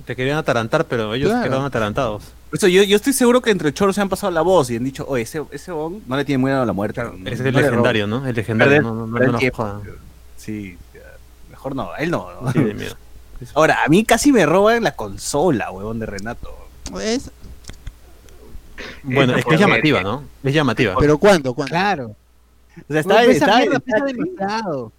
Te 0.06 0.16
querían 0.16 0.38
atarantar, 0.38 0.86
pero 0.86 1.14
ellos 1.14 1.30
Claro. 1.30 1.43
quedaron 1.45 1.66
atarantados. 1.66 2.24
Por 2.50 2.58
eso 2.58 2.68
yo, 2.68 2.82
yo 2.84 2.95
estoy 2.95 3.14
seguro 3.14 3.41
que 3.41 3.52
entre 3.52 3.74
choros 3.74 3.95
se 3.95 4.02
han 4.02 4.10
pasado 4.10 4.32
la 4.32 4.41
voz 4.41 4.70
y 4.72 4.76
han 4.78 4.84
dicho, 4.84 5.06
oye, 5.08 5.24
ese, 5.24 5.43
ese 5.52 5.72
bon 5.72 6.02
no 6.08 6.18
le 6.18 6.26
tiene 6.26 6.43
miedo 6.43 6.62
a 6.62 6.66
la 6.66 6.74
muerte. 6.74 7.04
no- 7.04 7.14
Ese 7.26 7.34
es 7.36 7.39
el 7.41 7.54
le 7.54 7.62
legendario, 7.62 8.08
¿no? 8.08 8.26
El 8.26 8.36
legendario, 8.36 8.82
no, 8.82 8.95
no, 8.95 9.06
no, 9.08 9.14
perder 9.14 9.28
no 9.28 9.32
nos 9.34 9.39
tiempo. 9.39 9.58
jodan. 9.64 9.84
roba". 9.86 9.97
Sí, 10.38 10.78
mejor 11.52 11.76
no, 11.76 11.91
a 11.91 11.97
él 11.97 12.10
no. 12.12 12.28
¿no? 12.41 12.52
Sí, 12.52 12.60
de 12.60 12.74
miedo. 12.74 12.95
Ahora, 13.54 13.84
a 13.86 13.88
mí 13.88 14.04
casi 14.04 14.32
me 14.32 14.45
roban 14.45 14.84
la 14.84 14.95
consola, 14.95 15.70
huevón, 15.72 16.00
de 16.00 16.06
Renato. 16.08 16.56
Es, 17.02 17.30
Bueno, 19.04 19.36
es 19.36 19.45
que 19.45 19.54
es 19.56 19.60
llamativa, 19.60 20.02
¿no? 20.02 20.24
Es 20.43 20.54
llamativa. 20.54 20.95
pero 21.00 21.18
¿cuándo? 21.18 21.54
¿Cuándo? 21.54 21.70
Claro. 21.70 22.16
O 22.88 22.91
sea, 22.93 23.02
estaba- 23.02 23.20
mierda 23.22 23.34
estaba- 23.34 23.60
pesa 23.80 24.89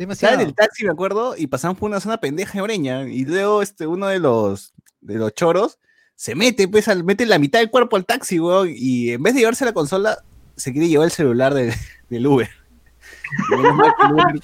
demasiado. 0.00 0.32
Estaba 0.32 0.42
en 0.42 0.48
el 0.48 0.54
taxi, 0.54 0.84
me 0.84 0.90
acuerdo, 0.90 1.34
y 1.36 1.46
pasamos 1.46 1.78
por 1.78 1.88
una 1.90 2.00
zona 2.00 2.18
pendeja 2.20 2.54
de 2.54 2.60
Oreña. 2.62 3.08
Y 3.08 3.24
luego 3.24 3.62
este, 3.62 3.86
uno 3.86 4.06
de 4.08 4.18
los, 4.18 4.72
de 5.00 5.14
los 5.16 5.32
choros 5.34 5.78
se 6.16 6.34
mete, 6.34 6.68
pues, 6.68 6.88
al, 6.88 7.04
mete 7.04 7.24
la 7.26 7.38
mitad 7.38 7.60
del 7.60 7.70
cuerpo 7.70 7.96
al 7.96 8.04
taxi, 8.06 8.38
weón. 8.40 8.68
Y 8.74 9.10
en 9.12 9.22
vez 9.22 9.34
de 9.34 9.40
llevarse 9.40 9.64
la 9.64 9.72
consola, 9.72 10.18
se 10.56 10.72
quiere 10.72 10.88
llevar 10.88 11.06
el 11.06 11.12
celular 11.12 11.54
de- 11.54 11.72
del 12.10 12.26
Uber. 12.26 12.48
Menos, 13.50 13.74
mal 13.76 13.92
que 13.96 14.04
el 14.06 14.12
Uber 14.12 14.40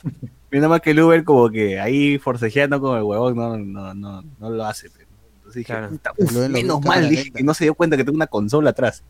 menos 0.50 0.70
mal 0.70 0.80
que 0.80 0.90
el 0.92 1.00
Uber, 1.00 1.24
como 1.24 1.50
que 1.50 1.80
ahí 1.80 2.18
forcejeando 2.18 2.80
con 2.80 2.96
el 2.96 3.02
huevón, 3.02 3.36
no, 3.36 3.56
no, 3.58 3.94
no, 3.94 4.22
no 4.38 4.50
lo 4.50 4.64
hace. 4.64 4.88
pues. 4.90 5.06
Entonces 5.38 5.54
dije, 5.60 5.72
Claro. 5.72 5.88
puta, 5.90 6.12
uf, 6.16 6.32
menos 6.48 6.80
mal, 6.84 7.08
dije, 7.08 7.30
que 7.32 7.42
no 7.42 7.52
se 7.54 7.64
dio 7.64 7.74
cuenta 7.74 7.96
que 7.96 8.04
tengo 8.04 8.16
una 8.16 8.26
consola 8.28 8.70
atrás. 8.70 9.02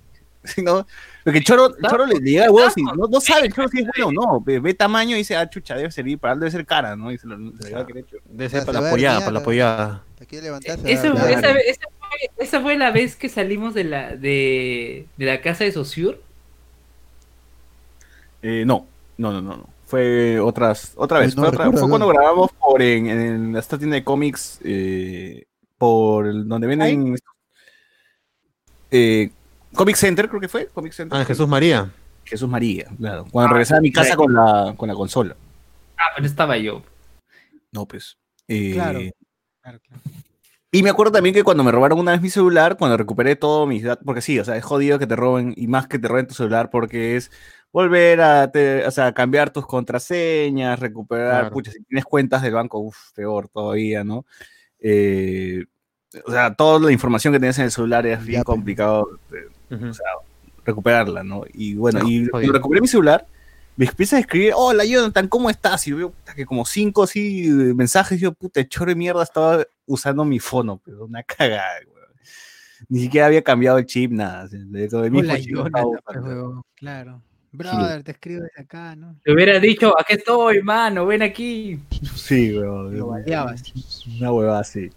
¿no? 0.62 0.86
Porque 1.24 1.40
choro, 1.42 1.74
choro 1.88 2.06
le, 2.06 2.20
le 2.20 2.30
llega 2.30 2.44
el 2.44 2.50
huevo, 2.50 2.70
si 2.70 2.82
no, 2.82 2.94
no 2.94 3.20
sabe 3.20 3.46
el 3.46 3.52
choro 3.52 3.68
si 3.68 3.80
es 3.80 3.86
bueno 3.96 4.08
o 4.08 4.12
no. 4.12 4.40
Ve, 4.40 4.60
ve 4.60 4.74
tamaño 4.74 5.14
y 5.16 5.18
dice, 5.18 5.36
ah, 5.36 5.48
chucha, 5.50 5.74
debe 5.76 5.90
servir, 5.90 6.18
para 6.18 6.34
debe 6.36 6.50
ser 6.50 6.64
cara, 6.66 6.94
¿no? 6.96 7.10
Y 7.12 7.18
se 7.18 7.26
lo, 7.26 7.36
se 7.60 7.70
lo. 7.70 7.84
Debe 7.84 8.04
Ya 8.36 8.48
ser 8.48 8.60
se 8.60 8.66
para 8.66 8.80
la 8.80 8.88
apoyada, 8.88 9.18
para 9.20 9.32
la 9.32 9.38
apoyada. 9.40 10.02
Eso- 10.84 11.12
esa, 11.14 11.50
esa 11.52 11.80
fue, 11.98 12.44
esa 12.44 12.60
fue 12.60 12.76
la 12.78 12.90
vez 12.90 13.16
que 13.16 13.28
salimos 13.28 13.74
de 13.74 13.84
la, 13.84 14.16
de, 14.16 15.06
de 15.16 15.24
la 15.26 15.40
casa 15.40 15.64
de 15.64 15.72
Saussure. 15.72 16.20
Eh, 18.42 18.64
no, 18.66 18.86
no, 19.18 19.32
no, 19.32 19.40
no, 19.42 19.56
no. 19.56 19.68
Fue 19.86 20.40
otras, 20.40 20.92
otra 20.96 21.20
vez. 21.20 21.36
No 21.36 21.42
fue, 21.42 21.48
otra- 21.50 21.64
recuerdo, 21.64 21.80
fue 21.80 21.88
no. 21.88 22.04
cuando 22.04 22.08
grabamos 22.08 22.50
por 22.52 22.82
en, 22.82 23.06
en 23.08 23.56
esta 23.56 23.78
tienda 23.78 23.94
de 23.96 24.04
cómics, 24.04 24.60
eh, 24.64 25.44
por 25.78 26.46
donde 26.46 26.66
venden 26.66 27.16
eh, 28.90 29.30
Comic 29.76 29.96
Center, 29.96 30.28
creo 30.28 30.40
que 30.40 30.48
fue. 30.48 30.66
Comic 30.68 30.92
Center. 30.92 31.18
Ah, 31.20 31.24
Jesús 31.24 31.46
María. 31.48 31.90
Jesús 32.24 32.48
María, 32.48 32.86
claro. 32.98 33.24
Cuando 33.30 33.50
Ah, 33.50 33.52
regresaba 33.52 33.78
a 33.78 33.82
mi 33.82 33.92
casa 33.92 34.16
con 34.16 34.32
la, 34.34 34.74
con 34.76 34.88
la 34.88 34.94
consola. 34.94 35.36
Ah, 35.96 36.06
pero 36.16 36.26
estaba 36.26 36.56
yo. 36.58 36.82
No, 37.72 37.86
pues. 37.86 38.16
eh, 38.48 38.72
Claro. 38.74 38.98
Claro, 39.62 39.78
claro. 39.86 40.02
Y 40.72 40.82
me 40.82 40.90
acuerdo 40.90 41.12
también 41.12 41.34
que 41.34 41.42
cuando 41.44 41.62
me 41.64 41.72
robaron 41.72 41.98
una 41.98 42.12
vez 42.12 42.20
mi 42.20 42.28
celular, 42.28 42.76
cuando 42.76 42.96
recuperé 42.96 43.36
todos 43.36 43.66
mis 43.68 43.82
datos, 43.84 44.04
porque 44.04 44.20
sí, 44.20 44.38
o 44.38 44.44
sea, 44.44 44.56
es 44.56 44.64
jodido 44.64 44.98
que 44.98 45.06
te 45.06 45.16
roben 45.16 45.54
y 45.56 45.68
más 45.68 45.86
que 45.86 45.98
te 45.98 46.06
roben 46.08 46.26
tu 46.26 46.34
celular 46.34 46.68
porque 46.70 47.16
es 47.16 47.30
volver 47.72 48.20
a 48.20 48.50
te- 48.50 48.84
o 48.86 48.90
sea, 48.90 49.12
cambiar 49.14 49.50
tus 49.50 49.66
contraseñas, 49.66 50.78
recuperar, 50.80 51.40
Claro. 51.42 51.50
pucha, 51.50 51.70
si 51.72 51.82
tienes 51.84 52.04
cuentas 52.04 52.42
del 52.42 52.54
banco, 52.54 52.78
uff, 52.80 53.12
peor 53.14 53.48
todavía, 53.48 54.04
¿no? 54.04 54.26
Eh, 54.80 55.64
o 56.26 56.30
sea, 56.30 56.54
toda 56.54 56.78
la 56.80 56.92
información 56.92 57.32
que 57.32 57.38
tienes 57.40 57.58
en 57.58 57.64
el 57.66 57.70
celular 57.70 58.06
es 58.06 58.24
bien 58.24 58.42
Ya, 58.44 58.44
eh, 59.70 59.74
Ujú. 59.74 59.90
recuperarla, 60.64 61.22
¿no? 61.22 61.44
Y 61.52 61.74
bueno, 61.74 62.00
No, 62.00 62.08
y 62.08 62.28
cuando 62.28 62.52
recuperé 62.52 62.80
mi 62.80 62.88
celular, 62.88 63.26
me 63.76 63.84
empieza 63.86 64.16
a 64.16 64.20
escribir, 64.20 64.52
hola 64.56 64.84
Jonathan, 64.84 65.28
¿cómo 65.28 65.50
estás? 65.50 65.86
Y 65.86 65.90
yo 65.90 65.96
veo 65.98 66.10
puta, 66.10 66.34
que 66.34 66.46
como 66.46 66.64
cinco 66.64 67.02
así 67.02 67.48
mensajes, 67.74 68.18
y 68.18 68.22
yo, 68.22 68.32
puta, 68.32 68.66
choro 68.66 68.90
de 68.90 68.94
mierda, 68.96 69.22
estaba 69.22 69.64
usando 69.86 70.24
mi 70.24 70.38
fono, 70.38 70.80
pero 70.84 71.04
una 71.04 71.22
cagada, 71.62 71.78
weón. 71.86 71.96
Ni 72.88 73.00
siquiera 73.00 73.26
había 73.26 73.42
cambiado 73.42 73.78
el 73.78 73.86
chip, 73.86 74.10
nada. 74.12 74.46
de- 74.48 74.64
de- 74.64 74.88
del 74.88 75.10
mismo 75.10 75.20
Hola, 75.20 75.38
chip 75.40 75.50
Jonathan, 75.54 75.84
pues, 76.04 76.18
Claro. 76.76 77.22
Brother, 77.52 78.02
te 78.02 78.10
escribo 78.10 78.42
desde 78.42 78.60
acá, 78.60 78.94
¿no? 78.96 79.16
Te 79.24 79.32
hubiera 79.32 79.58
dicho, 79.58 79.98
aquí 79.98 80.14
estoy, 80.14 80.62
mano, 80.62 81.06
ven 81.06 81.22
aquí. 81.22 81.80
Sí, 82.14 82.54
weón. 82.58 82.96
Lo 82.98 83.06
baleabas. 83.08 83.62
Una 84.18 84.30
huevada 84.32 84.60
así. 84.60 84.90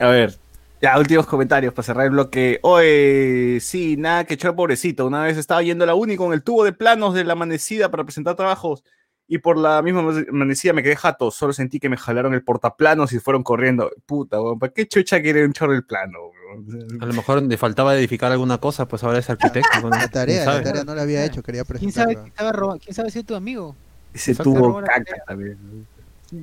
A 0.00 0.08
ver, 0.08 0.36
ya, 0.80 0.98
últimos 0.98 1.26
comentarios 1.26 1.74
para 1.74 1.84
cerrar 1.84 2.04
el 2.06 2.10
bloque. 2.12 2.58
Oye, 2.62 3.58
sí, 3.60 3.96
nada 3.96 4.24
que 4.24 4.34
echar 4.34 4.54
pobrecito. 4.54 5.06
Una 5.06 5.22
vez 5.24 5.36
estaba 5.36 5.62
yendo 5.62 5.84
a 5.84 5.86
la 5.86 5.94
uni 5.94 6.16
con 6.16 6.32
el 6.32 6.42
tubo 6.42 6.64
de 6.64 6.72
planos 6.72 7.14
de 7.14 7.24
la 7.24 7.34
amanecida 7.34 7.90
para 7.90 8.04
presentar 8.04 8.34
trabajos 8.36 8.82
y 9.28 9.38
por 9.38 9.56
la 9.58 9.80
misma 9.82 10.00
amanecida 10.00 10.72
me 10.72 10.82
quedé 10.82 10.96
jato. 10.96 11.30
Solo 11.30 11.52
sentí 11.52 11.78
que 11.78 11.88
me 11.88 11.96
jalaron 11.96 12.34
el 12.34 12.42
portaplanos 12.42 13.12
y 13.12 13.20
fueron 13.20 13.42
corriendo. 13.42 13.90
Puta, 14.06 14.40
weón, 14.40 14.58
¿para 14.58 14.72
qué 14.72 14.88
chucha 14.88 15.20
quiere 15.22 15.44
un 15.44 15.52
chorro 15.52 15.74
el 15.74 15.84
plano? 15.84 16.18
weón? 16.18 16.98
A 17.00 17.06
lo 17.06 17.12
mejor 17.12 17.42
le 17.42 17.56
faltaba 17.56 17.94
edificar 17.96 18.32
alguna 18.32 18.58
cosa, 18.58 18.88
pues 18.88 19.04
ahora 19.04 19.18
es 19.18 19.30
arquitecto. 19.30 19.88
La 19.88 20.08
tarea, 20.08 20.44
¿quién 20.44 20.56
la 20.56 20.62
tarea 20.62 20.84
no 20.84 20.94
la 20.94 21.02
había 21.02 21.24
hecho, 21.24 21.42
quería 21.42 21.62
¿Quién 21.64 21.92
sabe, 21.92 22.14
presentarla. 22.14 22.32
quién 22.32 22.56
sabe, 22.66 22.80
quién 22.80 22.94
sabe 22.94 23.10
si 23.10 23.18
es 23.20 23.26
tu 23.26 23.34
amigo? 23.34 23.76
Ese 24.12 24.32
Exacto. 24.32 24.52
tubo 24.52 24.80
caca 24.82 25.14
también. 25.26 25.86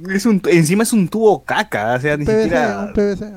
Es 0.09 0.25
un, 0.25 0.41
encima 0.49 0.83
es 0.83 0.93
un 0.93 1.09
tubo 1.09 1.43
caca, 1.43 1.95
o 1.95 1.99
sea, 1.99 2.15
ni 2.15 2.23
PVC, 2.23 2.43
siquiera. 2.43 2.79
un 2.87 2.93
PVC. 2.93 3.33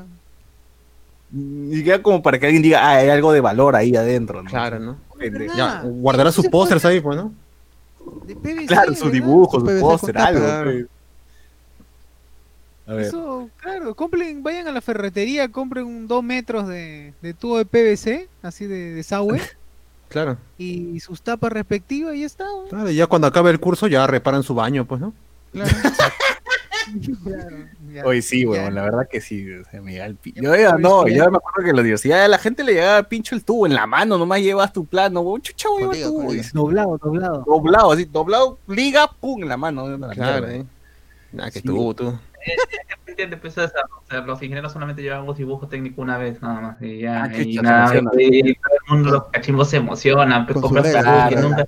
Ni 1.33 1.76
siquiera 1.76 2.03
como 2.03 2.22
para 2.22 2.39
que 2.39 2.47
alguien 2.47 2.62
diga, 2.62 2.81
ah, 2.85 2.97
hay 2.97 3.09
algo 3.09 3.33
de 3.33 3.41
valor 3.41 3.76
ahí 3.76 3.95
adentro, 3.95 4.43
¿no? 4.43 4.51
Claro, 4.51 4.78
¿no? 4.81 4.99
Ya, 5.57 5.83
guardará 5.85 6.33
sus 6.33 6.49
pósters 6.49 6.83
póster- 6.83 6.91
ahí, 6.93 7.01
pues, 7.01 7.16
¿no? 7.16 7.33
De 8.26 8.35
PVC, 8.35 8.66
Claro, 8.66 8.95
su 8.95 9.05
¿verdad? 9.05 9.12
dibujo, 9.12 9.61
Su 9.61 9.81
póster, 9.81 10.18
algo. 10.18 10.41
claro. 10.41 10.70
pues. 10.72 10.87
A 12.87 12.95
ver. 12.95 13.07
Eso, 13.07 13.49
claro, 13.59 13.95
compren, 13.95 14.43
vayan 14.43 14.66
a 14.66 14.72
la 14.72 14.81
ferretería, 14.81 15.49
compren 15.53 15.85
un 15.87 16.09
2 16.09 16.24
metros 16.24 16.66
de, 16.66 17.12
de 17.22 17.35
tubo 17.35 17.59
de 17.59 17.64
PVC, 17.64 18.28
así 18.43 18.66
de 18.66 18.95
desagüe, 18.95 19.41
Claro. 20.09 20.39
y 20.59 20.99
sus 20.99 21.22
tapas 21.22 21.53
respectivas 21.53 22.16
y 22.16 22.20
ya 22.20 22.26
está. 22.26 22.45
¿no? 22.45 22.64
Claro, 22.68 22.91
y 22.91 22.97
ya 22.97 23.07
cuando 23.07 23.28
acabe 23.28 23.51
el 23.53 23.61
curso 23.61 23.87
ya 23.87 24.05
reparan 24.09 24.43
su 24.43 24.55
baño, 24.55 24.85
pues, 24.87 25.01
¿no? 25.01 25.12
Claro. 25.53 25.70
Claro, 27.24 27.57
ya. 27.93 28.05
Hoy 28.05 28.22
sí, 28.22 28.47
weón, 28.47 28.74
la 28.74 28.82
verdad 28.82 29.09
que 29.11 29.20
sí. 29.20 29.47
o 29.53 29.64
sea, 29.64 29.80
me 29.82 29.97
el 29.97 30.16
Yo, 30.34 30.51
me 30.53 30.59
ya- 30.59 30.68
acuerdo 30.70 30.78
no, 31.01 31.05
que- 31.05 31.14
yo 31.14 31.30
me 31.30 31.36
acuerdo 31.36 31.62
que 31.64 31.70
en 31.70 31.76
la 31.76 31.82
universidad 31.82 32.24
a 32.24 32.28
la 32.28 32.38
gente 32.38 32.64
le 32.64 32.72
llegaba 32.74 33.03
pincho 33.05 33.34
el 33.34 33.45
tubo 33.45 33.66
en 33.66 33.74
la 33.74 33.86
mano, 33.86 34.16
nomás 34.18 34.41
llevas 34.41 34.72
tu 34.72 34.84
plano, 34.86 35.20
weón, 35.20 35.43
chucha, 35.43 35.68
weón, 35.70 35.93
tubo, 35.93 36.32
Doblado, 36.53 36.99
doblado. 36.99 37.45
doblado, 37.47 37.93
así, 37.93 38.05
doblado, 38.05 38.59
liga, 38.68 39.09
pum, 39.20 39.43
en 39.43 39.49
la 39.49 39.57
mano. 39.57 39.84
una 39.84 40.09
Claro, 40.11 40.47
mierda. 40.47 40.62
¿eh? 40.62 40.66
Nada, 41.32 41.51
que 41.51 41.61
Sí. 41.61 41.66
tú, 41.66 41.95
tú. 41.95 42.18
pues, 43.41 43.59
o 43.59 43.68
sea, 43.68 44.20
los 44.22 44.43
ingenieros 44.43 44.72
solamente 44.72 45.03
llevan 45.03 45.28
un 45.28 45.34
dibujo 45.36 45.68
técnico 45.68 46.01
una 46.03 46.16
vez, 46.18 46.41
nada 46.41 46.61
más. 46.61 46.82
Y 46.82 47.01
ya, 47.01 47.24
Ah, 47.24 47.36
y 47.43 47.57
nada, 47.57 47.93
todo 47.93 48.18
el 48.18 48.53
mundo, 48.88 49.11
los 49.11 49.24
cachimbos 49.26 49.68
se 49.68 49.76
emocionan, 49.76 50.47
pues 50.47 50.61
compras 50.61 50.86
tubo 50.93 51.30
y 51.30 51.36
nunca, 51.43 51.66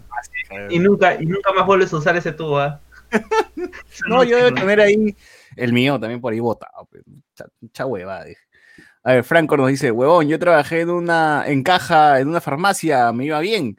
y 0.70 0.78
nunca, 0.78 1.14
y 1.22 1.26
nunca 1.26 1.52
más 1.52 1.66
vuelves 1.66 1.92
a 1.92 1.96
usar 1.96 2.16
ese 2.16 2.32
tubo, 2.32 2.58
¿ah? 2.58 2.80
No, 4.08 4.24
yo 4.24 4.36
debo 4.36 4.54
tener 4.54 4.80
ahí 4.80 5.16
el 5.56 5.72
mío 5.72 5.98
también 5.98 6.20
por 6.20 6.32
ahí 6.32 6.40
botado. 6.40 6.88
Cha, 7.34 7.46
cha 7.72 7.86
huevada, 7.86 8.24
dije. 8.24 8.40
A 9.04 9.14
ver, 9.14 9.24
Franco 9.24 9.56
nos 9.56 9.68
dice, 9.68 9.90
huevón, 9.90 10.28
yo 10.28 10.38
trabajé 10.38 10.82
en 10.82 10.90
una, 10.90 11.44
en 11.46 11.64
caja, 11.64 12.20
en 12.20 12.28
una 12.28 12.40
farmacia, 12.40 13.12
me 13.12 13.26
iba 13.26 13.40
bien. 13.40 13.76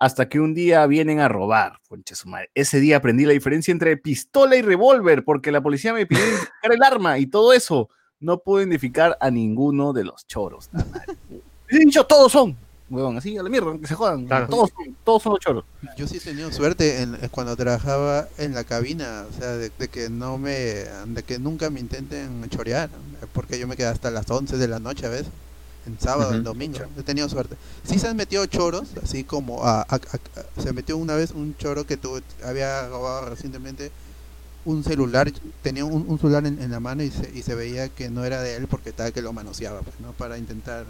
Hasta 0.00 0.28
que 0.28 0.40
un 0.40 0.52
día 0.52 0.84
vienen 0.86 1.20
a 1.20 1.28
robar. 1.28 1.78
Concha 1.88 2.16
su 2.16 2.28
madre. 2.28 2.50
Ese 2.54 2.80
día 2.80 2.96
aprendí 2.96 3.24
la 3.24 3.32
diferencia 3.32 3.70
entre 3.70 3.96
pistola 3.96 4.56
y 4.56 4.62
revólver, 4.62 5.24
porque 5.24 5.52
la 5.52 5.62
policía 5.62 5.92
me 5.92 6.06
pidió 6.06 6.24
identificar 6.24 6.72
el 6.72 6.82
arma 6.82 7.18
y 7.18 7.26
todo 7.26 7.52
eso. 7.52 7.88
No 8.18 8.38
puedo 8.38 8.60
identificar 8.60 9.16
a 9.20 9.30
ninguno 9.30 9.92
de 9.92 10.04
los 10.04 10.26
choros. 10.26 10.70
he 11.68 11.78
dicho, 11.78 12.04
todos 12.04 12.32
son. 12.32 12.56
Huevón, 12.94 13.16
así 13.18 13.36
a 13.36 13.42
la 13.42 13.48
mierda, 13.48 13.76
que 13.78 13.86
se 13.86 13.94
jodan. 13.94 14.26
Claro. 14.26 14.46
Todos, 14.48 14.70
son, 14.74 14.96
todos 15.04 15.22
son 15.22 15.32
los 15.32 15.40
choros. 15.40 15.64
Yo 15.96 16.06
sí 16.06 16.16
he 16.16 16.20
tenido 16.20 16.50
suerte 16.52 17.02
en, 17.02 17.14
en 17.14 17.28
cuando 17.28 17.56
trabajaba 17.56 18.26
en 18.38 18.54
la 18.54 18.64
cabina, 18.64 19.26
o 19.30 19.32
sea, 19.38 19.52
de, 19.56 19.70
de 19.70 19.88
que 19.88 20.08
no 20.08 20.38
me, 20.38 20.52
de 20.52 21.22
que 21.26 21.38
nunca 21.38 21.70
me 21.70 21.80
intenten 21.80 22.48
chorear, 22.48 22.88
porque 23.32 23.58
yo 23.58 23.66
me 23.66 23.76
quedé 23.76 23.88
hasta 23.88 24.10
las 24.10 24.30
11 24.30 24.56
de 24.56 24.68
la 24.68 24.78
noche 24.80 25.06
a 25.06 25.10
veces, 25.10 25.28
en 25.86 25.98
sábado, 26.00 26.32
en 26.32 26.38
Ujú. 26.38 26.44
domingo, 26.44 26.78
he 26.98 27.02
tenido 27.02 27.28
suerte. 27.28 27.56
Sí 27.84 27.98
se 27.98 28.08
han 28.08 28.16
metido 28.16 28.46
choros, 28.46 28.88
así 29.02 29.24
como 29.24 29.64
a, 29.64 29.82
a- 29.82 29.84
a- 29.96 30.62
se 30.62 30.72
metió 30.72 30.96
una 30.96 31.14
vez 31.14 31.32
un 31.32 31.56
choro 31.56 31.84
que 31.86 31.96
tuvo, 31.98 32.20
había 32.44 32.88
robado 32.88 33.28
recientemente 33.28 33.90
un 34.64 34.82
celular, 34.82 35.30
tenía 35.62 35.84
un, 35.84 36.06
un 36.08 36.18
celular 36.18 36.46
en, 36.46 36.60
en 36.62 36.70
la 36.70 36.80
mano 36.80 37.02
y 37.02 37.10
se, 37.10 37.30
y 37.34 37.42
se 37.42 37.54
veía 37.54 37.88
que 37.90 38.08
no 38.10 38.24
era 38.24 38.40
de 38.40 38.56
él 38.56 38.66
porque 38.68 38.92
tal 38.92 39.12
que 39.12 39.20
lo 39.22 39.32
manoseaba, 39.32 39.82
pues, 39.82 40.00
¿no? 40.00 40.12
Para 40.12 40.38
intentar 40.38 40.86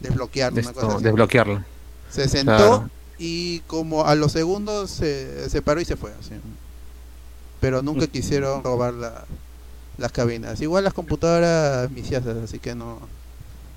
desbloquear 0.00 0.52
una 0.52 0.62
cosa 0.62 0.80
Esto, 0.80 0.90
así. 0.96 1.04
desbloquearlo. 1.04 1.64
Se 2.10 2.28
sentó 2.28 2.56
Claro. 2.56 2.90
y 3.18 3.60
como 3.60 4.04
a 4.06 4.14
los 4.14 4.32
segundos 4.32 4.90
se, 4.90 5.48
se 5.50 5.62
paró 5.62 5.80
y 5.80 5.84
se 5.84 5.96
fue. 5.96 6.10
así. 6.20 6.32
Pero 7.60 7.82
nunca 7.82 8.06
quisieron 8.06 8.62
robar 8.62 8.92
la, 8.94 9.24
las 9.98 10.12
cabinas. 10.12 10.60
Igual 10.60 10.84
las 10.84 10.92
computadoras 10.92 11.92
viciosas, 11.92 12.36
así 12.44 12.58
que 12.58 12.74
no. 12.74 12.98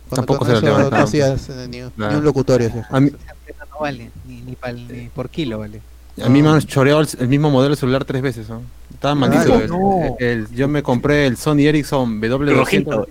cuando 0.09 0.25
Tampoco 0.25 0.45
se 0.45 0.59
lo 0.61 0.89
no 0.89 0.97
hacías 0.97 1.49
eh, 1.49 1.67
ni, 1.69 1.81
ni 1.81 1.89
Claro. 1.91 2.17
un 2.17 2.23
locutorio. 2.23 2.67
así. 2.67 2.79
A 2.89 2.99
mí, 2.99 3.11
No 3.11 3.79
vale, 3.79 4.11
ni, 4.25 4.41
ni, 4.41 4.55
pal- 4.55 4.87
ni 4.87 5.07
por 5.09 5.29
kilo 5.29 5.59
vale. 5.59 5.81
a 6.21 6.29
mí 6.29 6.41
me 6.41 6.49
han 6.49 6.59
choreado 6.61 6.99
el, 7.01 7.07
el 7.19 7.27
mismo 7.27 7.49
modelo 7.49 7.75
de 7.75 7.79
celular 7.79 8.03
tres 8.05 8.21
veces. 8.21 8.49
¿no? 8.49 8.61
Estaba 8.93 9.15
maldito. 9.15 10.15
El- 10.19 10.49
yo 10.53 10.67
me 10.67 10.83
compré 10.83 11.27
el 11.27 11.37
Sony 11.37 11.59
Ericsson 11.67 12.19
W200. 12.21 13.07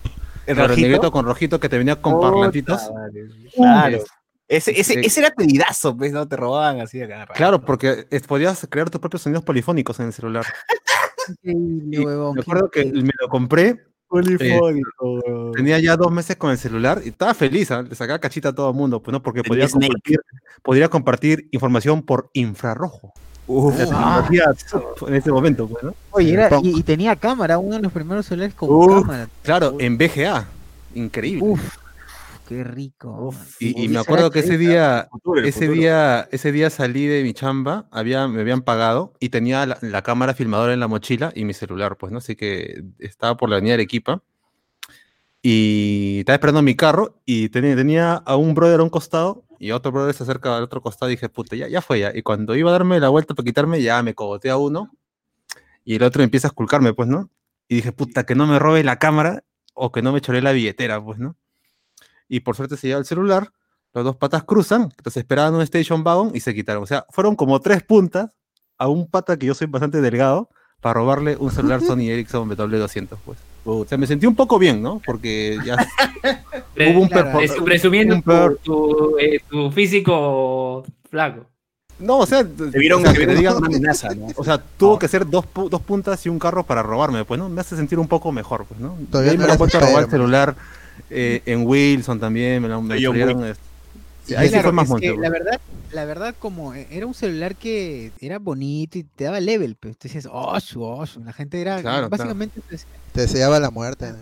Rojito. 0.46 0.52
El 0.52 0.58
el 0.58 0.68
rojito. 0.68 0.86
negrito 0.88 1.10
con 1.12 1.24
rojito 1.26 1.60
que 1.60 1.68
te 1.68 1.78
venía 1.78 2.00
con 2.00 2.20
parlantitos. 2.20 2.90
Claro. 3.54 3.98
Ese, 4.48 4.70
ese, 4.78 4.94
Sí. 4.94 5.00
ese 5.02 5.20
era 5.20 5.30
pedidazo, 5.32 5.96
pues, 5.96 6.12
¿no? 6.12 6.28
Te 6.28 6.36
robaban 6.36 6.80
así 6.80 7.02
a 7.02 7.08
cada 7.08 7.24
rato. 7.24 7.34
Claro, 7.36 7.64
porque 7.64 8.06
es- 8.10 8.22
podías 8.28 8.66
crear 8.70 8.88
tus 8.90 9.00
propios 9.00 9.22
sonidos 9.22 9.42
polifónicos 9.44 9.98
en 9.98 10.06
el 10.06 10.12
celular. 10.12 10.44
Increíble, 11.42 11.96
Y 11.96 12.04
huevón, 12.04 12.34
me 12.36 12.40
acuerdo 12.42 12.70
que 12.70 12.84
me 12.84 13.10
lo 13.20 13.28
compré, 13.28 13.84
Polifónico. 14.06 15.50
tenía 15.52 15.80
ya 15.80 15.96
dos 15.96 16.12
meses 16.12 16.36
con 16.36 16.52
el 16.52 16.58
celular 16.58 17.02
y 17.04 17.08
estaba 17.08 17.34
feliz, 17.34 17.72
¿ah? 17.72 17.82
le 17.82 17.94
sacaba 17.96 18.20
cachita 18.20 18.50
a 18.50 18.54
todo 18.54 18.70
el 18.70 18.76
mundo, 18.76 19.02
pues 19.02 19.12
no, 19.12 19.20
porque 19.20 19.42
podía 19.42 19.68
compartir, 19.68 20.20
podría 20.62 20.88
compartir 20.88 21.48
información 21.50 22.02
por 22.04 22.30
infrarrojo. 22.32 23.12
Uf. 23.48 23.76
Tecnología 23.76 24.44
en 25.06 25.14
ese 25.14 25.30
momento, 25.30 25.68
pues, 25.68 25.84
¿no? 25.84 25.94
Oye, 26.10 26.32
era- 26.32 26.50
y, 26.62 26.78
y 26.78 26.82
tenía 26.82 27.14
cámara, 27.16 27.58
uno 27.58 27.76
de 27.76 27.82
los 27.82 27.92
primeros 27.92 28.26
celulares 28.26 28.54
con 28.54 28.68
Uf. 28.70 29.02
cámara. 29.02 29.28
Claro, 29.42 29.76
en 29.78 29.96
VGA. 29.96 30.46
Increíble. 30.94 31.42
Uf, 31.44 31.76
qué 32.48 32.64
rico. 32.64 33.28
Uf. 33.28 33.60
y, 33.60 33.84
y 33.84 33.88
me 33.88 33.98
acuerdo 33.98 34.30
que 34.30 34.40
ese 34.40 34.58
día, 34.58 35.08
Futuro, 35.10 35.42
ese 35.44 35.68
día, 35.68 36.28
ese 36.32 36.50
día 36.52 36.70
salí 36.70 37.06
de 37.06 37.22
mi 37.22 37.34
chamba, 37.34 37.86
había, 37.90 38.26
me 38.28 38.40
habían 38.40 38.62
pagado 38.62 39.12
y 39.20 39.28
tenía 39.28 39.64
la, 39.66 39.78
la 39.80 40.02
cámara 40.02 40.34
filmadora 40.34 40.72
en 40.74 40.80
la 40.80 40.88
mochila 40.88 41.32
y 41.34 41.44
mi 41.44 41.54
celular, 41.54 41.96
pues, 41.96 42.10
¿no? 42.12 42.18
Así 42.18 42.34
que 42.34 42.82
estaba 42.98 43.36
por 43.36 43.48
la 43.50 43.56
avenida 43.56 43.74
Arequipa 43.74 44.22
y 45.42 46.18
estaba 46.20 46.34
esperando 46.34 46.62
mi 46.62 46.74
carro 46.74 47.20
y 47.24 47.48
tenía, 47.50 47.76
tenía 47.76 48.14
a 48.14 48.36
un 48.36 48.54
brother 48.54 48.80
a 48.80 48.82
un 48.82 48.90
costado 48.90 49.44
y 49.58 49.70
otro 49.70 49.92
brother 49.92 50.14
se 50.14 50.22
acerca 50.22 50.56
al 50.56 50.62
otro 50.62 50.80
costado 50.80 51.10
y 51.10 51.14
dije, 51.14 51.28
puta, 51.28 51.56
ya, 51.56 51.68
ya 51.68 51.82
fue 51.82 52.00
ya. 52.00 52.12
Y 52.14 52.22
cuando 52.22 52.54
iba 52.56 52.70
a 52.70 52.72
darme 52.72 53.00
la 53.00 53.08
vuelta 53.08 53.34
para 53.34 53.44
quitarme, 53.44 53.82
ya 53.82 54.02
me 54.02 54.14
cogotea 54.14 54.56
uno 54.56 54.90
y 55.84 55.94
el 55.94 56.02
otro 56.02 56.22
empieza 56.22 56.48
a 56.48 56.50
esculcarme, 56.50 56.92
pues, 56.94 57.08
¿no? 57.08 57.30
Y 57.68 57.76
dije, 57.76 57.92
puta, 57.92 58.24
que 58.26 58.34
no 58.34 58.46
me 58.46 58.58
robe 58.58 58.82
la 58.84 58.98
cámara 58.98 59.44
o 59.74 59.92
que 59.92 60.02
no 60.02 60.12
me 60.12 60.20
choree 60.20 60.42
la 60.42 60.52
billetera, 60.52 61.02
pues, 61.02 61.18
¿no? 61.18 61.36
Y 62.28 62.40
por 62.40 62.56
suerte 62.56 62.76
se 62.76 62.88
lleva 62.88 62.98
el 62.98 63.06
celular, 63.06 63.52
los 63.92 64.04
dos 64.04 64.16
patas 64.16 64.44
cruzan, 64.44 64.82
entonces 64.82 65.18
esperaban 65.18 65.54
un 65.54 65.62
station 65.62 66.02
wagon 66.04 66.32
y 66.34 66.40
se 66.40 66.54
quitaron. 66.54 66.82
O 66.82 66.86
sea, 66.86 67.06
fueron 67.10 67.36
como 67.36 67.60
tres 67.60 67.82
puntas 67.82 68.30
a 68.78 68.88
un 68.88 69.08
pata 69.08 69.38
que 69.38 69.46
yo 69.46 69.54
soy 69.54 69.68
bastante 69.68 70.00
delgado 70.00 70.50
para 70.80 70.94
robarle 70.94 71.36
un 71.36 71.50
celular 71.50 71.80
Sony 71.82 72.10
Ericsson 72.10 72.50
W200, 72.50 73.16
pues. 73.24 73.38
O 73.66 73.84
sea, 73.86 73.98
me 73.98 74.06
sentí 74.06 74.26
un 74.26 74.34
poco 74.36 74.58
bien, 74.58 74.80
¿no? 74.80 75.00
Porque 75.04 75.58
ya 75.64 75.76
hubo 76.92 77.00
un 77.00 77.08
claro, 77.08 77.38
perfor- 77.40 77.64
presumiendo 77.64 78.14
un 78.14 78.22
tu, 78.62 79.18
eh, 79.18 79.40
tu 79.50 79.70
físico 79.70 80.84
flaco. 81.10 81.46
No, 81.98 82.18
o 82.18 82.26
sea, 82.26 82.44
Te 82.44 82.78
vieron, 82.78 83.00
o 83.00 83.04
sea, 83.04 83.14
que 83.14 83.26
te 83.26 83.34
digan- 83.34 83.56
una 83.56 83.68
amenaza, 83.68 84.14
¿no? 84.14 84.26
O 84.36 84.44
sea, 84.44 84.58
tuvo 84.58 84.98
que 84.98 85.08
ser 85.08 85.26
dos, 85.28 85.46
pu- 85.46 85.68
dos 85.70 85.80
puntas 85.80 86.24
y 86.26 86.28
un 86.28 86.38
carro 86.38 86.62
para 86.62 86.82
robarme, 86.82 87.24
pues, 87.24 87.38
¿no? 87.40 87.48
Me 87.48 87.60
hace 87.62 87.74
sentir 87.74 87.98
un 87.98 88.06
poco 88.06 88.32
mejor, 88.32 88.66
pues, 88.66 88.78
¿no? 88.80 88.96
Todavía 89.10 89.32
me 89.34 89.46
lo 89.46 89.52
han 89.52 89.58
vuelto 89.58 89.78
a 89.78 89.80
robar 89.80 90.04
el 90.04 90.10
celular 90.10 90.54
eh, 91.10 91.40
en 91.46 91.66
Wilson 91.66 92.20
también, 92.20 92.62
me 92.62 92.68
lo 92.68 92.82
me 92.82 92.96
sí, 94.26 94.34
ahí 94.34 94.48
sí 94.48 94.60
fue 94.60 94.72
más 94.72 94.90
es 94.90 95.00
que 95.00 95.08
monte, 95.08 95.22
la 95.22 95.30
verdad, 95.30 95.60
la 95.92 96.04
verdad 96.04 96.34
como 96.38 96.74
era 96.74 97.06
un 97.06 97.14
celular 97.14 97.56
que 97.56 98.12
era 98.20 98.38
bonito 98.38 98.98
y 98.98 99.04
te 99.04 99.24
daba 99.24 99.40
level, 99.40 99.76
pues 99.76 99.96
tú 99.96 100.08
decías, 100.08 100.28
oh, 100.30 100.58
su, 100.60 100.82
oh, 100.82 101.06
su", 101.06 101.22
la 101.24 101.32
gente 101.32 101.60
era 101.60 101.80
Claro, 101.80 102.08
básicamente 102.08 102.60
Te 103.12 103.20
deseaba 103.22 103.60
la 103.60 103.70
muerte. 103.70 104.12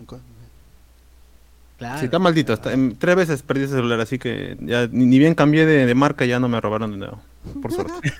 claro. 1.78 1.98
Sí, 1.98 2.04
está 2.04 2.18
maldito. 2.18 2.52
está- 2.52 2.70
tres 2.98 3.16
veces 3.16 3.42
perdí 3.42 3.64
ese 3.64 3.74
celular, 3.74 4.00
así 4.00 4.18
que 4.18 4.56
ya 4.60 4.86
ni, 4.86 5.06
ni 5.06 5.18
bien 5.18 5.34
cambié 5.34 5.66
de, 5.66 5.86
de 5.86 5.94
marca, 5.94 6.24
ya 6.24 6.38
no 6.38 6.48
me 6.48 6.60
robaron 6.60 6.92
de 6.92 6.98
nuevo. 6.98 7.20
Por 7.60 7.72
suerte. 7.72 8.12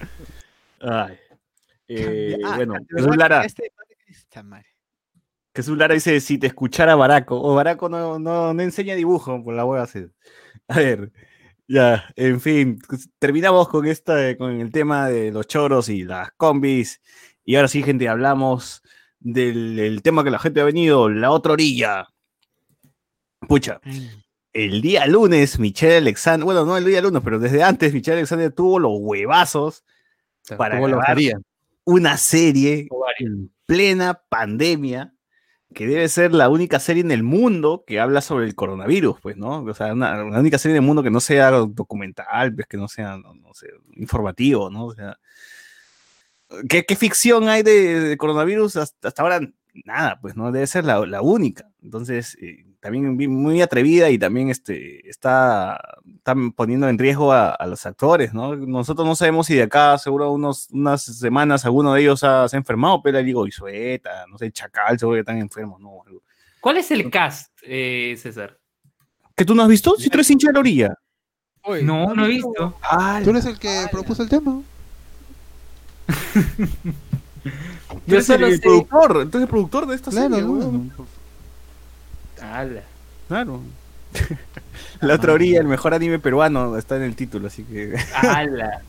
Ay. 0.80 1.18
Eh, 1.88 2.38
Ah, 2.44 2.56
bueno, 2.56 2.74
Jesús 2.88 3.10
que 3.10 3.16
Lara. 3.16 3.46
Jesús 5.54 5.76
Lara 5.76 5.94
dice, 5.94 6.18
si 6.20 6.38
te 6.38 6.46
escuchara 6.46 6.94
Baraco, 6.94 7.40
o 7.40 7.54
Baraco 7.54 7.88
no, 7.88 8.18
no, 8.18 8.54
no 8.54 8.62
enseña 8.62 8.94
dibujo, 8.94 9.42
por 9.44 9.54
la 9.54 9.64
hueá 9.64 9.82
así. 9.82 10.06
A 10.72 10.78
ver, 10.78 11.12
ya, 11.68 12.12
en 12.16 12.40
fin, 12.40 12.78
pues, 12.88 13.10
terminamos 13.18 13.68
con 13.68 13.86
esta, 13.86 14.36
con 14.36 14.60
el 14.60 14.70
tema 14.72 15.08
de 15.08 15.30
los 15.32 15.46
choros 15.46 15.88
y 15.88 16.04
las 16.04 16.32
combis, 16.32 17.00
y 17.44 17.56
ahora 17.56 17.68
sí, 17.68 17.82
gente, 17.82 18.08
hablamos 18.08 18.82
del 19.20 19.78
el 19.78 20.02
tema 20.02 20.24
que 20.24 20.30
la 20.30 20.38
gente 20.38 20.60
ha 20.60 20.64
venido, 20.64 21.08
la 21.08 21.30
otra 21.30 21.52
orilla. 21.52 22.08
Pucha, 23.48 23.80
el 24.52 24.82
día 24.82 25.06
lunes, 25.06 25.58
Michelle 25.58 25.98
Alexander, 25.98 26.44
bueno, 26.44 26.64
no 26.64 26.76
el 26.76 26.84
día 26.84 27.00
lunes, 27.02 27.22
pero 27.24 27.38
desde 27.38 27.62
antes, 27.62 27.92
Michelle 27.92 28.18
Alexander 28.18 28.52
tuvo 28.52 28.78
los 28.78 28.92
huevazos 28.94 29.84
O 30.42 30.44
sea, 30.44 30.56
Para 30.56 30.80
grabar. 30.80 31.18
una 31.84 32.16
serie 32.16 32.88
en 33.18 33.52
plena 33.66 34.22
pandemia, 34.28 35.14
que 35.72 35.86
debe 35.86 36.08
ser 36.08 36.32
la 36.32 36.48
única 36.48 36.78
serie 36.80 37.02
en 37.02 37.10
el 37.10 37.22
mundo 37.22 37.84
que 37.86 38.00
habla 38.00 38.20
sobre 38.20 38.46
el 38.46 38.54
coronavirus, 38.54 39.20
pues, 39.20 39.36
¿no? 39.36 39.62
O 39.62 39.74
sea, 39.74 39.92
una, 39.92 40.22
única 40.38 40.58
serie 40.58 40.76
en 40.76 40.82
el 40.82 40.86
mundo 40.86 41.02
que 41.02 41.10
no 41.10 41.20
sea 41.20 41.50
documental, 41.50 42.54
pues, 42.54 42.66
que 42.66 42.76
no 42.76 42.88
sea, 42.88 43.18
no, 43.18 43.34
no 43.34 43.54
sé, 43.54 43.68
informativo, 43.96 44.70
¿no? 44.70 44.86
O 44.86 44.94
sea, 44.94 45.18
¿qué, 46.68 46.84
qué 46.84 46.96
ficción 46.96 47.48
hay 47.48 47.62
de, 47.62 48.00
de 48.00 48.16
coronavirus? 48.16 48.76
Hasta, 48.76 49.08
hasta 49.08 49.22
ahora, 49.22 49.40
nada, 49.84 50.18
pues, 50.20 50.36
¿no? 50.36 50.52
Debe 50.52 50.66
ser 50.66 50.84
la, 50.84 51.04
la 51.06 51.22
única. 51.22 51.70
Entonces, 51.82 52.36
eh, 52.40 52.64
también 52.82 53.16
muy 53.30 53.62
atrevida 53.62 54.10
y 54.10 54.18
también 54.18 54.50
este, 54.50 55.08
está, 55.08 55.80
está 56.16 56.34
poniendo 56.56 56.88
en 56.88 56.98
riesgo 56.98 57.32
a, 57.32 57.50
a 57.50 57.66
los 57.68 57.86
actores, 57.86 58.34
¿no? 58.34 58.56
Nosotros 58.56 59.06
no 59.06 59.14
sabemos 59.14 59.46
si 59.46 59.54
de 59.54 59.62
acá, 59.62 59.96
seguro 59.98 60.32
unos, 60.32 60.68
unas 60.72 61.02
semanas, 61.04 61.64
alguno 61.64 61.94
de 61.94 62.00
ellos 62.02 62.24
ha- 62.24 62.48
se 62.48 62.56
ha 62.56 62.58
enfermado, 62.58 63.00
pero 63.00 63.18
le 63.18 63.24
digo, 63.24 63.46
Isueta, 63.46 64.26
no 64.28 64.36
sé, 64.36 64.50
Chacal, 64.50 64.98
seguro 64.98 65.14
que 65.14 65.20
están 65.20 65.38
enfermos, 65.38 65.80
¿no? 65.80 66.02
¿Cuál 66.60 66.76
es 66.78 66.90
el 66.90 67.08
cast, 67.08 67.52
eh, 67.62 68.16
César? 68.18 68.58
¿Que 69.36 69.44
tú 69.44 69.54
no 69.54 69.62
has 69.62 69.68
visto? 69.68 69.94
Si 69.96 70.10
tú 70.10 70.16
eres 70.16 70.28
hincha 70.30 70.48
de 70.48 70.52
la 70.54 70.60
orilla. 70.60 70.94
No, 71.84 72.12
no 72.14 72.24
he 72.26 72.28
visto. 72.28 72.76
Tú 73.22 73.30
eres 73.30 73.44
el 73.46 73.58
que 73.60 73.86
propuso 73.92 74.24
el 74.24 74.28
tema. 74.28 74.60
Yo 78.06 78.20
soy 78.22 78.42
el 78.42 78.54
sé- 78.56 78.60
productor, 78.60 79.10
entonces 79.22 79.42
el 79.42 79.48
productor 79.48 79.86
de 79.86 79.94
esta 79.94 80.10
Claro, 80.10 80.28
serie, 80.34 80.44
¿no? 80.44 80.52
weón. 80.52 80.92
Ala. 82.42 82.82
Claro. 83.28 83.60
la 85.00 85.14
otra 85.14 85.32
orilla, 85.32 85.60
el 85.60 85.66
mejor 85.66 85.94
anime 85.94 86.18
peruano, 86.18 86.76
está 86.76 86.96
en 86.96 87.02
el 87.02 87.16
título, 87.16 87.46
así 87.46 87.64
que... 87.64 87.94
Ala. 88.14 88.82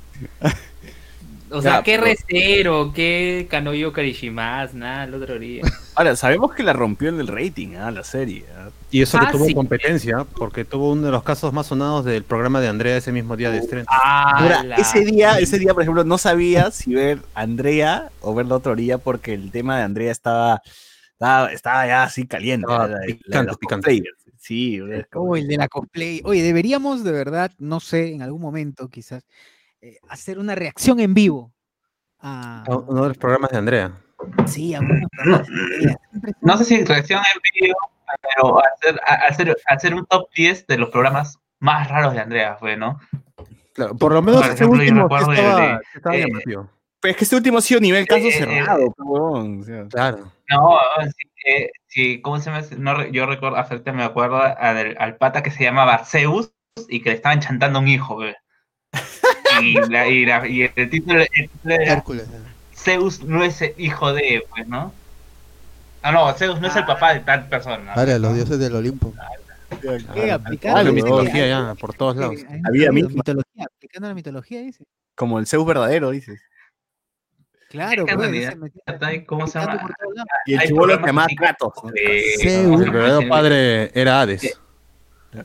O 1.50 1.62
sea, 1.62 1.78
Ya, 1.78 1.84
qué 1.84 1.92
pero- 2.00 2.04
recero, 2.06 2.92
qué 2.96 3.48
Kanoyo 3.50 3.94
Karishimas, 3.94 4.74
nada, 4.74 5.04
el 5.04 5.14
otro 5.14 5.38
día. 5.38 5.62
Ahora, 5.94 6.16
sabemos 6.16 6.52
que 6.56 6.64
la 6.64 6.74
rompió 6.74 7.10
en 7.10 7.20
el 7.20 7.28
rating, 7.28 7.76
¿ah? 7.76 7.92
La 7.92 8.04
serie. 8.04 8.44
¿ah? 8.58 8.70
Y 8.90 9.04
eso 9.04 9.20
que 9.20 9.26
Ah, 9.28 9.32
tuvo 9.32 9.46
sí. 9.46 9.54
competencia, 9.54 10.26
porque 10.36 10.66
tuvo 10.66 10.92
uno 10.92 11.04
de 11.06 11.12
los 11.12 11.22
casos 11.22 11.54
más 11.54 11.68
sonados 11.68 12.06
del 12.06 12.24
programa 12.24 12.60
de 12.60 12.70
Andrea 12.70 12.98
ese 12.98 13.12
mismo 13.12 13.38
día 13.38 13.52
de 13.52 13.60
estreno. 13.60 13.86
Ahora, 13.88 14.62
¡Hala! 14.62 14.76
ese 14.78 15.02
día, 15.06 15.38
ese 15.38 15.60
día, 15.60 15.74
por 15.76 15.84
ejemplo, 15.84 16.04
no 16.04 16.18
sabía 16.18 16.72
si 16.72 16.96
ver 16.96 17.20
a 17.36 17.42
Andrea 17.42 18.10
o 18.22 18.34
ver 18.34 18.48
la 18.48 18.56
otra 18.56 18.72
orilla 18.72 18.98
porque 18.98 19.36
el 19.36 19.52
tema 19.52 19.78
de 19.78 19.84
Andrea 19.84 20.12
estaba, 20.12 20.64
estaba, 21.14 21.52
estaba 21.52 21.88
ya 21.88 22.04
así 22.04 22.28
caliente. 22.28 22.66
Estaba 22.70 22.88
la 22.88 23.00
picante, 23.06 23.54
los. 23.58 24.04
Sí, 24.38 24.80
Oh, 25.14 25.36
el 25.38 25.48
de 25.48 25.58
la 25.58 25.68
cosplay. 25.70 26.22
Oye, 26.26 26.42
deberíamos 26.44 27.04
de 27.04 27.12
verdad, 27.14 27.52
no 27.60 27.80
sé, 27.80 28.14
en 28.14 28.22
algún 28.22 28.42
momento 28.42 28.90
quizás, 28.90 29.26
eh, 29.82 29.98
hacer 30.10 30.38
una 30.40 30.54
reacción 30.56 31.00
en 31.00 31.14
vivo. 31.14 31.54
A, 32.20 32.64
A 32.68 32.78
Uno 32.78 33.04
de 33.04 33.08
los 33.10 33.18
programas 33.18 33.52
de 33.52 33.58
Andrea. 33.58 33.98
sí, 34.46 34.74
a 34.76 34.80
programa 34.80 35.38
de. 35.40 35.46
Siempre 35.46 35.46
son- 36.34 36.36
No 36.42 36.58
sé 36.58 36.66
si 36.66 36.84
reacción 36.84 37.20
en 37.34 37.42
vídeo, 37.62 37.76
pero 38.36 38.60
hacer, 38.60 39.00
a- 39.08 39.28
hacer, 39.28 39.58
hacer 39.68 39.94
un 39.94 40.06
top 40.06 40.28
10 40.36 40.66
de 40.68 40.78
los 40.78 40.90
programas 40.90 41.38
más 41.60 41.88
raros 41.90 42.14
de 42.14 42.20
Andrea 42.20 42.56
fue, 42.58 42.76
¿no? 42.78 43.00
Claro, 43.74 43.96
por 43.96 44.14
lo 44.14 44.22
menos 44.22 44.42
Por 44.42 44.52
ejemplo, 44.54 44.78
yo 44.78 44.82
último 44.84 45.02
recuerdo 45.04 45.32
estaba, 45.34 45.62
de- 45.62 45.78
sí 45.80 45.98
estaba 45.98 46.16
eh, 46.16 46.26
llamativo. 46.28 46.70
Pero 47.04 47.12
es 47.12 47.18
que 47.18 47.26
este 47.26 47.36
último 47.36 47.58
ha 47.58 47.62
sido 47.62 47.82
nivel 47.82 48.08
caso 48.08 48.22
Eh, 48.26 48.30
eh, 48.30 48.32
cerrado, 48.32 48.94
o 48.98 49.64
sea. 49.66 49.86
Claro. 49.90 50.32
No, 50.50 50.78
sí, 51.04 51.30
eh, 51.46 51.70
sí, 51.88 52.22
¿cómo 52.22 52.40
se 52.40 52.46
llama? 52.46 52.60
ese? 52.62 52.78
No, 52.78 53.06
yo 53.08 53.26
recuerdo, 53.26 53.58
hasta 53.58 53.92
me 53.92 54.04
acuerdo 54.04 54.42
al 54.42 55.18
pata 55.18 55.44
que 55.44 55.52
se 55.52 55.64
llamaba 55.66 56.06
Zeus 56.06 56.52
y 56.88 57.02
que 57.02 57.10
le 57.10 57.16
estaban 57.18 57.42
chantando 57.42 57.80
un 57.80 57.90
hijo, 57.90 58.16
güey. 58.16 58.34
Y, 59.62 59.74
la- 59.90 60.08
y, 60.08 60.26
la- 60.26 60.48
y 60.48 60.62
el 60.64 60.90
título, 60.90 61.20
el 61.20 61.28
título 61.30 61.76
era 61.76 61.94
Hércules. 61.94 62.24
eh. 62.28 62.40
Zeus 62.76 63.22
no 63.22 63.44
es 63.44 63.62
el 63.62 63.74
hijo 63.78 64.12
de, 64.14 64.44
pues, 64.50 64.66
¿no? 64.68 64.92
Ah, 66.02 66.12
no, 66.12 66.34
Zeus 66.34 66.60
no 66.60 66.68
es 66.70 66.76
el 66.76 66.86
papá 66.86 67.14
de 67.14 67.20
tal 67.20 67.48
persona. 67.50 67.94
Ahora, 67.94 68.18
los 68.18 68.34
dioses 68.34 68.58
del 68.60 68.76
Olimpo. 68.76 69.14
¿Qué? 70.14 70.32
Aplicando 70.32 70.80
Ah, 70.80 70.84
la 70.84 70.92
mitología 70.92 71.48
ya, 71.48 71.76
por 71.76 71.94
todos 71.94 72.16
lados. 72.16 72.38
Había 72.66 72.92
mitología, 72.92 73.66
aplicando 73.76 74.08
la 74.08 74.14
mitología, 74.16 74.62
dice. 74.62 74.86
Como 75.16 75.38
el 75.40 75.46
Zeus 75.48 75.66
verdadero, 75.66 76.10
dices. 76.12 76.42
Claro, 77.74 78.06
que 78.06 78.16
pues, 78.16 78.30
metía- 78.30 79.26
¿Cómo 79.26 79.48
se 79.48 79.58
llama? 79.58 79.90
Y 80.46 80.54
el 80.54 80.62
chivolo 80.62 80.96
llamaba 80.96 81.26
así 81.26 81.36
Kratos. 81.36 81.74
¿no? 81.84 81.90
de- 81.90 82.24
Zeus. 82.40 82.66
¿cómo 82.66 82.78
se 82.78 82.84
El 82.84 82.92
verdadero 82.92 83.22
Sí, 83.22 83.26
padre 83.28 83.92
era 84.00 84.22
Hades. 84.22 84.62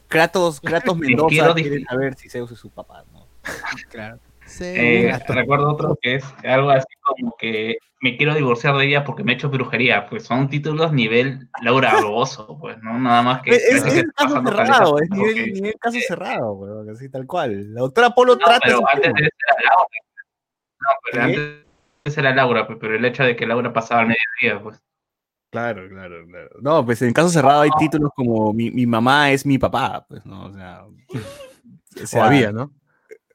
Kratos, 0.09 0.61
Kratos 0.61 0.99
Mendoza 0.99 1.29
quiero 1.31 1.55
quiere 1.55 1.85
saber 1.85 2.15
si 2.17 2.29
Zeus 2.29 2.53
es 2.53 2.59
su 2.59 2.69
papá, 2.69 3.03
¿no? 3.13 3.27
Claro. 3.91 4.19
Eh, 4.61 5.11
recuerdo 5.29 5.71
otro 5.71 5.99
que 6.03 6.17
es 6.17 6.25
algo 6.45 6.69
así 6.69 6.87
como 7.01 7.35
que 7.39 7.79
me 8.03 8.19
quiero 8.19 8.35
divorciar 8.35 8.77
de 8.77 8.85
ella 8.87 9.05
porque 9.05 9.25
me 9.25 9.33
he 9.33 9.35
hecho 9.37 9.49
brujería. 9.49 10.07
Pues 10.07 10.25
son 10.25 10.51
títulos 10.51 10.93
nivel 10.93 11.49
Laura 11.63 11.93
Barboso, 11.95 12.59
pues, 12.61 12.77
¿no? 12.83 12.99
Nada 12.99 13.23
más 13.23 13.41
que. 13.41 13.53
Es, 13.53 13.65
es, 13.65 13.85
que 13.85 14.05
caso 14.15 14.43
cerrado, 14.45 14.99
es 15.01 15.09
nivel, 15.09 15.53
nivel 15.55 15.75
caso 15.81 15.99
cerrado, 16.07 16.53
weón, 16.53 16.91
así 16.91 17.09
tal 17.09 17.27
cual. 17.27 17.73
La 17.73 17.81
doctora 17.81 18.11
Polo 18.11 18.35
No, 18.35 18.39
trata 18.45 18.61
pero 18.63 18.87
antes 18.87 19.15
de 19.15 19.21
eso 19.23 19.37
era 19.47 19.71
Laura. 19.71 19.89
No, 20.81 20.89
pero 21.05 21.17
¿Qué? 21.17 21.23
antes 21.23 21.68
era 22.17 22.35
Laura, 22.35 22.67
pues, 22.67 22.79
pero 22.81 22.95
el 22.95 23.05
hecho 23.05 23.25
de 23.25 23.37
que 23.37 23.47
Laura 23.47 23.73
pasaba 23.73 24.03
al 24.03 24.09
mediodía, 24.09 24.63
pues. 24.63 24.83
Claro, 25.51 25.89
claro, 25.89 26.27
claro. 26.27 26.51
No, 26.61 26.85
pues 26.85 27.01
en 27.03 27.13
caso 27.13 27.31
cerrado 27.31 27.63
hay 27.63 27.71
títulos 27.79 28.11
como 28.15 28.53
mi, 28.53 28.71
mi 28.71 28.87
mamá 28.87 29.31
es 29.31 29.45
mi 29.45 29.59
papá, 29.59 30.05
pues, 30.09 30.25
¿no? 30.25 30.47
O 30.47 30.53
sea. 30.53 30.85
sea, 32.07 32.21
Todavía, 32.21 32.53
¿no? 32.53 32.73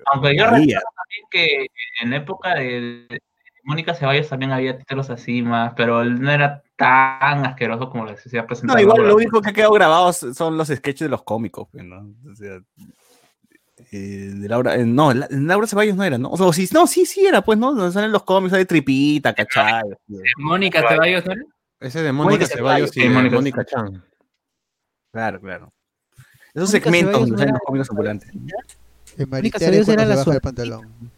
Aunque 0.08 0.36
yo 0.38 0.46
había. 0.46 0.58
recuerdo 0.60 0.90
también 0.96 1.26
que 1.32 1.68
en 2.02 2.14
época 2.14 2.56
de, 2.56 3.08
de 3.10 3.22
Mónica 3.64 3.96
Ceballos 3.96 4.30
también 4.30 4.52
había 4.52 4.78
títulos 4.78 5.10
así 5.10 5.42
más, 5.42 5.74
pero 5.76 6.02
él 6.02 6.22
no 6.22 6.32
era 6.32 6.62
tan 6.76 7.46
asqueroso 7.46 7.90
como 7.90 8.06
les 8.06 8.24
decía 8.24 8.46
presentar. 8.46 8.76
No, 8.76 8.82
igual 8.82 8.98
lo 8.98 9.14
pues. 9.14 9.26
único 9.26 9.42
que 9.42 9.50
ha 9.50 9.54
quedado 9.54 9.74
grabado 9.74 10.14
son 10.14 10.58
los 10.58 10.68
sketches 10.68 11.06
de 11.06 11.10
los 11.10 11.24
cómicos, 11.24 11.68
pues, 11.72 11.84
¿no? 11.84 12.14
O 12.30 12.36
sea, 12.36 12.60
eh, 13.98 14.30
de 14.34 14.50
Laura, 14.50 14.76
eh, 14.76 14.86
no, 14.86 15.14
la- 15.14 15.28
Laura 15.30 15.68
Ceballos 15.68 15.96
no 15.96 16.04
era, 16.04 16.18
¿no? 16.18 16.30
O 16.32 16.38
sea, 16.38 16.52
sí, 16.54 16.68
no, 16.74 16.88
sí, 16.88 17.06
sí 17.06 17.26
era, 17.26 17.42
pues, 17.44 17.58
¿no? 17.60 17.74
Donde 17.74 17.92
salen 17.94 18.12
los 18.12 18.24
cómics, 18.24 18.54
hay 18.54 18.66
tripita, 18.66 19.34
¿cachai? 19.34 19.84
Mónica 20.38 20.82
Ceballos, 20.88 21.26
¿no? 21.26 21.32
era? 21.34 21.44
Ese 21.80 22.02
de 22.02 22.12
Mónica 22.12 22.46
Ceballos 22.46 22.90
y 22.96 23.02
sí, 23.02 23.08
de 23.08 23.14
Mónica 23.14 23.36
Mónica 23.36 23.66
Chan. 23.66 24.04
Claro, 25.12 25.40
claro. 25.42 25.74
Esos 26.54 26.70
Mónica 26.70 26.84
segmentos 26.92 27.20
donde 27.22 27.38
salen 27.38 27.54
los 27.54 27.62
cómicos 27.66 27.90
ambulantes. 27.90 28.32
Mónica 29.28 29.60
Ceballos 29.60 29.88
era 29.90 30.06
la 30.06 30.24
suertita. 30.24 30.40
pantalón. 30.42 31.12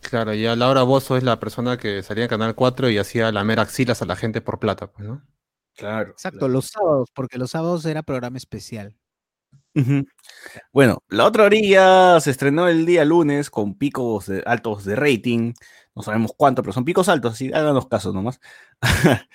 Claro, 0.00 0.34
ya 0.34 0.54
Laura 0.54 0.82
Bozo 0.84 1.16
es 1.16 1.22
la 1.24 1.40
persona 1.40 1.76
que 1.78 2.02
salía 2.02 2.24
en 2.24 2.30
Canal 2.30 2.54
4 2.54 2.90
y 2.90 2.98
hacía 2.98 3.32
lamer 3.32 3.58
axilas 3.58 4.02
a 4.02 4.06
la 4.06 4.14
gente 4.14 4.40
por 4.40 4.58
plata, 4.60 4.86
pues, 4.86 5.08
¿no? 5.08 5.22
Claro. 5.76 6.10
Exacto, 6.12 6.48
los 6.48 6.66
sábados, 6.66 7.10
porque 7.12 7.38
los 7.38 7.50
sábados 7.50 7.84
era 7.86 8.02
programa 8.02 8.36
especial. 8.38 8.94
Bueno, 10.72 11.02
la 11.08 11.24
otra 11.26 11.44
orilla 11.44 12.18
se 12.20 12.30
estrenó 12.30 12.68
el 12.68 12.86
día 12.86 13.04
lunes 13.04 13.50
con 13.50 13.74
picos 13.74 14.26
de- 14.26 14.42
altos 14.46 14.84
de 14.84 14.96
rating. 14.96 15.52
No 15.94 16.02
sabemos 16.02 16.32
cuánto, 16.36 16.62
pero 16.62 16.72
son 16.72 16.84
picos 16.84 17.08
altos, 17.08 17.34
así 17.34 17.52
háganos 17.52 17.86
caso 17.88 18.12
nomás. 18.12 18.40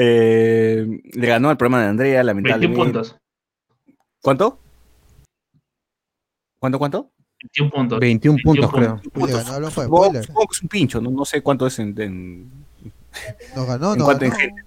Eh, 0.00 0.86
le 1.12 1.26
ganó 1.26 1.50
el 1.50 1.56
programa 1.56 1.82
de 1.82 1.88
Andrea, 1.88 2.22
21 2.22 2.24
lamentablemente. 2.24 2.84
puntos. 2.84 3.16
¿Cuánto? 4.22 4.60
¿Cuánto, 6.60 6.78
cuánto? 6.78 7.10
21 7.42 7.70
puntos. 7.70 7.98
21 8.00 8.38
puntos, 8.44 8.72
21 8.72 9.00
creo. 9.00 9.12
Y 9.24 9.26
le 9.26 9.32
ganó 9.32 9.56
un 10.62 10.68
pincho, 10.68 11.00
no, 11.00 11.10
no 11.10 11.24
sé 11.24 11.42
cuánto 11.42 11.66
es 11.66 11.80
en, 11.80 12.00
en- 12.00 12.50
Nos 13.56 13.66
ganó, 13.66 13.94
en 13.94 13.98
en 14.26 14.30
ganó. 14.30 14.40
gente. 14.40 14.62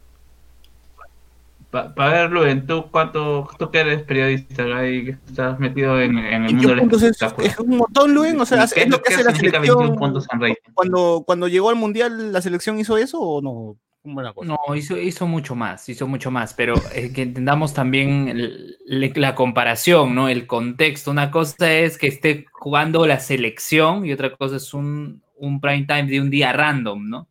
Para 1.71 2.11
verlo, 2.11 2.45
en 2.45 2.67
tú, 2.67 2.85
cuánto, 2.91 3.49
tú 3.57 3.71
que 3.71 3.79
eres 3.79 4.03
periodista, 4.03 4.63
ahí, 4.77 5.05
que 5.05 5.11
estás 5.27 5.57
metido 5.57 5.99
en, 6.01 6.17
en 6.17 6.43
el 6.45 6.53
21 6.53 6.53
mundo 6.53 6.67
del 6.69 6.79
puntos 6.81 7.03
es, 7.03 7.11
espectáculo. 7.11 7.47
es 7.47 7.59
un 7.59 7.77
montón, 7.77 8.13
Luen. 8.13 8.39
O 8.41 8.45
sea, 8.45 8.67
¿Qué 8.73 8.81
es 8.81 8.89
lo 8.89 9.01
que 9.01 9.13
hace 9.13 9.23
la 9.23 9.31
significa 9.31 9.59
21 9.59 9.95
selección. 10.21 10.57
Cuando, 10.73 11.23
cuando 11.25 11.47
llegó 11.47 11.69
al 11.69 11.77
mundial, 11.77 12.33
¿la 12.33 12.41
selección 12.41 12.77
hizo 12.77 12.97
eso 12.97 13.19
o 13.21 13.41
no? 13.41 13.77
¿Cómo 14.03 14.19
era 14.19 14.29
la 14.29 14.33
cosa? 14.33 14.47
No, 14.67 14.75
hizo, 14.75 14.97
hizo 14.97 15.27
mucho 15.27 15.55
más, 15.55 15.87
hizo 15.87 16.07
mucho 16.07 16.29
más, 16.29 16.53
pero 16.55 16.73
eh, 16.93 17.13
que 17.13 17.21
entendamos 17.21 17.73
también 17.73 18.27
el- 18.27 18.77
le- 18.85 19.13
la 19.15 19.35
comparación, 19.35 20.13
¿no? 20.13 20.27
El 20.27 20.47
contexto. 20.47 21.11
Una 21.11 21.31
cosa 21.31 21.71
es 21.71 21.97
que 21.97 22.07
esté 22.07 22.45
jugando 22.51 23.05
la 23.05 23.19
selección 23.19 24.05
y 24.05 24.11
otra 24.11 24.35
cosa 24.35 24.57
es 24.57 24.73
un, 24.73 25.21
un 25.37 25.61
prime 25.61 25.85
time 25.85 26.05
de 26.07 26.19
un 26.19 26.29
día 26.29 26.51
random, 26.51 27.07
¿no? 27.09 27.27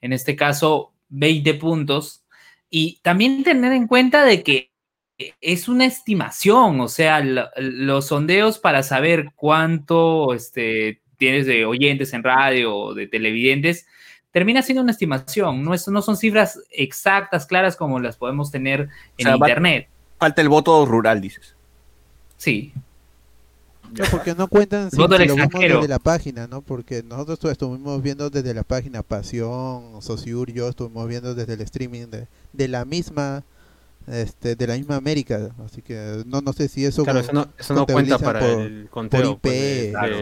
En 0.00 0.12
este 0.12 0.36
caso, 0.36 0.92
20 1.08 1.54
puntos. 1.54 2.20
Y 2.76 2.98
también 3.02 3.44
tener 3.44 3.72
en 3.72 3.86
cuenta 3.86 4.24
de 4.24 4.42
que 4.42 4.72
es 5.40 5.68
una 5.68 5.84
estimación, 5.84 6.80
o 6.80 6.88
sea, 6.88 7.22
los 7.22 8.06
sondeos 8.08 8.58
para 8.58 8.82
saber 8.82 9.30
cuánto 9.36 10.34
este, 10.34 11.00
tienes 11.16 11.46
de 11.46 11.66
oyentes 11.66 12.12
en 12.14 12.24
radio 12.24 12.74
o 12.76 12.92
de 12.94 13.06
televidentes, 13.06 13.86
termina 14.32 14.60
siendo 14.60 14.82
una 14.82 14.90
estimación, 14.90 15.62
no, 15.62 15.72
es- 15.72 15.86
no 15.86 16.02
son 16.02 16.16
cifras 16.16 16.58
exactas, 16.72 17.46
claras 17.46 17.76
como 17.76 18.00
las 18.00 18.16
podemos 18.16 18.50
tener 18.50 18.88
en 19.18 19.26
sea, 19.26 19.36
va- 19.36 19.46
Internet. 19.48 19.88
Falta 20.18 20.42
el 20.42 20.48
voto 20.48 20.84
rural, 20.84 21.20
dices. 21.20 21.54
Sí, 22.36 22.72
No, 23.98 24.04
porque 24.10 24.34
no 24.34 24.48
cuentan 24.48 24.90
si, 24.90 24.96
Voto 24.96 25.16
si 25.16 25.26
lo 25.26 25.34
vemos 25.36 25.52
desde 25.60 25.88
la 25.88 25.98
página, 25.98 26.46
¿no? 26.46 26.62
Porque 26.62 27.02
nosotros 27.02 27.38
estu- 27.40 27.50
estuvimos 27.50 28.02
viendo 28.02 28.30
desde 28.30 28.52
la 28.54 28.62
página 28.64 29.02
Pasión, 29.02 30.00
Sociur, 30.02 30.50
yo 30.52 30.68
estuvimos 30.68 31.06
viendo 31.08 31.34
desde 31.34 31.54
el 31.54 31.60
streaming 31.60 32.06
de, 32.08 32.26
de 32.52 32.68
la 32.68 32.84
misma 32.84 33.44
este 34.06 34.54
de 34.54 34.66
la 34.66 34.76
misma 34.76 34.96
América, 34.96 35.54
así 35.64 35.80
que 35.80 36.22
no 36.26 36.42
no 36.42 36.52
sé 36.52 36.68
si 36.68 36.84
eso 36.84 37.04
Claro, 37.04 37.20
eso 37.20 37.32
no, 37.32 37.46
eso 37.58 37.74
no 37.74 37.86
cuenta 37.86 38.18
para 38.18 38.40
por- 38.40 38.60
el 38.60 38.88
conteo 38.90 39.30
IP, 39.32 39.38
pues, 39.40 39.54
de- 39.54 39.90
claro. 39.92 40.16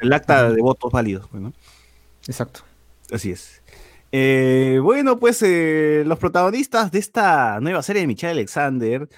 El 0.00 0.12
acta 0.12 0.50
de 0.50 0.60
votos 0.60 0.90
válidos, 0.90 1.28
pues, 1.30 1.40
¿no? 1.42 1.52
Exacto. 2.26 2.60
Así 3.12 3.30
es. 3.30 3.62
Eh, 4.10 4.80
bueno, 4.82 5.18
pues 5.18 5.40
eh, 5.42 6.02
los 6.06 6.18
protagonistas 6.18 6.90
de 6.90 6.98
esta 6.98 7.60
nueva 7.60 7.82
serie 7.82 8.00
de 8.00 8.08
Michelle 8.08 8.32
Alexander 8.32 9.08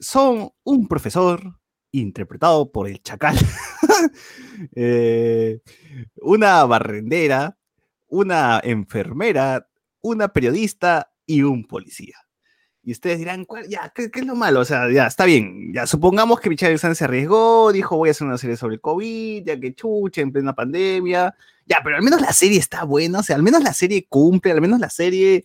son 0.00 0.50
un 0.64 0.88
profesor 0.88 1.54
interpretado 1.92 2.70
por 2.70 2.88
el 2.88 3.02
Chacal, 3.02 3.36
eh, 4.74 5.60
una 6.22 6.64
barrendera, 6.64 7.56
una 8.08 8.60
enfermera, 8.62 9.68
una 10.00 10.28
periodista 10.28 11.12
y 11.26 11.42
un 11.42 11.64
policía. 11.64 12.16
Y 12.82 12.92
ustedes 12.92 13.18
dirán, 13.18 13.44
¿cuál- 13.44 13.68
ya, 13.68 13.92
¿qué, 13.94 14.10
es 14.12 14.26
lo 14.26 14.34
malo? 14.34 14.60
O 14.60 14.64
sea, 14.64 14.90
ya, 14.90 15.06
está 15.06 15.26
bien. 15.26 15.72
Ya, 15.74 15.86
supongamos 15.86 16.40
que 16.40 16.48
Michelle 16.48 16.70
Alexander 16.70 16.96
se 16.96 17.04
arriesgó, 17.04 17.72
dijo, 17.72 17.96
voy 17.96 18.08
a 18.08 18.12
hacer 18.12 18.26
una 18.26 18.38
serie 18.38 18.56
sobre 18.56 18.74
el 18.76 18.80
COVID, 18.80 19.44
ya 19.44 19.60
que 19.60 19.74
chucha, 19.74 20.22
en 20.22 20.32
plena 20.32 20.54
pandemia. 20.54 21.34
Ya, 21.70 21.82
pero 21.84 21.94
al 21.94 22.02
menos 22.02 22.20
la 22.20 22.32
serie 22.32 22.58
está 22.58 22.82
buena, 22.82 23.20
o 23.20 23.22
sea, 23.22 23.36
al 23.36 23.44
menos 23.44 23.62
la 23.62 23.72
serie 23.72 24.04
cumple, 24.08 24.50
al 24.50 24.60
menos 24.60 24.80
la 24.80 24.90
serie, 24.90 25.44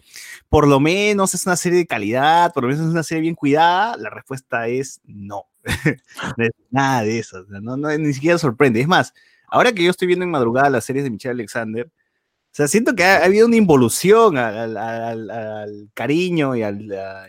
por 0.50 0.68
lo 0.68 0.80
menos 0.80 1.36
es 1.36 1.46
una 1.46 1.56
serie 1.56 1.78
de 1.78 1.86
calidad, 1.86 2.52
por 2.52 2.64
lo 2.64 2.70
menos 2.70 2.84
es 2.84 2.92
una 2.92 3.04
serie 3.04 3.22
bien 3.22 3.36
cuidada. 3.36 3.96
La 3.98 4.10
respuesta 4.10 4.68
es 4.68 5.02
no. 5.06 5.44
Es 6.38 6.50
nada 6.72 7.04
de 7.04 7.20
eso, 7.20 7.46
no, 7.48 7.78
no, 7.78 7.96
ni 7.96 8.12
siquiera 8.12 8.40
sorprende. 8.40 8.82
Es 8.82 8.88
más, 8.88 9.14
ahora 9.48 9.72
que 9.72 9.84
yo 9.84 9.92
estoy 9.92 10.08
viendo 10.08 10.26
en 10.26 10.32
madrugada 10.32 10.72
las 10.72 10.86
series 10.86 11.04
de 11.04 11.12
Michelle 11.12 11.34
Alexander, 11.34 11.92
sea, 12.56 12.68
siento 12.70 12.96
que 12.96 13.04
ha, 13.04 13.18
ha 13.18 13.26
habido 13.26 13.48
una 13.48 13.56
involución 13.58 14.38
al, 14.38 14.78
al- 14.78 14.78
al- 14.78 15.30
al 15.32 15.90
cariño 15.94 16.56
y 16.56 16.64
a- 16.64 16.72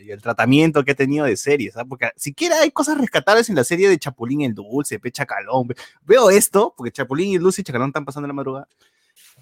y 0.01 0.13
al 0.13 0.23
tratamiento 0.23 0.85
que 0.85 0.93
ha 0.93 0.95
tenido 0.95 1.25
de 1.27 1.37
series, 1.37 1.75
¿sabes? 1.75 1.89
Porque 1.89 2.09
siquiera 2.17 2.61
hay 2.61 2.71
cosas 2.71 2.97
rescatables 2.99 3.49
en 3.49 3.57
la 3.57 3.65
serie 3.65 3.89
de 3.89 3.99
Chapulín 3.99 4.43
el 4.43 4.55
Dulce, 4.55 4.99
Pe 5.01 5.11
Chacalón. 5.11 5.67
ve- 5.69 5.77
Veo 6.07 6.31
esto, 6.31 6.73
porque 6.77 6.93
Chapulín 6.93 7.31
y 7.33 7.39
Dulce 7.39 7.63
y 7.63 7.65
Chacalón 7.65 7.89
están 7.89 8.05
pasando 8.05 8.29
la 8.29 8.35
madrugada. 8.35 8.69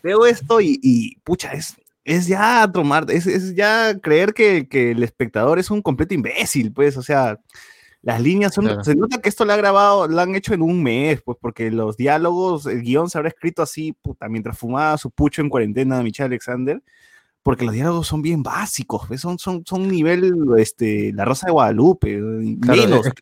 Veo 0.03 0.25
esto 0.27 0.61
y, 0.61 0.79
y, 0.83 1.17
pucha, 1.21 1.53
es, 1.53 1.75
es 2.05 2.27
ya 2.27 2.71
tomar, 2.73 3.11
es, 3.11 3.27
es 3.27 3.55
ya 3.55 3.99
creer 4.01 4.35
que, 4.35 4.69
que 4.69 4.91
el 4.93 5.03
espectador 5.03 5.59
es 5.59 5.71
un 5.71 5.83
completo 5.83 6.15
imbécil, 6.15 6.73
pues, 6.73 6.97
o 6.97 7.03
sea, 7.03 7.39
las 8.05 8.21
líneas 8.21 8.55
son, 8.55 8.67
Claro. 8.67 8.85
se 8.85 8.95
nota 8.95 9.21
que 9.21 9.29
esto 9.29 9.45
lo 9.45 9.53
ha 9.53 9.57
grabado, 9.57 10.07
lo 10.07 10.21
han 10.21 10.35
hecho 10.35 10.53
en 10.55 10.63
un 10.63 10.83
mes, 10.83 11.23
pues, 11.23 11.39
porque 11.41 11.71
los 11.71 11.97
diálogos, 11.97 12.67
el 12.67 12.83
guion 12.83 13.09
se 13.11 13.19
habrá 13.19 13.29
escrito 13.31 13.63
así, 13.63 13.93
puta, 13.93 14.29
mientras 14.29 14.59
fumaba 14.59 14.97
su 14.99 15.11
pucho 15.11 15.41
en 15.43 15.49
cuarentena 15.49 15.99
de 15.99 16.05
Michelle 16.05 16.27
Alexander, 16.27 16.83
porque 17.43 17.65
los 17.65 17.75
diálogos 17.75 18.07
son 18.07 18.23
bien 18.23 18.43
básicos, 18.43 19.07
pues, 19.09 19.21
son, 19.21 19.39
son, 19.39 19.65
son 19.67 19.89
nivel, 19.89 20.33
este, 20.59 21.13
La 21.15 21.25
Rosa 21.25 21.47
de 21.47 21.53
Guadalupe, 21.53 22.11
y 22.43 22.57
Claro, 22.59 22.83
menos, 22.83 23.07
es- 23.07 23.13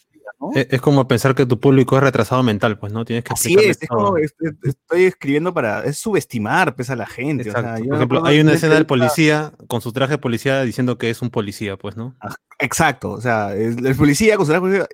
¿no? 0.41 0.51
Es, 0.57 0.67
es 0.71 0.81
como 0.81 1.07
pensar 1.07 1.37
que 1.37 1.47
tu 1.47 1.61
público 1.61 1.97
es 1.97 2.03
retrasado 2.03 2.43
mental, 2.43 2.77
pues, 2.77 2.93
¿no? 2.93 3.05
Tienes 3.05 3.23
que 3.23 3.33
Así 3.33 3.55
es, 3.55 3.79
es 3.81 3.89
como, 3.89 4.17
es- 4.17 4.35
es- 4.41 4.55
estoy 4.65 5.05
escribiendo 5.05 5.55
para, 5.55 5.85
es 5.85 5.99
subestimar, 5.99 6.75
pues, 6.75 6.91
a 6.91 6.97
la 6.97 7.07
gente, 7.07 7.49
o 7.49 7.53
sea, 7.53 7.77
Por 7.77 7.95
ejemplo, 7.95 8.25
hay 8.27 8.41
una 8.41 8.55
escena 8.55 8.75
del 8.75 8.87
policía 8.87 9.53
con 9.69 9.81
su 9.81 9.93
traje 9.93 10.15
de 10.15 10.19
policía 10.19 10.63
diciendo 10.63 10.99
que 10.99 11.11
es 11.11 11.23
un 11.23 11.31
policía, 11.31 11.77
pues, 11.77 11.97
¿no? 11.97 12.17
Exacto, 12.63 13.11
o 13.11 13.21
sea, 13.21 13.57
el 13.57 13.97
policía 13.97 14.37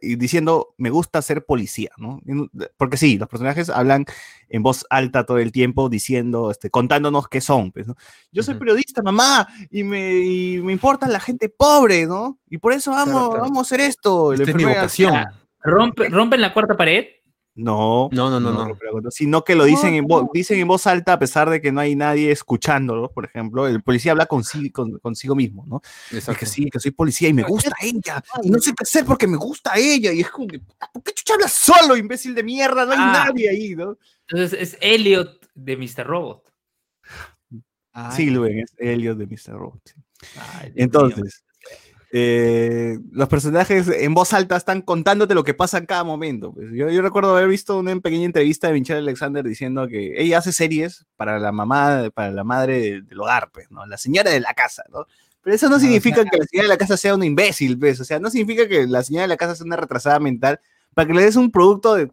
y 0.00 0.16
diciendo, 0.16 0.74
me 0.78 0.88
gusta 0.88 1.20
ser 1.20 1.44
policía, 1.44 1.90
¿no? 1.98 2.18
Porque 2.78 2.96
sí, 2.96 3.18
los 3.18 3.28
personajes 3.28 3.68
hablan 3.68 4.06
en 4.48 4.62
voz 4.62 4.86
alta 4.88 5.26
todo 5.26 5.36
el 5.36 5.52
tiempo, 5.52 5.90
diciendo, 5.90 6.50
este, 6.50 6.70
contándonos 6.70 7.28
qué 7.28 7.42
son, 7.42 7.70
pues, 7.70 7.86
¿no? 7.86 7.94
Yo 8.32 8.42
soy 8.42 8.54
periodista, 8.54 9.02
mamá, 9.02 9.46
y 9.70 9.84
me, 9.84 10.18
y 10.18 10.62
me 10.62 10.72
importa 10.72 11.08
la 11.08 11.20
gente 11.20 11.50
pobre, 11.50 12.06
¿no? 12.06 12.38
Y 12.48 12.56
por 12.56 12.72
eso 12.72 12.92
vamos, 12.92 13.12
Claro, 13.12 13.28
claro. 13.28 13.44
vamos 13.44 13.58
a 13.58 13.60
hacer 13.60 13.80
esto. 13.82 14.32
La 14.32 14.38
Esta 14.38 14.50
es 14.50 14.56
mi 14.56 14.64
vocación. 14.64 15.26
Rompe, 15.60 16.08
rompen 16.08 16.40
la 16.40 16.54
cuarta 16.54 16.74
pared. 16.74 17.04
No, 17.60 18.08
No, 18.12 18.30
no, 18.30 18.38
no, 18.38 18.52
no. 18.52 19.10
sino 19.10 19.42
que 19.42 19.56
lo 19.56 19.64
dicen 19.64 19.94
en, 19.94 20.06
voz, 20.06 20.26
dicen 20.32 20.60
en 20.60 20.68
voz 20.68 20.86
alta 20.86 21.14
a 21.14 21.18
pesar 21.18 21.50
de 21.50 21.60
que 21.60 21.72
no 21.72 21.80
hay 21.80 21.96
nadie 21.96 22.30
escuchándolo, 22.30 23.10
por 23.10 23.24
ejemplo, 23.24 23.66
el 23.66 23.82
policía 23.82 24.12
habla 24.12 24.26
consigo, 24.26 24.70
con- 24.72 24.98
consigo 25.00 25.34
mismo, 25.34 25.64
¿no? 25.66 25.80
Es 26.10 26.18
Exacto. 26.18 26.38
que 26.38 26.46
sí, 26.46 26.70
que 26.70 26.78
soy 26.78 26.92
policía 26.92 27.28
y 27.28 27.32
me 27.32 27.42
gusta 27.42 27.72
ella. 27.82 28.22
Y 28.44 28.50
no 28.50 28.60
sé 28.60 28.70
qué 28.76 28.84
hacer 28.84 29.04
porque 29.04 29.26
me 29.26 29.36
gusta 29.36 29.72
ella. 29.76 30.12
Y 30.12 30.20
es 30.20 30.30
como 30.30 30.46
que, 30.46 30.60
¿por 30.60 31.02
qué 31.02 31.12
chucha 31.12 31.34
hablas 31.34 31.52
solo, 31.52 31.96
imbécil 31.96 32.32
de 32.34 32.44
mierda? 32.44 32.86
No 32.86 32.92
hay 32.92 32.98
Ah. 33.00 33.24
nadie 33.26 33.48
ahí, 33.50 33.74
¿no? 33.74 33.98
Entonces 34.28 34.58
es 34.60 34.78
Elliot 34.80 35.44
de 35.56 35.76
Mr. 35.76 36.06
Robot. 36.06 36.44
Ay, 37.92 38.12
Sí, 38.16 38.30
Luen, 38.30 38.60
es 38.60 38.72
Elliot 38.78 39.18
de 39.18 39.26
Mr. 39.26 39.58
Robot. 39.58 39.80
sí. 39.84 39.94
Ay, 40.36 40.70
Dios 40.70 40.74
mío. 40.76 40.84
Entonces, 40.84 41.44
eh, 42.10 42.98
los 43.12 43.28
personajes 43.28 43.88
en 43.88 44.14
voz 44.14 44.32
alta 44.32 44.56
están 44.56 44.80
contándote 44.82 45.34
lo 45.34 45.44
que 45.44 45.54
pasa 45.54 45.78
en 45.78 45.86
cada 45.86 46.04
momento. 46.04 46.52
pues. 46.54 46.68
Yo, 46.72 46.88
yo 46.90 47.02
recuerdo 47.02 47.36
haber 47.36 47.48
visto 47.48 47.78
una 47.78 47.94
pequeña 48.00 48.24
entrevista 48.24 48.68
de 48.68 48.74
Michelle 48.74 49.00
Alexander 49.00 49.44
diciendo 49.44 49.86
que 49.88 50.14
ella 50.20 50.38
hace 50.38 50.52
series 50.52 51.06
para 51.16 51.38
la 51.38 51.52
mamá, 51.52 52.08
para 52.14 52.30
la 52.32 52.44
madre 52.44 52.80
de- 52.80 53.02
del 53.02 53.20
hogar, 53.20 53.50
pues, 53.52 53.70
¿no? 53.70 53.84
La 53.86 53.98
señora 53.98 54.30
de 54.30 54.40
la 54.40 54.54
casa, 54.54 54.84
¿no? 54.92 55.06
Pero 55.42 55.54
eso 55.56 55.68
no 55.68 55.74
Ah, 55.76 55.78
o 55.78 55.80
significa 55.80 56.24
que 56.24 56.36
la 56.38 56.44
señora 56.46 56.64
de 56.64 56.74
la 56.74 56.78
casa 56.78 56.96
sea 56.96 57.14
una 57.14 57.26
imbécil, 57.26 57.78
pues. 57.78 58.00
O 58.00 58.04
sea, 58.04 58.18
no 58.18 58.30
significa 58.30 58.66
que 58.68 58.86
la 58.86 59.02
señora 59.02 59.22
de 59.22 59.28
la 59.28 59.36
casa 59.36 59.54
sea 59.54 59.66
una 59.66 59.76
retrasada 59.76 60.18
mental 60.18 60.60
para 60.94 61.06
que 61.06 61.14
le 61.14 61.22
des 61.22 61.36
un 61.36 61.50
producto 61.50 61.94
de, 61.94 62.10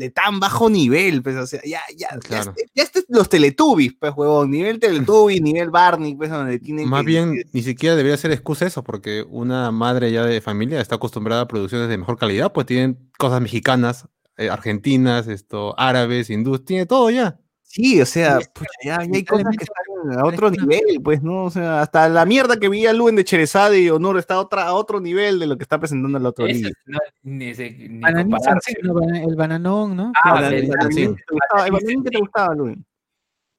de- 0.00 0.10
tan 0.10 0.40
bajo 0.40 0.68
nivel, 0.68 1.22
pues. 1.22 1.36
O 1.36 1.46
sea, 1.46 1.60
ya, 1.64 1.80
ya, 1.96 2.08
ya, 2.14 2.18
Claro. 2.18 2.50
este- 2.56 2.70
ya 2.74 2.82
este- 2.82 3.04
los 3.08 3.28
Teletubbies, 3.28 3.94
pues, 4.00 4.12
huevón. 4.16 4.50
Nivel 4.50 4.80
Teletubbies, 4.80 5.40
nivel 5.40 5.70
Barney, 5.70 6.16
pues, 6.16 6.30
donde 6.30 6.58
tienen 6.58 6.88
Más 6.88 7.02
que- 7.02 7.06
bien, 7.06 7.34
ni 7.52 7.62
siquiera 7.62 7.94
debería 7.94 8.16
ser 8.16 8.32
excusa 8.32 8.66
eso, 8.66 8.82
porque 8.82 9.24
una 9.28 9.70
madre 9.70 10.10
ya 10.10 10.24
de 10.24 10.40
familia 10.40 10.80
está 10.80 10.96
acostumbrada 10.96 11.42
a 11.42 11.48
producciones 11.48 11.88
de 11.88 11.98
mejor 11.98 12.18
calidad, 12.18 12.52
pues 12.52 12.66
tienen 12.66 13.10
cosas 13.18 13.40
mexicanas, 13.40 14.08
eh, 14.36 14.48
argentinas, 14.50 15.28
esto, 15.28 15.78
árabes, 15.78 16.30
hindúes, 16.30 16.64
tiene 16.64 16.86
todo 16.86 17.10
ya. 17.10 17.38
Sí, 17.72 18.00
o 18.00 18.06
sea, 18.06 18.40
Sí, 18.40 18.46
pucha, 18.52 18.70
ya, 18.84 18.96
ya 19.04 19.08
hay 19.14 19.24
cosas 19.24 19.56
que 19.56 19.62
están 19.64 20.18
a 20.18 20.24
otro 20.24 20.50
nivel, 20.50 21.00
pues, 21.04 21.22
¿no? 21.22 21.44
O 21.44 21.50
sea, 21.50 21.82
hasta 21.82 22.08
la 22.08 22.24
mierda 22.26 22.56
que 22.58 22.68
veía 22.68 22.92
Luen 22.92 23.14
de 23.14 23.22
Cherezade 23.24 23.78
y 23.80 23.88
Honor 23.90 24.18
está 24.18 24.34
a, 24.34 24.40
otra, 24.40 24.64
a 24.64 24.74
otro 24.74 24.98
nivel 24.98 25.38
de 25.38 25.46
lo 25.46 25.56
que 25.56 25.62
está 25.62 25.78
presentando 25.78 26.18
el 26.18 26.26
otro 26.26 26.46
día. 26.46 26.68
no, 26.86 26.98
ni, 27.22 27.52
ni 27.52 27.54
el 27.54 29.36
bananón, 29.36 29.94
¿no? 29.96 30.12
Ah, 30.24 30.32
Claro, 30.38 30.46
el 30.48 30.54
El 30.54 30.62
el- 30.64 30.68
bananón. 30.70 30.90
que 30.90 31.22
te 31.22 31.32
gustaba, 31.34 31.66
el 31.66 31.72
bananín 31.72 32.02
que 32.04 32.10
te 32.10 32.18
gustaba, 32.18 32.54
Luen. 32.56 32.84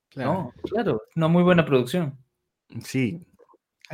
claro. 0.10 0.34
No, 0.34 0.54
claro, 0.70 1.02
una 1.16 1.28
muy 1.30 1.44
buena 1.44 1.66
producción. 1.66 2.18
Sí. 2.84 3.18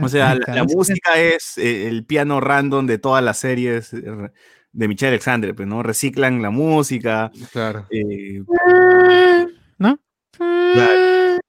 O 0.02 0.08
sea, 0.10 0.34
la, 0.48 0.64
música 0.64 1.20
es 1.20 1.60
eh, 1.60 1.88
el 1.88 2.06
piano 2.06 2.40
random 2.40 2.88
de 2.88 2.98
todas 2.98 3.24
las 3.24 3.38
series 3.38 3.94
eh, 3.94 4.32
de 4.72 4.88
Michelle 4.88 5.10
Alexander, 5.10 5.54
pues, 5.54 5.68
¿no? 5.68 5.84
Reciclan 5.84 6.42
la 6.42 6.50
música, 6.50 7.32
Claro. 7.52 7.86
eh, 7.92 8.44
¿No? 9.80 10.00
Claro. 10.38 11.40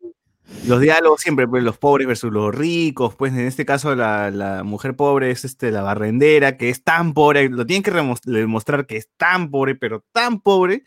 los 0.66 0.80
diálogos 0.80 1.20
siempre, 1.20 1.46
pues, 1.48 1.62
los 1.62 1.78
pobres 1.78 2.06
versus 2.06 2.32
los 2.32 2.54
ricos, 2.54 3.14
pues 3.14 3.32
en 3.32 3.40
este 3.40 3.64
caso 3.64 3.94
la, 3.94 4.30
la 4.30 4.62
mujer 4.64 4.96
pobre 4.96 5.30
es 5.30 5.44
este, 5.44 5.70
la 5.70 5.82
barrendera, 5.82 6.56
que 6.56 6.68
es 6.70 6.82
tan 6.84 7.14
pobre, 7.14 7.48
lo 7.48 7.64
tienen 7.66 7.82
que 7.82 7.92
demostrar 8.30 8.86
que 8.86 8.96
es 8.96 9.08
tan 9.16 9.50
pobre, 9.50 9.74
pero 9.74 10.04
tan 10.12 10.40
pobre, 10.40 10.84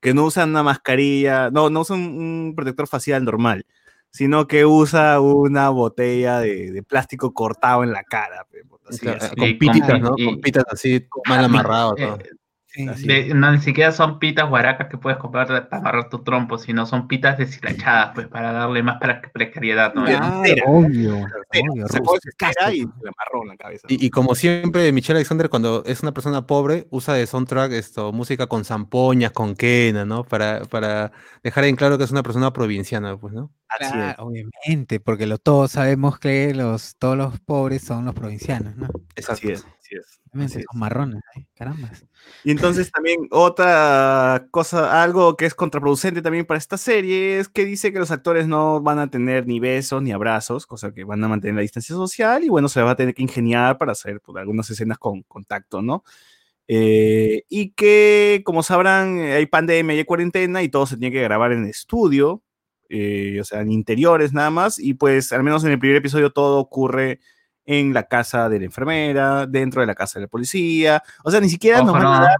que 0.00 0.12
no 0.14 0.24
usa 0.24 0.44
una 0.44 0.62
mascarilla, 0.62 1.50
no, 1.50 1.70
no 1.70 1.80
usa 1.80 1.96
un, 1.96 2.02
un 2.02 2.52
protector 2.54 2.86
facial 2.86 3.24
normal, 3.24 3.64
sino 4.10 4.46
que 4.46 4.64
usa 4.66 5.18
una 5.20 5.70
botella 5.70 6.38
de, 6.40 6.70
de 6.70 6.82
plástico 6.82 7.32
cortado 7.34 7.82
en 7.82 7.92
la 7.92 8.02
cara. 8.04 8.46
pues, 8.50 8.64
así, 8.88 8.98
Claro, 9.00 9.18
así. 9.22 9.34
con 9.36 9.58
pititas, 9.58 10.00
¿no? 10.00 10.14
y- 10.16 10.24
Con 10.26 10.40
pitas 10.40 10.64
así, 10.70 11.06
mal 11.26 11.44
amarrado. 11.44 11.94
Eh, 11.96 12.02
todo. 12.06 12.18
Sí. 12.74 12.88
Así. 12.88 13.06
de- 13.06 13.34
no, 13.34 13.52
ni 13.52 13.58
siquiera 13.60 13.92
son 13.92 14.18
pitas 14.18 14.48
guaracas 14.48 14.88
que 14.88 14.98
puedes 14.98 15.16
comprar 15.18 15.46
para 15.46 15.68
amarrar 15.70 16.08
tu 16.08 16.24
trompo, 16.24 16.58
sino 16.58 16.86
son 16.86 17.06
pitas 17.06 17.38
deshilachadas, 17.38 18.10
pues 18.14 18.26
para 18.26 18.50
darle 18.52 18.82
más 18.82 18.98
pre- 19.00 19.22
precariedad, 19.32 19.94
¿no? 19.94 20.04
Claro, 20.04 20.34
obvio, 20.66 21.14
obvio, 21.14 21.26
y 21.54 22.36
casco. 22.36 22.70
le 22.70 22.82
amarró 22.82 23.42
en 23.42 23.48
la 23.48 23.56
cabeza. 23.56 23.86
Y, 23.88 24.04
y 24.06 24.10
como 24.10 24.34
siempre, 24.34 24.90
Michelle 24.90 25.18
Alexander, 25.18 25.48
cuando 25.48 25.84
es 25.86 26.02
una 26.02 26.12
persona 26.12 26.46
pobre, 26.48 26.88
usa 26.90 27.14
de 27.14 27.26
soundtrack 27.28 27.70
esto, 27.72 28.12
música 28.12 28.48
con 28.48 28.64
zampoñas, 28.64 29.30
con 29.30 29.54
quena, 29.54 30.04
¿no? 30.04 30.24
Para, 30.24 30.62
para 30.64 31.12
dejar 31.44 31.64
en 31.64 31.76
claro 31.76 31.96
que 31.96 32.04
es 32.04 32.10
una 32.10 32.24
persona 32.24 32.52
provinciana, 32.52 33.16
pues, 33.16 33.34
¿no? 33.34 33.52
Así 33.68 33.84
es. 33.84 33.92
Claro, 33.92 34.24
obviamente, 34.24 34.98
porque 34.98 35.26
lo, 35.26 35.38
todos 35.38 35.70
sabemos 35.70 36.18
que 36.18 36.52
los, 36.54 36.96
todos 36.98 37.16
los 37.16 37.38
pobres 37.40 37.82
son 37.82 38.04
los 38.04 38.14
provincianos, 38.14 38.74
¿no? 38.76 38.88
Así 39.28 39.50
es, 39.52 39.64
así 39.98 40.14
es. 40.14 40.20
Obviamente, 40.30 40.52
Así 40.54 40.58
es. 40.60 40.66
son 40.70 40.80
marrones, 40.80 41.22
caramba. 41.54 41.90
Y 42.42 42.50
entonces 42.50 42.90
también 42.90 43.28
otra 43.30 44.46
cosa, 44.50 45.02
algo 45.02 45.36
que 45.36 45.46
es 45.46 45.54
contraproducente 45.54 46.22
también 46.22 46.46
para 46.46 46.58
esta 46.58 46.76
serie 46.76 47.38
es 47.38 47.48
que 47.48 47.64
dice 47.64 47.92
que 47.92 47.98
los 47.98 48.10
actores 48.10 48.46
no 48.48 48.80
van 48.80 48.98
a 48.98 49.10
tener 49.10 49.46
ni 49.46 49.60
besos 49.60 50.02
ni 50.02 50.12
abrazos, 50.12 50.66
cosa 50.66 50.92
que 50.92 51.04
van 51.04 51.22
a 51.24 51.28
mantener 51.28 51.56
la 51.56 51.62
distancia 51.62 51.94
social 51.94 52.44
y 52.44 52.48
bueno, 52.48 52.68
se 52.68 52.82
va 52.82 52.92
a 52.92 52.96
tener 52.96 53.14
que 53.14 53.22
ingeniar 53.22 53.78
para 53.78 53.92
hacer 53.92 54.20
pues, 54.20 54.36
algunas 54.38 54.68
escenas 54.70 54.98
con 54.98 55.22
contacto, 55.22 55.82
¿no? 55.82 56.04
Eh, 56.66 57.44
y 57.48 57.70
que, 57.72 58.42
como 58.44 58.62
sabrán, 58.62 59.18
eh, 59.18 59.34
hay 59.34 59.46
pandemia 59.46 59.94
y 59.94 59.98
hay 59.98 60.04
cuarentena 60.04 60.62
y 60.62 60.68
todo 60.68 60.86
se 60.86 60.96
tiene 60.96 61.12
que 61.14 61.22
grabar 61.22 61.52
en 61.52 61.66
estudio, 61.66 62.42
eh, 62.88 63.38
o 63.40 63.44
sea, 63.44 63.60
en 63.60 63.70
interiores 63.72 64.32
nada 64.32 64.50
más, 64.50 64.78
y 64.78 64.94
pues 64.94 65.32
al 65.32 65.42
menos 65.42 65.64
en 65.64 65.72
el 65.72 65.78
primer 65.78 65.98
episodio 65.98 66.30
todo 66.32 66.58
ocurre 66.58 67.20
en 67.66 67.94
la 67.94 68.04
casa 68.04 68.48
de 68.48 68.58
la 68.58 68.64
enfermera, 68.66 69.46
dentro 69.46 69.80
de 69.80 69.86
la 69.86 69.94
casa 69.94 70.18
de 70.18 70.26
la 70.26 70.28
policía, 70.28 71.02
o 71.22 71.30
sea, 71.30 71.40
ni 71.40 71.48
siquiera 71.48 71.82
nos 71.82 71.92
van 71.92 72.06
a 72.06 72.18
no. 72.18 72.24
dar 72.24 72.36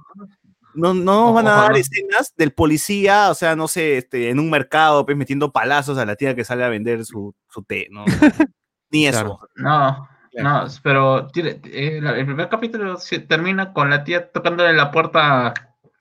no, 0.75 0.93
no 0.93 1.27
nos 1.27 1.35
van 1.35 1.47
a 1.47 1.51
dar 1.53 1.71
no. 1.71 1.77
escenas 1.77 2.35
del 2.37 2.53
policía, 2.53 3.31
o 3.31 3.35
sea, 3.35 3.55
no 3.57 3.69
sé, 3.69 3.99
este, 3.99 4.31
en 4.31 4.41
un 4.41 4.51
mercado, 4.51 5.05
pues 5.07 5.17
metiendo 5.17 5.53
palazos 5.53 5.99
a 5.99 6.05
la 6.05 6.17
tía 6.17 6.35
que 6.35 6.45
sale 6.45 6.65
a 6.65 6.69
vender 6.69 7.05
su, 7.05 7.35
su 7.49 7.63
té, 7.63 7.87
¿no? 7.91 8.05
Ni 8.91 9.07
eso. 9.07 9.21
Claro. 9.21 9.41
No, 9.57 10.09
Claro. 10.35 10.67
no, 10.67 10.73
pero 10.83 11.29
eh, 11.37 12.01
el 12.03 12.27
primer 12.27 12.49
capítulo 12.49 12.97
sí 12.97 13.21
termina 13.21 13.73
con 13.73 13.89
la 13.89 14.03
tía 14.03 14.33
tocándole 14.33 14.73
la 14.73 14.91
puerta 14.91 15.55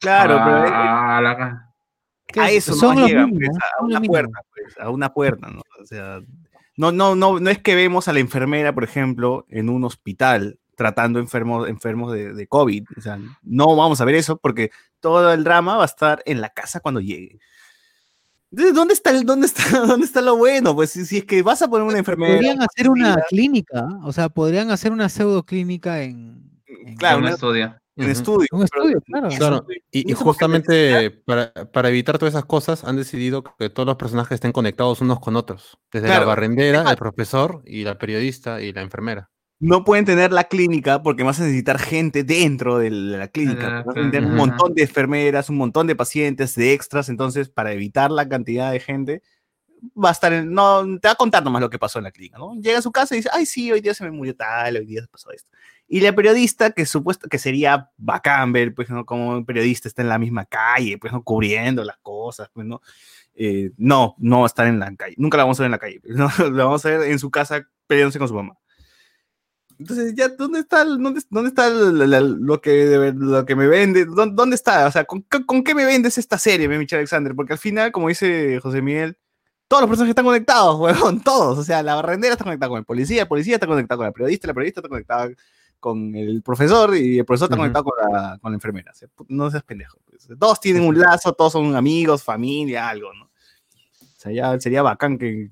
Claro, 0.04 0.38
a, 0.38 0.46
pero 0.46 0.66
eh, 0.66 0.70
a 0.72 1.22
la... 1.22 1.70
A 2.36 2.50
eso 2.50 2.74
son 2.74 2.96
pues, 2.96 3.14
a 3.14 3.84
una 3.84 4.02
puerta, 4.02 4.40
pues, 4.54 4.80
a 4.80 4.90
una 4.90 5.14
puerta, 5.14 5.50
¿no? 5.50 5.62
O 5.80 5.86
sea, 5.86 6.20
no, 6.78 6.92
no, 6.92 7.16
no, 7.16 7.40
no 7.40 7.50
es 7.50 7.60
que 7.60 7.76
vemos 7.76 8.08
a 8.08 8.14
la 8.14 8.20
enfermera, 8.20 8.74
por 8.74 8.84
ejemplo, 8.84 9.46
en 9.50 9.70
un 9.70 9.84
hospital 9.84 10.60
tratando 10.76 11.20
enfermos, 11.20 11.70
enfermos 11.70 12.12
de, 12.14 12.34
de 12.34 12.48
COVID. 12.48 12.84
O 12.98 13.02
sea, 13.02 13.20
no 13.44 13.76
vamos 13.76 14.02
a 14.02 14.06
ver 14.06 14.16
eso 14.16 14.38
porque 14.38 14.72
todo 15.00 15.32
el 15.34 15.44
drama 15.44 15.76
va 15.78 15.84
a 15.84 15.86
estar 15.86 16.24
en 16.26 16.42
la 16.42 16.50
casa 16.50 16.80
cuando 16.80 17.00
llegue. 17.00 17.40
Entonces, 18.52 18.76
¿dónde 18.76 18.94
está, 18.94 19.12
el, 19.12 19.24
dónde, 19.26 19.48
está, 19.48 19.64
¿dónde 19.88 20.06
está 20.06 20.22
lo 20.22 20.36
bueno? 20.38 20.76
Pues 20.76 20.92
si, 20.92 21.06
si 21.06 21.18
es 21.20 21.26
que 21.26 21.42
vas 21.44 21.62
a 21.62 21.68
poner 21.68 21.88
una 21.88 21.98
enfermera. 22.00 22.34
Podrían 22.36 22.62
hacer 22.62 22.90
una 22.90 23.16
clínica, 23.30 23.86
o 24.04 24.12
sea, 24.14 24.30
podrían 24.30 24.72
hacer 24.72 24.92
una 24.92 25.10
pseudo 25.10 25.44
clínica 25.44 26.04
en, 26.04 26.52
en- 26.68 26.98
Claro, 26.98 27.18
un 27.18 27.24
una- 27.26 27.34
estudio. 27.34 27.76
En 27.96 28.10
estudio. 28.10 28.48
Un 28.52 28.64
estudio, 28.64 29.00
claro. 29.02 29.28
Claro, 29.38 29.66
y, 29.92 30.10
y 30.12 30.14
justamente 30.16 31.12
para, 31.12 31.54
para 31.72 31.90
evitar 31.90 32.18
todas 32.18 32.34
esas 32.34 32.46
cosas 32.46 32.84
han 32.84 32.96
decidido 32.96 33.44
que 33.44 33.70
todos 33.70 33.86
los 33.86 33.98
personajes 33.98 34.36
estén 34.36 34.52
conectados 34.52 35.02
unos 35.02 35.20
con 35.20 35.36
otros. 35.36 35.78
Desde 35.92 36.08
Claro. 36.08 36.22
la 36.22 36.28
barrendera, 36.28 36.90
el 36.90 36.98
profesor 36.98 37.62
y 37.66 37.84
la 37.84 37.98
periodista 38.00 38.62
y 38.62 38.74
la 38.74 38.82
enfermera. 38.82 39.30
no 39.60 39.84
pueden 39.86 40.06
tener 40.06 40.34
la 40.34 40.46
clínica 40.46 41.02
porque 41.04 41.24
vas 41.24 41.40
a 41.40 41.44
necesitar 41.44 41.80
gente 41.80 42.24
dentro 42.24 42.80
de 42.80 42.90
la 42.90 43.28
clínica. 43.30 43.68
Ah, 43.80 43.84
Vas 43.86 43.96
a 43.96 44.00
necesitar 44.00 44.26
un 44.26 44.36
montón 44.36 44.74
de 44.74 44.82
enfermeras, 44.82 45.50
un 45.50 45.58
montón 45.58 45.88
de 45.88 45.96
pacientes, 45.96 46.56
de 46.56 46.74
extras. 46.74 47.08
Entonces, 47.10 47.48
para 47.50 47.72
evitar 47.74 48.12
la 48.12 48.28
cantidad 48.28 48.72
de 48.72 48.80
gente, 48.82 49.22
va 49.96 50.10
a 50.10 50.12
estar 50.14 50.34
en, 50.34 50.52
no, 50.52 50.84
te 51.00 51.08
va 51.08 51.14
a 51.14 51.16
contar 51.16 51.44
nomás 51.44 51.62
lo 51.62 51.70
que 51.70 51.80
pasó 51.80 52.00
en 52.00 52.06
la 52.06 52.12
clínica, 52.12 52.38
¿no? 52.40 52.56
Llega 52.56 52.80
a 52.80 52.82
su 52.82 52.92
casa 52.92 53.14
y 53.16 53.20
dice, 53.20 53.30
ay, 53.32 53.46
sí, 53.46 53.72
hoy 53.72 53.82
día 53.82 53.94
se 53.94 54.04
me 54.04 54.12
murió 54.12 54.36
tal, 54.36 54.78
hoy 54.78 54.86
día 54.86 55.02
se 55.02 55.08
pasó 55.08 55.32
esto. 55.32 55.50
Y 55.88 56.00
la 56.02 56.14
periodista, 56.14 56.72
que 56.72 56.86
supuesto 56.86 57.28
que 57.30 57.38
sería 57.38 57.92
bacán 57.98 58.52
ver, 58.54 58.74
pues, 58.74 58.90
¿no? 58.90 59.06
Como 59.06 59.32
un 59.32 59.46
periodista 59.46 59.88
está 59.88 60.02
en 60.02 60.10
la 60.10 60.18
misma 60.18 60.46
calle, 60.46 60.98
pues, 60.98 61.14
¿no? 61.14 61.24
Cubriendo 61.24 61.84
las 61.84 61.98
cosas, 62.02 62.50
pues, 62.54 62.66
¿no? 62.66 62.82
Eh, 63.36 63.72
no, 63.78 64.16
no 64.20 64.46
estar 64.46 64.66
en 64.68 64.80
la 64.80 64.96
calle. 64.96 65.16
Nunca 65.18 65.38
la 65.38 65.44
vamos 65.44 65.60
a 65.60 65.64
ver 65.64 65.68
en 65.68 65.72
la 65.72 65.80
calle. 65.80 66.02
¿no? 66.06 66.30
La 66.52 66.66
vamos 66.66 66.86
a 66.86 66.90
ver 66.90 67.12
en 67.12 67.20
su 67.20 67.30
casa 67.32 67.68
peleándose 67.88 68.20
con 68.20 68.28
su 68.28 68.34
mamá. 68.36 68.56
Entonces, 69.80 70.14
ya, 70.16 70.30
¿dónde 70.30 70.60
está, 70.60 70.86
dónde, 70.86 71.20
dónde 71.30 71.50
está 71.50 71.68
el- 71.68 72.10
la- 72.10 72.22
lo, 72.22 72.62
que, 72.62 73.12
lo 73.16 73.44
que 73.46 73.56
me 73.56 73.68
vende? 73.68 74.06
¿Dónde, 74.06 74.36
dónde 74.36 74.56
está? 74.56 74.88
O 74.88 74.92
sea, 74.92 75.04
¿con, 75.04 75.22
con 75.46 75.64
qué 75.64 75.74
me 75.76 75.84
vendes 75.86 76.18
esta 76.18 76.38
serie, 76.38 76.68
mi 76.70 76.78
Michelle 76.78 77.00
Alexander? 77.00 77.34
Porque 77.36 77.54
al 77.54 77.60
final, 77.60 77.92
como 77.92 78.08
dice 78.08 78.60
José 78.62 78.82
Miguel, 78.82 79.18
todos 79.68 79.82
los 79.82 79.90
personajes 79.90 80.12
están 80.12 80.26
conectados, 80.26 80.80
huevón, 80.80 81.22
todos. 81.22 81.58
O 81.58 81.64
sea, 81.64 81.82
la 81.84 81.96
barrendera 81.96 82.34
está 82.34 82.44
conectada 82.44 82.70
con 82.70 82.78
el 82.80 82.86
policía, 82.86 83.24
el 83.24 83.28
policía 83.28 83.56
está 83.56 83.66
conectado 83.68 83.98
con 84.00 84.06
la 84.06 84.12
periodista, 84.12 84.48
la 84.48 84.54
periodista 84.54 84.80
está 84.82 84.90
conectada 84.90 85.30
con 85.84 86.16
el 86.16 86.42
profesor 86.42 86.96
y 86.96 87.20
el 87.20 87.26
profesor 87.26 87.48
está 87.48 87.58
conectado 87.58 87.84
con 87.86 87.94
la, 88.12 88.38
con 88.42 88.52
la 88.52 88.56
enfermera. 88.56 88.92
O 88.92 88.96
sea, 88.96 89.10
no 89.28 89.52
seas 89.52 89.64
pendejo. 89.64 90.00
pues. 90.10 90.28
Todos 90.40 90.60
tienen 90.62 90.84
un 90.84 90.98
lazo, 90.98 91.34
todos 91.34 91.52
son 91.52 91.76
amigos, 91.76 92.24
familia, 92.24 92.88
algo, 92.88 93.14
¿no? 93.14 93.26
O 93.26 94.16
sea, 94.18 94.32
ya 94.32 94.58
sería 94.62 94.82
bacán 94.82 95.18
que, 95.18 95.50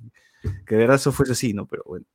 que 0.66 0.76
de 0.76 0.82
verdad 0.82 0.96
eso 0.96 1.12
fuese 1.12 1.34
así, 1.34 1.54
¿no? 1.54 1.66
Pero 1.66 1.84
bueno. 1.86 2.06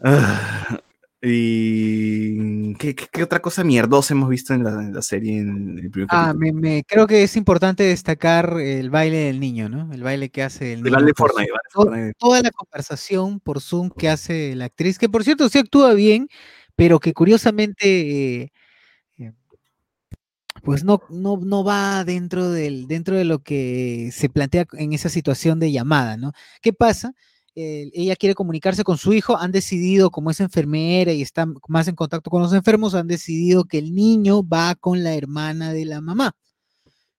Ah, 0.00 0.78
y 1.20 2.74
¿qué, 2.76 2.94
qué, 2.94 3.06
qué 3.10 3.22
otra 3.24 3.40
cosa 3.42 3.64
mierdosa 3.64 4.14
hemos 4.14 4.28
visto 4.28 4.54
en 4.54 4.62
la, 4.62 4.70
en 4.70 4.94
la 4.94 5.02
serie 5.02 5.40
en 5.40 5.76
el 5.82 5.90
primer 5.90 6.08
Ah, 6.12 6.32
me, 6.32 6.52
me- 6.52 6.84
creo 6.86 7.08
que 7.08 7.24
es 7.24 7.36
importante 7.36 7.82
destacar 7.82 8.54
el 8.60 8.88
baile 8.90 9.16
del 9.18 9.40
niño, 9.40 9.68
¿no? 9.68 9.92
El 9.92 10.04
baile 10.04 10.30
que 10.30 10.44
hace 10.44 10.74
el 10.74 10.86
El 10.86 10.92
niño. 10.92 11.06
Por 11.16 11.32
Fortnite, 11.32 11.52
Fortnite. 11.72 12.12
Toda 12.18 12.40
la 12.42 12.52
conversación 12.52 13.40
por 13.40 13.60
Zoom 13.60 13.90
que 13.90 14.08
hace 14.08 14.54
la 14.54 14.66
actriz, 14.66 14.96
que 14.96 15.08
por 15.08 15.24
cierto 15.24 15.48
sí 15.48 15.58
actúa 15.58 15.92
bien, 15.94 16.28
pero 16.78 17.00
que 17.00 17.12
curiosamente 17.14 18.42
eh, 18.44 18.52
eh, 19.18 19.32
pues 20.62 20.82
no, 20.84 21.00
no, 21.10 21.36
no 21.36 21.62
va 21.64 22.04
dentro 22.04 22.50
del, 22.50 22.88
dentro 22.88 23.16
de 23.16 23.24
lo 23.24 23.40
que 23.40 24.10
se 24.12 24.28
plantea 24.28 24.66
en 24.72 24.92
esa 24.92 25.08
situación 25.08 25.60
de 25.60 25.70
llamada, 25.72 26.16
¿no? 26.16 26.32
¿Qué 26.62 26.72
pasa? 26.72 27.12
Ella 27.54 28.14
quiere 28.14 28.34
comunicarse 28.36 28.84
con 28.84 28.98
su 28.98 29.12
hijo, 29.12 29.36
han 29.36 29.50
decidido, 29.50 30.10
como 30.10 30.30
es 30.30 30.38
enfermera 30.40 31.12
y 31.12 31.22
está 31.22 31.44
más 31.68 31.88
en 31.88 31.96
contacto 31.96 32.30
con 32.30 32.40
los 32.40 32.52
enfermos, 32.52 32.94
han 32.94 33.08
decidido 33.08 33.64
que 33.64 33.78
el 33.78 33.94
niño 33.96 34.46
va 34.46 34.76
con 34.76 35.02
la 35.02 35.14
hermana 35.14 35.72
de 35.72 35.84
la 35.84 36.00
mamá. 36.00 36.32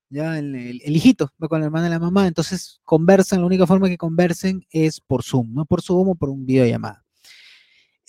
Ya 0.10 0.40
el, 0.40 0.56
el- 0.56 0.82
el 0.84 0.96
hijito 0.98 1.30
va 1.44 1.48
con 1.50 1.60
la 1.62 1.68
hermana 1.68 1.86
de 1.86 1.92
la 1.92 2.00
mamá, 2.00 2.28
entonces 2.28 2.80
conversan, 2.86 3.42
la 3.42 3.48
única 3.48 3.68
forma 3.68 3.90
que 3.90 3.98
conversen 3.98 4.66
es 4.72 5.02
por 5.02 5.24
Zoom, 5.24 5.54
no 5.54 5.66
por 5.66 5.82
Zoom 5.84 6.10
o 6.10 6.16
por 6.16 6.30
un 6.30 6.46
videollamada. 6.46 7.04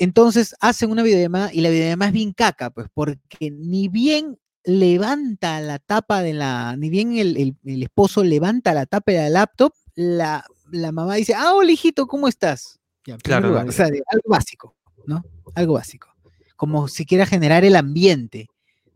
Entonces 0.00 0.56
hacen 0.60 0.90
una 0.90 1.02
videollamada 1.02 1.52
y 1.52 1.60
la 1.60 1.68
videollamada 1.68 2.08
es 2.08 2.14
bien 2.14 2.32
caca, 2.32 2.70
pues, 2.70 2.88
porque 2.92 3.50
ni 3.50 3.88
bien 3.88 4.38
levanta 4.64 5.60
la 5.60 5.78
tapa 5.78 6.22
de 6.22 6.32
la, 6.32 6.74
ni 6.76 6.88
bien 6.90 7.16
el, 7.16 7.36
el- 7.36 7.56
el 7.64 7.82
esposo 7.82 8.24
levanta 8.24 8.72
la 8.74 8.86
tapa 8.86 9.12
de 9.12 9.18
la 9.18 9.28
laptop, 9.30 9.72
la, 9.94 10.44
la 10.72 10.90
mamá 10.90 11.14
dice, 11.16 11.34
ah, 11.34 11.54
hola 11.54 11.70
hijito, 11.70 12.06
¿cómo 12.06 12.28
estás? 12.28 12.78
Ya, 13.06 13.16
Claro, 13.18 13.48
lugar, 13.48 13.64
claro. 13.66 13.70
o 13.70 13.72
sea, 13.76 13.86
de- 13.90 14.02
algo 14.10 14.28
básico, 14.28 14.74
¿no? 15.06 15.22
Algo 15.54 15.74
básico. 15.74 16.08
Como 16.56 16.88
si 16.88 17.04
quiera 17.06 17.26
generar 17.26 17.64
el 17.64 17.76
ambiente, 17.76 18.48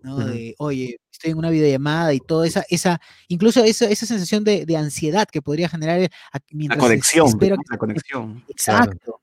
¿no? 0.03 0.17
De, 0.19 0.55
oye, 0.59 0.97
estoy 1.13 1.31
en 1.33 1.39
una 1.39 1.51
videollamada 1.51 2.13
y 2.15 2.21
toda 2.21 2.47
esa, 2.47 2.65
esa, 2.71 3.01
incluso 3.29 3.63
esa, 3.65 3.87
esa 3.91 4.07
sensación 4.07 4.43
de, 4.45 4.65
de 4.67 4.77
ansiedad 4.77 5.27
que 5.31 5.43
podría 5.43 5.69
generar 5.69 6.01
La 6.01 6.41
mientras 6.51 6.79
es- 6.79 6.83
conexión, 6.83 7.39
que- 7.39 7.55
la 7.71 7.79
conexión. 7.79 8.45
Exacto. 8.49 9.21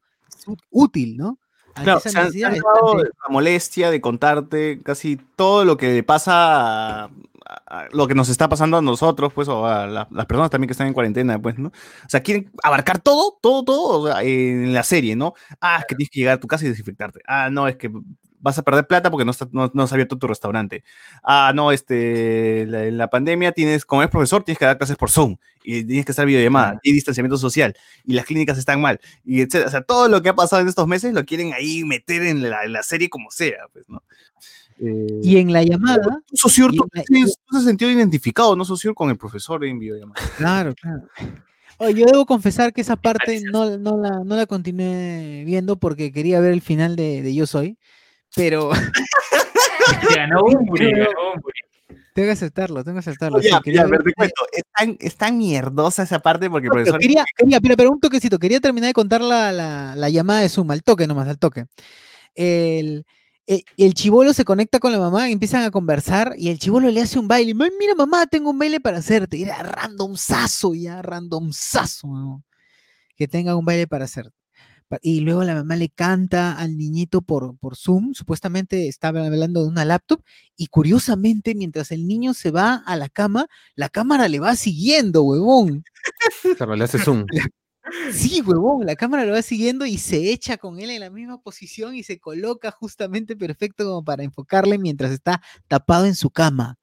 Ú- 0.47 0.55
útil, 0.71 1.17
¿no? 1.17 1.37
Claro, 1.75 1.99
esa 1.99 2.09
se 2.09 2.17
han, 2.17 2.31
se 2.31 2.39
necesidad 2.39 2.47
han 2.49 2.53
de- 2.55 2.61
dado 2.61 2.97
de- 2.97 3.03
la 3.05 3.29
molestia 3.29 3.91
de 3.91 4.01
contarte 4.01 4.79
casi 4.83 5.17
todo 5.35 5.65
lo 5.65 5.77
que 5.77 5.93
le 5.93 6.03
pasa 6.03 7.03
a, 7.03 7.05
a- 7.05 7.09
a 7.67 7.87
lo 7.91 8.07
que 8.07 8.15
nos 8.15 8.29
está 8.29 8.47
pasando 8.49 8.77
a 8.77 8.81
nosotros, 8.81 9.33
pues, 9.33 9.47
o 9.47 9.65
a 9.65 9.87
la- 9.87 10.07
las 10.11 10.25
personas 10.25 10.49
también 10.49 10.67
que 10.67 10.73
están 10.73 10.87
en 10.87 10.93
cuarentena, 10.93 11.39
pues, 11.41 11.57
¿no? 11.57 11.69
O 11.69 12.09
sea, 12.09 12.21
quieren 12.21 12.51
abarcar 12.63 12.99
todo, 12.99 13.37
todo, 13.41 13.63
todo 13.63 13.99
o 14.01 14.07
sea, 14.07 14.21
en 14.23 14.73
la 14.73 14.83
serie, 14.83 15.15
¿no? 15.15 15.33
Ah, 15.59 15.77
es 15.79 15.85
que 15.85 15.95
tienes 15.95 16.09
que 16.11 16.19
llegar 16.19 16.35
a 16.35 16.39
tu 16.39 16.47
casa 16.47 16.65
y 16.65 16.69
desinfectarte. 16.69 17.19
Ah, 17.27 17.49
no, 17.51 17.67
es 17.67 17.75
que 17.77 17.89
vas 18.41 18.57
a 18.57 18.63
perder 18.63 18.87
plata 18.87 19.09
porque 19.11 19.23
no, 19.23 19.31
está, 19.31 19.47
no, 19.51 19.71
no 19.73 19.83
has 19.83 19.93
abierto 19.93 20.17
tu 20.17 20.27
restaurante. 20.27 20.83
Ah, 21.23 21.51
no, 21.55 21.71
este, 21.71 22.65
la- 22.67 22.85
en 22.85 22.97
la 22.97 23.09
pandemia 23.09 23.51
tienes, 23.51 23.85
como 23.85 24.03
es 24.03 24.09
profesor, 24.09 24.43
tienes 24.43 24.57
que 24.59 24.65
dar 24.65 24.77
clases 24.77 24.97
por 24.97 25.09
Zoom 25.09 25.37
y 25.63 25.83
tienes 25.83 26.05
que 26.05 26.11
estar 26.11 26.25
videollamada 26.25 26.79
y 26.83 26.91
distanciamiento 26.91 27.37
social 27.37 27.75
y 28.03 28.13
las 28.13 28.25
clínicas 28.25 28.57
están 28.57 28.81
mal 28.81 28.99
y 29.23 29.41
etcétera. 29.41 29.67
O 29.67 29.71
sea, 29.71 29.81
todo 29.83 30.09
lo 30.09 30.21
que 30.21 30.29
ha 30.29 30.35
pasado 30.35 30.61
en 30.61 30.67
estos 30.67 30.87
meses 30.87 31.13
lo 31.13 31.23
quieren 31.23 31.53
ahí 31.53 31.83
meter 31.83 32.23
en 32.23 32.49
la, 32.49 32.63
en 32.65 32.73
la 32.73 32.83
serie 32.83 33.09
como 33.09 33.29
sea, 33.31 33.67
pues, 33.71 33.87
¿no? 33.87 34.01
Eh, 34.79 35.19
Y 35.21 35.37
en 35.37 35.53
la 35.53 35.61
llamada, 35.61 36.01
tú, 36.27 36.35
Sociur, 36.37 36.73
y 36.73 36.77
tú, 36.77 36.87
la- 36.91 37.03
tienes- 37.03 37.37
tú 37.45 37.51
te 37.51 37.57
has 37.59 37.63
sentido 37.65 37.91
identificado, 37.91 38.55
¿no, 38.55 38.65
Sociur, 38.65 38.95
con 38.95 39.09
el 39.11 39.17
profesor 39.17 39.63
en 39.63 39.77
videollamada? 39.77 40.19
claro, 40.37 40.73
claro. 40.73 41.03
Oye, 41.77 41.93
yo 42.01 42.05
debo 42.05 42.25
confesar 42.25 42.73
que 42.73 42.81
esa 42.81 42.95
parte 42.95 43.41
no, 43.51 43.77
no, 43.77 43.97
la, 43.97 44.23
no 44.23 44.35
la 44.35 44.45
continué 44.45 45.43
viendo 45.45 45.77
porque 45.77 46.11
quería 46.11 46.39
ver 46.39 46.53
el 46.53 46.61
final 46.61 46.95
de, 46.95 47.21
de 47.23 47.33
Yo 47.33 47.47
Soy, 47.47 47.77
pero 48.35 48.69
Ganó 50.15 50.15
ganó 50.15 50.43
Bumburi. 50.43 50.91
tengo 52.13 52.27
que 52.27 52.31
aceptarlo, 52.31 52.83
tengo 52.83 52.95
que 52.95 52.99
aceptarlo. 53.09 53.41
Sí, 53.41 53.49
ya, 53.49 53.61
quería 53.61 53.81
ya, 53.83 53.87
pero 53.89 53.97
ver- 54.03 54.03
te 54.05 54.13
cuento, 54.13 54.43
es 54.51 54.63
tan, 54.75 54.97
es 54.99 55.15
tan 55.15 55.37
mierdosa 55.37 56.03
esa 56.03 56.19
parte 56.19 56.49
porque 56.49 56.67
el 56.67 56.69
No, 56.69 56.73
pero 56.75 56.85
profesor... 56.85 56.99
quería, 56.99 57.25
quería, 57.37 57.59
pero, 57.59 57.77
pero 57.77 57.91
un 57.91 57.99
toquecito, 57.99 58.39
quería 58.39 58.59
terminar 58.59 58.87
de 58.89 58.93
contar 58.93 59.21
la, 59.21 59.51
la, 59.51 59.95
la 59.95 60.09
llamada 60.09 60.41
de 60.41 60.49
Zoom, 60.49 60.71
al 60.71 60.83
toque 60.83 61.07
nomás, 61.07 61.27
al 61.27 61.39
toque. 61.39 61.65
El, 62.35 63.05
el, 63.47 63.63
el 63.77 63.93
chivolo 63.93 64.33
se 64.33 64.45
conecta 64.45 64.79
con 64.79 64.91
la 64.91 64.99
mamá, 64.99 65.29
empiezan 65.29 65.63
a 65.63 65.71
conversar 65.71 66.33
y 66.37 66.49
el 66.49 66.59
chivolo 66.59 66.89
le 66.89 67.01
hace 67.01 67.19
un 67.19 67.27
baile. 67.27 67.53
"Ay, 67.59 67.71
Mira, 67.79 67.95
mamá, 67.95 68.25
tengo 68.27 68.49
un 68.51 68.59
baile 68.59 68.79
para 68.79 68.99
hacerte. 68.99 69.37
Y 69.37 69.43
era 69.43 69.61
randomzazo, 69.63 70.73
ya, 70.73 71.01
randomzazo, 71.01 72.07
huevón, 72.07 72.43
que 73.17 73.27
tenga 73.27 73.55
un 73.55 73.65
baile 73.65 73.87
para 73.87 74.05
hacer. 74.05 74.31
Y 75.01 75.21
luego 75.21 75.43
la 75.43 75.55
mamá 75.55 75.75
le 75.75 75.89
canta 75.89 76.57
al 76.57 76.77
niñito 76.77 77.21
por, 77.21 77.57
por 77.57 77.75
Zoom, 77.75 78.13
supuestamente 78.13 78.87
estaba 78.87 79.25
hablando 79.25 79.61
de 79.63 79.69
una 79.69 79.85
laptop, 79.85 80.21
y 80.55 80.67
curiosamente, 80.67 81.55
mientras 81.55 81.91
el 81.91 82.07
niño 82.07 82.33
se 82.33 82.51
va 82.51 82.75
a 82.85 82.95
la 82.95 83.09
cama, 83.09 83.47
la 83.75 83.89
cámara 83.89 84.27
le 84.27 84.39
va 84.39 84.55
siguiendo, 84.55 85.23
huevón. 85.23 85.83
Claro, 86.57 86.75
le 86.75 86.83
hace 86.83 86.99
zoom. 86.99 87.25
Sí, 88.11 88.41
huevón, 88.41 88.85
la 88.85 88.95
cámara 88.95 89.25
lo 89.25 89.33
va 89.33 89.41
siguiendo 89.41 89.85
y 89.85 89.97
se 89.97 90.31
echa 90.31 90.57
con 90.57 90.79
él 90.79 90.91
en 90.91 90.99
la 90.99 91.09
misma 91.09 91.41
posición 91.41 91.95
y 91.95 92.03
se 92.03 92.19
coloca 92.19 92.71
justamente 92.71 93.35
perfecto 93.35 93.85
como 93.85 94.03
para 94.03 94.23
enfocarle 94.23 94.77
mientras 94.77 95.11
está 95.11 95.41
tapado 95.67 96.05
en 96.05 96.15
su 96.15 96.29
cama. 96.29 96.77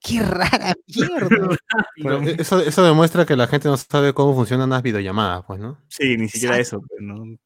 ¡Qué 0.00 0.22
rara 0.22 0.74
mierda! 0.94 1.28
Pero 1.96 2.22
e- 2.22 2.36
eso, 2.38 2.60
eso 2.60 2.84
demuestra 2.84 3.24
que 3.26 3.36
la 3.36 3.46
gente 3.48 3.68
no 3.68 3.76
sabe 3.76 4.12
cómo 4.12 4.34
funcionan 4.34 4.70
las 4.70 4.82
videollamadas, 4.82 5.44
pues, 5.46 5.58
¿no? 5.60 5.78
Sí, 5.88 6.16
ni 6.16 6.28
siquiera 6.28 6.58
Exacto. 6.58 6.84
eso, 6.84 6.86
pues, 6.88 7.00
¿no? 7.02 7.36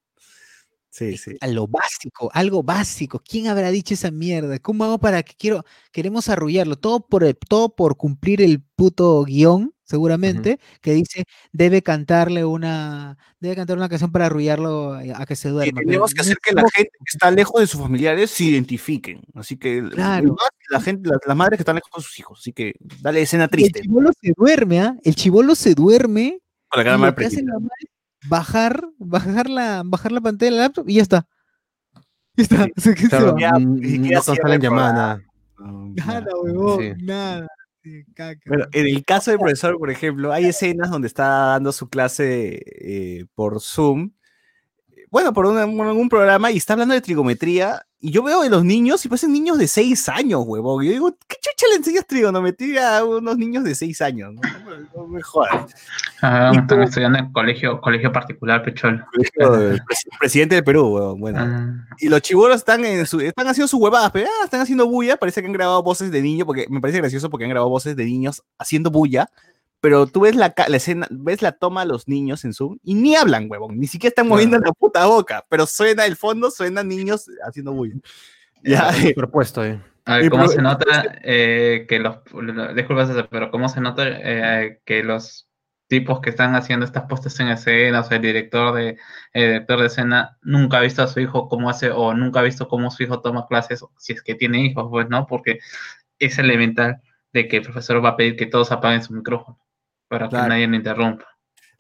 Sí, 0.93 1.17
sí. 1.17 1.37
A 1.41 1.47
lo 1.47 1.69
básico, 1.69 2.31
algo 2.35 2.63
básico. 2.65 3.23
¿Quién 3.25 3.47
habrá 3.47 3.71
dicho 3.71 3.95
esa 3.95 4.11
mierda? 4.11 4.59
¿Cómo 4.59 4.85
hago 4.85 4.99
para 4.99 5.23
que 5.23 5.35
quiero, 5.39 5.65
queremos 5.93 6.29
arrullarlo? 6.29 6.77
Todo 6.77 7.07
por, 7.07 7.23
el- 7.25 7.37
todo 7.49 7.75
por 7.75 7.97
cumplir 7.97 8.43
el 8.43 8.61
puto 8.61 9.23
guion, 9.25 9.73
seguramente, 9.91 10.59
que 10.81 10.93
dice 10.95 11.25
debe 11.53 11.83
cantarle 11.83 12.45
una, 12.45 13.19
debe 13.41 13.57
cantar 13.57 13.77
una 13.77 13.89
canción 13.89 14.13
para 14.13 14.27
arrullarlo 14.27 14.93
a 14.95 15.01
a 15.23 15.27
que 15.27 15.37
se 15.37 15.49
Y 15.49 15.51
duerma. 15.51 15.73
pero 15.75 15.87
tenemos 15.89 16.15
que 16.15 16.21
hacer 16.21 16.37
que 16.43 16.53
la 16.55 16.63
gente 16.75 16.91
que 16.93 17.11
está 17.13 17.31
lejos 17.31 17.61
de 17.61 17.67
sus 17.67 17.81
familiares 17.81 18.31
se 18.31 18.45
identifiquen. 18.45 19.21
Así 19.35 19.57
que 19.57 19.83
Claro. 19.91 20.37
la 20.71 20.81
gente, 20.81 21.09
la- 21.11 21.19
las 21.27 21.37
madres 21.37 21.59
que 21.59 21.63
están 21.63 21.75
lejos 21.77 21.91
de 21.97 22.03
sus 22.03 22.19
hijos. 22.19 22.39
Así 22.41 22.53
que 22.53 22.75
dale 23.03 23.23
escena 23.23 23.45
Y 23.45 23.47
el 23.47 23.51
triste. 23.51 23.81
chivolo 23.83 24.11
se 24.21 24.33
duerme, 24.37 24.81
¿ah? 24.81 24.97
El 25.03 25.15
chivolo 25.17 25.55
se 25.55 25.75
duerme 25.75 26.39
la 26.93 26.99
mal 26.99 27.15
que 27.15 27.25
hace 27.27 27.43
la 27.43 27.55
mamá 27.55 27.69
es 27.81 27.89
bajar, 28.29 28.85
bajar 28.99 29.51
la, 29.51 29.83
bajar 29.85 30.13
la 30.13 30.21
pantalla 30.21 30.51
de 30.53 30.57
la 30.57 30.63
laptop 30.65 30.89
y 30.89 30.95
ya 30.95 31.03
está. 31.03 31.27
Ya 32.37 32.43
está. 32.45 32.65
Sí. 32.65 32.71
Se 33.03 33.09
Claro, 33.09 33.35
va. 33.35 33.41
Ya, 33.41 33.53
mm, 33.59 33.81
no 33.81 34.23
el 34.55 34.61
nada. 34.77 35.23
Nada, 35.59 36.27
huevón, 36.43 36.81
Sí. 36.81 37.05
nada. 37.05 37.47
Sí, 37.83 38.05
caca. 38.15 38.41
Bueno, 38.47 38.67
en 38.73 38.87
el 38.87 39.05
caso 39.05 39.31
del 39.31 39.41
profesor, 39.41 39.79
por 39.79 39.91
ejemplo, 39.91 40.33
hay 40.33 40.47
escenas 40.47 40.91
donde 40.91 41.09
está 41.09 41.25
dando 41.27 41.73
su 41.73 41.89
clase 41.89 42.61
eh, 42.67 43.25
por 43.35 43.61
Zoom, 43.61 44.11
bueno, 45.11 45.33
por 45.33 45.47
por 45.47 45.87
algún 45.87 46.09
programa 46.09 46.51
y 46.51 46.57
está 46.57 46.75
hablando 46.75 46.95
de 46.95 47.01
trigonometría 47.01 47.83
y 48.03 48.13
yo 48.13 48.23
veo 48.23 48.41
de 48.43 48.49
los 48.49 48.65
niños 48.65 49.05
y 49.05 49.09
parecen 49.09 49.31
niños 49.33 49.59
de 49.59 49.69
6 49.69 50.09
años, 50.09 50.43
huevón. 50.47 50.83
Yo 50.85 50.91
digo, 50.91 51.11
¿qué 51.29 51.37
chucha 51.37 51.67
le 51.71 51.77
enseñas 51.77 52.07
trigonometría 52.07 52.99
a 52.99 53.05
unos 53.05 53.37
niños 53.37 53.63
de 53.63 53.75
6 53.75 54.01
años? 54.01 54.33
No, 54.33 54.41
No 54.97 55.07
me- 55.07 55.21
jodas. 55.21 55.71
Ah, 56.23 56.51
están 56.55 56.83
estudiando 56.83 57.19
en 57.19 57.31
colegio, 57.33 57.79
colegio 57.81 58.11
particular, 58.11 58.63
pechol. 58.63 59.05
Presi- 59.13 60.09
presidente 60.19 60.55
del 60.55 60.65
Perú, 60.65 60.95
huevón. 60.95 61.21
Bueno. 61.21 61.39
Ah, 61.41 61.95
Y 61.99 62.09
los 62.09 62.23
chibolos 62.23 62.57
están, 62.57 62.85
en 62.87 63.05
su- 63.07 63.21
están 63.21 63.49
haciendo 63.49 63.69
sus 63.69 63.81
huevadas, 63.81 64.11
pero 64.13 64.29
ah, 64.29 64.45
están 64.45 64.61
haciendo 64.63 64.87
bulla. 64.87 65.19
Parece 65.19 65.43
que 65.43 65.47
han 65.49 65.53
grabado 65.53 65.83
voces 65.83 66.11
de 66.11 66.23
niños, 66.23 66.47
porque 66.47 66.67
me 66.71 66.81
parece 66.81 67.01
gracioso 67.01 67.29
porque 67.29 67.45
han 67.45 67.51
grabado 67.51 67.69
voces 67.69 67.97
de 67.97 68.05
niños 68.07 68.43
haciendo 68.59 68.91
bulla. 68.91 69.29
Pero 69.81 70.07
tú 70.07 70.21
ves 70.21 70.37
la, 70.37 70.53
ca- 70.53 70.69
la 70.69 70.77
escena, 70.77 71.07
ves 71.11 71.41
la 71.41 71.53
toma 71.53 71.83
a 71.83 71.85
los 71.87 72.07
niños 72.07 72.45
en 72.45 72.53
Zoom 72.53 72.79
y 72.83 72.95
ni 72.95 73.17
hablan, 73.17 73.47
huevón. 73.51 73.79
Ni 73.79 73.87
siquiera 73.87 74.11
están 74.11 74.29
moviendo 74.29 74.59
la 74.59 74.73
puta 74.73 75.07
boca. 75.07 75.45
Pero 75.49 75.67
suena 75.67 76.05
el 76.05 76.17
fondo, 76.17 76.51
suenan 76.51 76.89
niños 76.89 77.31
haciendo 77.47 77.73
bulla. 77.73 77.95
Ya, 78.63 78.93
Propuesto, 79.15 79.65
eh. 79.65 79.81
A 80.05 80.17
ver, 80.17 80.31
¿cómo 80.31 80.49
se 80.49 80.61
nota 80.61 80.85
eh, 81.23 81.87
que 81.89 81.99
los... 81.99 82.17
Disculpa, 82.75 83.07
César, 83.07 83.29
pero 83.31 83.51
¿cómo 83.51 83.69
se 83.69 83.81
nota 83.81 84.05
eh, 84.07 84.81
que 84.85 85.03
los 85.03 85.49
tipos 85.87 86.21
que 86.21 86.31
están 86.31 86.55
haciendo 86.55 86.85
estas 86.85 87.05
puestas 87.09 87.39
en 87.41 87.49
escena, 87.49 88.01
o 88.01 88.05
sea, 88.05 88.17
el 88.17 88.23
director 88.23 88.75
de, 88.75 88.99
el 89.33 89.43
director 89.53 89.81
de 89.81 89.87
escena, 89.87 90.39
nunca 90.43 90.79
ha 90.79 90.83
visto 90.83 91.03
a 91.03 91.07
su 91.09 91.21
hijo 91.21 91.49
cómo 91.49 91.69
hace, 91.71 91.91
o 91.91 92.15
nunca 92.15 92.41
ha 92.41 92.43
visto 92.45 92.69
cómo 92.69 92.91
su 92.91 93.03
hijo 93.03 93.21
toma 93.21 93.47
clases, 93.49 93.85
si 93.99 94.13
es 94.13 94.23
que 94.23 94.35
tiene 94.35 94.65
hijos, 94.65 94.87
pues, 94.91 95.09
¿no? 95.09 95.27
Porque 95.27 95.59
es 96.19 96.39
elemental 96.39 97.01
de 97.33 97.49
que 97.49 97.57
el 97.59 97.63
profesor 97.63 98.05
va 98.05 98.11
a 98.11 98.17
pedir 98.17 98.37
que 98.37 98.47
todos 98.47 98.73
apaguen 98.73 99.03
su 99.03 99.13
micrófono 99.13 99.59
para 100.11 100.29
que 100.29 100.37
nadie 100.37 100.67
le 100.69 100.77
interrumpa. 100.77 101.25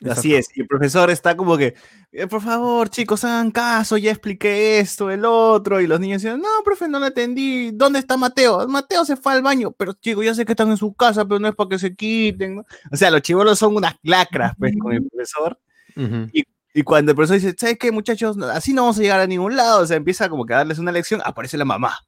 Así 0.09 0.35
es, 0.35 0.49
y 0.57 0.63
el 0.63 0.67
profesor 0.67 1.11
está 1.11 1.37
como 1.37 1.59
que, 1.59 1.75
"Eh, 2.11 2.27
por 2.27 2.41
favor, 2.41 2.89
chicos, 2.89 3.23
hagan 3.25 3.51
caso, 3.51 3.99
ya 3.99 4.11
expliqué 4.11 4.79
esto, 4.79 5.11
el 5.11 5.27
otro, 5.27 5.79
y 5.79 5.87
los 5.87 6.01
niños 6.01 6.23
dicen, 6.23 6.41
no, 6.41 6.49
profe, 6.65 6.89
no 6.89 6.99
lo 6.99 7.07
entendí, 7.09 7.71
¿dónde 7.75 7.99
está 7.99 8.17
Mateo? 8.17 8.67
Mateo 8.67 9.05
se 9.05 9.17
fue 9.17 9.35
al 9.35 9.43
baño, 9.43 9.73
pero 9.73 9.93
chicos, 9.93 10.25
ya 10.25 10.35
sé 10.35 10.47
que 10.47 10.53
están 10.53 10.71
en 10.71 10.79
su 10.79 10.95
casa, 10.95 11.27
pero 11.27 11.39
no 11.39 11.49
es 11.49 11.55
para 11.55 11.69
que 11.69 11.79
se 11.79 11.95
quiten, 11.95 12.57
¿no?". 12.57 12.65
O 12.91 12.97
sea, 12.97 13.11
los 13.11 13.21
chivolos 13.21 13.59
son 13.59 13.77
unas 13.77 13.95
lacras, 14.03 14.55
pues, 14.59 14.73
con 14.81 14.93
el 14.95 15.07
profesor, 15.07 15.59
Ujú. 15.97 16.31
y 16.73 16.83
cuando 16.83 17.13
el 17.13 17.17
profesor 17.17 17.37
dice, 17.37 17.55
¿sabes 17.59 17.77
qué, 17.79 17.93
muchachos? 17.93 18.39
Así 18.55 18.73
no 18.73 18.83
vamos 18.83 18.99
a 18.99 19.03
llegar 19.03 19.21
a 19.21 19.27
ningún 19.27 19.55
lado, 19.55 19.83
o 19.83 19.87
sea, 19.87 19.99
empieza 19.99 20.31
como 20.31 20.47
que 20.47 20.55
a 20.55 20.59
darles 20.59 20.79
una 20.79 20.93
lección, 20.93 21.21
aparece 21.27 21.59
la 21.59 21.67
mamá, 21.67 21.99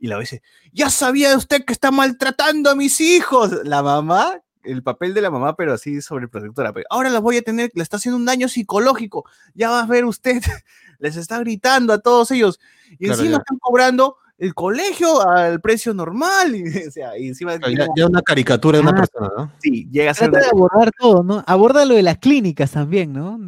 y 0.00 0.08
la 0.08 0.18
dice, 0.18 0.42
ya 0.72 0.90
sabía 0.90 1.36
usted 1.36 1.64
que 1.64 1.72
está 1.72 1.92
maltratando 1.92 2.70
a 2.70 2.74
mis 2.74 3.00
hijos, 3.00 3.52
la 3.62 3.84
mamá 3.84 4.40
el 4.66 4.82
papel 4.82 5.14
de 5.14 5.20
la 5.22 5.30
mamá, 5.30 5.56
pero 5.56 5.72
así 5.72 6.00
sobreprotectora. 6.02 6.72
Pero 6.72 6.86
ahora 6.90 7.10
las 7.10 7.22
voy 7.22 7.36
a 7.38 7.42
tener, 7.42 7.70
le 7.74 7.82
está 7.82 7.96
haciendo 7.96 8.16
un 8.18 8.24
daño 8.24 8.48
psicológico. 8.48 9.24
Ya 9.54 9.70
va 9.70 9.80
a 9.80 9.86
ver 9.86 10.04
usted, 10.04 10.40
les 10.98 11.16
está 11.16 11.38
gritando 11.40 11.92
a 11.92 11.98
todos 12.00 12.30
ellos. 12.30 12.58
Y 12.98 13.06
Claro, 13.06 13.14
encima 13.14 13.30
ya. 13.36 13.38
están 13.38 13.58
cobrando 13.58 14.16
el 14.38 14.52
colegio 14.54 15.26
al 15.26 15.60
precio 15.62 15.94
normal. 15.94 16.54
Y, 16.56 16.86
o 16.86 16.90
sea, 16.90 17.16
y 17.18 17.28
encima 17.28 17.58
Claro, 17.58 17.74
Ya, 17.74 17.86
ya 17.96 18.06
una 18.06 18.20
caricatura 18.22 18.78
de 18.78 18.82
una 18.82 18.90
Ah. 18.92 18.96
persona, 18.96 19.30
¿no? 19.36 19.52
sí, 19.62 19.88
llega 19.90 20.10
a 20.10 20.14
ser 20.14 20.30
Trata 20.30 20.48
una- 20.52 20.66
de 20.66 20.66
abordar 20.74 20.92
todo, 20.98 21.22
¿no? 21.22 21.42
Aborda 21.46 21.84
lo 21.86 21.94
de 21.94 22.02
las 22.02 22.18
clínicas 22.18 22.70
también, 22.72 23.12
¿no? 23.12 23.40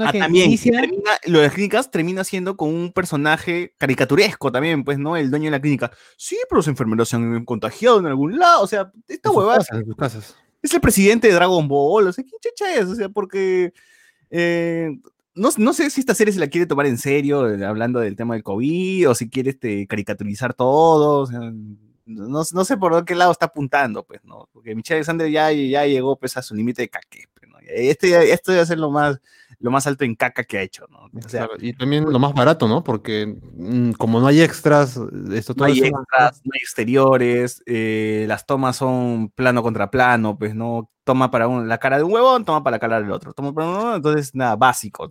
Ah, 0.00 0.12
que 0.12 0.20
también, 0.20 0.44
y 0.48 0.54
inicia- 0.54 0.80
termina- 0.80 1.10
lo 1.26 1.38
de 1.40 1.44
las 1.46 1.54
clínicas 1.54 1.90
termina 1.90 2.22
siendo 2.22 2.56
con 2.56 2.68
un 2.68 2.92
personaje 2.92 3.74
caricaturesco 3.78 4.52
también, 4.52 4.84
pues, 4.84 4.96
¿no? 4.96 5.16
El 5.16 5.28
dueño 5.28 5.46
de 5.46 5.50
la 5.52 5.60
clínica. 5.60 5.90
Sí, 6.16 6.38
pero 6.48 6.58
los 6.58 6.68
enfermeros 6.68 7.08
se 7.08 7.16
han 7.16 7.44
contagiado 7.44 7.98
en 7.98 8.06
algún 8.06 8.38
lado. 8.38 8.62
O 8.62 8.66
sea, 8.68 8.92
esta 9.08 9.30
En 9.30 9.36
huevada 9.36 9.58
casas, 9.58 9.78
en 9.80 9.86
sus 9.86 9.96
casas. 9.96 10.36
Es 10.62 10.72
el 10.74 10.80
presidente 10.80 11.28
de 11.28 11.34
Dragon 11.34 11.66
Ball, 11.68 12.06
o 12.08 12.12
sea, 12.12 12.24
¿qué 12.24 12.30
chucha 12.40 12.74
es? 12.74 12.86
O 12.86 12.94
sea, 12.94 13.08
porque 13.08 13.72
eh, 14.30 14.90
no, 15.34 15.50
no 15.56 15.72
sé 15.72 15.90
si 15.90 16.00
esta 16.00 16.14
serie 16.14 16.32
se 16.32 16.40
la 16.40 16.48
quiere 16.48 16.66
tomar 16.66 16.86
en 16.86 16.98
serio, 16.98 17.48
eh, 17.50 17.64
hablando 17.64 18.00
del 18.00 18.16
tema 18.16 18.34
del 18.34 18.42
COVID, 18.42 19.10
o 19.10 19.14
si 19.14 19.28
quiere 19.28 19.50
este, 19.50 19.86
caricaturizar 19.86 20.54
todo, 20.54 21.20
o 21.20 21.26
sea, 21.26 21.40
no, 22.04 22.42
no 22.52 22.64
sé 22.64 22.76
por 22.76 23.04
qué 23.04 23.14
lado 23.14 23.32
está 23.32 23.46
apuntando, 23.46 24.04
pues, 24.04 24.20
¿no? 24.24 24.48
Porque 24.52 24.74
Michelle 24.74 24.98
Alexander 24.98 25.30
ya, 25.30 25.52
ya 25.52 25.86
llegó, 25.86 26.16
pues, 26.18 26.36
a 26.36 26.42
su 26.42 26.54
límite 26.54 26.82
de 26.82 26.88
caque. 26.88 27.24
Este, 27.68 28.10
ya- 28.10 28.22
esto 28.22 28.52
debe 28.52 28.66
ser 28.66 28.78
lo 28.78 28.90
más, 28.90 29.20
lo 29.62 29.70
más 29.70 29.86
alto 29.86 30.04
en 30.04 30.14
caca 30.16 30.44
que 30.44 30.58
ha 30.58 30.62
hecho, 30.62 30.86
¿no? 30.90 31.04
O 31.04 31.28
sea, 31.28 31.46
Claro, 31.46 31.54
y 31.60 31.72
también 31.72 32.04
lo 32.04 32.18
más 32.18 32.34
barato, 32.34 32.68
¿no? 32.68 32.82
Porque 32.84 33.26
mm, 33.54 33.92
como 33.92 34.20
no 34.20 34.26
hay 34.26 34.42
extras, 34.42 34.98
esto 35.32 35.52
no 35.52 35.56
todo 35.56 35.64
hay 35.66 35.78
eso- 35.78 35.86
extras, 35.86 36.40
no 36.44 36.50
hay 36.52 36.58
exteriores, 36.60 37.62
eh, 37.66 38.24
las 38.28 38.44
tomas 38.44 38.76
son 38.76 39.30
plano 39.30 39.62
contra 39.62 39.90
plano, 39.90 40.36
pues 40.36 40.54
no 40.54 40.90
toma 41.04 41.30
para 41.30 41.48
un- 41.48 41.68
la 41.68 41.78
cara 41.78 41.96
de 41.96 42.02
un 42.04 42.12
huevón, 42.12 42.44
toma 42.44 42.62
para 42.62 42.76
la 42.76 42.78
cara 42.80 43.00
del 43.00 43.10
otro, 43.10 43.32
toma 43.32 43.52
para 43.52 43.68
uno, 43.68 43.96
entonces 43.96 44.34
nada, 44.34 44.56
básico. 44.56 45.10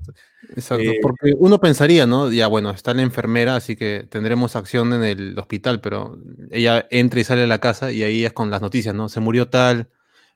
Exacto, 0.56 0.84
Eh, 0.92 1.00
porque 1.02 1.34
uno 1.38 1.60
pensaría, 1.60 2.06
¿no? 2.06 2.32
Ya, 2.32 2.48
bueno, 2.48 2.72
está 2.72 2.94
la 2.94 3.02
enfermera, 3.02 3.56
así 3.56 3.76
que 3.76 4.06
tendremos 4.10 4.56
acción 4.56 4.94
en 4.94 5.04
el 5.04 5.38
hospital, 5.40 5.82
pero 5.82 6.18
ella 6.50 6.86
entra 6.92 7.20
y 7.20 7.24
sale 7.24 7.42
de 7.42 7.48
la 7.48 7.60
casa 7.60 7.92
y 7.92 8.04
ahí 8.04 8.26
es 8.26 8.34
con 8.34 8.50
las 8.50 8.62
noticias, 8.62 8.94
¿no? 8.96 9.10
Se 9.10 9.20
murió 9.20 9.50
tal, 9.50 9.90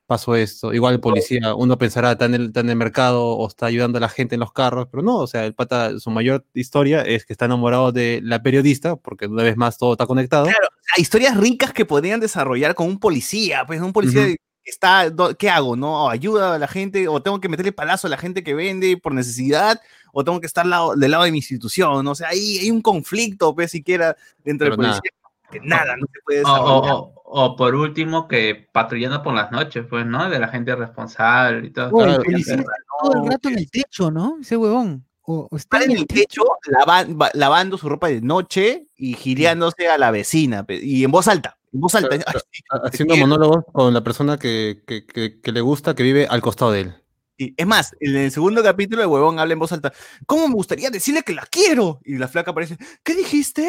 pasó 0.06 0.36
esto. 0.36 0.72
Igual 0.72 0.94
el 0.94 1.00
policía, 1.00 1.54
uno 1.54 1.76
pensará, 1.76 2.12
está 2.12 2.26
en, 2.26 2.34
el, 2.34 2.52
en 2.54 2.70
el 2.70 2.76
mercado 2.76 3.24
o 3.26 3.48
está 3.48 3.66
ayudando 3.66 3.98
a 3.98 4.00
la 4.00 4.08
gente 4.08 4.36
en 4.36 4.40
los 4.40 4.52
carros, 4.52 4.86
pero 4.90 5.02
no, 5.02 5.16
o 5.16 5.26
sea, 5.26 5.44
el 5.44 5.54
pata, 5.54 5.98
su 5.98 6.10
mayor 6.10 6.44
historia 6.54 7.02
es 7.02 7.26
que 7.26 7.32
está 7.32 7.46
enamorado 7.46 7.92
de 7.92 8.20
la 8.22 8.42
periodista, 8.42 8.96
porque 8.96 9.26
una 9.26 9.42
vez 9.42 9.56
más 9.56 9.78
todo 9.78 9.92
está 9.92 10.06
conectado. 10.06 10.44
Claro, 10.46 10.68
hay 10.96 11.02
historias 11.02 11.36
ricas 11.36 11.72
que 11.72 11.84
podrían 11.84 12.20
desarrollar 12.20 12.74
con 12.74 12.86
un 12.86 12.98
policía, 12.98 13.64
pues 13.66 13.80
un 13.80 13.92
policía 13.92 14.26
que 14.26 14.36
está, 14.64 15.12
¿qué 15.38 15.50
hago? 15.50 15.76
¿No? 15.76 16.08
Ayuda 16.08 16.54
a 16.54 16.58
la 16.58 16.68
gente, 16.68 17.08
o 17.08 17.20
tengo 17.20 17.40
que 17.40 17.48
meterle 17.48 17.72
palazo 17.72 18.06
a 18.06 18.10
la 18.10 18.18
gente 18.18 18.42
que 18.44 18.54
vende 18.54 18.96
por 18.96 19.12
necesidad, 19.12 19.80
o 20.12 20.24
tengo 20.24 20.40
que 20.40 20.46
estar 20.46 20.64
lado- 20.66 20.94
del 20.94 21.10
lado 21.10 21.24
de 21.24 21.32
mi 21.32 21.38
institución, 21.38 22.04
¿no? 22.04 22.12
o 22.12 22.14
sea, 22.14 22.28
ahí 22.28 22.58
hay 22.58 22.70
un 22.70 22.80
conflicto, 22.80 23.54
pues 23.54 23.70
siquiera 23.70 24.16
dentro 24.44 24.68
del 24.68 24.76
Pero 24.76 24.88
policía, 24.88 25.10
que 25.50 25.60
nada, 25.60 25.96
no 25.96 26.06
se 26.06 26.20
puede 26.24 26.38
desarrollar. 26.38 27.15
O 27.28 27.56
por 27.56 27.74
último, 27.74 28.28
que 28.28 28.68
patrullando 28.72 29.22
por 29.22 29.34
las 29.34 29.50
noches, 29.50 29.84
pues, 29.90 30.06
¿no? 30.06 30.28
De 30.30 30.38
la 30.38 30.48
gente 30.48 30.74
responsable 30.76 31.66
y 31.66 31.70
todo. 31.70 31.86
El 32.06 32.22
policía 32.22 32.56
Pero- 32.56 32.60
está 32.62 32.72
todo 33.02 33.22
el 33.24 33.30
rato 33.30 33.48
en 33.48 33.58
el 33.58 33.70
techo, 33.70 34.10
¿no? 34.10 34.38
Ese 34.40 34.56
huevón. 34.56 35.04
O, 35.28 35.48
o 35.50 35.56
está 35.56 35.82
en 35.82 35.90
el 35.90 36.06
techo 36.06 36.42
lavan- 36.68 37.20
va- 37.20 37.30
lavando 37.34 37.76
su 37.76 37.88
ropa 37.88 38.06
de 38.06 38.20
noche 38.20 38.86
y 38.96 39.14
gileándose 39.14 39.88
a 39.88 39.98
la 39.98 40.12
vecina, 40.12 40.64
y 40.68 41.02
en 41.02 41.10
voz 41.10 41.26
alta, 41.26 41.58
en 41.72 41.80
voz 41.80 41.96
alta. 41.96 42.16
Claro, 42.16 42.40
Ay, 42.70 42.80
Haciendo 42.92 43.16
monólogos 43.16 43.64
con 43.72 43.92
la 43.92 44.04
persona 44.04 44.38
que, 44.38 44.82
que- 44.86 45.04
que- 45.04 45.40
que 45.40 45.52
le 45.52 45.60
gusta, 45.62 45.96
que 45.96 46.04
vive 46.04 46.28
al 46.30 46.40
costado 46.40 46.70
de 46.70 46.80
él. 46.82 46.94
Sí, 47.38 47.52
Es 47.56 47.66
más, 47.66 47.94
en 48.00 48.16
el 48.16 48.30
segundo 48.30 48.62
capítulo 48.62 49.02
el 49.02 49.08
huevón 49.08 49.40
habla 49.40 49.52
en 49.52 49.58
voz 49.58 49.72
alta. 49.72 49.92
¿Cómo 50.26 50.46
me 50.46 50.54
gustaría 50.54 50.90
decirle 50.90 51.22
que 51.24 51.34
la 51.34 51.44
quiero? 51.50 52.00
Y 52.04 52.16
la 52.18 52.28
flaca 52.28 52.52
aparece. 52.52 52.78
¿Qué 53.02 53.14
dijiste? 53.16 53.68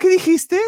¿Qué 0.00 0.08
dijiste? 0.10 0.58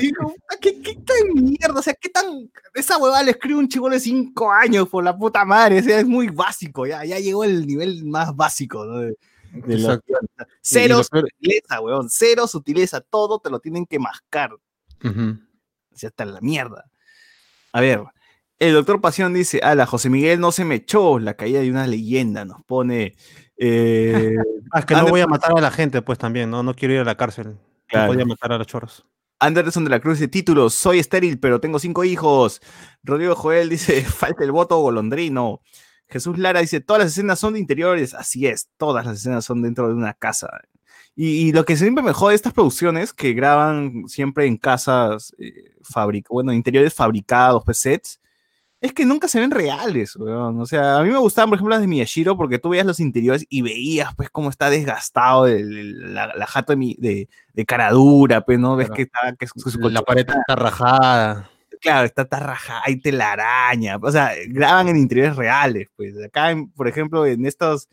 Digo, 0.00 0.34
¿Qué, 0.60 0.80
qué 0.80 0.94
tan 0.96 1.34
mierda? 1.44 1.78
O 1.78 1.82
sea, 1.82 1.94
¿qué 1.94 2.08
tan. 2.08 2.50
Esa 2.74 2.98
huevada 2.98 3.22
le 3.22 3.32
escribe 3.32 3.58
un 3.58 3.68
chico 3.68 3.88
de 3.88 4.00
5 4.00 4.50
años 4.52 4.88
por 4.88 5.04
la 5.04 5.16
puta 5.16 5.44
madre. 5.44 5.80
O 5.80 5.82
sea, 5.82 6.00
es 6.00 6.06
muy 6.06 6.28
básico. 6.28 6.86
Ya, 6.86 7.04
ya 7.04 7.18
llegó 7.18 7.44
el 7.44 7.66
nivel 7.66 8.04
más 8.04 8.34
básico. 8.34 8.84
¿no? 8.84 8.98
de- 8.98 9.16
Cero 10.60 11.02
sutileza, 11.04 11.80
huevón. 11.80 12.08
Cero 12.10 12.46
sutileza. 12.46 13.00
Todo 13.00 13.38
te 13.38 13.50
lo 13.50 13.60
tienen 13.60 13.86
que 13.86 13.98
mascar. 13.98 14.52
O 14.52 14.60
sea, 15.94 16.08
hasta 16.08 16.24
la 16.24 16.40
mierda. 16.40 16.84
A 17.72 17.80
ver, 17.80 18.02
el 18.58 18.72
doctor 18.74 19.00
Pasión 19.00 19.34
dice, 19.34 19.60
ala, 19.62 19.86
José 19.86 20.08
Miguel 20.10 20.40
no 20.40 20.52
se 20.52 20.64
me 20.64 20.76
echó 20.76 21.18
la 21.18 21.34
caída 21.34 21.60
de 21.60 21.70
una 21.70 21.86
leyenda, 21.86 22.44
nos 22.44 22.62
pone... 22.64 23.16
eh, 23.56 24.36
Ah, 24.74 24.78
es 24.78 24.86
que 24.86 24.94
no 24.94 25.06
voy 25.08 25.20
a 25.20 25.26
matar 25.26 25.52
a 25.54 25.60
la 25.60 25.70
gente, 25.70 26.00
pues 26.00 26.18
también, 26.18 26.48
¿no? 26.50 26.62
No 26.62 26.74
quiero 26.74 26.94
ir 26.94 27.00
a 27.00 27.04
la 27.04 27.16
cárcel. 27.16 27.58
Claro. 27.86 28.06
No 28.06 28.12
podía 28.14 28.24
matar 28.24 28.52
a 28.54 28.58
los 28.58 28.66
chorros. 28.66 29.04
Anderson 29.42 29.84
de 29.84 29.90
la 29.90 30.00
Cruz 30.00 30.18
dice, 30.18 30.28
títulos, 30.28 30.74
soy 30.74 31.00
estéril, 31.00 31.38
pero 31.40 31.60
tengo 31.60 31.78
cinco 31.78 32.04
hijos. 32.04 32.60
Rodrigo 33.02 33.34
Joel 33.34 33.68
dice, 33.68 34.02
falta 34.04 34.44
el 34.44 34.52
voto 34.52 34.78
golondrino. 34.78 35.60
Jesús 36.08 36.38
Lara 36.38 36.60
dice, 36.60 36.80
todas 36.80 37.02
las 37.02 37.12
escenas 37.12 37.38
son 37.38 37.54
de 37.54 37.60
interiores. 37.60 38.14
Así 38.14 38.46
es, 38.46 38.68
todas 38.76 39.04
las 39.04 39.18
escenas 39.18 39.44
son 39.44 39.62
dentro 39.62 39.88
de 39.88 39.94
una 39.94 40.14
casa. 40.14 40.48
Y, 41.14 41.52
lo 41.52 41.64
que 41.64 41.76
siempre 41.76 42.02
me 42.02 42.12
jode 42.12 42.32
de 42.32 42.36
estas 42.36 42.54
producciones 42.54 43.12
que 43.12 43.34
graban 43.34 44.04
siempre 44.08 44.46
en 44.46 44.56
casas, 44.56 45.34
eh, 45.38 45.74
bueno, 46.30 46.52
interiores 46.52 46.94
fabricados, 46.94 47.62
pues 47.66 47.78
sets, 47.78 48.20
es 48.82 48.92
que 48.92 49.06
nunca 49.06 49.28
se 49.28 49.40
ven 49.40 49.50
reales, 49.50 50.14
weón. 50.16 50.60
O 50.60 50.66
sea, 50.66 50.98
a 50.98 51.02
mí 51.02 51.08
me 51.10 51.16
gustaban, 51.18 51.48
por 51.48 51.56
ejemplo, 51.56 51.70
las 51.74 51.80
de 51.80 51.86
Miyashiro, 51.86 52.36
porque 52.36 52.58
tú 52.58 52.68
veías 52.70 52.84
los 52.84 53.00
interiores 53.00 53.46
y 53.48 53.62
veías, 53.62 54.14
pues, 54.14 54.28
cómo 54.28 54.50
está 54.50 54.68
desgastado 54.68 55.46
el- 55.46 55.78
el- 55.78 56.14
la, 56.14 56.34
la 56.34 56.46
jato 56.46 56.72
de, 56.72 56.76
mi- 56.76 56.96
de, 56.98 57.28
de 57.54 57.64
cara 57.64 57.90
dura, 57.92 58.42
pues, 58.44 58.58
¿no? 58.58 58.76
Ves 58.76 58.88
Claro. 58.88 58.96
que 58.96 59.02
está, 59.02 59.36
que 59.38 59.46
su- 59.46 59.70
su 59.70 59.78
La 59.88 60.02
pared 60.02 60.26
está 60.28 60.54
rajada. 60.56 61.48
claro, 61.80 62.04
está 62.06 62.24
tarraja, 62.26 62.80
hay 62.84 62.96
telaraña, 63.00 63.96
o 64.00 64.12
sea, 64.12 64.32
graban 64.48 64.88
en 64.88 64.96
interiores 64.96 65.34
reales, 65.36 65.88
pues 65.96 66.14
acá, 66.24 66.50
en- 66.52 66.70
por 66.70 66.86
ejemplo, 66.88 67.24
en 67.26 67.44
estos, 67.46 67.88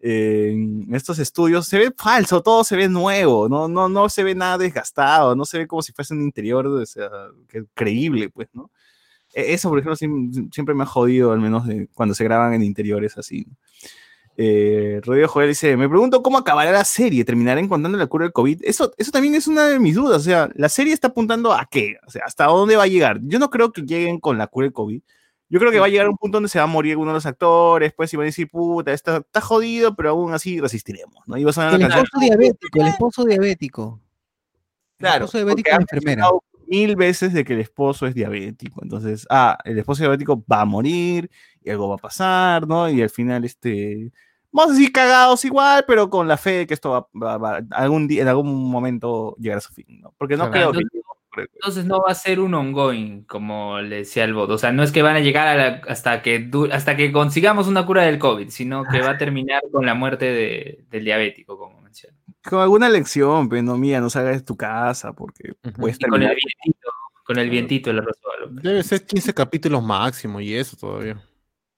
eh, 0.00 0.50
en 0.52 0.94
estos 0.94 1.18
estudios 1.18 1.66
se 1.66 1.78
ve 1.78 1.92
falso, 1.96 2.42
todo 2.42 2.62
se 2.64 2.76
ve 2.76 2.88
nuevo, 2.88 3.48
no, 3.48 3.68
no, 3.68 3.88
no 3.88 4.08
se 4.08 4.22
ve 4.24 4.34
nada 4.34 4.58
desgastado, 4.58 5.34
no 5.34 5.44
se 5.44 5.58
ve 5.58 5.66
como 5.66 5.82
si 5.82 5.92
fuese 5.92 6.14
un 6.14 6.22
interior, 6.22 6.66
o 6.66 6.84
sea, 6.86 7.08
que- 7.48 7.64
creíble, 7.74 8.28
pues, 8.30 8.48
¿no? 8.52 8.70
E- 9.36 9.52
Eso, 9.52 9.68
por 9.68 9.78
ejemplo, 9.78 9.94
siem- 9.96 10.50
siempre 10.52 10.74
me 10.74 10.84
ha 10.84 10.86
jodido, 10.86 11.32
al 11.32 11.40
menos 11.40 11.66
de 11.66 11.88
cuando 11.94 12.14
se 12.14 12.24
graban 12.24 12.54
en 12.54 12.62
interiores 12.62 13.18
así. 13.18 13.46
Eh, 14.38 15.00
Rodrigo 15.02 15.28
Joel 15.28 15.48
dice, 15.48 15.76
me 15.78 15.88
pregunto 15.88 16.22
cómo 16.22 16.36
acabará 16.38 16.70
la 16.70 16.84
serie, 16.84 17.24
terminará 17.24 17.58
encontrando 17.60 17.96
la 17.96 18.06
cura 18.06 18.24
del 18.24 18.32
COVID. 18.32 18.60
Eso, 18.64 18.92
eso 18.98 19.10
también 19.10 19.34
es 19.34 19.46
una 19.46 19.66
de 19.66 19.78
mis 19.78 19.94
dudas. 19.94 20.18
O 20.18 20.24
sea, 20.24 20.50
la 20.54 20.68
serie 20.68 20.92
está 20.92 21.08
apuntando 21.08 21.52
a 21.52 21.66
qué? 21.70 21.96
O 22.06 22.10
sea, 22.10 22.22
¿hasta 22.26 22.44
dónde 22.46 22.76
va 22.76 22.82
a 22.84 22.86
llegar? 22.86 23.18
Yo 23.22 23.38
no 23.38 23.48
creo 23.50 23.72
que 23.72 23.82
lleguen 23.82 24.18
con 24.20 24.36
la 24.36 24.46
cura 24.46 24.64
del 24.64 24.72
COVID. 24.74 25.00
Yo 25.48 25.58
creo 25.60 25.70
que 25.70 25.78
va 25.78 25.86
a 25.86 25.88
llegar 25.88 26.06
a 26.06 26.10
un 26.10 26.16
punto 26.18 26.36
donde 26.36 26.48
se 26.48 26.58
va 26.58 26.64
a 26.64 26.66
morir 26.66 26.96
uno 26.96 27.12
de 27.12 27.14
los 27.14 27.24
actores, 27.26 27.92
pues 27.96 28.12
y 28.12 28.16
van 28.16 28.24
a 28.24 28.26
decir, 28.26 28.48
puta, 28.50 28.92
está, 28.92 29.18
está 29.18 29.40
jodido, 29.40 29.94
pero 29.94 30.10
aún 30.10 30.34
así 30.34 30.60
resistiremos, 30.60 31.22
¿no? 31.26 31.36
Y 31.38 31.44
va 31.44 31.50
a 31.50 31.52
sonar 31.52 31.74
El 31.74 31.82
esposo 31.82 32.18
diabético, 32.20 32.80
el 32.80 32.86
esposo 32.88 33.24
diabético. 33.24 34.00
El 34.98 34.98
Claro, 34.98 35.24
esposo 35.26 35.38
diabético 35.38 35.70
de 35.70 35.76
la 35.76 35.82
enfermera. 35.82 36.28
Mil 36.68 36.96
veces 36.96 37.32
de 37.32 37.44
que 37.44 37.54
el 37.54 37.60
esposo 37.60 38.06
es 38.06 38.14
diabético. 38.14 38.80
Entonces, 38.82 39.26
ah, 39.30 39.58
el 39.64 39.78
esposo 39.78 40.02
diabético 40.02 40.44
va 40.50 40.62
a 40.62 40.64
morir 40.64 41.30
y 41.62 41.70
algo 41.70 41.88
va 41.88 41.94
a 41.96 41.98
pasar, 41.98 42.66
¿no? 42.66 42.88
Y 42.90 43.02
al 43.02 43.10
final, 43.10 43.44
este, 43.44 44.10
vamos 44.52 44.72
a 44.72 44.74
decir 44.78 44.92
cagados 44.92 45.44
igual, 45.44 45.84
pero 45.86 46.08
con 46.10 46.28
la 46.28 46.36
fe 46.36 46.50
de 46.58 46.66
que 46.66 46.74
esto 46.74 46.90
va, 46.90 47.08
va- 47.20 47.38
va- 47.38 47.60
algún 47.72 48.06
día, 48.08 48.22
en 48.22 48.28
algún 48.28 48.70
momento 48.70 49.36
llegar 49.38 49.58
a 49.58 49.60
su 49.60 49.72
fin, 49.72 49.86
¿no? 50.00 50.14
Porque 50.18 50.36
no 50.36 50.50
Claro. 50.50 50.70
creo 50.72 50.82
que... 50.90 50.98
Entonces 51.54 51.84
no 51.84 52.00
va 52.02 52.12
a 52.12 52.14
ser 52.14 52.40
un 52.40 52.54
ongoing, 52.54 53.24
como 53.24 53.80
le 53.80 53.96
decía 53.96 54.24
el 54.24 54.34
bot. 54.34 54.50
O 54.50 54.58
sea, 54.58 54.72
no 54.72 54.82
es 54.82 54.92
que 54.92 55.02
van 55.02 55.16
a 55.16 55.20
llegar 55.20 55.46
a 55.48 55.54
la- 55.56 55.80
hasta, 55.88 56.22
que 56.22 56.50
hasta 56.72 56.96
que 56.96 57.12
consigamos 57.12 57.66
una 57.68 57.84
cura 57.86 58.02
del 58.02 58.18
COVID, 58.18 58.48
sino 58.50 58.84
que 58.84 59.00
va 59.00 59.10
a 59.10 59.18
terminar 59.18 59.62
con 59.72 59.84
la 59.86 59.94
muerte 59.94 60.26
de- 60.26 60.84
del 60.90 61.04
diabético, 61.04 61.58
como 61.58 61.80
mencioné. 61.80 62.16
Con 62.44 62.60
alguna 62.60 62.88
lección, 62.88 63.48
pero 63.48 63.62
no, 63.62 63.76
mía, 63.76 64.00
no 64.00 64.08
salgas 64.10 64.36
de 64.36 64.42
tu 64.42 64.56
casa, 64.56 65.12
porque 65.12 65.52
Ujú. 65.64 65.72
puedes 65.80 65.96
Y 65.98 66.04
con 66.04 66.14
el 66.22 66.28
terminar... 66.28 66.36
vientito, 66.36 66.88
con 67.24 67.38
el 67.38 67.50
vientito 67.50 67.90
el 67.90 67.96
resuelvo. 67.98 68.60
Debe 68.62 68.82
ser 68.82 69.04
15 69.04 69.34
capítulos 69.34 69.82
máximo 69.82 70.40
y 70.40 70.54
eso 70.54 70.76
todavía. 70.76 71.20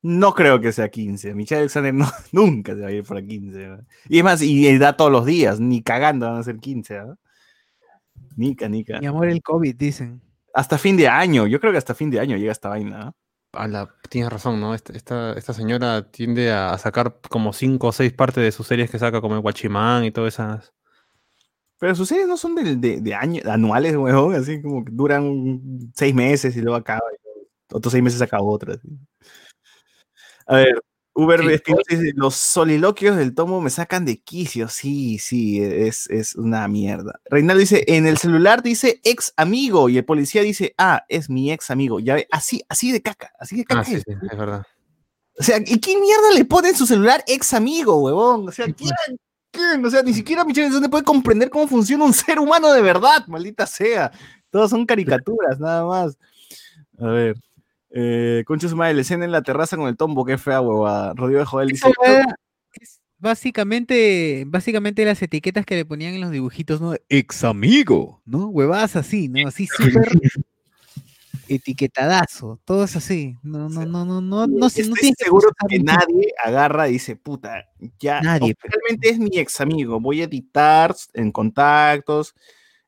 No 0.03 0.33
creo 0.33 0.61
que 0.61 0.71
sea 0.73 0.89
15. 0.91 1.35
Michelle 1.35 1.61
Alexander 1.63 1.93
no, 1.93 2.07
nunca 2.33 2.75
se 2.75 2.83
va 2.83 2.89
a 2.89 2.93
ir 2.93 3.03
para 3.05 3.21
15. 3.23 3.67
¿no? 3.67 3.79
Y 4.09 4.19
es 4.19 4.25
más, 4.25 4.43
y 4.43 4.79
da 4.79 4.97
todos 4.97 5.11
los 5.11 5.25
días, 5.27 5.59
ni 5.59 5.83
cagando 5.83 6.27
van 6.31 6.39
a 6.39 6.43
ser 6.43 6.59
15. 6.59 6.99
¿no? 6.99 7.19
Nica, 8.39 8.69
nica. 8.69 9.01
Mi 9.01 9.07
amor, 9.07 9.29
el 9.29 9.43
COVID, 9.43 9.75
dicen. 9.75 10.23
Hasta 10.55 10.79
fin 10.79 10.97
de 10.97 11.09
año, 11.09 11.49
yo 11.49 11.59
creo 11.59 11.73
que 11.73 11.79
hasta 11.79 11.95
fin 11.95 12.09
de 12.09 12.21
año 12.21 12.37
llega 12.37 12.53
esta 12.53 12.69
vaina. 12.69 13.13
A 13.53 13.67
la, 13.67 13.93
tienes 14.09 14.31
razón, 14.31 14.61
¿no? 14.61 14.75
Esta, 14.75 14.93
esta, 14.93 15.33
esta 15.33 15.53
señora 15.53 16.09
tiende 16.11 16.53
a 16.53 16.79
sacar 16.79 17.19
como 17.29 17.53
5 17.53 17.89
o 17.89 17.93
6 17.93 18.13
partes 18.13 18.45
de 18.45 18.53
sus 18.53 18.69
series 18.69 18.91
que 18.91 18.99
saca, 19.01 19.21
como 19.21 19.35
el 19.35 19.41
Guachimán 19.41 20.05
y 20.05 20.13
todas 20.13 20.35
esas. 20.35 20.73
Pero 21.81 21.97
sus 21.97 22.09
series 22.09 22.29
no 22.29 22.37
son 22.37 22.55
de, 22.55 22.77
de, 22.77 23.01
de 23.01 23.15
año, 23.15 23.43
anuales, 23.51 23.97
huevón, 23.97 24.37
así 24.37 24.63
como 24.63 24.85
que 24.85 24.93
duran 24.93 25.91
seis 25.95 26.15
meses 26.15 26.57
y 26.57 26.61
luego 26.61 26.77
acaba. 26.77 27.03
y 27.13 27.19
luego 27.25 27.51
otros 27.73 27.91
seis 27.91 28.05
meses 28.05 28.23
acaba 28.23 28.45
otra. 28.45 28.75
así. 28.75 28.89
A 30.47 30.57
ver, 30.57 30.81
Uber 31.19 31.41
Sí, 31.43 31.75
dice, 31.89 32.13
los 32.15 32.37
soliloquios 32.37 33.17
del 33.17 33.35
tomo 33.35 33.61
me 33.61 33.71
sacan 33.71 34.05
de 34.05 34.21
quicio. 34.21 34.69
Sí, 34.69 35.19
sí, 35.19 35.61
es, 35.61 36.09
es 36.11 36.37
una 36.37 36.69
mierda. 36.69 37.19
Reinaldo 37.29 37.59
dice, 37.59 37.85
en 37.89 38.07
el 38.07 38.19
celular 38.19 38.63
dice 38.63 39.01
ex 39.03 39.33
amigo 39.37 39.89
y 39.89 39.99
el 39.99 40.05
policía 40.05 40.43
dice, 40.43 40.77
ah, 40.79 41.05
es 41.09 41.29
mi 41.29 41.51
ex 41.51 41.73
amigo. 41.73 41.99
Ya 41.99 42.15
ve, 42.15 42.29
así, 42.31 42.63
así 42.69 42.93
de 42.93 43.03
caca, 43.03 43.33
así 43.41 43.57
de 43.57 43.65
caca. 43.65 43.81
Ah, 43.81 43.85
sí, 43.85 43.95
es. 43.97 44.05
sí, 44.07 44.13
es 44.31 44.39
verdad. 44.39 44.63
O 45.37 45.43
sea, 45.43 45.59
¿y 45.59 45.81
qué 45.81 45.99
mierda 45.99 46.31
le 46.37 46.45
pone 46.45 46.69
en 46.69 46.77
su 46.77 46.87
celular 46.87 47.25
ex 47.27 47.53
amigo, 47.53 48.01
huevón? 48.01 48.49
O 48.49 48.53
sea, 48.53 48.67
¿quién? 48.77 48.93
quién? 49.51 49.85
O 49.85 49.91
sea, 49.91 50.03
ni 50.05 50.15
siquiera 50.15 50.45
Michelle 50.45 50.67
Alexander 50.67 50.89
puede 50.89 51.03
comprender 51.03 51.51
cómo 51.51 51.67
funciona 51.67 52.05
un 52.05 52.15
ser 52.15 52.39
humano 52.39 52.73
de 52.73 52.81
verdad, 52.81 53.27
maldita 53.27 53.67
sea. 53.67 54.13
Todos 54.51 54.71
son 54.71 54.87
caricaturas, 54.87 55.59
nada 55.59 55.85
más. 55.85 56.17
A 56.97 57.07
ver. 57.09 57.35
Eh, 57.91 58.45
Concha 58.47 58.69
su 58.69 58.77
madre, 58.77 58.95
la 58.95 59.01
escena 59.01 59.25
en 59.25 59.33
la 59.33 59.43
terraza 59.43 59.77
con 59.77 59.89
el 59.89 59.97
tombo, 59.97 60.25
qué 60.25 60.39
fea 60.39 60.61
huevada. 60.61 61.15
Rodrigo 61.15 61.41
de 61.41 61.47
Joel 61.47 61.69
dice. 61.69 61.89
Es 62.75 63.01
básicamente, 63.19 64.45
básicamente 64.47 65.05
las 65.05 65.21
etiquetas 65.23 65.67
que 65.67 65.77
le 65.77 65.85
ponían 65.85 66.15
en 66.15 66.21
los 66.21 66.31
dibujitos, 66.31 66.81
¿no? 66.81 66.95
Ex 67.09 67.45
amigo, 67.45 68.23
¿no? 68.25 68.49
Huevadas 68.49 68.97
así, 68.97 69.29
¿no? 69.29 69.49
Así 69.49 69.67
súper 69.67 70.09
etiquetadazo, 71.49 72.61
todo 72.65 72.85
es 72.85 72.95
así. 72.97 73.37
No, 73.43 73.69
no, 73.69 73.87
no, 73.87 74.05
no, 74.05 74.21
no, 74.21 74.21
no, 74.21 74.47
no 74.47 74.67
Estoy 74.67 74.93
que 74.93 75.13
seguro 75.17 75.49
que 75.69 75.79
mucho. 75.79 75.93
nadie 75.95 76.33
agarra 76.45 76.89
y 76.89 76.93
dice, 76.93 77.17
puta, 77.17 77.65
ya 77.99 78.21
realmente 78.21 79.09
es 79.09 79.19
mi 79.19 79.31
ex 79.33 79.61
amigo. 79.61 79.99
Voy 79.99 80.21
a 80.21 80.25
editar 80.25 80.95
en 81.15 81.33
contactos 81.33 82.35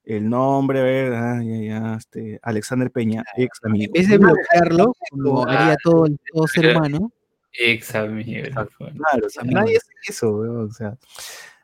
el 0.05 0.28
nombre, 0.28 0.81
a 0.81 0.82
ver, 0.85 1.12
ah, 1.14 1.40
ya, 1.43 1.56
ya, 1.59 1.94
este, 1.97 2.39
Alexander 2.43 2.90
Peña, 2.90 3.22
ex 3.36 3.59
En 3.62 3.70
amigo. 3.70 3.93
vez 3.94 4.09
de 4.09 4.18
bloquearlo, 4.18 4.94
como 5.10 5.47
Ah, 5.47 5.62
haría 5.64 5.77
todo, 5.82 6.06
todo 6.32 6.47
ser 6.47 6.77
humano, 6.77 7.12
Ex 7.52 7.94
amigo. 7.94 8.43
Claro, 8.78 9.27
o 9.27 9.28
sea, 9.31 9.43
nadie 9.44 9.77
hace 9.77 9.90
eso, 10.09 10.31
weón, 10.31 10.68
o 10.68 10.72
sea. 10.72 10.97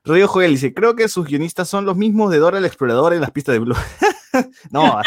Rodrigo 0.05 0.29
Joel 0.29 0.51
dice, 0.53 0.73
creo 0.75 0.95
que 0.97 1.09
sus 1.09 1.27
guionistas 1.27 1.69
son 1.69 1.85
los 1.85 1.97
mismos 1.97 2.31
de 2.31 2.39
Dora 2.39 2.59
el 2.59 2.65
Explorador 2.65 3.13
en 3.13 3.21
las 3.21 3.31
pistas 3.33 3.55
de 3.55 3.59
Blue. 3.61 3.75
no, 4.71 5.01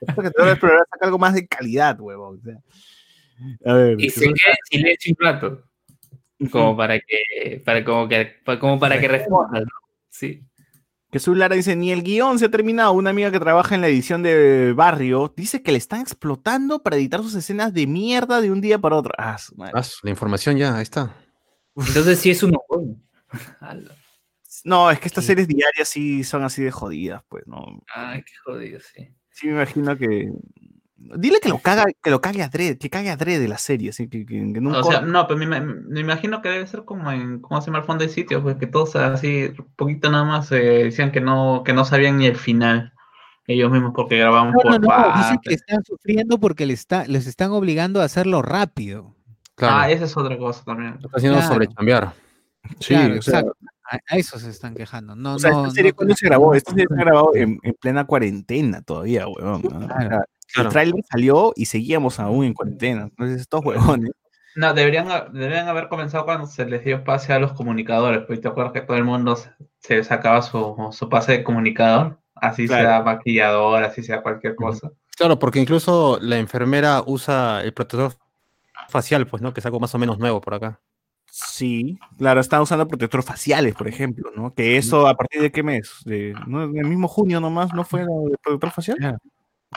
creo 0.00 0.16
que 0.16 0.30
Dora 0.36 0.50
el 0.50 0.52
Explorador 0.52 0.86
saca 0.90 1.06
algo 1.06 1.18
más 1.18 1.34
de 1.34 1.46
calidad, 1.46 1.98
huevón. 2.00 2.38
o 2.38 2.42
sea. 2.42 2.58
A 3.64 3.74
ver, 3.74 4.00
Y 4.00 4.10
se 4.10 4.20
queda 4.26 4.32
en 4.50 4.56
silencio 4.80 5.14
un 5.18 5.24
rato, 5.24 5.62
como 6.50 6.76
para 6.76 6.98
que, 7.00 7.62
para 7.64 7.84
como 7.84 8.08
que, 8.08 8.34
pa- 8.44 8.58
como 8.58 8.78
para 8.78 8.98
que 9.00 9.08
respondas, 9.08 9.62
¿no? 9.62 9.68
Sí. 10.10 10.42
Jesús 11.10 11.36
Lara 11.36 11.56
dice, 11.56 11.74
ni 11.74 11.90
el 11.90 12.02
guion 12.02 12.38
se 12.38 12.46
ha 12.46 12.50
terminado. 12.50 12.92
Una 12.92 13.10
amiga 13.10 13.30
que 13.30 13.40
trabaja 13.40 13.74
en 13.74 13.80
la 13.80 13.88
edición 13.88 14.22
de 14.22 14.72
Barrio 14.74 15.32
dice 15.34 15.62
que 15.62 15.72
le 15.72 15.78
están 15.78 16.02
explotando 16.02 16.82
para 16.82 16.96
editar 16.96 17.22
sus 17.22 17.34
escenas 17.34 17.72
de 17.72 17.86
mierda 17.86 18.40
de 18.40 18.50
un 18.50 18.60
día 18.60 18.78
para 18.78 18.96
otro. 18.96 19.12
Ah, 19.16 19.38
su 19.38 19.56
madre. 19.56 19.72
Ah, 19.74 19.82
la 20.02 20.10
información 20.10 20.58
ya, 20.58 20.76
ahí 20.76 20.82
está. 20.82 21.16
Entonces 21.76 22.18
sí 22.18 22.30
es 22.30 22.42
un. 22.42 22.56
No, 24.64 24.90
es 24.90 24.98
que 24.98 25.06
estas 25.06 25.24
series 25.24 25.46
diarias 25.46 25.88
sí 25.88 26.24
son 26.24 26.42
así 26.42 26.62
de 26.62 26.72
jodidas, 26.72 27.22
pues, 27.28 27.46
¿no? 27.46 27.64
Ay, 27.94 28.22
qué 28.22 28.32
jodido, 28.44 28.80
sí. 28.80 29.08
Sí, 29.30 29.46
me 29.46 29.52
imagino 29.52 29.96
que... 29.96 30.32
Dile 31.00 31.38
que 31.40 31.48
lo 31.48 31.58
caga, 31.58 31.84
que 32.02 32.10
lo 32.10 32.20
cague 32.20 32.42
a 32.42 32.48
Dredd, 32.48 32.76
que 32.78 32.90
cague 32.90 33.08
a 33.08 33.16
Dredd 33.16 33.40
de 33.40 33.46
la 33.48 33.56
serie, 33.58 33.90
así 33.90 34.08
que, 34.08 34.26
que, 34.26 34.52
que 34.52 34.60
no 34.60 34.78
O 34.80 34.82
sea, 34.82 35.00
no, 35.00 35.28
pero 35.28 35.38
me, 35.38 35.46
ima- 35.46 35.60
me 35.60 36.00
imagino 36.00 36.42
que 36.42 36.48
debe 36.48 36.66
ser 36.66 36.84
como 36.84 37.10
en, 37.12 37.38
¿cómo 37.40 37.60
se 37.60 37.66
llama 37.66 37.78
el 37.78 37.84
fondo 37.84 38.02
de 38.04 38.10
sitio? 38.10 38.42
Pues 38.42 38.56
que 38.56 38.66
todos 38.66 38.96
así, 38.96 39.52
poquito 39.76 40.10
nada 40.10 40.24
más, 40.24 40.50
eh, 40.50 40.56
decían 40.84 41.12
que 41.12 41.20
no, 41.20 41.62
que 41.64 41.72
no 41.72 41.84
sabían 41.84 42.18
ni 42.18 42.26
el 42.26 42.36
final. 42.36 42.92
Ellos 43.46 43.70
mismos 43.70 43.92
porque 43.94 44.18
grababan 44.18 44.52
no, 44.52 44.58
por 44.58 44.66
no, 44.72 44.78
no, 44.78 45.18
dicen 45.18 45.38
que 45.42 45.54
están 45.54 45.82
sufriendo 45.84 46.38
porque 46.38 46.66
les, 46.66 46.80
está, 46.80 47.06
les 47.06 47.26
están 47.26 47.52
obligando 47.52 48.02
a 48.02 48.04
hacerlo 48.04 48.42
rápido. 48.42 49.14
Claro. 49.54 49.76
Ah, 49.76 49.90
esa 49.90 50.04
es 50.04 50.16
otra 50.16 50.36
cosa 50.36 50.64
también. 50.64 50.94
Está 51.02 51.08
haciendo 51.14 51.38
claro. 51.38 51.54
sobrechambear. 51.54 52.12
Sí, 52.80 52.88
claro, 52.94 53.18
o 53.18 53.22
sea, 53.22 53.38
exacto. 53.38 53.56
A, 53.90 53.98
a 54.14 54.16
eso 54.18 54.38
se 54.38 54.50
están 54.50 54.74
quejando. 54.74 55.16
No, 55.16 55.36
O 55.36 55.38
sea, 55.38 55.52
no, 55.52 55.62
esta 55.62 55.70
serie 55.76 55.92
no 55.92 55.96
cuando 55.96 56.14
se 56.16 56.26
grabó, 56.26 56.54
esta 56.54 56.72
serie 56.72 56.86
se 56.88 56.94
ha 56.94 57.04
grabado 57.04 57.30
en, 57.34 57.58
en 57.62 57.74
plena 57.80 58.04
cuarentena 58.04 58.82
todavía. 58.82 59.26
O 59.28 59.34
Claro, 59.34 59.60
sea, 59.88 60.24
claro. 60.52 60.68
El 60.68 60.72
tráiler 60.72 61.04
salió 61.10 61.52
y 61.56 61.66
seguíamos 61.66 62.20
aún 62.20 62.44
en 62.44 62.54
cuarentena. 62.54 63.02
Entonces, 63.04 63.40
estos 63.40 63.64
huevones. 63.64 64.10
No, 64.56 64.74
deberían, 64.74 65.06
deberían 65.32 65.68
haber 65.68 65.88
comenzado 65.88 66.24
cuando 66.24 66.46
se 66.46 66.66
les 66.66 66.84
dio 66.84 67.04
pase 67.04 67.32
a 67.32 67.38
los 67.38 67.52
comunicadores, 67.52 68.22
porque 68.22 68.42
te 68.42 68.48
acuerdas 68.48 68.72
que 68.72 68.80
todo 68.80 68.96
el 68.96 69.04
mundo 69.04 69.36
se, 69.36 69.50
se 69.78 70.02
sacaba 70.02 70.42
su, 70.42 70.88
su 70.90 71.08
pase 71.08 71.32
de 71.32 71.44
comunicador, 71.44 72.18
así 72.34 72.66
Claro. 72.66 72.88
sea 72.88 73.02
maquillador, 73.02 73.84
así 73.84 74.02
sea 74.02 74.20
cualquier 74.20 74.56
cosa. 74.56 74.90
Claro, 75.16 75.38
porque 75.38 75.60
incluso 75.60 76.18
la 76.20 76.38
enfermera 76.38 77.02
usa 77.06 77.62
el 77.62 77.72
protector 77.72 78.14
facial, 78.88 79.26
pues, 79.26 79.42
¿no? 79.42 79.52
Que 79.52 79.60
es 79.60 79.66
algo 79.66 79.80
más 79.80 79.94
o 79.94 79.98
menos 79.98 80.18
nuevo 80.18 80.40
por 80.40 80.54
acá. 80.54 80.80
Sí, 81.30 81.98
claro, 82.16 82.40
están 82.40 82.62
usando 82.62 82.88
protectores 82.88 83.26
faciales, 83.26 83.74
por 83.74 83.86
ejemplo, 83.86 84.30
¿no? 84.34 84.52
Que 84.54 84.76
eso, 84.76 85.06
¿a 85.06 85.14
partir 85.14 85.42
de 85.42 85.52
qué 85.52 85.62
mes? 85.62 86.02
De, 86.04 86.30
el 86.30 86.86
mismo 86.86 87.06
junio 87.06 87.40
nomás, 87.40 87.72
¿no 87.74 87.84
fue 87.84 88.00
el 88.00 88.38
protector 88.42 88.70
facial? 88.70 88.96
Claro. 88.96 89.18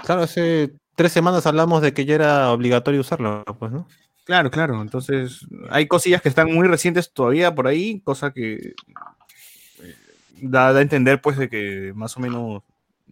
Claro, 0.05 0.21
hace 0.21 0.71
tres 0.95 1.11
semanas 1.11 1.45
hablamos 1.45 1.81
de 1.81 1.93
que 1.93 2.05
ya 2.05 2.15
era 2.15 2.51
obligatorio 2.51 3.01
usarlo, 3.01 3.43
pues, 3.59 3.71
¿no? 3.71 3.87
Claro, 4.23 4.51
claro. 4.51 4.81
Entonces, 4.81 5.45
hay 5.69 5.87
cosillas 5.87 6.21
que 6.21 6.29
están 6.29 6.51
muy 6.53 6.67
recientes 6.67 7.11
todavía 7.11 7.53
por 7.53 7.67
ahí, 7.67 7.99
cosa 8.01 8.31
que 8.31 8.53
eh, 8.55 9.95
da, 10.41 10.73
da 10.73 10.79
a 10.79 10.81
entender, 10.81 11.21
pues, 11.21 11.37
de 11.37 11.49
que 11.49 11.91
más 11.95 12.15
o 12.17 12.19
menos 12.19 12.63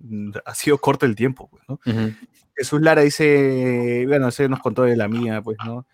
mm, 0.02 0.32
ha 0.46 0.56
sido 0.56 0.78
corto 0.78 1.06
el 1.06 1.16
tiempo, 1.16 1.50
pues, 1.50 1.64
¿no? 1.68 1.80
Jesús 2.56 2.82
Lara 2.82 3.02
dice, 3.02 4.06
bueno, 4.08 4.28
ese 4.28 4.50
nos 4.50 4.60
contó 4.60 4.84
de 4.84 4.98
la 4.98 5.08
mía, 5.08 5.42
pues, 5.42 5.58
¿no? 5.66 5.86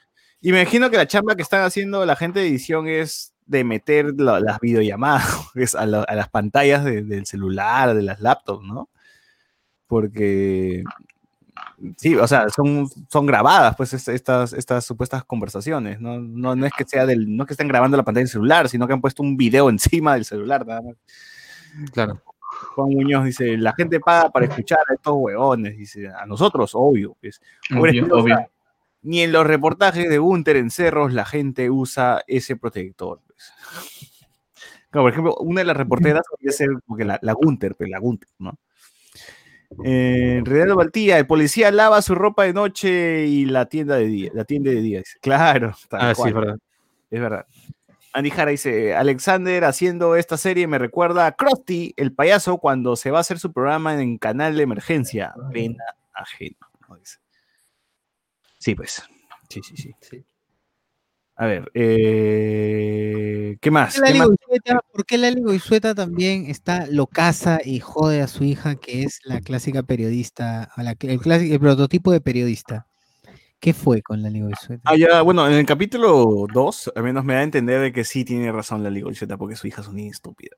Y 0.42 0.52
me 0.52 0.62
imagino 0.62 0.90
que 0.90 0.98
la 0.98 1.08
chamba 1.08 1.36
que 1.36 1.42
están 1.42 1.62
haciendo 1.64 2.06
la 2.06 2.16
gente 2.16 2.40
de 2.40 2.48
edición 2.48 2.88
es 2.88 3.34
de 3.48 3.64
meter 3.64 4.14
la- 4.20 4.40
las 4.40 4.60
videollamadas 4.60 5.24
pues, 5.54 5.76
a, 5.76 5.86
la- 5.86 6.04
a 6.04 6.16
las 6.16 6.30
pantallas 6.30 6.84
de- 6.84 7.04
del 7.04 7.26
celular, 7.26 7.94
de 7.96 8.02
las 8.04 8.20
laptops, 8.20 8.66
¿no? 8.66 8.90
Porque, 9.88 10.84
sí, 11.98 12.16
o 12.16 12.28
sea, 12.28 12.48
son, 12.50 12.88
son 13.10 13.26
grabadas, 13.26 13.76
pues, 13.76 13.94
es- 13.94 14.08
estas, 14.08 14.54
estas 14.54 14.86
supuestas 14.86 15.24
conversaciones, 15.24 16.00
¿no? 16.02 16.20
¿no? 16.20 16.56
No 16.56 16.66
es 16.66 16.72
que 16.78 16.86
sea 16.86 17.06
del, 17.06 17.36
no 17.36 17.44
es 17.44 17.48
que 17.48 17.54
estén 17.54 17.68
grabando 17.68 17.98
la 17.98 18.04
pantalla 18.04 18.24
del 18.24 18.30
celular, 18.30 18.70
sino 18.70 18.88
que 18.88 18.94
han 18.94 19.02
puesto 19.02 19.22
un 19.24 19.38
video 19.38 19.70
encima 19.70 20.16
del 20.16 20.26
celular, 20.26 20.66
nada 20.66 20.82
más. 20.82 20.96
Claro. 21.92 22.22
Juan 22.76 22.90
Muñoz 22.90 23.26
dice, 23.26 23.58
la 23.58 23.74
gente 23.74 24.00
paga 24.00 24.30
para 24.30 24.46
escuchar 24.46 24.80
a 24.90 24.94
estos 24.94 25.14
huevones, 25.18 25.78
dice, 25.78 26.08
a 26.10 26.26
nosotros, 26.26 26.72
obvio, 26.74 27.18
pues. 27.20 27.42
Obvio. 27.76 28.48
Ni 29.02 29.22
en 29.22 29.32
los 29.34 29.46
reportajes 29.46 30.10
de 30.10 30.18
Gunter 30.18 30.56
en 30.56 30.72
cerros 30.72 31.14
la 31.14 31.26
gente 31.26 31.70
usa 31.70 32.24
ese 32.28 32.56
protector. 32.56 33.20
pues. 33.28 33.52
Por 34.92 35.12
ejemplo, 35.12 35.36
una 35.42 35.60
de 35.62 35.66
las 35.66 35.76
reporteras 35.78 36.24
podría 36.30 36.52
ser 36.54 36.70
como 36.86 36.98
que 36.98 37.04
la, 37.04 37.20
la 37.22 37.34
Gunter, 37.34 37.76
pues, 37.76 37.90
la 37.90 38.00
Gunter, 38.00 38.30
¿no? 38.40 38.58
Eh, 39.84 40.42
Renato 40.44 40.76
Baltía, 40.76 41.18
el 41.18 41.28
policía 41.28 41.72
lava 41.72 42.02
su 42.02 42.16
ropa 42.16 42.44
de 42.44 42.54
noche 42.54 43.26
y 43.26 43.46
la 43.46 43.66
tienda 43.66 43.96
de 43.96 44.06
día, 44.08 44.32
la 44.34 44.44
atiende 44.44 44.74
de 44.74 44.82
día. 44.82 45.04
Claro, 45.22 45.76
Ah, 45.92 46.14
sí, 46.16 46.24
es 46.28 46.34
verdad. 46.34 46.58
es 47.12 47.22
verdad. 47.22 47.46
Andy 48.14 48.30
Jara 48.30 48.52
dice, 48.52 48.96
Alexander 48.96 49.66
haciendo 49.66 50.16
esta 50.16 50.38
serie 50.38 50.68
me 50.68 50.78
recuerda 50.78 51.28
a 51.28 51.34
Krusty, 51.34 51.94
el 51.98 52.14
payaso, 52.14 52.60
cuando 52.60 52.96
se 52.96 53.12
va 53.12 53.18
a 53.18 53.22
hacer 53.22 53.40
su 53.40 53.52
programa 53.52 54.02
en 54.02 54.18
canal 54.18 54.56
de 54.56 54.64
emergencia. 54.64 55.34
Pena 55.52 55.84
ajena. 56.14 56.56
Sí, 58.58 58.74
pues. 58.74 59.04
Sí, 59.50 59.62
sí, 59.62 59.76
sí. 59.78 59.92
Sí. 60.00 60.26
A 61.38 61.46
ver, 61.48 61.70
eh, 61.74 63.58
¿qué 63.60 63.72
más? 63.72 63.96
¿Por 64.00 64.04
qué 64.06 64.12
¿Qué 64.14 64.14
Lali 64.14 64.20
más? 64.20 64.28
Goizueta- 64.30 64.80
¿Por 64.92 65.06
qué 65.06 65.18
Lali 65.18 65.42
Goizueta 65.42 65.94
también 65.96 66.46
está 66.46 66.88
locaza 66.88 67.60
y 67.64 67.80
jode 67.80 68.22
a 68.22 68.28
su 68.28 68.44
hija, 68.46 68.76
que 68.76 69.04
es 69.04 69.20
la 69.26 69.42
clásica 69.42 69.84
periodista, 69.84 70.72
la, 70.78 70.96
el, 71.00 71.20
clásico, 71.20 71.54
el 71.54 71.60
prototipo 71.60 72.12
de 72.12 72.22
periodista? 72.22 72.88
¿Qué 73.60 73.74
fue 73.74 74.02
con 74.02 74.22
Lali 74.22 74.42
Goizueta? 74.42 74.82
Ah, 74.86 74.96
ya, 74.96 75.22
bueno, 75.24 75.46
en 75.48 75.54
el 75.54 75.66
capítulo 75.66 76.46
2, 76.54 76.92
al 76.96 77.04
menos 77.04 77.26
me 77.26 77.34
da 77.34 77.40
a 77.42 77.44
entender 77.44 77.82
de 77.82 77.92
que 77.92 78.04
sí 78.04 78.24
tiene 78.24 78.52
razón 78.52 78.84
la 78.84 78.90
Ligolcheta, 78.90 79.38
porque 79.38 79.56
su 79.56 79.68
hija 79.68 79.82
es 79.82 79.88
una 79.88 80.04
estúpida. 80.04 80.56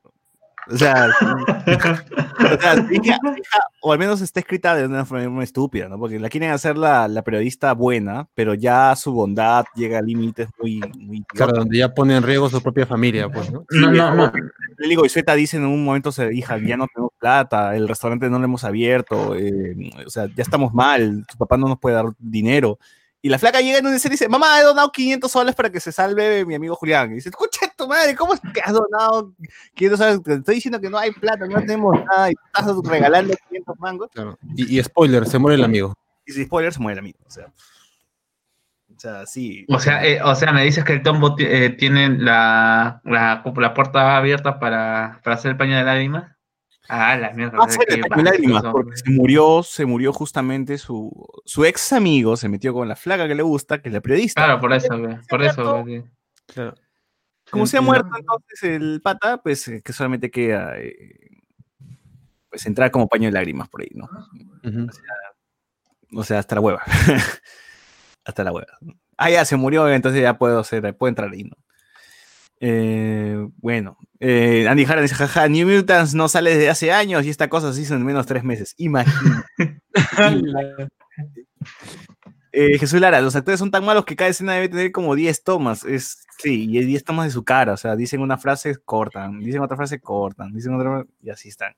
O 0.70 0.76
sea, 0.76 1.08
o, 1.08 2.60
sea, 2.60 2.86
o 3.80 3.92
al 3.92 3.98
menos 3.98 4.20
está 4.20 4.40
escrita 4.40 4.76
de 4.76 4.86
una 4.86 5.04
forma 5.04 5.42
estúpida, 5.42 5.88
¿no? 5.88 5.98
Porque 5.98 6.18
la 6.18 6.28
quieren 6.28 6.50
hacer 6.50 6.76
la, 6.76 7.08
la 7.08 7.22
periodista 7.22 7.72
buena, 7.72 8.28
pero 8.34 8.54
ya 8.54 8.94
su 8.96 9.12
bondad 9.12 9.64
llega 9.74 9.98
a 9.98 10.02
límites 10.02 10.48
muy... 10.60 10.80
muy 10.98 11.22
Claro, 11.28 11.52
donde 11.52 11.78
ya 11.78 11.94
pone 11.94 12.16
en 12.16 12.22
riesgo 12.22 12.50
su 12.50 12.62
propia 12.62 12.86
familia, 12.86 13.28
pues, 13.30 13.50
¿no? 13.50 13.64
Sí, 13.70 13.78
No, 13.80 13.90
no, 13.90 14.14
no. 14.14 14.32
que 14.32 14.40
Lili 14.78 14.94
Goizueta 14.94 15.34
dice 15.34 15.56
en 15.56 15.64
un 15.64 15.84
momento, 15.84 16.10
hija, 16.30 16.58
ya 16.58 16.76
no 16.76 16.86
tenemos 16.86 17.12
plata, 17.18 17.74
el 17.74 17.88
restaurante 17.88 18.28
no 18.28 18.38
lo 18.38 18.44
hemos 18.44 18.64
abierto, 18.64 19.34
eh, 19.34 19.74
o 20.06 20.10
sea, 20.10 20.26
ya 20.26 20.42
estamos 20.42 20.74
mal, 20.74 21.24
tu 21.30 21.36
papá 21.36 21.56
no 21.56 21.68
nos 21.68 21.78
puede 21.78 21.96
dar 21.96 22.06
dinero. 22.18 22.78
Y 23.20 23.28
la 23.28 23.38
flaca 23.38 23.60
llega 23.60 23.78
en 23.78 23.86
un 23.86 23.94
y 23.94 23.98
dice, 23.98 24.28
mamá, 24.28 24.60
he 24.60 24.62
donado 24.62 24.92
500 24.92 25.30
soles 25.30 25.54
para 25.54 25.70
que 25.70 25.80
se 25.80 25.90
salve 25.90 26.44
mi 26.44 26.54
amigo 26.54 26.76
Julián. 26.76 27.10
Y 27.10 27.14
dice, 27.16 27.30
escucha 27.30 27.72
tu 27.76 27.88
madre, 27.88 28.14
¿cómo 28.14 28.34
es 28.34 28.40
que 28.40 28.60
has 28.60 28.72
donado 28.72 29.32
500 29.74 29.98
soles? 29.98 30.22
Te 30.22 30.34
estoy 30.34 30.54
diciendo 30.56 30.80
que 30.80 30.88
no 30.88 30.98
hay 30.98 31.10
plata, 31.10 31.46
no 31.46 31.58
tenemos 31.58 31.96
nada, 32.04 32.30
y 32.30 32.34
estás 32.54 32.76
regalando 32.84 33.34
500 33.48 33.78
mangos. 33.80 34.10
Claro. 34.12 34.38
Y, 34.54 34.78
y 34.78 34.82
spoiler, 34.82 35.26
se 35.26 35.38
muere 35.38 35.56
el 35.56 35.64
amigo. 35.64 35.94
Y 36.26 36.32
si 36.32 36.44
spoiler, 36.44 36.72
se 36.72 36.78
muere 36.78 36.92
el 36.92 36.98
amigo. 37.00 37.18
O 37.26 37.30
sea, 37.30 37.46
o 37.46 39.00
sea 39.00 39.26
sí. 39.26 39.66
O 39.68 39.80
sea, 39.80 40.06
eh, 40.06 40.22
o 40.22 40.34
sea, 40.36 40.52
me 40.52 40.62
dices 40.64 40.84
que 40.84 40.92
el 40.92 41.02
tombo 41.02 41.34
eh, 41.38 41.70
tiene 41.70 42.10
la, 42.10 43.00
la, 43.04 43.42
la 43.56 43.74
puerta 43.74 44.16
abierta 44.16 44.60
para, 44.60 45.20
para 45.24 45.34
hacer 45.34 45.50
el 45.50 45.56
paño 45.56 45.76
de 45.76 45.82
lágrimas. 45.82 46.37
Ah, 46.88 47.16
la 47.16 47.32
mierda. 47.32 47.58
Va 47.58 47.64
a 47.64 47.66
o 47.66 47.70
sea, 47.70 47.78
ser 47.80 47.86
qué 47.88 47.94
el 47.96 48.00
paño 48.02 48.24
de 48.24 48.30
lágrimas, 48.30 48.62
porque 48.72 48.96
se 48.96 49.10
murió, 49.10 49.62
se 49.62 49.84
murió 49.84 50.12
justamente 50.12 50.78
su, 50.78 51.10
su 51.44 51.64
ex 51.64 51.92
amigo, 51.92 52.36
se 52.36 52.48
metió 52.48 52.72
con 52.72 52.88
la 52.88 52.96
flaca 52.96 53.28
que 53.28 53.34
le 53.34 53.42
gusta, 53.42 53.82
que 53.82 53.90
es 53.90 53.92
la 53.92 54.00
periodista. 54.00 54.44
Claro, 54.44 54.60
por 54.60 54.72
eso, 54.72 54.88
por 55.28 55.42
eso. 55.42 55.84
sí. 55.86 56.02
Claro. 56.46 56.74
Como 57.50 57.66
se 57.66 57.78
ha 57.78 57.80
muerto 57.80 58.08
entonces 58.18 58.62
el 58.62 59.00
pata, 59.02 59.38
pues 59.38 59.68
eh, 59.68 59.82
que 59.82 59.92
solamente 59.92 60.30
queda 60.30 60.78
eh, 60.78 61.40
pues 62.50 62.66
entrar 62.66 62.90
como 62.90 63.08
paño 63.08 63.28
de 63.28 63.32
lágrimas 63.32 63.68
por 63.68 63.82
ahí, 63.82 63.90
¿no? 63.94 64.08
Ujú. 64.64 64.88
O 66.14 66.24
sea, 66.24 66.38
hasta 66.38 66.54
la 66.54 66.60
hueva. 66.60 66.82
hasta 68.24 68.44
la 68.44 68.52
hueva. 68.52 68.78
Ah, 69.16 69.30
ya 69.30 69.44
se 69.44 69.56
murió, 69.56 69.88
entonces 69.88 70.22
ya 70.22 70.38
puedo 70.38 70.62
ser, 70.64 70.96
puedo 70.96 71.08
entrar 71.08 71.30
ahí, 71.30 71.44
¿no? 71.44 71.56
Eh, 72.60 73.46
bueno, 73.58 73.98
eh, 74.20 74.66
Andy 74.68 74.84
Jara 74.84 75.02
dice, 75.02 75.14
jaja, 75.14 75.48
New 75.48 75.68
Mutants 75.68 76.14
no 76.14 76.28
sale 76.28 76.50
desde 76.50 76.70
hace 76.70 76.92
años 76.92 77.24
y 77.24 77.30
esta 77.30 77.48
cosa 77.48 77.72
se 77.72 77.82
hizo 77.82 77.94
en 77.94 78.04
menos 78.04 78.26
tres 78.26 78.44
meses. 78.44 78.74
Imagínate. 78.76 79.46
Eh, 82.50 82.78
Jesús 82.78 83.00
Lara, 83.00 83.20
los 83.20 83.36
actores 83.36 83.60
son 83.60 83.70
tan 83.70 83.84
malos 83.84 84.04
que 84.04 84.16
cada 84.16 84.30
escena 84.30 84.54
debe 84.54 84.68
tener 84.70 84.90
como 84.90 85.14
10 85.14 85.44
tomas. 85.44 85.84
Es, 85.84 86.26
sí, 86.38 86.64
y 86.68 86.78
hay 86.78 86.86
10 86.86 87.04
tomas 87.04 87.26
de 87.26 87.30
su 87.30 87.44
cara. 87.44 87.74
O 87.74 87.76
sea, 87.76 87.94
dicen 87.94 88.20
una 88.20 88.38
frase, 88.38 88.76
cortan. 88.84 89.38
Dicen 89.40 89.62
otra 89.62 89.76
frase, 89.76 90.00
cortan. 90.00 90.52
Dicen 90.52 90.74
otra 90.74 91.04
y 91.22 91.30
así 91.30 91.50
están. 91.50 91.74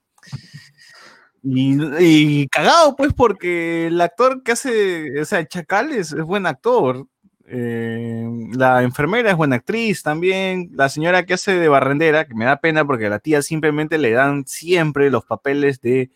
Y, 1.43 1.77
y 1.98 2.48
cagado, 2.48 2.97
pues, 2.97 3.12
porque 3.12 3.89
el 3.89 4.01
actor 4.01 4.43
que 4.43 4.52
hace, 4.52 5.20
o 5.20 5.24
sea, 5.24 5.40
el 5.40 5.48
Chacal 5.48 5.93
es, 5.93 6.12
es 6.12 6.23
buen 6.23 6.47
actor. 6.47 7.07
Eh, 7.52 8.28
la 8.52 8.82
enfermera 8.85 9.31
es 9.31 9.36
buena 9.36 9.56
actriz 9.56 10.02
también. 10.05 10.70
La 10.72 10.89
señora 10.89 11.27
que 11.27 11.35
hace 11.35 11.55
de 11.55 11.68
barrendera, 11.68 12.24
que 12.24 12.35
me 12.35 12.44
da 12.44 12.60
pena 12.60 12.85
porque 12.85 13.06
a 13.06 13.10
la 13.10 13.18
tía 13.18 13.43
simplemente 13.43 13.98
le 13.98 14.12
dan 14.12 14.47
siempre 14.47 15.10
los 15.10 15.24
papeles 15.24 15.81
de 15.81 16.10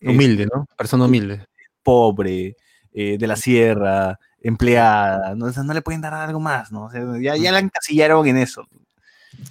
eh, 0.00 0.08
Humilde, 0.08 0.48
¿no? 0.52 0.66
Persona 0.76 1.04
humilde. 1.04 1.46
pobre, 1.84 2.56
eh, 2.92 3.18
de 3.18 3.26
la 3.28 3.36
sierra, 3.36 4.18
empleada, 4.40 5.36
¿no? 5.36 5.46
O 5.46 5.52
sea, 5.52 5.62
no 5.62 5.74
le 5.74 5.82
pueden 5.82 6.00
dar 6.00 6.14
algo 6.14 6.40
más, 6.40 6.72
¿no? 6.72 6.86
O 6.86 6.90
sea, 6.90 7.04
ya, 7.20 7.36
ya 7.36 7.52
la 7.52 7.60
encasillaron 7.60 8.26
en 8.26 8.38
eso. 8.38 8.66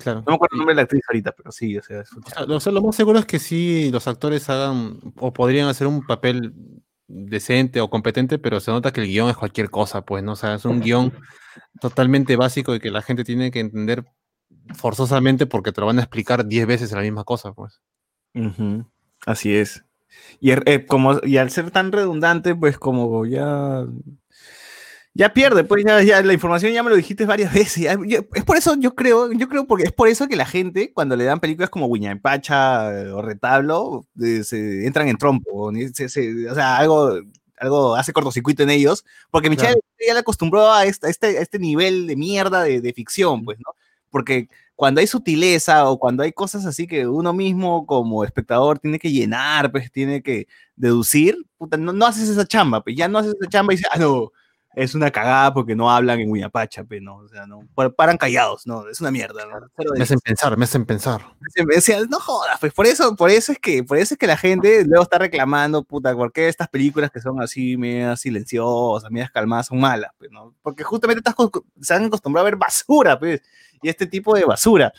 Claro. 0.03 0.19
No 0.19 0.31
me 0.31 0.35
acuerdo 0.35 0.55
el 0.55 0.57
nombre 0.57 0.73
de 0.73 0.77
la 0.77 0.81
actriz 0.83 1.03
ahorita, 1.07 1.31
pero 1.31 1.53
sí, 1.53 1.77
o 1.77 1.81
sea, 1.81 2.01
es 2.01 2.11
un 2.11 2.23
O 2.23 2.29
sea, 2.29 2.45
lo, 2.45 2.55
o 2.57 2.59
sea, 2.59 2.73
lo 2.73 2.81
más 2.81 2.95
seguro 2.97 3.17
es 3.17 3.25
que 3.25 3.39
sí 3.39 3.89
los 3.91 4.09
actores 4.09 4.49
hagan 4.49 4.99
o 5.15 5.31
podrían 5.31 5.69
hacer 5.69 5.87
un 5.87 6.05
papel 6.05 6.53
decente 7.09 7.81
o 7.81 7.89
competente, 7.89 8.37
pero 8.39 8.59
se 8.59 8.71
nota 8.71 8.91
que 8.93 9.01
el 9.01 9.07
guion 9.07 9.29
es 9.29 9.35
cualquier 9.37 9.69
cosa, 9.69 10.03
pues, 10.03 10.23
¿no? 10.23 10.33
O 10.33 10.35
sea, 10.35 10.53
es 10.55 10.65
un 10.65 10.79
guion 10.79 11.11
totalmente 11.81 12.35
básico 12.35 12.73
y 12.75 12.79
que 12.79 12.91
la 12.91 13.01
gente 13.01 13.23
tiene 13.23 13.51
que 13.51 13.59
entender 13.59 14.05
forzosamente 14.75 15.45
porque 15.45 15.71
te 15.71 15.81
lo 15.81 15.87
van 15.87 15.97
a 15.99 16.03
explicar 16.03 16.45
10 16.45 16.67
veces 16.67 16.91
la 16.91 17.01
misma 17.01 17.23
cosa, 17.23 17.53
pues. 17.53 17.81
Así 19.25 19.55
es. 19.55 19.83
Y, 20.39 20.51
er- 20.51 20.63
eh, 20.65 20.85
como, 20.85 21.19
y 21.23 21.37
al 21.37 21.49
ser 21.51 21.71
tan 21.71 21.91
redundante, 21.91 22.55
pues 22.55 22.77
como 22.77 23.25
ya... 23.25 23.85
Ya 25.15 25.33
pierde, 25.33 25.63
pues 25.63 25.83
ya, 25.85 26.01
ya 26.03 26.21
la 26.21 26.33
información 26.33 26.71
ya 26.71 26.83
me 26.83 26.89
lo 26.91 26.95
dijiste 26.95 27.25
varias 27.25 27.51
veces. 27.53 27.83
yo- 28.07 28.19
es 28.33 28.43
por 28.45 28.57
eso 28.57 28.75
yo 28.79 28.95
creo, 28.95 29.31
yo 29.33 29.49
creo 29.49 29.65
porque 29.67 29.83
es 29.85 29.91
por 29.91 30.07
eso 30.07 30.27
que 30.27 30.35
la 30.35 30.45
gente, 30.45 30.93
cuando 30.93 31.15
le 31.15 31.25
dan 31.25 31.39
películas 31.39 31.69
como 31.69 31.89
Pacha 32.21 32.89
o 33.13 33.21
Retablo, 33.21 34.05
eh, 34.21 34.43
se 34.43 34.85
entran 34.85 35.07
en 35.07 35.17
trompo. 35.17 35.71
se- 35.93 36.09
se- 36.09 36.49
o 36.49 36.55
sea, 36.55 36.77
algo, 36.77 37.19
algo 37.57 37.95
hace 37.95 38.13
cortocircuito 38.13 38.63
en 38.63 38.69
ellos, 38.69 39.03
porque 39.31 39.49
Michelle 39.49 39.73
Claro. 39.73 39.81
ya 40.07 40.13
le 40.13 40.19
acostumbró 40.19 40.71
a 40.71 40.85
este, 40.85 41.07
a 41.07 41.09
este, 41.09 41.37
a 41.39 41.41
este 41.41 41.59
nivel 41.59 42.07
de 42.07 42.15
mierda 42.15 42.63
de, 42.63 42.79
de 42.79 42.93
ficción, 42.93 43.43
pues, 43.43 43.57
¿no? 43.59 43.73
Porque 44.11 44.47
cuando 44.75 45.01
hay 45.01 45.07
sutileza 45.07 45.89
o 45.89 45.99
cuando 45.99 46.23
hay 46.23 46.31
cosas 46.31 46.65
así 46.65 46.87
que 46.87 47.05
uno 47.05 47.33
mismo 47.33 47.85
como 47.85 48.23
espectador 48.23 48.79
tiene 48.79 48.97
que 48.97 49.11
llenar, 49.11 49.71
pues 49.71 49.91
tiene 49.91 50.21
que 50.23 50.47
deducir, 50.77 51.35
puta, 51.57 51.75
no, 51.75 51.91
no 51.91 52.05
haces 52.05 52.29
esa 52.29 52.45
chamba, 52.47 52.81
pues 52.81 52.95
ya 52.95 53.07
no 53.09 53.17
haces 53.19 53.35
esa 53.39 53.49
chamba 53.49 53.73
y 53.73 53.75
dices, 53.77 53.91
ah, 53.93 53.97
no, 53.99 54.31
es 54.75 54.95
una 54.95 55.11
cagada 55.11 55.53
porque 55.53 55.75
no 55.75 55.91
hablan 55.91 56.19
en 56.19 56.29
Huillapacha, 56.29 56.83
pues, 56.83 57.01
¿no? 57.01 57.17
O 57.17 57.27
sea, 57.27 57.45
no, 57.47 57.67
pa- 57.75 57.89
paran 57.89 58.17
callados, 58.17 58.67
no, 58.67 58.87
es 58.87 59.01
una 59.01 59.11
mierda, 59.11 59.45
¿no? 59.45 59.59
Me 59.95 60.03
hacen 60.03 60.19
pensar, 60.19 60.55
me 60.57 60.65
hacen 60.65 60.85
pensar. 60.85 61.21
sea, 61.81 62.01
no 62.05 62.19
jodas, 62.19 62.59
pues 62.59 62.73
por 62.73 62.85
eso, 62.85 63.15
por 63.15 63.29
eso 63.29 63.51
es 63.51 63.59
que, 63.59 63.83
por 63.83 63.97
eso 63.97 64.13
es 64.13 64.17
que 64.17 64.27
la 64.27 64.37
gente 64.37 64.85
luego 64.85 65.03
está 65.03 65.17
reclamando, 65.17 65.83
puta, 65.83 66.15
¿por 66.15 66.31
qué 66.31 66.47
estas 66.47 66.69
películas 66.69 67.11
que 67.11 67.19
son 67.19 67.41
así, 67.41 67.77
medias 67.77 68.21
silenciosas, 68.21 69.09
medias 69.11 69.31
calmadas, 69.31 69.67
son 69.67 69.79
malas? 69.79 70.11
Pues, 70.17 70.31
¿no? 70.31 70.53
Porque 70.61 70.83
justamente 70.83 71.19
estás, 71.27 71.35
se 71.81 71.93
han 71.93 72.05
acostumbrado 72.05 72.45
a 72.47 72.49
ver 72.51 72.57
basura, 72.57 73.17
pues, 73.17 73.41
y 73.81 73.89
este 73.89 74.05
tipo 74.05 74.35
de 74.35 74.45
basura. 74.45 74.93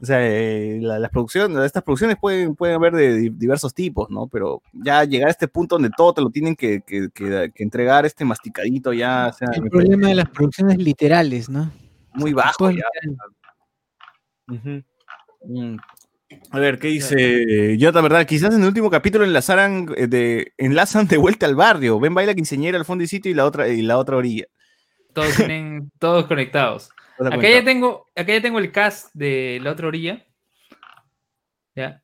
O 0.00 0.04
sea, 0.04 0.18
eh, 0.20 0.78
la- 0.80 0.98
las 0.98 1.10
producciones, 1.10 1.56
estas 1.64 1.82
producciones 1.84 2.16
pueden, 2.20 2.56
pueden 2.56 2.74
haber 2.74 2.92
de 2.94 3.16
di- 3.16 3.28
diversos 3.30 3.72
tipos, 3.72 4.10
¿no? 4.10 4.26
Pero 4.26 4.60
ya 4.72 5.04
llegar 5.04 5.28
a 5.28 5.30
este 5.30 5.46
punto 5.46 5.76
donde 5.76 5.90
todo 5.96 6.12
te 6.14 6.20
lo 6.22 6.30
tienen 6.30 6.56
que, 6.56 6.80
que- 6.84 7.08
que- 7.14 7.52
que 7.54 7.62
entregar 7.62 8.04
este 8.04 8.24
masticadito 8.24 8.92
ya, 8.92 9.28
o 9.32 9.32
sea, 9.36 9.48
El 9.54 9.70
problema 9.70 10.08
de 10.08 10.16
las 10.16 10.28
producciones 10.30 10.78
literales, 10.78 11.48
¿no? 11.48 11.70
muy 12.14 12.32
bajo 12.34 12.70
ya. 12.70 12.82
Mm. 14.48 15.76
A 16.50 16.58
ver, 16.58 16.78
¿qué 16.78 16.88
dice 16.88 17.76
Jota, 17.80 18.00
verdad? 18.00 18.26
Quizás 18.26 18.54
en 18.54 18.62
el 18.62 18.68
último 18.68 18.90
capítulo 18.90 19.24
enlazaran 19.24 19.88
eh, 19.96 20.06
de, 20.06 20.52
enlazan 20.58 21.06
de 21.06 21.16
vuelta 21.18 21.46
al 21.46 21.54
barrio. 21.54 22.00
Ven, 22.00 22.14
baila 22.14 22.34
quinceañera 22.34 22.78
al 22.78 22.84
fondo 22.84 23.04
y 23.04 23.06
sitio 23.06 23.30
y 23.30 23.34
la 23.34 23.44
otra, 23.44 23.68
y 23.68 23.82
la 23.82 23.98
otra 23.98 24.16
orilla. 24.16 24.46
Todos 25.12 25.34
tienen, 25.36 25.90
todos 25.98 26.26
conectados. 26.26 26.90
Acá 27.18 27.30
cuenta. 27.36 27.50
ya 27.50 27.64
tengo, 27.64 28.06
acá 28.16 28.32
ya 28.32 28.40
tengo 28.42 28.58
el 28.58 28.72
cast 28.72 29.14
de 29.14 29.60
la 29.62 29.70
otra 29.72 29.88
orilla. 29.88 30.24
Ya. 31.74 32.02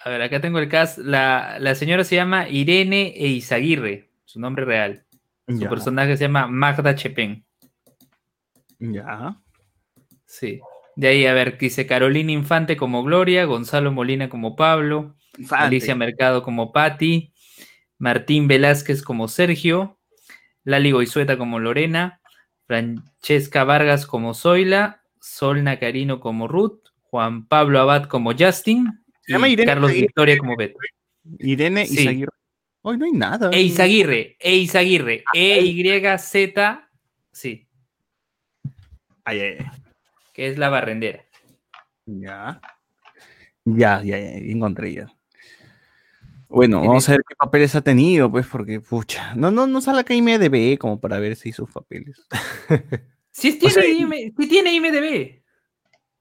A 0.00 0.10
ver, 0.10 0.22
acá 0.22 0.40
tengo 0.40 0.58
el 0.58 0.68
cast. 0.68 0.98
La, 0.98 1.58
la 1.60 1.74
señora 1.74 2.04
se 2.04 2.16
llama 2.16 2.48
Irene 2.48 3.12
Eizaguirre, 3.16 4.10
su 4.24 4.40
nombre 4.40 4.64
real. 4.64 5.04
Su 5.48 5.58
Ya, 5.60 5.68
personaje 5.68 6.16
se 6.16 6.24
llama 6.24 6.46
Magda 6.46 6.94
Chepén. 6.94 7.44
ya. 8.78 9.36
Sí. 10.26 10.60
De 10.96 11.08
ahí, 11.08 11.26
a 11.26 11.34
ver, 11.34 11.58
dice 11.58 11.86
Carolina 11.86 12.32
Infante 12.32 12.76
como 12.76 13.02
Gloria, 13.04 13.44
Gonzalo 13.44 13.92
Molina 13.92 14.28
como 14.28 14.56
Pablo, 14.56 15.14
Infante. 15.36 15.64
Alicia 15.66 15.94
Mercado 15.94 16.42
como 16.42 16.72
Patti, 16.72 17.32
Martín 17.98 18.48
Velázquez 18.48 19.02
como 19.02 19.28
Sergio, 19.28 19.98
Lali 20.64 20.90
Goizueta 20.92 21.36
como 21.36 21.58
Lorena, 21.60 22.20
Francesca 22.66 23.64
Vargas 23.64 24.06
como 24.06 24.34
Zoila, 24.34 25.02
Sol 25.20 25.62
Nacarino 25.64 26.20
como 26.20 26.48
Ruth, 26.48 26.80
Juan 27.02 27.46
Pablo 27.46 27.80
Abad 27.80 28.04
como 28.06 28.32
Justin 28.32 28.88
y 29.26 29.34
Irene 29.34 29.64
Carlos. 29.66 29.92
Victoria 29.92 30.38
como 30.38 30.56
Beth. 30.56 30.74
Irene 31.38 31.86
Sí. 31.86 32.00
Izaguirre. 32.02 32.32
Hoy 32.82 32.98
no 32.98 33.04
hay 33.04 33.12
nada. 33.12 33.50
E 33.52 33.62
Izaguirre, 33.62 34.36
E 34.38 34.56
Izaguirre, 34.56 35.24
E 35.34 35.60
Y 35.60 36.18
Z, 36.18 36.88
sí, 37.32 37.66
Ay, 39.24 39.40
ay, 39.40 39.56
ay. 39.58 39.66
que 40.32 40.46
es 40.46 40.56
la 40.56 40.68
barrendera. 40.68 41.24
Ya. 42.06 42.60
Ya, 43.64 44.00
ya, 44.04 44.16
ya, 44.16 44.34
encontré 44.34 44.94
ya. 44.94 45.15
Bueno, 46.48 46.80
vamos 46.80 47.08
a 47.08 47.12
ver 47.12 47.22
qué 47.28 47.34
papeles 47.34 47.74
ha 47.74 47.80
tenido, 47.82 48.30
pues, 48.30 48.46
porque, 48.46 48.80
pucha, 48.80 49.34
no, 49.34 49.50
no, 49.50 49.66
no 49.66 49.80
sale 49.80 50.00
acá 50.00 50.14
IMDB 50.14 50.78
como 50.78 51.00
para 51.00 51.18
ver 51.18 51.36
si 51.36 51.52
sus 51.52 51.70
papeles. 51.70 52.26
Sí 53.38 53.58
tiene, 53.58 53.74
sea, 53.74 53.84
IM 53.86 54.10
sí 54.38 54.48
tiene 54.48 54.72
IMDB. 54.72 55.42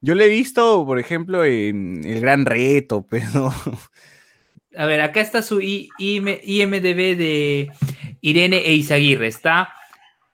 Yo 0.02 0.16
le 0.16 0.26
he 0.26 0.28
visto, 0.28 0.86
por 0.86 1.00
ejemplo, 1.00 1.46
en 1.46 2.02
El 2.04 2.20
Gran 2.20 2.46
Reto, 2.46 3.08
pero 3.10 3.54
A 4.76 4.86
ver, 4.86 5.00
acá 5.00 5.22
está 5.22 5.42
su 5.42 5.62
I- 5.62 5.88
IM 5.98 6.42
IMDB 6.44 7.16
de 7.16 7.72
Irene 8.20 8.58
e 8.58 8.74
Izaguirre. 8.74 9.28
Está 9.28 9.74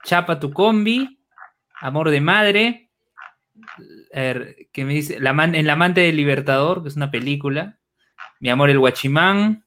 Chapa 0.04 0.40
tu 0.40 0.52
combi, 0.52 1.20
Amor 1.80 2.10
de 2.10 2.22
Madre, 2.22 2.90
er, 4.12 4.68
que 4.72 4.84
me 4.84 4.96
dice 4.96 5.20
la 5.20 5.34
man- 5.34 5.54
El 5.54 5.70
amante 5.70 6.02
del 6.02 6.18
libertador, 6.18 6.82
que 6.82 6.90
es 6.90 6.96
una 6.96 7.12
película, 7.12 7.78
Mi 8.40 8.50
amor 8.50 8.72
el 8.72 8.80
guachimán, 8.80 9.64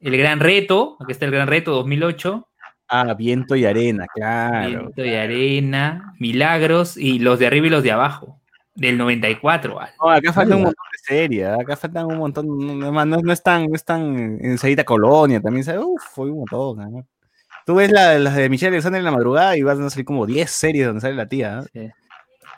El 0.00 0.16
gran 0.16 0.40
reto, 0.40 0.96
aquí 1.00 1.12
está 1.12 1.26
el 1.26 1.30
gran 1.32 1.46
reto 1.48 1.72
2008, 1.72 2.46
Ah, 2.92 3.14
Viento 3.14 3.54
y 3.54 3.64
Arena, 3.66 4.04
claro. 4.12 4.68
Viento 4.68 5.04
y 5.04 5.14
arena, 5.14 6.12
Milagros 6.18 6.96
y 6.96 7.20
los 7.20 7.38
de 7.38 7.46
arriba 7.46 7.68
y 7.68 7.70
los 7.70 7.84
de 7.84 7.92
abajo, 7.92 8.40
del 8.74 8.98
94. 8.98 9.78
Al. 9.80 9.90
No, 10.02 10.10
acá 10.10 10.32
falta 10.32 10.56
un 10.56 10.62
montón 10.62 10.84
de 10.92 10.98
series, 10.98 11.46
¿ah? 11.46 11.58
acá 11.60 11.76
faltan 11.76 12.06
un 12.06 12.18
montón, 12.18 12.46
no, 12.80 12.90
no, 12.90 13.04
no 13.22 13.32
es 13.32 13.42
tan, 13.44 13.66
no 13.68 13.76
es 13.76 13.84
tan 13.84 14.38
en 14.44 14.58
Sarita 14.58 14.82
Colonia, 14.82 15.40
también, 15.40 15.62
¿sabes? 15.64 15.82
Uf, 15.84 16.02
fue 16.14 16.30
un 16.32 16.38
montón. 16.38 16.80
¿ah? 16.80 17.04
Tú 17.64 17.76
ves 17.76 17.92
la- 17.92 18.18
las 18.18 18.34
de 18.34 18.48
Michelle 18.48 18.70
Alexander 18.74 18.98
en 18.98 19.04
la 19.04 19.12
madrugada 19.12 19.56
y 19.56 19.62
vas 19.62 19.78
a 19.78 19.88
salir 19.90 20.04
como 20.04 20.26
10 20.26 20.50
series 20.50 20.86
donde 20.86 21.00
sale 21.00 21.14
la 21.14 21.28
tía, 21.28 21.58
¿ah? 21.60 21.64
Sí. 21.72 21.88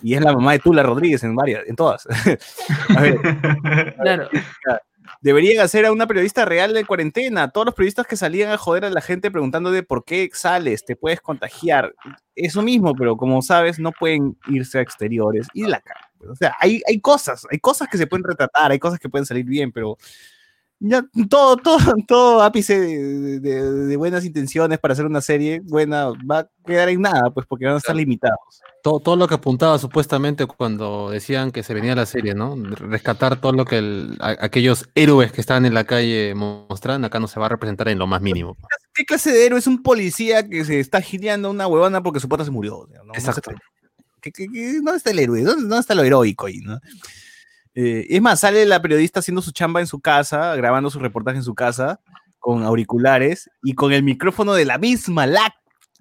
y 0.01 0.15
es 0.15 0.23
la 0.23 0.33
mamá 0.33 0.53
de 0.53 0.61
Tula 0.61 0.83
Rodríguez 0.83 1.23
en 1.25 1.37
varias, 1.37 1.63
en 1.67 1.77
todas. 1.77 2.07
a 2.97 3.01
ver, 3.03 3.19
Claro, 4.03 4.29
deberían 5.21 5.65
hacer 5.65 5.87
a 5.87 5.93
una 5.93 6.07
periodista 6.07 6.45
real 6.45 6.75
de 6.75 6.85
cuarentena. 6.85 7.51
Todos 7.51 7.67
los 7.67 7.75
periodistas 7.75 8.07
que 8.07 8.17
salían 8.17 8.51
a 8.51 8.59
joder 8.59 8.85
a 8.85 8.91
la 8.91 9.01
gente 9.01 9.31
preguntando 9.31 9.71
de 9.71 9.83
por 9.83 10.05
qué 10.05 10.31
sales, 10.33 10.85
te 10.85 10.97
puedes 10.97 11.21
contagiar. 11.21 11.95
Eso 12.35 12.63
mismo, 12.63 12.95
pero 12.95 13.17
como 13.17 13.43
sabes, 13.43 13.79
no 13.79 13.93
pueden 13.93 14.37
irse 14.49 14.79
a 14.79 14.83
exteriores 14.83 15.47
y 15.55 15.67
la 15.67 15.81
cagan, 15.81 16.11
pues. 16.19 16.31
O 16.31 16.37
sea, 16.37 16.57
hay, 16.61 16.83
hay 16.89 17.01
cosas, 17.01 17.47
hay 17.51 17.59
cosas 17.59 17.89
que 17.89 17.99
se 17.99 18.07
pueden 18.07 18.25
retratar, 18.25 18.71
hay 18.71 18.79
cosas 18.79 18.99
que 18.99 19.09
pueden 19.09 19.27
salir 19.27 19.45
bien, 19.45 19.73
pero 19.73 19.97
ya 20.85 21.05
todo, 21.29 21.57
todo, 21.57 21.79
todo 22.09 22.43
ápice 22.43 22.79
de, 22.81 23.41
de- 23.41 23.73
de 23.73 23.97
buenas 23.97 24.25
intenciones 24.25 24.79
para 24.79 24.93
hacer 24.93 25.07
una 25.07 25.21
serie 25.21 25.61
buena 25.65 26.09
va 26.31 26.41
a 26.41 26.49
quedar 26.67 26.89
en 26.89 27.01
nada, 27.03 27.31
pues 27.33 27.47
porque 27.47 27.67
van 27.67 27.75
a 27.75 27.79
estar 27.79 27.95
limitados. 27.95 28.39
Todo, 28.83 28.99
todo 28.99 29.15
lo 29.15 29.29
que 29.29 29.35
apuntaba 29.35 29.79
supuestamente 29.79 30.45
cuando 30.47 31.11
decían 31.11 31.53
que 31.53 31.63
se 31.63 31.73
venía 31.73 31.95
la 31.95 32.05
serie, 32.05 32.35
¿no? 32.35 32.57
Rescatar 32.57 33.41
todo 33.41 33.53
lo 33.53 33.65
que 33.65 33.79
el- 33.79 34.17
a- 34.21 34.37
aquellos 34.41 34.89
héroes 34.97 35.31
que 35.31 35.41
estaban 35.41 35.65
en 35.67 35.75
la 35.75 35.85
calle 35.85 36.35
mostraban, 36.35 37.05
acá 37.05 37.21
no 37.21 37.29
se 37.29 37.39
va 37.39 37.47
a 37.47 37.51
representar 37.51 37.89
en 37.89 37.99
lo 37.99 38.07
más 38.09 38.21
mínimo. 38.21 38.57
¿Qué 38.93 39.05
clase 39.05 39.31
de 39.31 39.47
héroe 39.47 39.61
es 39.61 39.67
un 39.69 39.83
policía 39.83 40.49
que 40.49 40.65
se 40.65 40.81
está 40.81 41.01
gileando 41.01 41.47
a 41.49 41.51
una 41.53 41.69
huevona 41.69 42.03
porque 42.03 42.19
su 42.19 42.29
pata 42.29 42.45
se 42.45 42.51
murió? 42.51 42.79
O 42.79 42.87
sea, 42.89 43.01
no- 43.05 43.15
se 43.15 43.21
Exacto. 43.21 43.43
puede. 43.43 43.59
¿Qué- 44.21 44.33
qué- 44.33 44.47
qué- 44.53 44.75
¿Dónde 44.77 44.97
está 44.97 45.11
el 45.11 45.19
héroe? 45.21 45.43
¿Dónde, 45.43 45.63
dónde 45.63 45.79
está 45.81 45.95
lo 45.95 46.03
heroico 46.03 46.47
ahí? 46.47 46.59
no? 46.59 46.79
Eh, 47.75 48.07
es 48.11 48.21
más, 48.21 48.41
sale 48.41 48.65
la 48.67 48.83
periodista 48.83 49.21
haciendo 49.21 49.41
su 49.43 49.53
chamba 49.53 49.81
en 49.81 49.87
su 49.87 50.01
casa, 50.01 50.55
grabando 50.57 50.91
su 50.91 50.99
reportaje 50.99 51.39
en 51.39 51.43
su 51.45 51.55
casa, 51.55 52.01
con 52.39 52.63
auriculares 52.65 53.51
y 53.63 53.75
con 53.75 53.93
el 53.93 54.03
micrófono 54.03 54.53
de 54.55 54.65
la 54.65 54.77
misma 54.79 55.27
lap- 55.27 55.55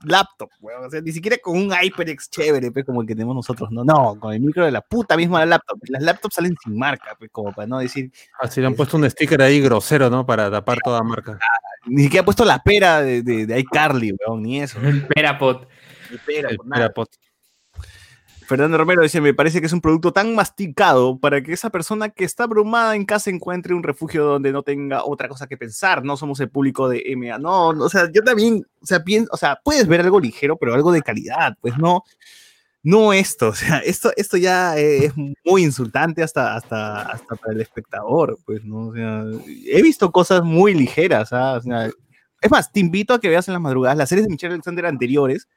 laptop, 0.03 0.49
weón. 0.59 0.85
O 0.85 0.89
sea, 0.89 0.99
ni 1.01 1.11
siquiera 1.11 1.37
con 1.37 1.55
un 1.55 1.71
HyperX 1.71 2.29
chévere, 2.29 2.71
pues, 2.71 2.83
como 2.85 3.01
el 3.01 3.07
que 3.07 3.13
tenemos 3.13 3.35
nosotros, 3.35 3.69
no, 3.71 3.83
no, 3.83 4.19
con 4.19 4.33
el 4.33 4.39
micro 4.41 4.65
de 4.65 4.71
la 4.71 4.81
puta 4.81 5.15
misma 5.15 5.45
laptop. 5.45 5.77
Las 5.87 6.01
laptops 6.01 6.35
salen 6.35 6.55
sin 6.63 6.77
marca, 6.77 7.15
pues, 7.19 7.29
como 7.31 7.53
para 7.53 7.67
no 7.67 7.77
decir, 7.79 8.11
Así 8.41 8.59
le 8.59 8.67
han 8.67 8.73
puesto 8.75 8.97
un 8.97 9.07
sticker 9.09 9.41
ahí 9.41 9.61
grosero, 9.61 10.09
¿no? 10.09 10.25
Para 10.25 10.49
tapar 10.49 10.79
toda 10.83 11.03
marca. 11.03 11.37
ni 11.85 12.03
siquiera 12.03 12.21
ha 12.23 12.25
puesto 12.25 12.43
la 12.45 12.59
pera 12.63 13.01
de, 13.01 13.21
de, 13.21 13.45
de 13.45 13.59
iCarly, 13.59 14.15
weón, 14.25 14.41
ni 14.41 14.61
eso. 14.61 14.79
el 14.81 15.05
Perapod. 15.07 15.67
El 16.27 16.57
por 16.57 16.65
nada. 16.65 16.81
Perapod. 16.81 17.07
Fernando 18.51 18.77
Romero 18.77 19.01
dice, 19.01 19.21
me 19.21 19.33
parece 19.33 19.61
que 19.61 19.67
es 19.67 19.71
un 19.71 19.79
producto 19.79 20.11
tan 20.11 20.35
masticado 20.35 21.17
para 21.17 21.41
que 21.41 21.53
esa 21.53 21.69
persona 21.69 22.09
que 22.09 22.25
está 22.25 22.43
abrumada 22.43 22.97
en 22.97 23.05
casa 23.05 23.29
encuentre 23.29 23.73
un 23.73 23.81
refugio 23.81 24.25
donde 24.25 24.51
no 24.51 24.61
tenga 24.61 25.05
otra 25.05 25.29
cosa 25.29 25.47
que 25.47 25.55
pensar. 25.55 26.03
No 26.03 26.17
somos 26.17 26.37
el 26.41 26.49
público 26.49 26.89
de 26.89 27.01
MA. 27.15 27.37
No, 27.37 27.71
no, 27.71 27.85
o 27.85 27.89
sea, 27.89 28.11
yo 28.11 28.21
también, 28.23 28.67
o 28.81 28.85
sea, 28.85 29.05
pienso, 29.05 29.29
o 29.31 29.37
sea, 29.37 29.57
puedes 29.63 29.87
ver 29.87 30.01
algo 30.01 30.19
ligero, 30.19 30.57
pero 30.57 30.73
algo 30.73 30.91
de 30.91 31.01
calidad, 31.01 31.55
pues 31.61 31.77
no, 31.77 32.03
no 32.83 33.13
esto, 33.13 33.47
o 33.51 33.55
sea, 33.55 33.77
esto, 33.77 34.11
esto 34.17 34.35
ya 34.35 34.75
es 34.75 35.13
muy 35.45 35.63
insultante 35.63 36.21
hasta, 36.21 36.53
hasta, 36.53 37.03
hasta 37.03 37.35
para 37.37 37.53
el 37.53 37.61
espectador, 37.61 38.37
pues, 38.43 38.65
¿no? 38.65 38.87
O 38.87 38.93
sea, 38.93 39.23
he 39.65 39.81
visto 39.81 40.11
cosas 40.11 40.43
muy 40.43 40.73
ligeras, 40.73 41.31
¿ah? 41.31 41.53
O 41.53 41.61
sea, 41.61 41.89
es 42.41 42.51
más, 42.51 42.69
te 42.69 42.81
invito 42.81 43.13
a 43.13 43.21
que 43.21 43.29
veas 43.29 43.47
en 43.47 43.53
las 43.53 43.61
madrugadas 43.61 43.97
las 43.97 44.09
series 44.09 44.27
de 44.27 44.31
Michelle 44.31 44.55
Alexander 44.55 44.87
anteriores, 44.87 45.47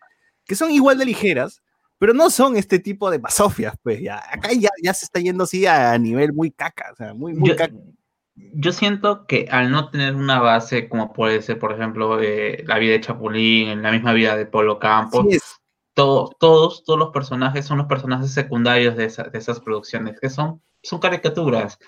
que 0.44 0.54
son 0.54 0.70
igual 0.70 0.96
de 0.96 1.06
ligeras, 1.06 1.60
pero 1.98 2.12
no 2.14 2.28
son 2.30 2.56
este 2.56 2.78
tipo 2.78 3.10
de 3.10 3.18
basofias, 3.18 3.74
pues 3.82 4.00
ya. 4.00 4.18
Acá 4.30 4.50
ya, 4.52 4.70
ya 4.82 4.92
se 4.94 5.04
está 5.06 5.20
yendo 5.20 5.44
así 5.44 5.66
a, 5.66 5.96
nivel 5.98 6.32
muy 6.32 6.50
caca, 6.50 6.90
o 6.92 6.96
sea, 6.96 7.14
muy, 7.14 7.34
muy 7.34 7.50
Yo, 7.50 7.56
caca. 7.56 7.74
yo 8.34 8.72
siento 8.72 9.26
que 9.26 9.48
al 9.50 9.70
no 9.70 9.90
tener 9.90 10.14
una 10.14 10.40
base 10.40 10.88
como 10.88 11.12
puede 11.12 11.40
ser, 11.42 11.58
por 11.58 11.72
ejemplo, 11.72 12.20
eh, 12.20 12.62
la 12.66 12.78
vida 12.78 12.92
de 12.92 13.00
Chapulín, 13.00 13.82
la 13.82 13.92
misma 13.92 14.12
vida 14.12 14.36
de 14.36 14.46
Polo 14.46 14.78
Campos, 14.78 15.26
todo- 15.94 16.30
todos, 16.40 16.82
todos 16.84 16.98
los 16.98 17.10
personajes 17.10 17.64
son 17.64 17.78
los 17.78 17.86
personajes 17.86 18.32
secundarios 18.32 18.96
de, 18.96 19.04
esa- 19.04 19.24
de 19.24 19.38
esas 19.38 19.60
producciones, 19.60 20.18
que 20.20 20.28
son, 20.28 20.60
son 20.82 20.98
caricaturas. 20.98 21.78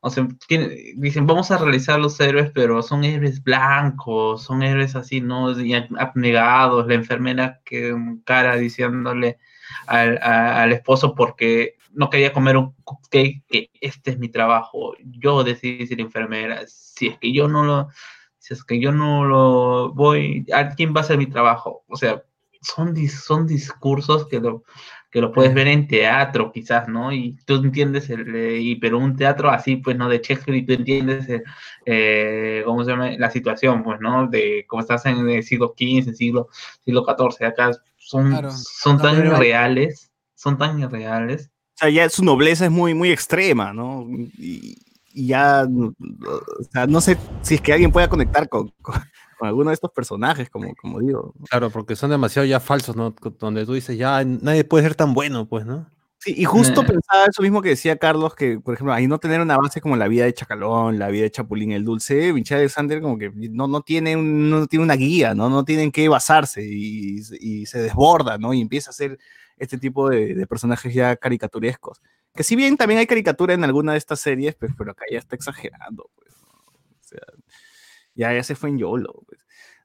O 0.00 0.10
sea, 0.10 0.26
tiene- 0.48 0.94
dicen, 0.96 1.26
vamos 1.26 1.50
a 1.50 1.58
realizar 1.58 1.98
los 2.00 2.18
héroes, 2.20 2.50
pero 2.54 2.82
son 2.82 3.04
héroes 3.04 3.42
blancos, 3.42 4.42
son 4.42 4.62
héroes 4.62 4.96
así, 4.96 5.20
¿no? 5.20 5.58
Y 5.60 5.74
abnegados, 5.98 6.86
la 6.86 6.94
enfermera 6.94 7.60
que 7.64 7.94
cara 8.24 8.56
diciéndole 8.56 9.38
al, 9.86 10.18
al 10.22 10.72
esposo 10.72 11.14
porque 11.14 11.76
no 11.92 12.08
quería 12.10 12.32
comer 12.32 12.56
un 12.56 12.72
cupcake, 12.84 13.42
que 13.48 13.70
este 13.80 14.12
es 14.12 14.18
mi 14.18 14.28
trabajo, 14.28 14.94
yo 15.04 15.42
decidí 15.44 15.86
ser 15.86 16.00
enfermera, 16.00 16.62
si 16.66 17.08
es 17.08 17.18
que 17.18 17.32
yo 17.32 17.48
no 17.48 17.64
lo, 17.64 17.88
si 18.38 18.54
es 18.54 18.64
que 18.64 18.80
yo 18.80 18.92
no 18.92 19.24
lo 19.24 19.92
voy, 19.92 20.44
¿a 20.54 20.70
quién 20.74 20.94
va 20.96 21.00
a 21.00 21.04
ser 21.04 21.18
mi 21.18 21.26
trabajo? 21.26 21.84
O 21.88 21.96
sea, 21.96 22.22
son, 22.62 22.94
dis- 22.94 23.10
son 23.10 23.46
discursos 23.46 24.26
que 24.28 24.38
lo, 24.40 24.64
que 25.10 25.20
lo 25.20 25.32
puedes 25.32 25.52
ver 25.54 25.66
en 25.68 25.88
teatro 25.88 26.52
quizás, 26.52 26.88
¿no? 26.88 27.12
Y 27.12 27.36
tú 27.46 27.56
entiendes, 27.56 28.10
el, 28.10 28.34
eh, 28.34 28.58
y, 28.60 28.76
pero 28.76 28.98
un 28.98 29.16
teatro 29.16 29.50
así, 29.50 29.76
pues, 29.76 29.96
¿no? 29.96 30.08
De 30.08 30.18
Shakespeare 30.18 30.58
y 30.58 30.66
tú 30.66 30.72
entiendes, 30.74 31.28
el, 31.28 31.42
eh, 31.86 32.62
¿cómo 32.64 32.84
se 32.84 32.90
llama? 32.92 33.10
La 33.18 33.30
situación, 33.30 33.82
pues, 33.82 34.00
¿no? 34.00 34.28
De 34.28 34.64
cómo 34.68 34.80
estás 34.82 35.06
en 35.06 35.28
el 35.28 35.42
siglo 35.42 35.74
XV, 35.74 36.14
siglo, 36.14 36.48
siglo 36.84 37.04
XIV, 37.04 37.44
acá 37.44 37.70
son, 38.10 38.30
Claro. 38.30 38.50
son 38.52 38.96
No, 38.96 39.02
tan 39.02 39.16
pero- 39.16 39.36
irreales, 39.36 40.10
son 40.34 40.58
tan 40.58 40.78
irreales. 40.80 41.50
O 41.74 41.78
sea, 41.80 41.90
ya 41.90 42.08
su 42.10 42.24
nobleza 42.24 42.64
es 42.66 42.70
muy, 42.70 42.92
muy 42.94 43.10
extrema, 43.10 43.72
¿no? 43.72 44.06
Y, 44.36 44.76
y 45.12 45.26
ya, 45.28 45.64
o 45.66 46.64
sea, 46.72 46.86
no 46.86 47.00
sé 47.00 47.16
si 47.42 47.54
es 47.54 47.60
que 47.60 47.72
alguien 47.72 47.90
pueda 47.92 48.08
conectar 48.08 48.48
con, 48.48 48.68
con, 48.82 48.94
con 49.38 49.48
alguno 49.48 49.70
de 49.70 49.74
estos 49.74 49.90
personajes, 49.92 50.50
como, 50.50 50.74
como 50.74 51.00
digo. 51.00 51.34
Claro, 51.48 51.70
porque 51.70 51.96
son 51.96 52.10
demasiado 52.10 52.46
ya 52.46 52.60
falsos, 52.60 52.96
¿no? 52.96 53.14
Donde 53.38 53.64
tú 53.64 53.72
dices, 53.74 53.96
ya 53.96 54.22
nadie 54.24 54.64
puede 54.64 54.84
ser 54.84 54.94
tan 54.94 55.14
bueno, 55.14 55.48
pues, 55.48 55.64
¿no? 55.64 55.86
Sí, 56.22 56.34
y 56.36 56.44
justo 56.44 56.82
Eh. 56.82 56.84
pensaba 56.84 57.24
eso 57.30 57.40
mismo 57.40 57.62
que 57.62 57.70
decía 57.70 57.96
Carlos, 57.96 58.34
que, 58.34 58.60
por 58.60 58.74
ejemplo, 58.74 58.92
ahí 58.92 59.06
no 59.06 59.18
tener 59.18 59.40
una 59.40 59.56
base 59.56 59.80
como 59.80 59.96
la 59.96 60.06
vida 60.06 60.26
de 60.26 60.34
Chacalón, 60.34 60.98
la 60.98 61.08
vida 61.08 61.22
de 61.22 61.30
Chapulín 61.30 61.72
el 61.72 61.82
Dulce, 61.82 62.34
Michelle 62.34 62.60
Alexander 62.60 63.00
como 63.00 63.16
que 63.16 63.30
no, 63.34 63.66
no, 63.68 63.80
tiene, 63.80 64.16
un- 64.16 64.50
no 64.50 64.66
tiene 64.66 64.84
una 64.84 64.96
guía, 64.96 65.34
¿no? 65.34 65.48
No 65.48 65.64
tienen 65.64 65.90
que 65.90 66.06
basarse 66.10 66.62
y, 66.62 67.20
y 67.40 67.64
se 67.64 67.80
desborda, 67.80 68.36
¿no? 68.36 68.52
Y 68.52 68.60
empieza 68.60 68.90
a 68.90 68.92
hacer 68.92 69.18
este 69.56 69.78
tipo 69.78 70.10
de, 70.10 70.34
de 70.34 70.46
personajes 70.46 70.92
ya 70.92 71.16
caricaturescos. 71.16 72.02
Que 72.34 72.44
si 72.44 72.54
bien 72.54 72.76
también 72.76 73.00
hay 73.00 73.06
caricatura 73.06 73.54
en 73.54 73.64
alguna 73.64 73.92
de 73.92 73.98
estas 73.98 74.20
series, 74.20 74.54
pues, 74.56 74.72
pero 74.76 74.90
acá 74.90 75.04
ya 75.10 75.18
está 75.18 75.36
exagerando, 75.36 76.10
pues. 76.16 76.34
¿no? 76.42 76.48
O 76.50 77.02
sea, 77.02 77.20
ya, 78.14 78.34
ya 78.34 78.42
se 78.44 78.54
fue 78.56 78.70
en 78.70 78.78
YOLO, 78.78 79.22
pues. 79.26 79.39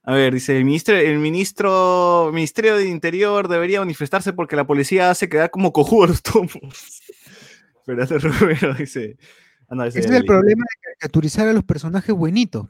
A 0.08 0.14
ver, 0.14 0.34
dice, 0.34 0.56
el 0.56 0.64
ministro, 0.64 0.94
el 0.96 1.18
ministro, 1.18 2.30
Ministerio 2.32 2.76
de 2.76 2.88
Interior 2.88 3.48
debería 3.48 3.80
manifestarse 3.80 4.32
porque 4.32 4.54
la 4.54 4.64
policía 4.64 5.10
hace 5.10 5.28
quedar 5.28 5.50
como 5.50 5.72
cojudos 5.72 6.08
los 6.10 6.22
tomos. 6.22 6.52
Fernando 7.84 8.16
Romero 8.20 8.72
dice. 8.74 9.18
ah, 9.68 9.74
no, 9.74 9.84
ese 9.84 9.98
es 9.98 10.06
el 10.06 10.24
problema 10.24 10.62
de 10.62 10.80
caricaturizar 10.80 11.48
a 11.48 11.52
los 11.52 11.64
personajes 11.64 12.14
buenitos. 12.14 12.68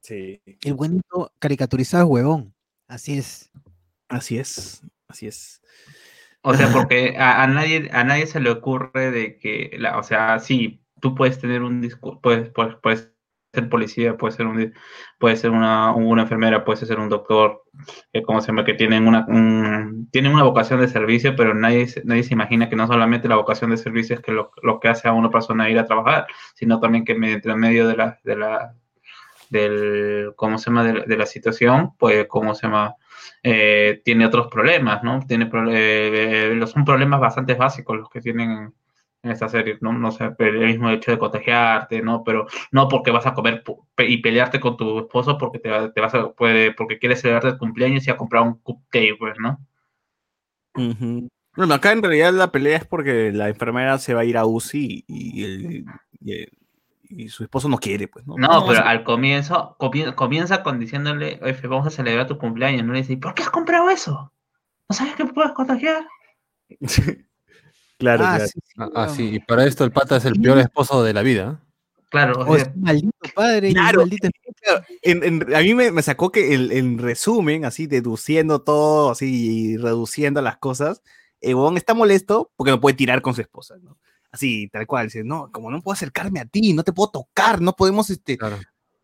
Sí, 0.00 0.42
El 0.64 0.74
buenito 0.74 1.32
caricaturizado 1.38 2.08
huevón. 2.08 2.52
Así 2.88 3.18
es. 3.18 3.52
así 4.08 4.36
es, 4.36 4.82
así 5.06 5.28
es. 5.28 5.62
O 6.40 6.54
sea, 6.54 6.66
porque 6.72 7.16
a, 7.18 7.44
a 7.44 7.46
nadie, 7.46 7.88
a 7.92 8.02
nadie 8.02 8.26
se 8.26 8.40
le 8.40 8.50
ocurre 8.50 9.12
de 9.12 9.38
que, 9.38 9.76
la, 9.78 9.96
o 9.96 10.02
sea, 10.02 10.40
sí, 10.40 10.82
tú 11.00 11.14
puedes 11.14 11.38
tener 11.38 11.62
un 11.62 11.80
discurso, 11.80 12.20
puedes, 12.20 12.50
puedes, 12.50 12.74
puedes 12.82 13.12
ser 13.52 13.68
policía, 13.68 14.16
puedes 14.16 14.36
ser 14.36 14.46
un, 14.46 14.72
puede 15.18 15.36
ser 15.36 15.50
una, 15.50 15.92
enfermera, 16.22 16.64
puede 16.64 16.86
ser 16.86 16.98
un 16.98 17.08
doctor, 17.08 17.62
eh, 18.12 18.22
¿cómo 18.22 18.40
se 18.40 18.48
llama? 18.48 18.64
Que 18.64 18.74
tienen 18.74 19.06
una, 19.06 19.24
un- 19.28 20.08
tienen 20.10 20.32
una 20.32 20.44
vocación 20.44 20.80
de 20.80 20.88
servicio, 20.88 21.36
pero 21.36 21.54
nadie, 21.54 21.86
nadie 22.04 22.22
se 22.24 22.34
imagina 22.34 22.68
que 22.68 22.76
no 22.76 22.86
solamente 22.86 23.28
la 23.28 23.36
vocación 23.36 23.70
de 23.70 23.76
servicio 23.76 24.14
es 24.16 24.22
que 24.22 24.32
lo, 24.32 24.52
lo 24.62 24.80
que 24.80 24.88
hace 24.88 25.08
a 25.08 25.12
una 25.12 25.30
persona 25.30 25.68
ir 25.70 25.78
a 25.78 25.86
trabajar, 25.86 26.26
sino 26.54 26.80
también 26.80 27.04
que 27.04 27.14
mediante 27.14 27.54
medio 27.54 27.86
de 27.88 27.96
la, 27.96 28.18
de 28.24 28.36
la, 28.36 28.74
del, 29.50 30.32
¿cómo 30.36 30.58
se 30.58 30.66
llama? 30.70 30.84
De, 30.84 31.16
la- 31.16 31.26
situación, 31.26 31.92
pues, 31.98 32.26
¿cómo 32.28 32.54
se 32.54 32.66
llama? 32.66 32.96
Eh, 33.42 34.00
tiene 34.04 34.26
otros 34.26 34.48
problemas, 34.48 35.02
¿no? 35.04 35.20
Tiene 35.26 35.44
eh, 35.70 36.52
eh, 36.62 36.66
son 36.66 36.84
problemas 36.84 37.20
bastante 37.20 37.54
básicos 37.54 37.96
los 37.98 38.08
que 38.10 38.20
tienen 38.20 38.72
en, 39.22 39.30
esta 39.30 39.48
serie, 39.48 39.78
¿no? 39.80 39.92
No 39.92 40.10
sé, 40.12 40.30
el 40.38 40.58
mismo 40.66 40.90
hecho 40.90 41.10
de 41.10 41.18
contagiarte, 41.18 42.02
¿no? 42.02 42.22
Pero 42.24 42.46
no 42.70 42.88
porque 42.88 43.10
vas 43.10 43.26
a 43.26 43.34
comer 43.34 43.62
y 43.98 44.18
pelearte 44.18 44.60
con 44.60 44.76
tu 44.76 44.98
esposo 45.00 45.38
porque 45.38 45.58
te, 45.58 45.70
va- 45.70 45.92
te 45.92 46.00
vas 46.00 46.14
a, 46.14 46.32
puede, 46.32 46.72
porque 46.72 46.98
quieres 46.98 47.20
celebrarte 47.20 47.48
el 47.50 47.58
cumpleaños 47.58 48.06
y 48.06 48.10
a 48.10 48.16
comprar 48.16 48.42
un 48.42 48.54
cupcake, 48.60 49.16
pues, 49.18 49.34
¿no? 49.38 49.58
Bueno, 51.54 51.74
acá 51.74 51.92
en 51.92 52.02
realidad 52.02 52.32
la 52.32 52.50
pelea 52.50 52.78
es 52.78 52.86
porque 52.86 53.30
la 53.32 53.48
enfermera 53.48 53.98
se 53.98 54.14
va 54.14 54.22
a 54.22 54.24
ir 54.24 54.38
a 54.38 54.46
UCI 54.46 55.04
y, 55.06 55.44
el- 55.44 55.84
y 56.20 56.32
el- 56.32 56.48
y 57.14 57.28
su 57.28 57.42
esposo 57.42 57.68
no 57.68 57.76
quiere, 57.76 58.08
pues, 58.08 58.26
¿no? 58.26 58.36
No, 58.38 58.64
pero 58.66 58.80
al 58.84 59.04
comienzo, 59.04 59.76
comie- 59.78 60.14
comienza 60.14 60.62
con 60.62 60.80
diciéndole, 60.80 61.38
oye, 61.42 61.68
vamos 61.68 61.86
a 61.86 61.90
celebrar 61.90 62.26
tu 62.26 62.38
cumpleaños, 62.38 62.84
¿no? 62.86 62.94
Le 62.94 63.00
dice, 63.00 63.18
¿por 63.18 63.34
qué 63.34 63.42
has 63.42 63.50
comprado 63.50 63.90
eso? 63.90 64.32
¿No 64.88 64.96
sabes 64.96 65.14
que 65.14 65.26
puedes 65.26 65.52
contagiar? 65.52 66.06
claro, 68.02 68.24
Ah, 68.26 68.34
claro. 68.36 68.46
sí, 68.52 68.60
sí, 68.64 68.72
Ah, 68.78 68.88
ah, 68.94 69.08
sí, 69.08 69.30
y 69.34 69.38
para 69.40 69.64
esto 69.64 69.84
el 69.84 69.92
pata 69.92 70.16
es 70.16 70.24
el 70.24 70.40
peor 70.40 70.58
esposo 70.58 71.02
de 71.04 71.12
la 71.14 71.22
vida. 71.22 71.60
¿eh? 71.62 71.68
Claro, 72.10 72.44
o 72.46 72.56
sea, 72.56 72.72
maldito 72.76 73.12
padre 73.34 73.72
Claro. 73.72 74.00
maldito 74.00 74.28
Claro, 74.60 74.84
en- 75.02 75.24
en- 75.24 75.54
a 75.56 75.60
mí 75.60 75.74
me, 75.74 75.90
me 75.90 76.02
sacó 76.02 76.30
que 76.30 76.54
el, 76.54 76.72
en 76.72 76.98
resumen, 76.98 77.64
así 77.64 77.86
deduciendo 77.86 78.60
todo, 78.62 79.10
así 79.10 79.72
y 79.72 79.76
reduciendo 79.76 80.42
las 80.42 80.58
cosas, 80.58 81.02
huevón 81.40 81.76
está 81.76 81.94
molesto 81.94 82.50
porque 82.56 82.70
no 82.70 82.80
puede 82.80 82.94
tirar 82.96 83.22
con 83.22 83.34
su 83.34 83.40
esposa, 83.40 83.76
¿no? 83.82 83.96
Así, 84.30 84.68
tal 84.68 84.86
cual, 84.86 85.06
dice, 85.06 85.24
no, 85.24 85.50
como 85.52 85.70
no 85.70 85.80
puedo 85.82 85.94
acercarme 85.94 86.40
a 86.40 86.44
ti, 86.46 86.72
no 86.74 86.82
te 86.84 86.92
puedo 86.92 87.10
tocar, 87.10 87.60
no 87.60 87.72
podemos 87.74 88.08
este, 88.10 88.36
Claro. 88.38 88.58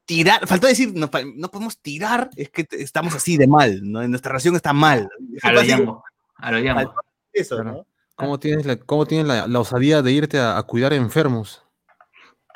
tirar, 0.04 0.46
faltó 0.46 0.66
decir, 0.66 0.92
no, 0.94 1.10
no 1.36 1.50
podemos 1.50 1.78
tirar, 1.80 2.30
es 2.36 2.50
que 2.50 2.66
estamos 2.72 3.14
así 3.14 3.36
de 3.36 3.46
mal, 3.46 3.80
¿no? 3.82 4.06
Nuestra 4.08 4.30
relación 4.32 4.54
está 4.56 4.72
mal. 4.72 5.08
a 5.42 5.52
lo 5.52 5.62
Yango, 5.62 6.02
a 6.36 6.52
lo 6.52 6.58
Yango. 6.60 6.94
Eso, 7.32 7.56
Claro. 7.56 7.72
¿no? 7.72 7.86
¿Cómo 8.18 8.38
tienes 8.40 8.66
la, 8.66 8.76
cómo 8.76 9.06
tienes 9.06 9.26
la, 9.28 9.46
la 9.46 9.60
osadía 9.60 10.02
de 10.02 10.10
irte 10.10 10.38
a, 10.40 10.58
a 10.58 10.62
cuidar 10.64 10.92
enfermos? 10.92 11.64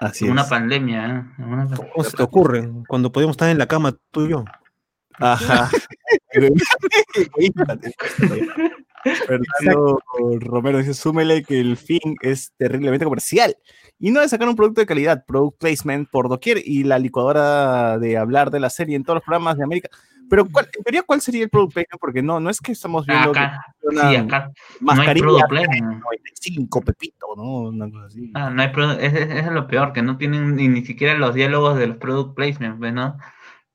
Así 0.01 0.25
En 0.25 0.33
una 0.33 0.43
es. 0.43 0.49
pandemia, 0.49 1.07
¿eh? 1.07 1.43
Una 1.43 1.69
¿Cómo 1.77 2.03
se 2.05 2.17
te 2.17 2.23
ocurre? 2.25 2.69
Cuando 2.89 3.13
podíamos 3.13 3.35
estar 3.35 3.49
en 3.49 3.59
la 3.59 3.69
cama 3.69 3.97
tú 4.11 4.27
y 4.27 4.31
yo. 4.31 4.45
Ajá. 5.21 5.71
Fernando 9.27 10.01
Romero 10.41 10.79
dice, 10.79 10.95
súmele 10.95 11.43
que 11.43 11.61
el 11.61 11.77
fin 11.77 12.01
es 12.23 12.53
terriblemente 12.57 13.05
comercial 13.05 13.57
y 13.99 14.11
no 14.11 14.21
de 14.21 14.29
sacar 14.29 14.49
un 14.49 14.57
producto 14.57 14.81
de 14.81 14.87
calidad, 14.87 15.25
product 15.27 15.59
placement 15.59 16.09
por 16.11 16.29
doquier 16.29 16.61
y 16.65 16.85
la 16.85 16.99
licuadora 16.99 17.99
de 17.99 18.17
hablar 18.17 18.51
de 18.51 18.61
la 18.61 18.71
serie 18.71 18.97
en 18.97 19.05
todos 19.05 19.17
los 19.17 19.25
programas 19.25 19.57
de 19.57 19.65
América. 19.65 19.89
Pero 20.33 20.47
¿cuál, 20.51 20.67
en 20.75 20.83
teoría, 20.83 21.03
¿cuál 21.03 21.21
sería 21.21 21.45
el 21.45 21.51
product 21.51 21.75
placement? 21.75 22.01
Porque 22.01 22.23
no, 22.23 22.41
no 22.41 22.49
es 22.49 22.59
que 22.59 22.73
estamos 22.73 23.05
viendo 23.05 23.33
Acá, 23.33 23.67
una 23.83 24.11
sí, 24.11 24.17
acá. 24.17 24.51
No 24.81 24.93
hay 24.93 24.97
mascarilla 24.97 25.27
product 25.27 25.49
placement. 25.51 26.03
95 26.03 26.81
pepito, 26.81 27.27
¿no? 27.37 27.43
Una 27.69 27.91
cosa 27.91 28.07
así. 28.07 28.31
Ah, 28.33 28.49
no 28.49 28.63
hay 28.63 28.69
produ- 28.69 28.97
es, 28.99 29.13
es- 29.13 29.31
es 29.31 29.53
lo 29.53 29.67
peor, 29.67 29.93
que 29.93 30.01
no 30.01 30.17
tienen 30.17 30.57
ni, 30.57 30.69
ni 30.69 30.87
siquiera 30.87 31.13
los 31.19 31.35
diálogos 31.35 31.77
de 31.79 31.87
los 31.89 31.99
product 31.99 32.35
placement, 32.35 32.79
pues, 32.79 32.95
¿no? 32.95 33.19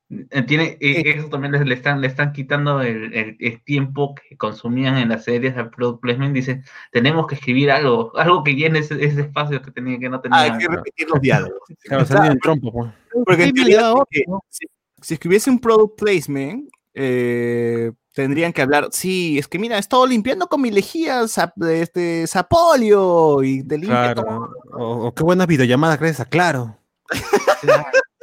Eh, 0.09 0.41
Tiene, 0.47 0.77
y 0.81 1.07
eso 1.09 1.27
también 1.29 1.51
les- 1.51 1.63
le, 1.67 1.75
están, 1.75 2.01
le 2.01 2.07
están 2.07 2.31
quitando 2.33 2.81
el, 2.81 3.13
el- 3.13 3.37
el 3.39 3.63
tiempo 3.63 4.15
que 4.15 4.35
consumían 4.35 4.97
en 4.97 5.09
las 5.09 5.25
series 5.25 5.55
al 5.57 5.69
product 5.69 6.01
placement. 6.01 6.33
Dice, 6.33 6.63
tenemos 6.91 7.27
que 7.27 7.35
escribir 7.35 7.69
algo, 7.69 8.17
algo 8.17 8.43
que 8.43 8.55
llene 8.55 8.79
ese, 8.79 8.95
ese 9.05 9.21
espacio 9.21 9.61
que 9.61 9.69
tenía 9.69 9.99
que 9.99 10.09
no 10.09 10.19
tenía. 10.21 10.39
Ah, 10.39 10.41
hay 10.43 10.57
que 10.57 10.67
repetir 10.67 11.07
los 11.07 11.21
diálogos. 11.21 11.59
Claro, 11.83 12.03
salía 12.03 12.31
en 12.31 12.39
trompo, 12.39 12.71
pues. 12.71 12.89
Porque 13.27 13.43
en 13.43 13.55
Sí, 13.55 13.75
otro, 13.75 14.07
¿no? 14.27 14.39
si- 14.49 14.65
si 15.01 15.13
escribiese 15.15 15.49
un 15.49 15.59
product 15.59 15.99
placement, 15.99 16.69
eh, 16.93 17.91
tendrían 18.13 18.51
que 18.51 18.61
hablar, 18.63 18.87
sí, 18.91 19.37
es 19.37 19.47
que 19.47 19.59
mira, 19.59 19.77
he 19.77 19.79
estado 19.79 20.05
limpiando 20.07 20.47
con 20.47 20.61
mi 20.61 20.71
lejía 20.71 21.21
zap- 21.23 21.53
este, 21.69 22.25
Zapolio 22.27 23.43
y 23.43 23.63
te 23.63 23.77
limpia 23.77 24.15
todo. 24.15 24.25
Claro. 24.25 24.51
O, 24.73 25.07
o 25.07 25.13
qué 25.13 25.23
buenas 25.23 25.45
videollamadas 25.47 25.99
gracias 25.99 26.21
a 26.21 26.25
Claro. 26.25 26.77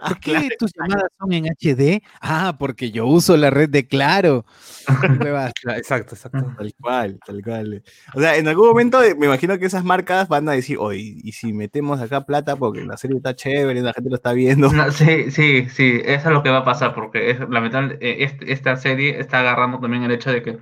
Ah, 0.00 0.10
¿Por 0.10 0.20
qué 0.20 0.30
claro. 0.30 0.46
tus 0.60 0.70
llamadas 0.74 1.10
son 1.18 1.32
en 1.32 1.46
HD? 1.46 2.02
Ah, 2.20 2.56
porque 2.58 2.90
yo 2.92 3.06
uso 3.06 3.36
la 3.36 3.50
red 3.50 3.68
de 3.68 3.86
Claro. 3.88 4.44
Exacto, 5.76 6.14
exacto. 6.14 6.54
Tal 6.56 6.72
cual, 6.80 7.18
tal 7.26 7.42
cual. 7.42 7.82
O 8.14 8.20
sea, 8.20 8.36
en 8.36 8.46
algún 8.48 8.68
momento 8.68 9.02
eh, 9.02 9.14
me 9.16 9.26
imagino 9.26 9.58
que 9.58 9.66
esas 9.66 9.84
marcas 9.84 10.28
van 10.28 10.48
a 10.48 10.52
decir, 10.52 10.76
oye, 10.78 11.16
y 11.22 11.32
si 11.32 11.52
metemos 11.52 12.00
acá 12.00 12.24
plata 12.24 12.56
porque 12.56 12.82
la 12.84 12.96
serie 12.96 13.16
está 13.16 13.34
chévere, 13.34 13.80
la 13.82 13.92
gente 13.92 14.08
lo 14.10 14.16
está 14.16 14.32
viendo. 14.32 14.72
No, 14.72 14.90
sí, 14.92 15.30
sí, 15.30 15.68
sí, 15.68 16.00
eso 16.04 16.28
es 16.28 16.32
lo 16.34 16.42
que 16.42 16.50
va 16.50 16.58
a 16.58 16.64
pasar, 16.64 16.94
porque 16.94 17.30
es 17.30 17.40
lamentable, 17.48 17.98
eh, 18.00 18.30
esta 18.46 18.76
serie 18.76 19.18
está 19.20 19.40
agarrando 19.40 19.78
también 19.80 20.04
el 20.04 20.12
hecho 20.12 20.30
de 20.30 20.42
que 20.42 20.58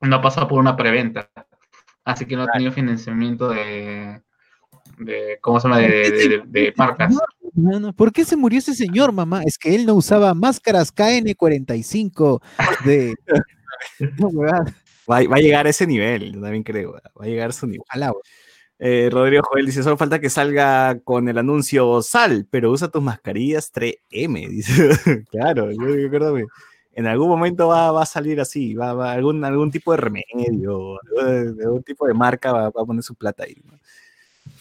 no 0.00 0.16
ha 0.16 0.22
pasado 0.22 0.46
por 0.48 0.60
una 0.60 0.76
preventa, 0.76 1.28
así 2.04 2.24
que 2.26 2.36
no 2.36 2.44
ha 2.44 2.46
tenido 2.52 2.70
financiamiento 2.72 3.48
de, 3.50 4.22
de 4.98 5.38
¿cómo 5.40 5.58
se 5.60 5.68
llama?, 5.68 5.80
de, 5.80 5.88
de- 5.88 6.28
de- 6.28 6.42
de 6.46 6.74
marcas. 6.76 7.18
No, 7.54 7.80
no, 7.80 7.92
¿Por 7.92 8.12
qué 8.12 8.24
se 8.24 8.36
murió 8.36 8.58
ese 8.58 8.74
señor, 8.74 9.12
mamá? 9.12 9.42
Es 9.44 9.58
que 9.58 9.74
él 9.74 9.86
no 9.86 9.94
usaba 9.94 10.34
máscaras 10.34 10.94
KN45 10.94 12.40
de... 12.84 13.14
No. 14.18 14.30
Va, 15.10 15.22
va 15.26 15.36
a 15.36 15.40
llegar 15.40 15.66
a 15.66 15.70
ese 15.70 15.86
nivel, 15.86 16.32
yo 16.34 16.40
también 16.40 16.62
creo, 16.62 16.92
va 16.92 17.24
a 17.24 17.26
llegar 17.26 17.50
a 17.50 17.52
su 17.52 17.66
nivel. 17.66 17.80
Ojalá. 17.88 18.12
Eh, 18.78 19.08
Rodrigo 19.10 19.42
Joel 19.48 19.66
dice, 19.66 19.82
solo 19.82 19.96
falta 19.96 20.20
que 20.20 20.30
salga 20.30 21.00
con 21.00 21.28
el 21.28 21.38
anuncio 21.38 22.00
Sal, 22.02 22.46
pero 22.50 22.70
usa 22.70 22.88
tus 22.88 23.02
mascarillas 23.02 23.72
3M, 23.72 24.48
dice. 24.50 25.24
claro, 25.30 25.70
yo, 25.72 26.10
que 26.10 26.44
en 26.92 27.06
algún 27.06 27.28
momento 27.28 27.68
va, 27.68 27.90
va 27.92 28.02
a 28.02 28.06
salir 28.06 28.40
así, 28.40 28.74
va, 28.74 28.92
va 28.92 29.12
algún, 29.12 29.44
algún 29.44 29.70
tipo 29.70 29.92
de 29.92 29.98
remedio, 29.98 30.98
algún, 31.00 31.62
algún 31.62 31.82
tipo 31.82 32.06
de 32.06 32.14
marca 32.14 32.52
va, 32.52 32.70
va 32.70 32.82
a 32.82 32.86
poner 32.86 33.02
su 33.02 33.14
plata 33.14 33.44
ahí. 33.44 33.56
¿no? 33.64 33.78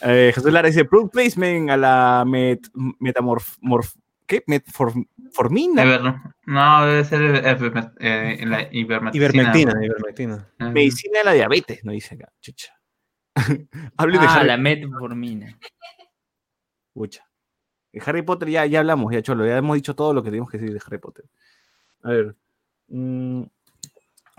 Eh, 0.02 0.32
Jesús 0.34 0.52
Lara 0.52 0.68
dice, 0.68 0.86
product 0.86 1.14
placement 1.14 1.70
a 1.72 1.78
la 1.78 2.24
met, 2.26 2.68
metamorf, 3.00 3.58
morf- 3.62 3.98
¿qué? 4.26 4.44
Metformina, 4.48 5.86
no, 6.46 6.86
debe 6.86 7.04
ser 7.04 7.22
eh, 7.22 7.58
eh, 8.00 8.38
en 8.40 8.50
la 8.50 8.68
ivermectina. 8.72 9.26
Ivermectina, 9.26 9.86
ivermectina. 9.86 10.48
Ajá. 10.60 10.72
medicina 10.72 11.20
de 11.20 11.26
la 11.26 11.34
diabetes, 11.34 11.84
no 11.84 11.92
dice 11.92 12.16
acá, 12.16 12.32
chucha. 12.42 12.74
Hable 13.98 14.18
de 14.20 14.26
Ah, 14.26 14.36
Harry 14.36 14.48
la 14.48 14.58
metformina. 14.58 15.58
Pucha. 16.94 17.24
De 17.94 18.02
Harry 18.06 18.22
Potter 18.22 18.50
ya, 18.50 18.66
ya 18.66 18.80
hablamos, 18.80 19.12
ya 19.14 19.22
Cholo, 19.22 19.46
ya 19.46 19.58
hemos 19.58 19.76
dicho 19.76 19.96
todo 19.96 20.14
lo 20.14 20.24
que 20.24 20.30
tenemos 20.30 20.50
que 20.50 20.58
decir 20.58 20.74
de 20.74 20.82
Harry 20.86 20.98
Potter. 20.98 21.26
A 22.04 22.10
ver. 22.10 22.36
mm, 22.90 23.44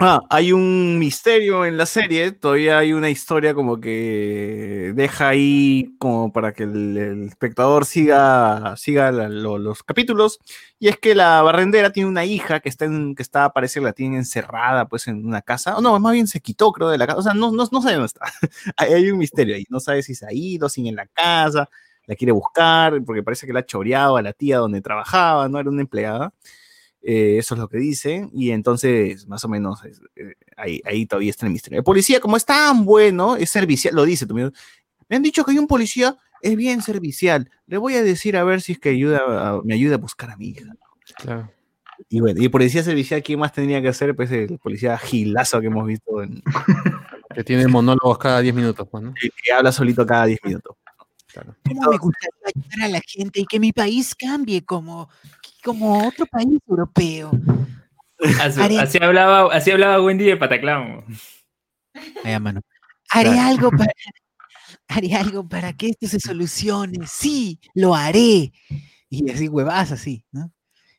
Ah, 0.01 0.21
hay 0.31 0.53
un 0.53 0.97
misterio 1.01 1.65
en 1.67 1.77
la 1.77 1.85
serie, 1.85 2.31
todavía 2.31 2.79
hay 2.79 2.93
una 2.93 3.11
historia 3.11 3.53
como 3.53 3.81
que 3.81 4.93
deja 4.95 5.29
ahí 5.29 5.97
como 5.99 6.33
para 6.33 6.53
que 6.53 6.63
el, 6.63 6.97
el 6.97 7.23
espectador 7.27 7.85
siga, 7.85 8.77
siga 8.77 9.11
la- 9.11 9.29
lo- 9.29 9.59
los 9.59 9.83
capítulos, 9.83 10.39
y 10.79 10.87
es 10.87 10.99
que 10.99 11.17
la 11.17 11.43
barrendera 11.43 11.91
tiene 11.91 12.09
una 12.09 12.25
hija 12.25 12.61
que 12.61 12.69
está, 12.69 12.85
en, 12.85 13.17
que 13.17 13.23
está, 13.25 13.53
parece 13.53 13.81
que 13.81 13.87
la 13.87 13.93
tienen 13.93 14.19
encerrada 14.21 14.87
pues 14.87 15.09
en 15.09 15.27
una 15.27 15.43
casa, 15.43 15.77
o 15.77 15.81
no, 15.81 15.99
más 15.99 16.13
bien 16.13 16.29
se 16.29 16.41
quitó 16.41 16.71
creo 16.71 16.91
de 16.91 16.99
la 16.99 17.07
casa, 17.09 17.19
o 17.19 17.23
sea, 17.23 17.35
no, 17.35 17.51
no, 17.51 17.67
no 17.73 17.83
sabe 17.83 17.95
dónde 17.95 18.07
está, 18.07 18.27
hay, 18.77 18.93
hay 18.93 19.11
un 19.11 19.19
misterio 19.19 19.57
ahí, 19.57 19.65
no 19.69 19.81
sabe 19.81 20.05
si 20.05 20.15
se 20.15 20.27
ha 20.27 20.33
ido, 20.33 20.69
si 20.69 20.87
en 20.87 20.95
la 20.95 21.07
casa, 21.07 21.69
la 22.07 22.15
quiere 22.15 22.31
buscar, 22.33 23.03
porque 23.05 23.25
parece 23.25 23.49
que 23.49 23.53
la 23.53 23.61
ha 23.61 23.67
choreado 23.67 24.17
a 24.17 24.23
la 24.23 24.33
tía 24.33 24.59
donde 24.59 24.81
trabajaba, 24.81 25.49
no 25.49 25.59
era 25.59 25.69
una 25.71 25.81
empleada. 25.83 26.33
Eh, 27.03 27.39
eso 27.39 27.55
es 27.55 27.61
lo 27.61 27.69
que 27.69 27.79
dice, 27.79 28.29
y 28.35 28.51
entonces, 28.51 29.27
más 29.29 29.45
o 29.45 29.49
menos, 29.49 29.85
es- 29.85 30.01
eh, 30.17 30.35
ahí, 30.57 30.83
ahí 30.85 31.07
todavía 31.07 31.31
está 31.31 31.47
el 31.47 31.53
misterio. 31.53 31.79
El 31.79 31.85
policía, 31.85 32.21
como 32.21 32.37
es 32.37 32.45
tan 32.45 32.85
bueno, 32.85 33.37
es 33.37 33.51
servicial, 33.51 33.95
lo 33.95 34.05
dice 34.05 34.27
también. 34.27 34.53
Me 35.09 35.17
han 35.17 35.23
dicho 35.23 35.45
que 35.45 35.53
hay 35.53 35.59
un 35.59 35.67
policía, 35.69 36.17
es 36.43 36.57
bien 36.57 36.83
servicial. 36.83 37.51
Le 37.67 37.79
voy 37.79 37.95
a 37.95 38.03
decir 38.03 38.37
a 38.37 38.45
ver 38.45 38.61
si 38.61 38.73
es 38.73 38.79
que 38.79 38.91
ayuda 38.91 39.19
a- 39.27 39.61
me 39.65 39.75
ayuda 39.75 39.95
a 39.95 39.99
buscar 39.99 40.31
a 40.31 40.37
mi 40.37 40.49
hija. 40.49 40.65
Claro. 41.17 41.51
Y 42.09 42.21
bueno, 42.21 42.41
y 42.41 42.45
el 42.45 42.51
policía 42.51 42.83
servicial, 42.83 43.23
¿quién 43.23 43.39
más 43.41 43.53
tendría 43.53 43.81
que 43.83 43.89
hacer? 43.89 44.15
Pues 44.15 44.31
el 44.31 44.59
policía 44.59 44.97
gilazo 44.99 45.61
que 45.61 45.67
hemos 45.69 45.87
visto, 45.87 46.23
en, 46.23 46.43
Que 47.35 47.45
tiene 47.45 47.69
monólogos 47.69 48.19
cada 48.19 48.41
10 48.41 48.55
minutos, 48.55 48.87
pues, 48.91 49.05
¿no? 49.05 49.15
que, 49.15 49.29
que 49.45 49.53
habla 49.53 49.71
solito 49.73 50.05
cada 50.07 50.27
10 50.27 50.41
minutos. 50.45 50.77
Claro. 51.33 51.55
¿Cómo 51.67 51.91
me 51.91 51.99
gustaría 51.99 52.31
ayudar 52.55 52.89
a 52.89 52.89
la 52.89 53.01
gente 53.07 53.41
y 53.41 53.47
que 53.47 53.61
mi 53.61 53.73
país 53.73 54.15
cambie 54.15 54.65
como, 54.65 55.09
como 55.69 56.07
otro 56.09 56.27
país 56.27 56.59
europeo? 56.69 57.31
Así, 58.41 58.61
Haré- 58.61 58.79
así 58.81 58.99
hablaba, 59.01 59.55
así 59.55 59.71
hablaba 59.71 60.03
Wendy 60.03 60.25
de 60.25 60.37
a 62.35 62.41
mano. 62.41 62.61
Haré 63.11 63.31
Claro. 63.31 63.49
algo 63.49 63.71
para. 63.71 63.93
Haré 64.89 65.15
algo 65.15 65.49
para 65.49 65.73
que 65.75 65.89
esto 65.91 66.09
se 66.09 66.19
solucione. 66.21 67.07
Sí, 67.07 67.61
lo 67.75 67.95
haré. 67.95 68.53
Y 69.11 69.31
así, 69.31 69.49
huevas 69.49 69.93
así, 69.93 70.25
¿no? 70.33 70.51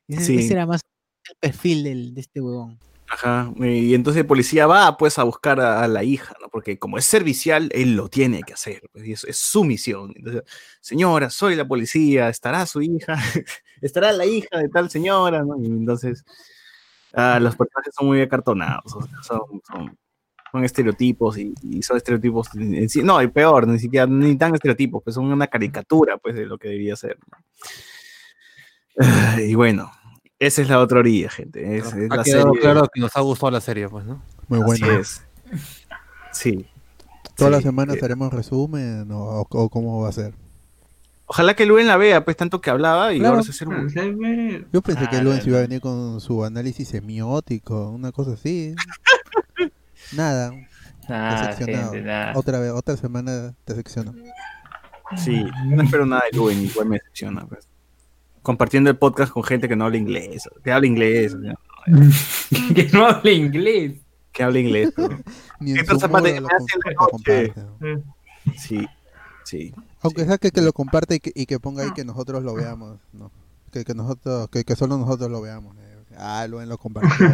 Ese, 0.08 0.26
Sí. 0.26 0.38
ese 0.38 0.54
era 0.54 0.66
más 0.66 0.82
el 1.30 1.36
perfil 1.40 1.84
del- 1.84 2.14
de 2.16 2.22
este 2.22 2.42
huevón. 2.42 2.80
Ajá. 3.12 3.52
Y 3.58 3.96
entonces 3.96 4.22
el 4.22 4.28
policía 4.28 4.68
va 4.68 4.96
pues 4.98 5.18
a 5.18 5.24
buscar 5.24 5.60
a, 5.60 5.88
la 5.88 6.04
hija, 6.04 6.36
¿no? 6.42 6.50
Porque 6.50 6.78
como 6.78 6.98
es 6.98 7.06
servicial, 7.06 7.70
él 7.74 7.96
lo 7.96 8.10
tiene 8.10 8.44
que 8.44 8.54
hacer. 8.54 8.82
pues, 8.92 9.06
y 9.06 9.14
eso 9.14 9.28
es 9.28 9.38
su 9.38 9.64
misión. 9.64 10.14
Señora, 10.80 11.30
soy 11.30 11.56
la 11.56 11.68
policía, 11.68 12.30
¿estará 12.30 12.66
su 12.66 12.82
hija? 12.82 13.16
¿Estará 13.82 14.12
la 14.12 14.26
hija 14.26 14.58
de 14.60 14.70
tal 14.70 14.90
señora? 14.90 15.44
¿no? 15.44 15.58
Y 15.62 15.66
entonces, 15.66 16.24
ah, 17.14 17.40
los 17.40 17.56
personajes 17.56 17.94
son 17.98 18.08
muy 18.08 18.22
acartonados. 18.22 18.94
o 18.96 19.02
sea, 19.02 19.24
son, 19.24 19.62
son- 19.68 19.98
son 20.52 20.64
estereotipos 20.64 21.38
y, 21.38 21.54
son 21.84 21.98
estereotipos 21.98 22.50
no, 23.04 23.22
y 23.22 23.28
peor, 23.28 23.68
ni 23.68 23.80
siquiera 23.80 24.08
ni 24.08 24.36
tan 24.38 24.56
estereotipos, 24.56 25.04
pues 25.04 25.14
son 25.14 25.26
una 25.26 25.48
caricatura 25.48 26.18
pues 26.18 26.36
de 26.36 26.46
lo 26.46 26.58
que 26.58 26.70
debería 26.70 26.96
ser. 26.96 27.18
¿no? 27.30 27.38
Y 29.40 29.56
bueno, 29.56 29.92
esa 30.40 30.62
es 30.62 30.70
la 30.70 30.80
otra 30.80 31.00
orilla, 31.00 31.30
gente. 31.30 31.78
Es, 31.78 31.88
es 31.88 32.12
ha 32.12 32.16
la 32.16 32.24
quedado 32.24 32.44
serie- 32.54 32.62
claro 32.62 32.90
que 32.94 33.00
nos 33.02 33.16
ha 33.16 33.22
gustado 33.22 33.52
la 33.52 33.62
serie, 33.62 33.88
pues, 33.90 34.06
¿no? 34.06 34.22
Muy 34.48 34.60
Así 34.62 34.84
bueno. 34.84 35.00
es. 35.00 35.24
Sí. 36.32 36.66
Todas 37.36 37.52
Sí, 37.52 37.56
las 37.56 37.64
semanas 37.64 37.96
eh, 37.98 38.00
haremos 38.04 38.34
resumen 38.34 39.10
o, 39.12 39.42
o 39.50 39.70
cómo 39.70 40.02
va 40.02 40.10
a 40.10 40.12
ser. 40.12 40.34
Ojalá 41.26 41.56
que 41.56 41.66
Luen 41.68 41.86
la 41.88 41.96
vea, 41.96 42.26
pues 42.26 42.36
tanto 42.36 42.60
que 42.60 42.70
hablaba 42.72 43.14
y 43.14 43.20
Claro. 43.20 43.36
ahora 43.36 43.44
se 43.44 43.52
hace 43.52 43.66
un- 43.66 43.90
Se 43.90 44.12
ve- 44.12 44.66
Yo 44.74 44.82
pensé 44.82 45.08
que 45.10 45.18
Ah, 45.18 45.22
Luis 45.22 45.44
no, 45.46 45.50
iba 45.52 45.58
a 45.60 45.62
venir 45.62 45.80
con 45.80 46.20
su 46.22 46.44
análisis 46.44 46.88
semiótico, 46.88 47.90
una 47.92 48.12
cosa 48.12 48.32
así. 48.34 48.74
Nada, 50.14 50.52
Nada, 51.08 51.48
decepcionado. 51.50 51.92
gente, 51.92 52.08
nada. 52.08 52.34
Otra 52.36 52.60
vez, 52.60 52.72
otra 52.72 52.98
semana 52.98 53.54
decepcionó. 53.66 54.14
Sí, 55.18 55.44
no 55.68 55.84
espero 55.84 56.06
nada 56.06 56.24
de 56.32 56.38
Luen, 56.38 56.64
igual 56.66 56.88
me 56.90 56.96
decepciona. 56.98 57.46
Pues. 57.46 57.68
Compartiendo 58.42 58.90
el 58.90 58.98
podcast 58.98 59.32
con 59.32 59.44
gente 59.44 59.68
que 59.68 59.76
no 59.76 59.86
habla 59.86 59.98
inglés, 59.98 60.50
que 60.64 60.72
habla 60.72 60.88
inglés, 60.88 61.36
¿no? 61.36 61.56
que 62.76 62.90
no 62.94 63.06
habla 63.06 63.32
inglés. 63.32 63.98
que 64.32 64.44
habla 64.44 64.60
inglés. 64.60 64.94
Ni 65.60 65.72
en 65.72 65.86
su 65.86 65.94
lo 65.94 66.00
lo 66.00 66.10
comparte. 67.10 67.54
Sí, 68.58 68.86
sí. 69.44 69.74
Aunque 70.02 70.26
sea 70.26 70.38
que, 70.38 70.52
que 70.52 70.62
lo 70.62 70.74
comparte 70.74 71.16
y 71.16 71.20
que, 71.20 71.32
y 71.36 71.46
que 71.46 71.60
ponga 71.60 71.84
ahí 71.84 71.92
que 71.94 72.06
nosotros 72.06 72.44
lo 72.44 72.54
veamos, 72.54 72.98
no. 73.14 73.32
Que, 73.72 73.84
que 73.84 73.94
nosotros, 73.94 74.50
que, 74.50 74.64
que 74.64 74.76
solo 74.76 74.98
nosotros 74.98 75.30
lo 75.30 75.42
veamos. 75.42 75.76
eh. 75.78 76.16
Ah, 76.18 76.48
Luen 76.50 76.70
lo 76.70 76.78
compartió. 76.78 77.28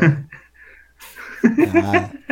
Ah, 1.75 2.11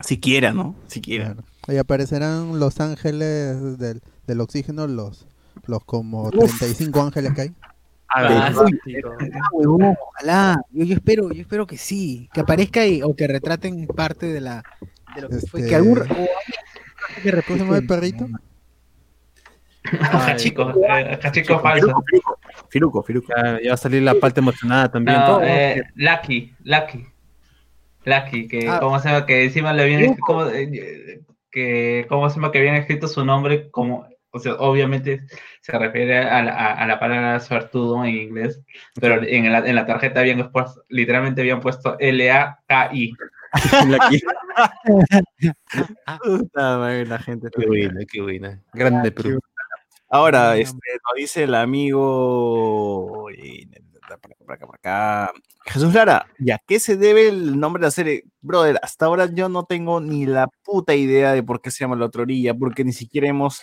Siquiera, 0.00 0.52
¿no? 0.52 0.74
Siquiera. 0.86 1.34
claro. 1.34 1.44
Ahí 1.66 1.76
aparecerán 1.76 2.58
los 2.58 2.80
ángeles 2.80 3.78
del, 3.78 4.00
del 4.26 4.40
oxígeno, 4.40 4.86
los, 4.86 5.26
los 5.70 5.84
como 5.84 6.30
35 6.30 7.00
ángeles 7.02 7.32
que 7.34 7.40
hay. 7.42 7.54
Ah. 8.12 8.52
Ah, 8.52 9.48
huevón, 9.52 9.96
ojalá. 10.08 10.60
Yo, 10.72 10.84
yo 10.84 10.94
espero, 10.94 11.30
yo 11.32 11.40
espero 11.42 11.66
que 11.66 11.76
sí, 11.76 12.28
que 12.34 12.40
aparezca 12.40 12.84
y, 12.86 13.02
o 13.02 13.14
que 13.14 13.26
retraten 13.28 13.86
parte 13.86 14.26
de 14.26 14.40
la 14.40 14.62
de 15.14 15.22
lo 15.22 15.28
que 15.28 15.36
fue 15.38 15.60
Este- 15.60 15.70
que 15.70 15.76
algún 15.76 15.98
o 15.98 16.02
alguien 16.02 16.28
que 17.22 17.30
¿Cómo 17.42 17.58
se 17.58 17.64
llama 17.64 17.76
el 17.76 17.82
refleje- 17.82 17.86
perrito? 17.86 18.26
Cachico, 19.82 20.72
eh, 20.86 21.18
cachico 21.20 21.58
falso. 21.60 22.02
Firuco, 22.68 23.02
Firuco. 23.02 23.32
Ya, 23.34 23.60
ya 23.62 23.68
va 23.70 23.74
a 23.74 23.78
salir 23.78 24.02
la 24.02 24.14
parte 24.14 24.40
emocionada 24.40 24.90
también. 24.90 25.18
No, 25.18 25.26
todo. 25.26 25.42
eh, 25.42 25.82
Lucky, 25.94 26.54
Lucky. 26.64 27.06
Lucky, 28.04 28.48
que 28.48 28.68
Ah. 28.68 28.78
cómo 28.80 28.98
se 29.00 29.08
llama, 29.08 29.26
que 29.26 29.44
encima 29.44 29.72
le 29.72 29.82
habían 29.82 30.00
escrito, 30.02 30.22
cómo, 30.26 30.46
eh, 30.46 31.22
que 31.50 32.06
cómo 32.08 32.28
se 32.28 32.36
llama, 32.36 32.52
que 32.52 32.58
habían 32.58 32.76
escrito 32.76 33.08
su 33.08 33.24
nombre 33.24 33.70
como, 33.70 34.06
o 34.30 34.38
sea, 34.38 34.54
obviamente 34.54 35.22
se 35.60 35.78
refiere 35.78 36.18
a 36.18 36.42
la, 36.42 36.52
a- 36.52 36.74
a 36.74 36.86
la 36.86 36.98
palabra 36.98 37.38
suertudo 37.40 38.04
en 38.04 38.14
inglés, 38.16 38.60
pero 39.00 39.22
en 39.22 39.52
la, 39.52 39.58
en 39.58 39.74
la 39.76 39.86
tarjeta 39.86 40.20
habían 40.20 40.50
puesto, 40.50 40.82
literalmente 40.88 41.40
habían 41.42 41.60
puesto 41.60 41.96
L-A-K-I. 41.98 43.14
Lucky. 43.86 44.20
Puta 46.22 46.78
madre, 46.78 47.06
la 47.06 47.18
gente. 47.18 47.48
Qué 47.56 47.66
buena, 47.66 48.00
qué 48.10 48.20
buena. 48.20 48.62
Grande 48.72 49.10
Perú. 49.12 49.40
Ahora, 50.08 50.56
este, 50.56 50.76
nos 50.76 51.16
dice 51.16 51.44
el 51.44 51.54
amigo. 51.54 53.28
Por 54.44 54.52
acá, 54.52 54.66
por 54.66 54.74
acá. 54.74 55.30
Jesús 55.66 55.94
Lara, 55.94 56.26
¿y 56.38 56.50
a 56.50 56.58
qué 56.66 56.80
se 56.80 56.96
debe 56.96 57.28
el 57.28 57.60
nombre 57.60 57.80
de 57.80 57.86
la 57.86 57.90
serie? 57.92 58.24
Brother, 58.40 58.80
hasta 58.82 59.06
ahora 59.06 59.26
yo 59.32 59.48
no 59.48 59.64
tengo 59.66 60.00
ni 60.00 60.26
la 60.26 60.48
puta 60.64 60.96
idea 60.96 61.32
de 61.32 61.44
por 61.44 61.60
qué 61.60 61.70
se 61.70 61.84
llama 61.84 61.94
la 61.94 62.06
otra 62.06 62.22
orilla, 62.22 62.52
porque 62.52 62.82
ni 62.82 62.92
siquiera 62.92 63.28
hemos 63.28 63.62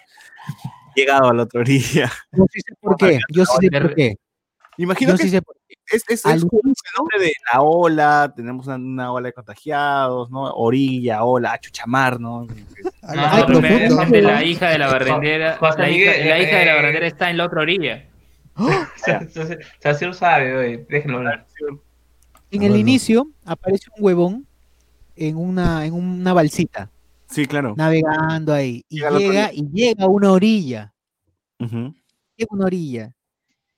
llegado 0.98 1.30
a 1.30 1.34
la 1.34 1.44
otra 1.44 1.62
orilla. 1.62 2.12
Yo 2.32 2.46
sí 2.52 2.62
sé 2.62 2.74
por 2.80 2.98
qué, 2.98 3.20
yo 3.30 3.46
sí 3.46 3.58
sé 3.62 3.82
por 3.82 3.96
qué. 3.96 4.16
Imagino 4.80 5.12
Yo 5.12 5.18
que 5.18 5.24
sí 5.24 5.30
sé 5.30 5.42
por 5.42 5.56
qué. 5.68 5.76
es, 5.92 6.04
es, 6.08 6.24
nombre 6.26 7.20
de 7.20 7.32
la 7.52 7.62
ola, 7.62 8.32
tenemos 8.36 8.68
una, 8.68 8.76
una 8.76 9.12
ola 9.12 9.28
de 9.28 9.34
contagiados, 9.34 10.30
¿no? 10.30 10.44
Orilla, 10.54 11.24
ola, 11.24 11.54
ah, 11.54 11.60
chuchamar, 11.60 12.20
¿no? 12.20 12.48
A 13.02 13.16
No, 13.40 13.46
profundo. 13.48 13.96
me- 13.96 14.04
gente, 14.04 14.22
la 14.22 14.44
hija 14.44 14.70
de 14.70 14.78
la 14.78 14.88
barrendera, 14.88 15.58
la 15.60 15.70
hija, 15.70 15.88
Miguel, 15.88 16.30
la 16.30 16.40
hija 16.40 16.58
de 16.58 16.66
la 16.66 16.72
eh, 16.72 16.76
barrendera 16.76 17.08
está 17.08 17.30
en 17.32 17.38
la 17.38 17.46
otra 17.46 17.62
orilla. 17.62 18.06
Lo 20.02 20.14
sabe, 20.14 20.58
oye, 20.58 20.86
déjenlo 20.90 21.18
hablar. 21.18 21.48
En 22.52 22.64
el 22.64 22.76
inicio 22.76 23.30
aparece 23.46 23.90
un 23.96 24.04
huevón 24.04 24.48
en 25.16 25.38
una, 25.38 25.86
en 25.86 25.94
una 25.94 26.34
balsita, 26.34 26.92
Sí, 27.30 27.46
claro. 27.46 27.74
navegando 27.78 28.54
ahí, 28.54 28.84
y 28.90 29.00
Llega 29.02 29.52
y 29.54 29.68
llega 29.72 30.06
a 30.06 30.08
una 30.08 30.32
orilla, 30.32 30.94
llega 31.60 32.48
a 32.50 32.56
una 32.56 32.66
orilla. 32.66 33.14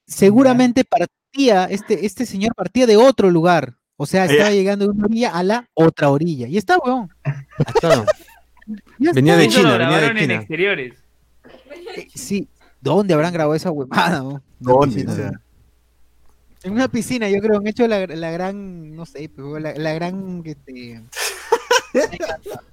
Seguramente 0.05 0.83
partía, 0.85 1.65
este, 1.65 2.05
este 2.05 2.25
señor 2.25 2.53
partía 2.55 2.85
de 2.87 2.95
otro 2.97 3.29
lugar, 3.31 3.75
o 3.97 4.05
sea, 4.05 4.25
estaba 4.25 4.51
llegando 4.51 4.85
de 4.85 4.91
una 4.91 5.05
orilla 5.05 5.31
a 5.31 5.43
la 5.43 5.67
otra 5.73 6.09
orilla, 6.09 6.47
y 6.47 6.57
está, 6.57 6.77
ya 8.99 9.11
Venía 9.13 9.35
de 9.37 9.47
China, 9.47 9.77
lo 9.77 9.77
venía 9.79 9.87
de 9.87 9.91
grabaron 9.97 10.17
en 10.17 10.23
China. 10.23 10.35
exteriores. 10.35 10.93
Eh, 11.95 12.07
Sí, 12.13 12.47
¿dónde 12.81 13.13
habrán 13.15 13.33
grabado 13.33 13.55
esa 13.55 13.71
huevada? 13.71 14.21
Una 14.21 14.41
¿Dónde? 14.59 14.95
piscina. 14.95 15.11
O 15.13 15.15
sea, 15.15 15.31
En 16.63 16.73
una 16.73 16.87
piscina, 16.87 17.29
yo 17.29 17.39
creo, 17.39 17.57
han 17.57 17.65
hecho 17.67 17.87
la, 17.87 18.05
la 18.05 18.31
gran, 18.31 18.95
no 18.95 19.05
sé, 19.07 19.29
la, 19.37 19.73
la 19.73 19.93
gran, 19.93 20.43
este... 20.45 21.01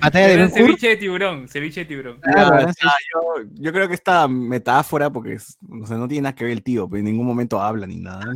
batalla 0.00 0.26
de 0.26 0.32
Era 0.34 0.42
Ben 0.44 0.52
Hur. 0.52 0.58
ceviche 0.58 0.88
de 0.88 0.96
tiburón, 0.96 1.48
ceviche 1.48 1.80
de 1.80 1.86
tiburón. 1.86 2.20
Claro, 2.20 2.60
ya, 2.60 2.72
yo, 3.12 3.48
yo 3.54 3.72
creo 3.72 3.88
que 3.88 3.94
esta 3.94 4.26
metáfora, 4.28 5.10
porque 5.10 5.34
es- 5.34 5.58
o 5.82 5.86
sea, 5.86 5.96
no 5.96 6.08
tiene 6.08 6.22
nada 6.22 6.34
que 6.34 6.44
ver 6.44 6.52
el 6.52 6.62
tío, 6.62 6.88
pero 6.88 6.98
en 7.00 7.04
ningún 7.06 7.26
momento 7.26 7.60
habla 7.60 7.86
ni 7.86 7.96
nada. 7.96 8.32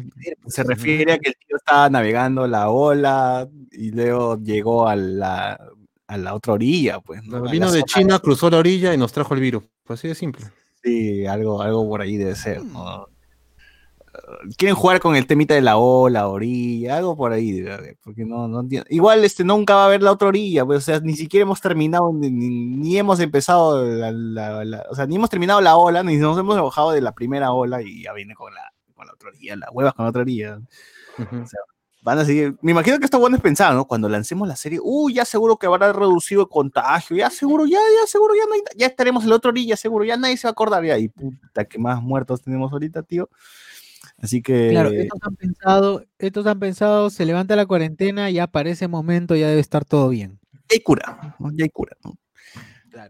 Se 0.46 0.62
refiere 0.62 1.12
a 1.12 1.18
que 1.18 1.30
el 1.30 1.36
tío 1.36 1.56
estaba 1.56 1.88
navegando 1.90 2.46
la 2.46 2.68
ola 2.70 3.48
y 3.72 3.90
luego 3.90 4.38
llegó 4.38 4.88
a 4.88 4.96
la, 4.96 5.58
a 6.06 6.18
la 6.18 6.34
otra 6.34 6.52
orilla, 6.54 7.00
pues. 7.00 7.20
Vino 7.50 7.70
de 7.72 7.82
China, 7.84 8.18
cruzó 8.18 8.50
la 8.50 8.58
orilla 8.58 8.94
y 8.94 8.98
nos 8.98 9.12
trajo 9.12 9.34
el 9.34 9.40
virus. 9.40 9.64
Pues 9.84 10.00
así 10.00 10.08
de 10.08 10.14
simple. 10.14 10.44
Sí, 10.82 11.26
algo, 11.26 11.62
algo 11.62 11.88
por 11.88 12.00
ahí 12.02 12.16
debe 12.16 12.34
ser. 12.34 12.62
¿no? 12.62 13.06
Uh, 14.14 14.48
Quieren 14.56 14.76
jugar 14.76 15.00
con 15.00 15.16
el 15.16 15.26
temita 15.26 15.54
de 15.54 15.60
la 15.60 15.76
ola, 15.76 16.28
orilla, 16.28 16.98
algo 16.98 17.16
por 17.16 17.32
ahí 17.32 17.66
haber, 17.66 17.96
porque 18.02 18.24
no, 18.24 18.46
no 18.46 18.60
entiendo. 18.60 18.86
Igual 18.90 19.24
este 19.24 19.42
nunca 19.42 19.74
va 19.74 19.82
a 19.82 19.86
haber 19.86 20.02
la 20.02 20.12
otra 20.12 20.28
orilla, 20.28 20.64
pues, 20.64 20.78
o 20.78 20.80
sea, 20.82 21.00
ni 21.00 21.14
siquiera 21.14 21.42
hemos 21.42 21.60
terminado, 21.60 22.12
ni, 22.12 22.30
ni- 22.30 22.96
hemos 22.96 23.18
empezado, 23.20 23.84
la, 23.84 24.12
la- 24.12 24.64
la- 24.64 24.86
o 24.90 24.94
sea, 24.94 25.06
ni 25.06 25.16
hemos 25.16 25.30
terminado 25.30 25.60
la 25.60 25.76
ola, 25.76 26.02
ni 26.04 26.16
nos 26.16 26.38
hemos 26.38 26.60
bajado 26.60 26.92
de 26.92 27.00
la 27.00 27.12
primera 27.12 27.52
ola 27.52 27.82
y 27.82 28.04
ya 28.04 28.12
viene 28.12 28.34
con 28.34 28.54
la, 28.54 28.72
con 28.94 29.06
la 29.06 29.12
otra 29.14 29.30
orilla, 29.30 29.56
las 29.56 29.70
huevas 29.72 29.94
con 29.94 30.04
la 30.04 30.10
otra 30.10 30.22
orilla. 30.22 30.60
Ujú. 31.18 31.44
Van 32.02 32.18
a 32.18 32.24
seguir. 32.26 32.54
Me 32.60 32.72
imagino 32.72 32.98
que 32.98 33.06
esto 33.06 33.18
bueno 33.18 33.36
es 33.36 33.42
pensar, 33.42 33.74
¿no? 33.74 33.86
Cuando 33.86 34.10
lancemos 34.10 34.46
la 34.46 34.56
serie, 34.56 34.78
uy, 34.82 35.14
ya 35.14 35.24
seguro 35.24 35.56
que 35.56 35.64
habrá 35.66 35.90
reducido 35.90 36.42
el 36.42 36.48
contagio, 36.48 37.16
ya 37.16 37.30
seguro, 37.30 37.64
ya, 37.64 37.78
ya 37.78 38.06
seguro, 38.06 38.34
ya 38.34 38.44
no 38.46 38.52
hay- 38.52 38.62
ya 38.76 38.86
estaremos 38.86 39.24
en 39.24 39.30
la 39.30 39.36
otra 39.36 39.48
orilla, 39.48 39.74
seguro, 39.74 40.04
ya 40.04 40.16
nadie 40.18 40.36
se 40.36 40.46
va 40.46 40.50
a 40.50 40.52
acordar 40.52 40.84
ya. 40.84 40.98
Y 40.98 41.08
puta, 41.08 41.64
que 41.64 41.78
más 41.78 42.02
muertos 42.02 42.42
tenemos 42.42 42.70
ahorita, 42.72 43.02
tío. 43.04 43.30
Así 44.18 44.42
que. 44.42 44.70
Claro, 44.70 44.90
estos 44.90 45.20
han 45.22 45.36
pensado, 45.36 46.04
estos 46.18 46.46
han 46.46 46.58
pensado, 46.58 47.10
se 47.10 47.24
levanta 47.24 47.56
la 47.56 47.66
cuarentena, 47.66 48.30
ya 48.30 48.46
para 48.46 48.70
ese 48.70 48.88
momento 48.88 49.36
ya 49.36 49.48
debe 49.48 49.60
estar 49.60 49.84
todo 49.84 50.08
bien. 50.08 50.38
ya 50.52 50.58
hay 50.70 50.80
cura, 50.80 51.36
¿no? 51.38 51.50
Ya 51.52 51.64
hay 51.64 51.70
cura, 51.70 51.96
¿no? 52.04 52.14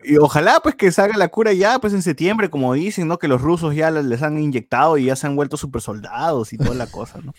Y 0.03 0.17
ojalá 0.17 0.61
pues 0.63 0.75
que 0.75 0.91
salga 0.91 1.17
la 1.17 1.29
cura 1.29 1.53
ya 1.53 1.79
pues 1.79 1.93
en 1.93 2.03
septiembre, 2.03 2.51
como 2.51 2.73
dicen, 2.73 3.07
¿no? 3.07 3.19
Que 3.19 3.29
los 3.29 3.43
rusos 3.43 3.75
ya 3.75 3.91
les 3.91 4.23
han 4.23 4.39
inyectado 4.39 4.97
y 4.99 5.07
ya 5.07 5.17
se 5.17 5.27
han 5.27 5.37
vuelto 5.37 5.57
super 5.57 5.81
soldados 5.81 6.53
y 6.53 6.59
toda 6.59 6.75
la 6.75 6.87
cosa, 6.87 7.21
¿no? 7.23 7.35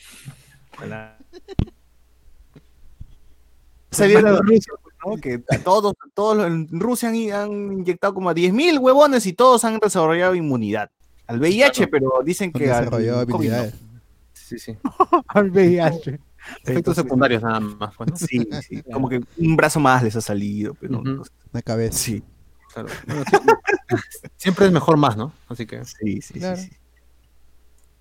Ojalá. 0.76 1.18
Salieron 3.92 4.32
los 4.32 4.42
rusos, 4.42 4.80
¿no? 5.06 5.18
Que 5.18 5.44
a 5.50 5.58
todos, 5.60 5.94
todos 6.14 6.46
en 6.46 6.68
Rusia 6.70 7.10
han, 7.10 7.16
han 7.34 7.52
inyectado 7.74 8.14
como 8.14 8.30
a 8.30 8.36
10.000 8.36 8.80
huevones 8.80 9.26
y 9.26 9.34
todos 9.34 9.64
han 9.66 9.80
desarrollado 9.80 10.36
inmunidad. 10.36 10.92
Al 11.28 11.40
VIH, 11.40 11.88
pero 11.88 12.22
dicen 12.24 12.52
que 12.52 12.72
al 12.72 12.90
COVID 12.90 13.08
no. 13.08 13.18
habilidades. 13.20 13.74
Sí, 14.34 14.60
sí. 14.60 14.78
Al 15.30 15.50
VIH. 15.50 16.20
Efectos 16.64 16.96
secundarios 16.96 17.42
nada 17.42 17.60
más. 17.60 17.96
pues, 17.96 18.12
¿no? 18.12 18.16
Sí, 18.18 18.48
sí. 18.62 18.84
Como 18.84 19.10
que 19.10 19.20
un 19.38 19.56
brazo 19.56 19.80
más 19.80 20.04
les 20.04 20.16
ha 20.16 20.22
salido, 20.22 20.76
pero 20.76 21.02
no 21.02 21.24
sé. 21.24 21.32
Una 21.52 21.62
cabeza. 21.64 21.98
Sí, 21.98 22.24
Claro. 22.74 22.90
Bueno, 23.08 23.24
siempre 24.38 24.66
es 24.68 24.72
mejor 24.72 24.98
más, 24.98 25.16
¿no? 25.18 25.32
Así 25.48 25.66
que. 25.66 25.84
sí, 25.86 26.22
sí, 26.22 26.36
Claro. 26.36 26.58
sí, 26.58 26.68
sí. 26.70 26.76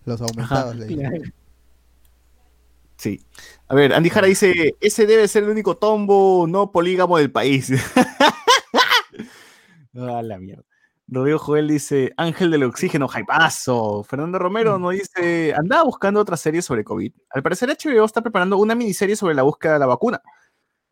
Los 0.04 0.20
aumentados. 0.20 0.76
le 0.76 0.86
dicen. 0.86 1.34
Sí. 2.98 3.24
A 3.68 3.74
ver, 3.74 3.94
Andy 3.94 4.10
Jara 4.10 4.26
dice, 4.26 4.74
ese 4.80 5.06
debe 5.06 5.26
ser 5.28 5.44
el 5.44 5.50
único 5.50 5.76
tombo 5.76 6.46
no 6.48 6.70
polígamo 6.72 7.16
del 7.18 7.30
país. 7.30 7.72
Ah, 9.96 10.22
la 10.22 10.38
mierda. 10.38 10.64
Rodrigo 11.06 11.38
Joel 11.38 11.68
dice, 11.68 12.12
Ángel 12.16 12.50
del 12.50 12.62
Oxígeno, 12.64 13.08
hypazo. 13.14 14.04
Fernando 14.04 14.38
Romero 14.38 14.78
nos 14.78 14.92
dice, 14.92 15.52
andaba 15.54 15.84
buscando 15.84 16.18
otra 16.20 16.36
serie 16.36 16.62
sobre 16.62 16.82
COVID. 16.82 17.12
Al 17.30 17.42
parecer 17.42 17.68
HBO 17.68 18.04
está 18.04 18.22
preparando 18.22 18.56
una 18.56 18.74
miniserie 18.74 19.14
sobre 19.14 19.34
la 19.34 19.42
búsqueda 19.42 19.74
de 19.74 19.78
la 19.80 19.86
vacuna. 19.86 20.20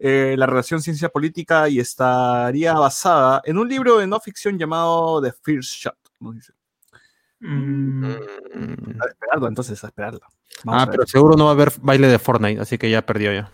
eh, 0.04 0.34
la 0.36 0.46
relación 0.46 0.82
ciencia 0.82 1.08
política 1.10 1.68
y 1.68 1.78
estaría 1.78 2.72
basada 2.74 3.40
en 3.44 3.56
un 3.56 3.68
libro 3.68 3.98
de 3.98 4.06
no 4.08 4.18
ficción 4.18 4.58
llamado 4.58 5.22
The 5.22 5.32
First 5.32 5.74
Shot. 5.76 5.96
nos 6.18 6.34
dice. 6.34 6.52
Mm, 7.38 8.04
A 8.04 9.06
esperarlo, 9.08 9.46
entonces, 9.48 9.82
a 9.84 9.86
esperarlo. 9.86 10.20
Vamos 10.64 10.80
Ah, 10.80 10.84
a 10.84 10.90
pero 10.90 11.06
seguro 11.06 11.36
no 11.36 11.44
va 11.44 11.50
a 11.50 11.54
haber 11.54 11.72
baile 11.80 12.08
de 12.08 12.18
Fortnite, 12.18 12.60
así 12.60 12.78
que 12.78 12.90
ya 12.90 13.06
perdió 13.06 13.32
ya. 13.32 13.50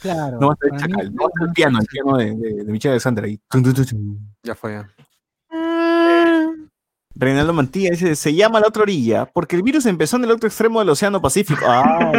Claro. 0.00 0.38
No 0.40 0.46
va 0.48 0.52
a 0.52 0.54
estar 0.54 0.68
el 0.68 0.70
para 0.76 0.86
mí- 0.86 0.92
chacal, 0.92 1.14
no 1.14 1.22
va 1.24 1.28
a 1.28 1.44
el 1.44 1.52
piano, 1.52 1.78
el 1.80 1.86
piano 1.86 2.16
de, 2.18 2.24
de, 2.36 2.64
de 2.64 2.72
Michelle 2.72 2.92
Alexander 2.92 3.24
ahí. 3.24 3.40
Ya 4.44 4.54
fue 4.54 4.72
ya. 4.74 4.88
Reinaldo 7.18 7.52
Mantilla 7.52 7.90
dice, 7.90 8.14
se 8.14 8.32
llama 8.32 8.60
la 8.60 8.68
otra 8.68 8.82
orilla 8.82 9.26
porque 9.26 9.56
el 9.56 9.62
virus 9.62 9.86
empezó 9.86 10.16
en 10.16 10.24
el 10.24 10.30
otro 10.30 10.46
extremo 10.46 10.78
del 10.78 10.90
Océano 10.90 11.20
Pacífico. 11.20 11.64
Ah, 11.68 12.12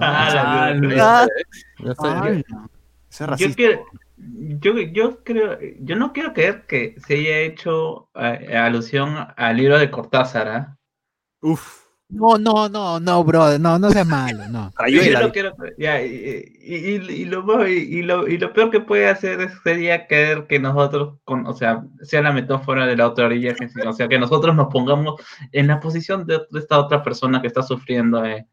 Ah, 0.00 1.26
ah, 1.98 2.32
ah, 3.20 3.36
Yo 3.36 3.54
quiero, 3.54 3.84
yo, 4.16 4.78
yo 4.78 5.24
creo, 5.24 5.58
yo 5.80 5.96
no 5.96 6.12
quiero 6.12 6.32
creer 6.32 6.64
que 6.66 6.94
se 7.06 7.14
haya 7.14 7.38
hecho 7.38 8.08
eh, 8.14 8.56
alusión 8.56 9.16
al 9.36 9.56
libro 9.56 9.78
de 9.78 9.90
Cortázar, 9.90 10.48
¿ah? 10.48 10.76
Uf, 11.40 11.85
No, 12.08 12.38
no, 12.38 12.68
no, 12.68 13.00
no, 13.00 13.24
brother, 13.24 13.60
no, 13.60 13.78
no 13.80 13.90
seas 13.90 14.06
malo, 14.06 14.44
no. 14.48 14.70
Yo 14.88 15.00
rayuela. 15.00 15.20
no 15.22 15.32
quiero 15.32 15.54
creer- 15.56 15.74
ya, 15.76 16.00
y, 16.02 16.54
y- 16.62 16.76
y- 16.94 17.12
y 17.22 17.24
lo, 17.24 17.42
más- 17.42 17.68
y, 17.68 18.02
lo, 18.02 18.28
y 18.28 18.38
lo 18.38 18.52
peor 18.52 18.70
que 18.70 18.80
puede 18.80 19.08
hacer 19.08 19.40
es- 19.40 19.52
sería 19.64 20.06
creer 20.06 20.46
que 20.46 20.60
nosotros, 20.60 21.18
con, 21.24 21.46
o 21.46 21.52
sea, 21.52 21.84
sea 22.02 22.22
la 22.22 22.32
metáfora 22.32 22.86
de 22.86 22.96
la 22.96 23.08
otra 23.08 23.26
orilla, 23.26 23.54
que 23.54 23.66
o 23.86 23.92
sea, 23.92 24.06
que 24.06 24.18
nosotros 24.20 24.54
nos 24.54 24.68
pongamos 24.72 25.20
en 25.50 25.66
la 25.66 25.80
posición 25.80 26.26
de, 26.26 26.38
de 26.50 26.60
esta 26.60 26.78
otra 26.78 27.02
persona 27.02 27.40
que 27.40 27.48
está 27.48 27.62
sufriendo, 27.64 28.24
eh, 28.24 28.46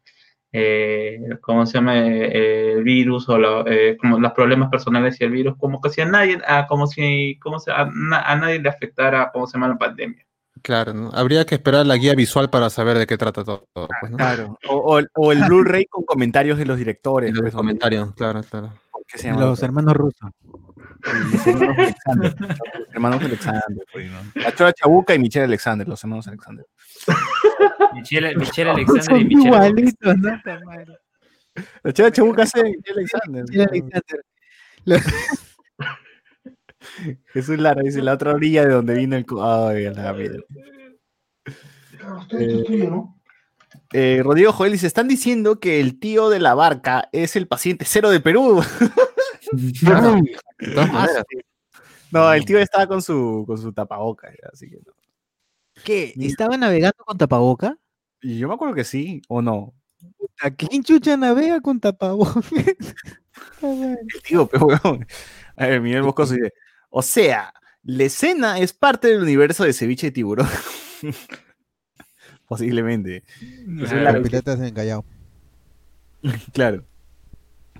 eh, 0.52 1.20
¿cómo 1.40 1.64
se 1.64 1.74
llama? 1.74 1.96
Eh, 1.96 2.72
el 2.72 2.82
virus 2.84 3.28
o 3.28 3.38
lo- 3.38 3.66
eh, 3.68 3.96
como 3.98 4.18
los 4.18 4.32
problemas 4.32 4.68
personales 4.68 5.20
y 5.20 5.24
el 5.24 5.30
virus, 5.30 5.56
como 5.58 5.80
que 5.80 5.90
si 5.90 6.00
a 6.00 6.06
nadie, 6.06 6.40
a, 6.46 6.66
como 6.66 6.88
si, 6.88 7.38
como 7.40 7.60
se- 7.60 7.70
a, 7.70 7.82
a 7.82 8.36
nadie 8.36 8.58
le 8.60 8.68
afectara, 8.68 9.30
¿cómo 9.32 9.46
se 9.46 9.54
llama? 9.58 9.68
La 9.68 9.78
pandemia. 9.78 10.26
Claro, 10.64 10.94
¿no? 10.94 11.10
Habría 11.12 11.44
que 11.44 11.56
esperar 11.56 11.84
la 11.84 11.96
guía 11.96 12.14
visual 12.14 12.48
para 12.48 12.70
saber 12.70 12.96
de 12.96 13.06
qué 13.06 13.18
trata 13.18 13.44
todo. 13.44 13.68
pues, 13.74 14.10
¿no? 14.10 14.16
Claro. 14.16 14.58
O, 14.66 14.96
o- 14.98 15.02
o 15.14 15.32
el 15.32 15.44
Blu-ray 15.44 15.84
con 15.84 16.04
comentarios 16.04 16.56
de 16.56 16.64
los 16.64 16.78
directores. 16.78 17.32
Los 17.32 17.42
pues, 17.42 17.54
comentarios, 17.54 18.14
claro, 18.14 18.42
claro. 18.42 18.72
¿qué 19.06 19.18
se 19.18 19.28
llama? 19.28 19.42
Los 19.42 19.62
hermanos 19.62 19.92
rusos. 19.94 20.30
Los 21.32 21.46
hermanos 21.46 21.76
Alexander. 21.78 22.34
Los 22.40 22.88
hermanos 22.94 23.22
Alexander. 23.22 23.62
pues. 23.92 24.10
La 24.36 24.54
Chora 24.54 24.72
Chabuca 24.72 25.14
y 25.14 25.18
Michelle 25.18 25.44
Alexander, 25.44 25.86
los 25.86 26.02
hermanos 26.02 26.26
Alexander. 26.28 26.64
Michelle, 27.92 28.34
Michelle 28.36 28.70
Alexander 28.70 29.02
y 29.02 29.04
Son 29.04 29.28
Michelle. 29.28 29.46
igualitos, 29.46 30.16
¿no? 30.18 30.40
La 31.82 31.92
Chora 31.92 32.10
Chabuca 32.10 32.42
hace 32.44 32.62
Michelle 32.62 33.00
Alexander. 33.00 33.44
Michelle 33.46 33.64
Alexander. 33.70 34.24
Jesús 37.32 37.58
Lara 37.58 37.82
dice, 37.82 38.02
la 38.02 38.14
otra 38.14 38.32
orilla 38.32 38.64
de 38.64 38.74
donde 38.74 38.94
vino 38.94 39.16
el... 39.16 39.26
Ay, 39.40 39.84
la 39.94 40.12
mierda. 40.12 40.38
Eh, 43.92 44.20
Rodrigo 44.22 44.52
Joel 44.52 44.72
dice, 44.72 44.86
están 44.86 45.08
diciendo 45.08 45.60
que 45.60 45.80
el 45.80 45.98
tío 45.98 46.28
de 46.28 46.40
la 46.40 46.54
barca 46.54 47.08
es 47.12 47.36
el 47.36 47.46
paciente 47.46 47.84
cero 47.84 48.10
de 48.10 48.20
Perú. 48.20 48.62
Todas 50.74 50.92
maneras, 50.92 51.24
No, 52.10 52.32
el 52.32 52.44
tío 52.44 52.58
estaba 52.58 52.86
con 52.86 53.02
su, 53.02 53.44
con 53.46 53.58
su 53.58 53.72
tapaboca, 53.72 54.32
así 54.52 54.68
que 54.68 54.76
no. 54.76 54.92
¿Qué? 55.84 56.14
¿Estaba 56.16 56.56
navegando 56.56 57.04
con 57.04 57.18
tapaboca? 57.18 57.76
Y 58.20 58.38
yo 58.38 58.48
me 58.48 58.54
acuerdo 58.54 58.74
que 58.74 58.84
sí, 58.84 59.22
o 59.28 59.42
no. 59.42 59.74
¿A 60.40 60.50
quién 60.50 60.82
chucha 60.82 61.16
navega 61.16 61.60
con 61.60 61.80
tapaboca? 61.80 62.40
El 63.62 64.22
tío, 64.22 64.46
pero 64.46 64.66
weón. 64.66 65.06
A 65.56 65.66
ver, 65.66 65.80
Miguel 65.80 66.02
Boscoso 66.02 66.34
dice, 66.34 66.52
o 66.96 67.02
sea, 67.02 67.52
la 67.82 68.04
escena 68.04 68.58
es 68.60 68.72
parte 68.72 69.08
del 69.08 69.20
universo 69.22 69.64
de 69.64 69.72
ceviche 69.72 70.06
de 70.06 70.12
tiburón. 70.12 70.46
Posiblemente. 72.46 73.22
Claro. 73.78 74.02
la- 74.02 74.12
Los 74.12 74.22
piratas 74.22 74.60
en 74.60 74.74
Callao. 74.74 75.04
Claro. 76.52 76.84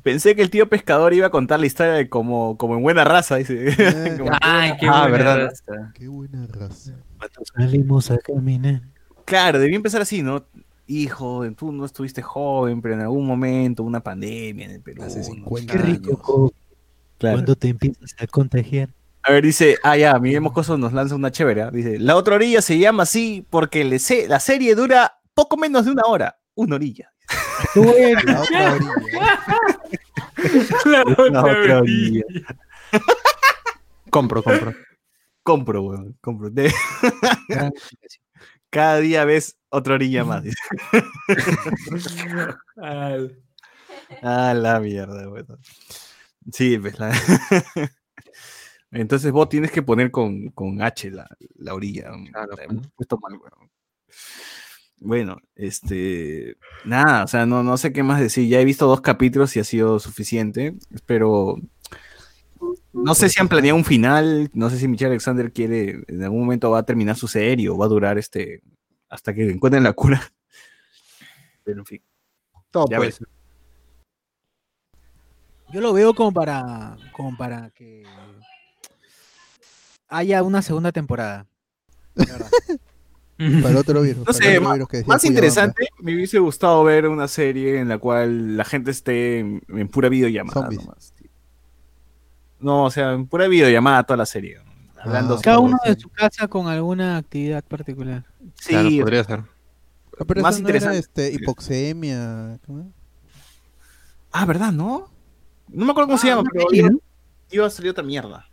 Pensé 0.03 0.35
que 0.35 0.43
el 0.43 0.51
tío 0.51 0.69
pescador 0.69 1.15
iba 1.15 1.29
a 1.29 1.31
contar 1.31 1.61
la 1.61 1.67
historia 1.67 1.93
de 1.95 2.09
como, 2.09 2.59
como 2.59 2.75
en 2.77 2.83
buena 2.83 3.05
raza, 3.05 3.37
dice. 3.37 3.69
Eh, 3.69 4.17
Como- 4.19 4.31
Ay, 4.41 4.73
qué 4.79 4.87
Ah, 4.87 5.03
buena 5.09 5.17
¿verdad? 5.17 5.37
raza. 5.47 5.93
Qué 5.95 6.09
buena 6.09 6.47
raza. 6.47 6.93
Salimos 7.55 8.11
a 8.11 8.19
caminar. 8.19 8.83
Claro, 9.25 9.59
debía 9.59 9.77
empezar 9.77 10.03
así, 10.03 10.23
¿no? 10.23 10.45
Hijo, 10.87 11.51
tú 11.57 11.73
no 11.73 11.87
estuviste 11.87 12.21
joven, 12.21 12.83
pero 12.83 12.95
en 12.95 13.01
algún 13.01 13.27
momento 13.27 13.83
una 13.83 14.01
pandemia 14.01 14.67
en 14.67 14.73
el 14.73 14.81
Perú. 14.83 15.03
Hace 15.03 15.21
¿no? 15.21 15.25
50 15.25 15.73
Qué 15.73 15.79
rico, 15.79 16.11
años. 16.11 16.53
Claro. 17.17 17.37
cuando 17.37 17.57
te 17.57 17.69
empiezas 17.69 18.15
a 18.19 18.27
contagiar. 18.27 18.91
A 19.27 19.33
ver, 19.33 19.43
dice, 19.45 19.79
ah, 19.83 19.97
ya, 19.97 20.19
Miguel 20.19 20.41
Moscoso 20.43 20.77
nos 20.77 20.93
lanza 20.93 21.15
una 21.15 21.31
chévere. 21.33 21.63
¿ah? 21.63 21.71
Dice, 21.71 21.99
la 21.99 22.17
otra 22.17 22.35
orilla 22.35 22.61
se 22.61 22.79
llama 22.79 23.05
así 23.05 23.47
porque 23.51 23.85
le 23.85 23.99
se- 23.99 24.29
la 24.29 24.39
serie 24.41 24.75
dura 24.75 25.19
poco 25.35 25.57
menos 25.57 25.85
de 25.87 25.93
una 25.93 26.03
hora. 26.07 26.39
Una 26.55 26.77
orilla. 26.77 27.11
Bueno, 27.75 28.21
La 28.25 28.41
otra 28.43 28.73
orilla. 28.75 29.45
La 30.85 31.05
La 31.31 31.41
otra 31.43 31.79
orilla. 31.79 32.23
compro, 34.11 34.43
compro. 34.43 34.75
Compro, 35.43 35.83
weón, 35.83 36.17
compro. 36.21 36.51
De- 36.51 36.73
Cada 38.71 38.99
día 38.99 39.25
ves 39.25 39.57
otra 39.71 39.95
orilla 39.95 40.25
más. 40.25 40.45
Ah, 44.23 44.55
la 44.55 44.81
mierda, 44.81 45.29
weón. 45.29 45.47
Sí, 46.53 46.79
pues 46.79 46.99
la... 46.99 47.11
Entonces 48.95 49.33
vos 49.33 49.49
tienes 49.49 49.71
que 49.73 49.83
poner 49.83 50.11
con, 50.11 50.51
con 50.51 50.81
H 50.81 51.11
la, 51.11 51.27
la 51.57 51.75
orilla. 51.75 52.11
Claro, 52.31 52.51
Puta, 52.51 52.57
pues. 52.57 52.71
hemos 52.71 52.89
puesto 52.93 53.19
mal, 53.19 53.33
weón. 53.35 53.71
Bueno, 55.01 55.37
este. 55.57 56.57
Nada, 56.85 57.25
o 57.25 57.27
sea, 57.27 57.45
no, 57.45 57.63
no 57.63 57.77
sé 57.77 57.93
qué 57.93 58.03
más 58.03 58.21
decir. 58.21 58.49
Ya 58.49 58.61
he 58.61 58.65
visto 58.65 58.87
dos 58.87 59.01
capítulos 59.01 59.55
y 59.57 59.61
ha 59.61 59.65
sido 59.65 59.99
suficiente. 59.99 60.77
Pero. 61.07 61.57
No 62.93 63.15
sé 63.15 63.29
si 63.29 63.41
han 63.41 63.49
planeado 63.49 63.77
un 63.77 63.85
final. 63.85 64.49
No 64.55 64.71
sé 64.71 64.79
si 64.79 64.87
Michelle 64.89 65.11
Alexander 65.11 65.53
quiere. 65.53 66.05
En 66.07 66.23
algún 66.23 66.41
momento 66.41 66.71
va 66.71 66.79
a 66.79 66.87
terminar 66.87 67.17
su 67.17 67.27
serie 67.27 67.69
o 67.69 67.77
va 67.77 67.87
a 67.87 67.89
durar 67.89 68.17
este. 68.17 68.63
Hasta 69.09 69.35
que 69.35 69.51
encuentren 69.51 69.83
la 69.83 69.93
cura. 69.93 70.23
Pero 71.65 71.81
en 71.81 71.87
fin. 71.87 72.03
Todo 72.71 72.87
Ya 72.91 72.99
ves. 73.01 73.19
yo 75.73 75.81
lo 75.81 75.93
veo 75.93 76.15
como 76.15 76.33
para, 76.33 76.97
como 77.13 77.37
para 77.37 77.71
que 77.71 78.05
haya 80.17 80.43
una 80.43 80.63
segunda 80.63 80.93
temporada. 80.93 81.47
la 82.15 82.25
verdad. 82.25 82.49
Para 83.63 83.81
otro 83.81 84.01
virus. 84.03 84.25
No 84.27 84.33
sé, 84.33 84.61
virus 84.61 85.07
Más 85.07 85.25
interesante, 85.25 85.89
me 85.99 86.15
hubiese 86.15 86.39
gustado 86.39 86.85
ver 86.85 87.09
una 87.09 87.27
serie 87.27 87.81
en 87.81 87.89
la 87.89 87.99
cual 87.99 88.57
la 88.57 88.65
gente 88.65 88.93
esté 88.93 89.41
en, 89.41 89.61
en 89.69 89.89
pura 89.89 90.09
videollamada. 90.09 90.61
Zombies. 90.61 90.81
nomás. 90.85 91.15
No, 92.61 92.85
o 92.85 92.91
sea, 92.91 93.13
en 93.13 93.27
pura 93.27 93.49
videollamada 93.49 94.05
toda 94.05 94.19
la 94.19 94.27
serie. 94.27 94.61
Hablando 94.99 95.35
Ah, 95.35 95.41
Cada 95.43 95.59
uno 95.59 95.77
de 95.85 95.99
su 95.99 96.09
casa 96.09 96.47
con 96.49 96.69
alguna 96.69 97.17
actividad 97.19 97.65
particular. 97.65 98.25
Sí, 98.55 98.71
Claro, 98.71 98.89
podría 99.01 99.25
ser. 99.25 99.41
Ah, 100.19 100.25
pero 100.27 100.41
más 100.41 100.55
eso 100.55 100.63
no 100.63 100.69
era, 100.69 100.79
interesante. 100.79 100.99
este, 101.27 101.33
hipoxemia. 101.35 102.59
¿cómo? 102.65 102.93
Ah, 104.31 104.47
¿verdad? 104.47 104.73
¿No? 104.73 105.11
No 105.69 105.85
me 105.85 105.91
acuerdo 105.91 106.07
cómo 106.09 106.19
se 106.19 106.29
llama, 106.29 106.45
pero 106.51 106.67
iba, 106.73 106.89
iba 107.51 107.67
a 107.67 107.71
salir 107.71 107.91
otra 107.91 108.05
mierda. 108.05 108.47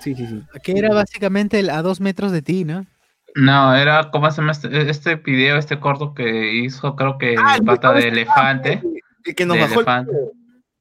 Sí, 0.00 0.14
sí, 0.14 0.26
sí. 0.26 0.42
Que 0.62 0.72
era 0.78 0.94
básicamente 0.94 1.58
el 1.60 1.70
a 1.70 1.82
dos 1.82 2.00
metros 2.00 2.32
de 2.32 2.42
ti, 2.42 2.64
¿no? 2.64 2.86
No, 3.34 3.74
era, 3.74 4.10
¿cómo 4.10 4.30
se 4.30 4.40
llama 4.40 4.52
este, 4.52 4.88
este 4.90 5.16
video, 5.16 5.56
este 5.58 5.78
corto 5.78 6.14
que 6.14 6.54
hizo, 6.54 6.96
creo 6.96 7.18
que 7.18 7.36
Ah, 7.38 7.56
el 7.56 7.64
pata 7.64 7.92
de 7.92 8.08
elefante? 8.08 8.82
El 9.24 9.34
que 9.34 9.44
nos 9.46 9.56
de 9.56 9.60
bajó 9.62 9.72
el- 9.74 9.78
elefante. 9.80 10.12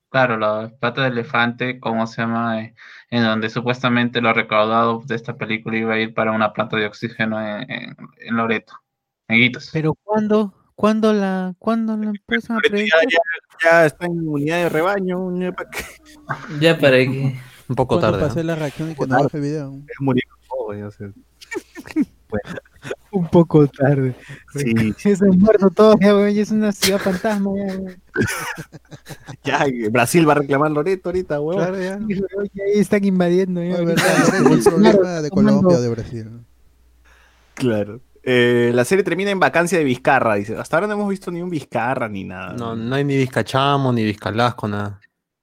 Claro, 0.09 0.37
la 0.37 0.71
pata 0.79 1.01
de 1.03 1.09
elefante, 1.09 1.79
¿cómo 1.79 2.07
se 2.07 2.21
llama? 2.21 2.61
Eh, 2.61 2.73
En 3.09 3.23
donde 3.23 3.49
supuestamente 3.49 4.21
lo 4.21 4.33
recaudado 4.33 5.01
de 5.05 5.15
esta 5.15 5.35
película 5.35 5.77
iba 5.77 5.93
a 5.95 5.99
ir 5.99 6.13
para 6.13 6.31
una 6.31 6.53
planta 6.53 6.77
de 6.77 6.85
oxígeno 6.85 7.39
en, 7.41 7.69
en, 7.69 7.95
en 8.19 8.35
Loreto, 8.37 8.73
en 9.27 9.37
Iquitos. 9.37 9.69
Pero 9.73 9.93
¿cuándo? 9.95 10.53
¿Cuándo 10.75 11.11
la, 11.11 11.53
cuándo 11.59 11.97
la 11.97 12.11
empiezan 12.11 12.55
a 12.55 12.59
Ahorita 12.59 12.69
proyectar? 12.69 13.01
ya, 13.03 13.17
ya, 13.63 13.69
ya 13.81 13.85
está 13.85 14.05
en 14.05 14.27
unidad 14.27 14.57
de 14.57 14.69
rebaño, 14.69 15.37
ya 15.39 15.51
para 15.51 15.69
que 15.69 15.79
Ya 16.59 16.77
para 16.77 16.97
que. 16.97 17.35
Un 17.69 17.75
poco 17.75 17.99
Cuando 17.99 18.17
tarde. 18.17 18.27
pasé 18.27 18.39
¿no? 18.41 18.47
la 18.47 18.55
reacción 18.55 18.91
y 18.91 18.95
que 18.95 19.07
no 19.07 19.23
baje 19.23 19.37
el 19.37 19.43
video. 19.43 19.81
murió 19.99 20.23
todo, 20.47 20.73
ya, 20.73 20.87
o 20.87 20.91
sea, 20.91 21.09
Un 23.11 23.27
poco 23.29 23.67
tarde. 23.67 24.15
sí, 24.53 24.93
Se 25.15 25.25
han 25.25 25.39
muerto 25.39 25.69
todos, 25.69 25.95
ya, 25.99 26.29
ya 26.29 26.41
es 26.41 26.51
una 26.51 26.71
ciudad 26.71 26.99
fantasma, 26.99 27.51
ya, 27.55 27.73
weón. 27.73 28.01
ya 29.43 29.65
Brasil 29.89 30.27
va 30.27 30.33
a 30.33 30.35
reclamar 30.35 30.71
Loreto 30.71 31.09
ahorita, 31.09 31.39
huevón. 31.39 31.63
Claro, 31.65 31.81
ya. 31.81 31.95
Ahí 32.65 32.79
están 32.79 33.03
invadiendo. 33.05 33.63
ya, 33.63 33.77
ahorita. 33.77 34.03
verdad, 34.03 34.57
es 34.57 34.65
el 34.65 34.73
problema 34.73 35.21
de 35.21 35.29
Colombia 35.29 35.77
o 35.77 35.81
de 35.81 35.89
Brasil. 35.89 36.29
Claro. 37.53 38.01
Eh, 38.23 38.71
la 38.73 38.83
serie 38.83 39.05
termina 39.05 39.31
en 39.31 39.39
vacancia 39.39 39.77
de 39.77 39.85
Vizcarra, 39.85 40.35
dice. 40.35 40.57
Hasta 40.57 40.75
ahora 40.75 40.87
no 40.87 40.93
hemos 40.93 41.09
visto 41.09 41.31
ni 41.31 41.41
un 41.41 41.49
Vizcarra 41.49 42.09
ni 42.09 42.25
nada. 42.25 42.53
No, 42.53 42.75
no 42.75 42.95
hay 42.95 43.05
ni 43.05 43.15
Vizcachamo, 43.15 43.93
ni 43.93 44.03
Vizcalasco, 44.03 44.67
nada. 44.67 44.99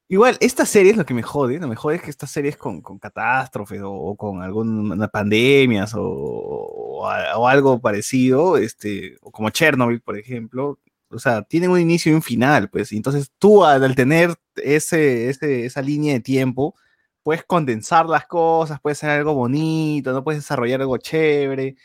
Igual, 0.09 0.37
esta 0.41 0.67
serie 0.67 0.93
es 0.93 0.97
lo 0.99 1.07
que 1.07 1.15
me 1.15 1.23
jode. 1.23 1.59
Lo 1.59 1.69
mejor 1.69 1.95
es 1.95 2.03
que 2.03 2.11
estas 2.11 2.31
series 2.31 2.57
con, 2.57 2.83
con 2.83 2.99
catástrofes 2.99 3.81
o, 3.85 4.15
con 4.17 4.43
algunas 4.43 5.11
pandemias 5.11 5.95
o, 5.97 6.01
o 6.01 7.49
algo 7.49 7.81
parecido, 7.81 8.57
este, 8.57 9.17
o 9.23 9.31
como 9.31 9.51
Chernobyl, 9.51 10.01
por 10.01 10.19
ejemplo, 10.19 10.79
o 11.11 11.19
sea, 11.19 11.43
tienen 11.43 11.71
un 11.71 11.81
inicio 11.81 12.13
y 12.13 12.15
un 12.15 12.23
final, 12.23 12.69
pues. 12.71 12.93
y 12.93 12.97
entonces 12.97 13.33
tú, 13.39 13.65
al, 13.65 13.95
tener 13.95 14.35
ese, 14.57 15.31
ese, 15.31 15.67
esa 15.67 15.83
línea 15.83 16.15
de 16.15 16.21
tiempo, 16.21 16.75
puedes 17.23 17.45
condensar 17.45 18.07
las 18.07 18.27
cosas, 18.27 18.81
puedes 18.81 18.99
hacer 18.99 19.11
algo 19.19 19.35
bonito, 19.35 20.13
no 20.13 20.25
puedes 20.25 20.43
desarrollar 20.43 20.81
algo 20.81 20.99
chévere, 20.99 21.77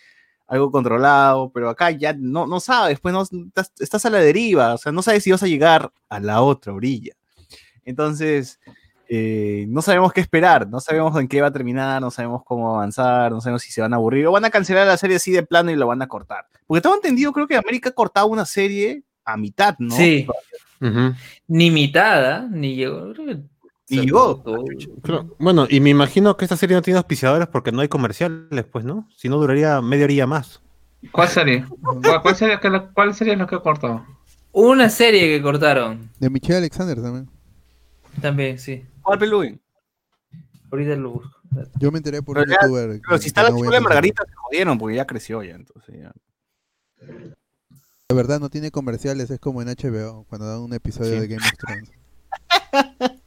algo 0.47 0.71
controlado, 0.71 1.51
pero 1.51 1.69
acá 1.69 1.91
ya 1.91 2.13
no, 2.13 2.47
no 2.47 2.59
sabes, 2.59 2.99
pues 2.99 3.13
no, 3.13 3.23
estás 3.79 4.05
a 4.05 4.09
la 4.09 4.19
deriva, 4.19 4.73
o 4.75 4.77
sea, 4.77 4.91
no 4.91 5.01
sabes 5.03 5.23
si 5.23 5.31
vas 5.31 5.43
a 5.43 5.47
llegar 5.47 5.91
a 6.09 6.19
la 6.19 6.41
otra 6.41 6.73
orilla. 6.73 7.13
Entonces, 7.85 8.59
eh, 9.07 9.65
no 9.69 9.81
sabemos 9.81 10.13
qué 10.13 10.21
esperar, 10.21 10.67
no 10.69 10.79
sabemos 10.79 11.19
en 11.19 11.27
qué 11.27 11.41
va 11.41 11.47
a 11.47 11.51
terminar, 11.51 12.01
no 12.01 12.11
sabemos 12.11 12.43
cómo 12.45 12.75
avanzar, 12.75 13.31
no 13.31 13.41
sabemos 13.41 13.61
si 13.63 13.71
se 13.71 13.81
van 13.81 13.93
a 13.93 13.95
aburrir 13.97 14.27
o 14.27 14.31
van 14.31 14.45
a 14.45 14.49
cancelar 14.51 14.85
la 14.87 14.97
serie 14.97 15.15
así 15.17 15.31
de 15.31 15.43
plano 15.43 15.71
y 15.71 15.75
lo 15.75 15.87
van 15.87 16.01
a 16.01 16.07
cortar. 16.07 16.45
Porque 16.67 16.81
tengo 16.81 16.95
entendido, 16.95 17.31
creo 17.33 17.47
que 17.47 17.57
América 17.57 17.89
ha 17.89 17.93
cortado 17.93 18.27
una 18.27 18.45
serie 18.45 19.03
a 19.25 19.35
mitad, 19.37 19.75
¿no? 19.79 19.95
Sí. 19.95 20.27
Ni 21.47 21.71
mitada, 21.71 22.47
ni 22.51 22.75
llegó. 22.75 23.13
Ni 23.89 24.01
llegó. 24.01 24.43
Claro, 25.01 25.35
Bueno, 25.39 25.65
y 25.69 25.79
me 25.79 25.89
imagino 25.89 26.37
que 26.37 26.45
esta 26.45 26.55
serie 26.57 26.75
no 26.75 26.81
tiene 26.81 26.97
auspiciadores 26.99 27.47
porque 27.47 27.71
no 27.71 27.81
hay 27.81 27.87
comerciales, 27.87 28.65
pues, 28.71 28.85
¿no? 28.85 29.07
Si 29.15 29.27
no, 29.29 29.37
duraría 29.37 29.81
media 29.81 30.05
horilla 30.05 30.27
más. 30.27 30.61
¿Cuál 31.11 31.27
serie? 31.29 31.65
¿Cuál, 32.21 32.35
serie, 32.35 32.59
que 32.59 32.69
la- 32.69 32.87
cuál 32.91 33.13
serie 33.15 33.33
es 33.33 33.39
la 33.39 33.47
que 33.47 33.55
he 33.55 33.61
cortado? 33.61 34.05
Una 34.51 34.89
serie 34.89 35.27
que 35.27 35.41
cortaron. 35.41 36.09
De 36.19 36.29
Michelle 36.29 36.57
Alexander 36.57 37.01
también. 37.01 37.29
También, 38.21 38.59
sí. 38.59 38.85
¿Cuál 39.01 39.19
Pelugin? 39.19 39.59
Ahorita 40.71 40.95
lo 40.95 41.11
busco. 41.11 41.35
Yo 41.79 41.91
me 41.91 41.97
enteré 41.97 42.21
por 42.21 42.35
Pero 42.35 42.45
un 42.45 42.51
ya- 42.51 42.57
youtuber. 42.61 43.01
Pero 43.03 43.17
si 43.17 43.27
está 43.27 43.43
la 43.43 43.49
no 43.49 43.57
de. 43.57 43.79
Margarita, 43.79 44.23
se 44.27 44.33
jodieron 44.35 44.77
porque 44.77 44.95
ya 44.97 45.05
creció 45.05 45.41
ya, 45.43 45.55
entonces 45.55 45.95
ya. 45.99 46.11
La 48.09 48.15
verdad 48.15 48.39
no 48.39 48.49
tiene 48.49 48.71
comerciales, 48.71 49.29
es 49.31 49.39
como 49.39 49.61
en 49.61 49.67
HBO, 49.69 50.25
cuando 50.29 50.47
dan 50.47 50.59
un 50.61 50.73
episodio 50.73 51.13
Sí. 51.15 51.19
de 51.19 51.27
Game 51.27 51.43
of 51.45 51.57
Thrones. 51.57 51.91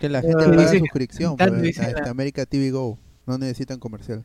que 0.00 0.08
la 0.08 0.20
gente 0.22 0.44
paga 0.44 0.68
sí. 0.68 0.78
suscripción 0.78 1.36
la- 1.38 1.46
este 1.46 2.08
América 2.08 2.44
TV 2.46 2.70
Go. 2.70 2.98
No 3.26 3.38
necesitan 3.38 3.78
comercial. 3.78 4.24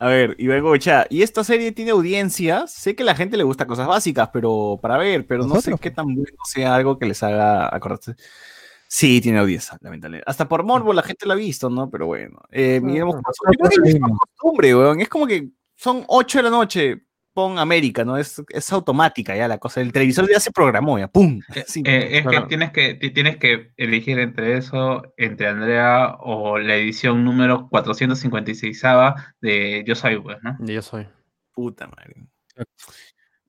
A 0.00 0.08
ver, 0.08 0.34
Iván 0.38 0.62
Gocha, 0.62 1.06
y 1.10 1.20
esta 1.20 1.44
serie 1.44 1.72
tiene 1.72 1.90
audiencias. 1.90 2.72
Sé 2.72 2.96
que 2.96 3.02
a 3.02 3.06
la 3.06 3.14
gente 3.14 3.36
le 3.36 3.44
gusta 3.44 3.66
cosas 3.66 3.86
básicas, 3.86 4.30
pero 4.32 4.78
para 4.80 4.96
ver, 4.96 5.26
pero 5.26 5.46
no 5.46 5.60
sé 5.60 5.74
qué 5.78 5.90
tan 5.90 6.14
bueno 6.14 6.38
sea 6.46 6.74
algo 6.74 6.98
que 6.98 7.04
les 7.04 7.22
haga 7.22 7.68
acordarse. 7.74 8.14
Sí, 8.88 9.20
tiene 9.20 9.40
audiencia, 9.40 9.76
lamentablemente. 9.82 10.28
Hasta 10.28 10.48
por 10.48 10.64
morbo 10.64 10.94
la 10.94 11.02
gente 11.02 11.26
lo 11.26 11.34
ha 11.34 11.36
visto, 11.36 11.68
¿no? 11.68 11.90
Pero 11.90 12.06
bueno. 12.06 12.40
Eh, 12.50 12.80
es 12.82 14.00
costumbre, 14.00 14.74
weón. 14.74 15.02
Es 15.02 15.08
como 15.10 15.26
que 15.26 15.50
son 15.76 16.02
8 16.08 16.38
de 16.38 16.42
la 16.44 16.50
noche, 16.50 17.02
pon 17.32 17.58
América, 17.58 18.04
¿no? 18.04 18.16
Es, 18.16 18.42
es 18.48 18.72
automática 18.72 19.36
ya 19.36 19.46
la 19.48 19.58
cosa. 19.58 19.80
El 19.80 19.92
televisor 19.92 20.28
ya 20.28 20.40
se 20.40 20.50
programó, 20.50 20.98
ya, 20.98 21.08
¡pum! 21.08 21.40
Sí. 21.66 21.82
Eh, 21.86 22.18
es 22.18 22.22
claro. 22.26 22.42
que 22.42 22.48
tienes 22.48 22.70
que 22.72 22.94
ti- 22.94 23.10
tienes 23.10 23.36
que 23.36 23.72
elegir 23.76 24.18
entre 24.18 24.56
eso, 24.56 25.02
entre 25.16 25.48
Andrea 25.48 26.16
o 26.20 26.58
la 26.58 26.76
edición 26.76 27.24
número 27.24 27.68
456 27.68 28.82
de 29.40 29.84
Yo 29.86 29.94
Soy, 29.94 30.20
pues, 30.20 30.38
¿no? 30.42 30.56
Yo 30.60 30.82
soy. 30.82 31.06
Puta 31.52 31.86
madre. 31.88 32.14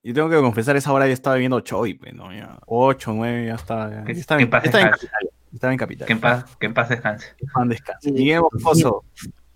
Yo 0.04 0.14
tengo 0.14 0.30
que 0.30 0.38
confesar, 0.38 0.76
esa 0.76 0.92
hora 0.92 1.06
ya 1.08 1.14
estaba 1.14 1.36
viendo 1.36 1.60
Choi, 1.62 1.94
pues, 1.94 2.14
¿no? 2.14 2.34
Ya, 2.34 2.60
8, 2.66 3.14
9, 3.14 3.46
ya 3.46 3.56
estaba. 3.56 3.90
Ya, 3.92 4.04
Que- 4.04 4.14
ya 4.16 4.20
estaba, 4.20 4.38
que 4.40 4.44
en, 4.46 4.50
en 4.54 4.66
estaba 4.66 4.90
capital. 4.92 5.30
Estaba 5.54 5.74
en 5.74 5.80
capital. 5.80 6.08
Que 6.08 6.14
en 6.14 6.20
paz, 6.22 6.58
que 6.58 6.66
en 6.66 6.74
paz 6.74 6.90
descanse. 6.90 7.36
Juan 7.54 7.68
descanse. 7.70 8.12
Miguel 8.12 8.42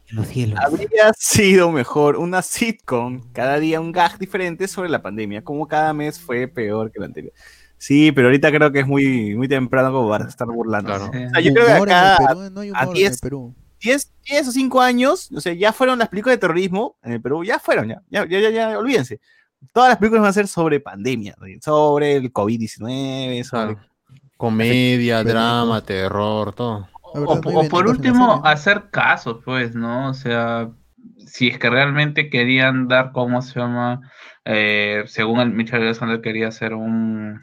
Los 0.10 0.28
cielos. 0.28 0.60
habría 0.60 1.12
sido 1.18 1.72
mejor 1.72 2.18
una 2.18 2.42
sitcom, 2.42 3.32
cada 3.34 3.60
día 3.60 3.82
un 3.82 3.92
gag 3.92 4.20
diferente 4.20 4.68
sobre 4.68 4.90
la 4.90 5.02
pandemia, 5.02 5.44
como 5.44 5.68
cada 5.68 5.94
mes 5.94 6.20
fue 6.20 6.48
peor 6.48 6.92
que 6.92 7.00
el 7.00 7.06
anterior. 7.06 7.34
Sí, 7.78 8.12
pero 8.12 8.28
ahorita 8.28 8.52
creo 8.52 8.72
que 8.72 8.80
es 8.80 8.88
muy, 8.88 9.36
muy 9.36 9.48
temprano 9.48 9.92
como 9.92 10.10
para 10.10 10.28
estar 10.28 10.48
burlando. 10.48 10.90
Claro. 10.90 11.08
¿no? 11.08 11.14
Sí. 11.14 11.26
O 11.26 11.30
sea, 11.30 11.40
yo 11.42 11.54
creo 11.54 11.66
que 11.66 11.72
acá 11.72 12.18
Perú, 12.18 12.50
no 12.52 12.62
hay 12.62 12.70
a 12.70 12.84
humor 12.84 12.88
en 12.88 12.94
10 12.94 13.12
el 13.12 13.20
Perú. 13.20 13.56
10, 13.82 14.12
10 14.30 14.48
o 14.48 14.52
5 14.52 14.82
años, 14.82 15.32
o 15.32 15.42
sea, 15.42 15.54
ya 15.54 15.74
fueron 15.74 16.00
las 16.00 16.10
películas 16.10 16.38
de 16.38 16.42
terrorismo 16.42 16.98
en 17.04 17.14
el 17.14 17.22
Perú, 17.22 17.44
ya 17.44 17.60
fueron, 17.60 17.90
ya, 17.90 18.02
ya, 18.10 18.26
ya, 18.26 18.40
ya, 18.40 18.50
ya, 18.50 18.80
olvídense. 18.80 19.20
Todas 19.74 19.90
las 19.90 19.98
películas 19.98 20.22
van 20.22 20.30
a 20.30 20.34
ser 20.34 20.48
sobre 20.48 20.80
pandemia, 20.80 21.36
¿no? 21.40 21.48
sobre 21.62 22.16
el 22.16 22.32
COVID-19, 22.32 23.44
sobre... 23.44 23.76
Claro. 23.76 23.96
Comedia, 24.38 25.24
drama, 25.24 25.82
terror, 25.82 26.54
todo. 26.54 26.90
Verdad, 27.20 27.42
O, 27.46 27.52
no 27.52 27.60
hay 27.62 27.68
o 27.68 27.70
por 27.70 27.88
último, 27.88 28.42
hacer 28.46 28.90
caso, 28.92 29.42
pues, 29.42 29.76
¿no? 29.76 30.10
O 30.10 30.14
sea, 30.14 30.70
si 31.18 31.50
es 31.50 31.60
que 31.60 31.70
realmente 31.70 32.30
querían 32.30 32.88
dar, 32.88 33.12
¿cómo 33.12 33.42
se 33.42 33.60
llama? 33.60 34.02
Eh, 34.46 35.04
según 35.08 35.40
el 35.40 35.52
Michel 35.52 35.82
Alexander 35.82 36.22
quería 36.22 36.50
hacer 36.50 36.74
un, 36.74 37.40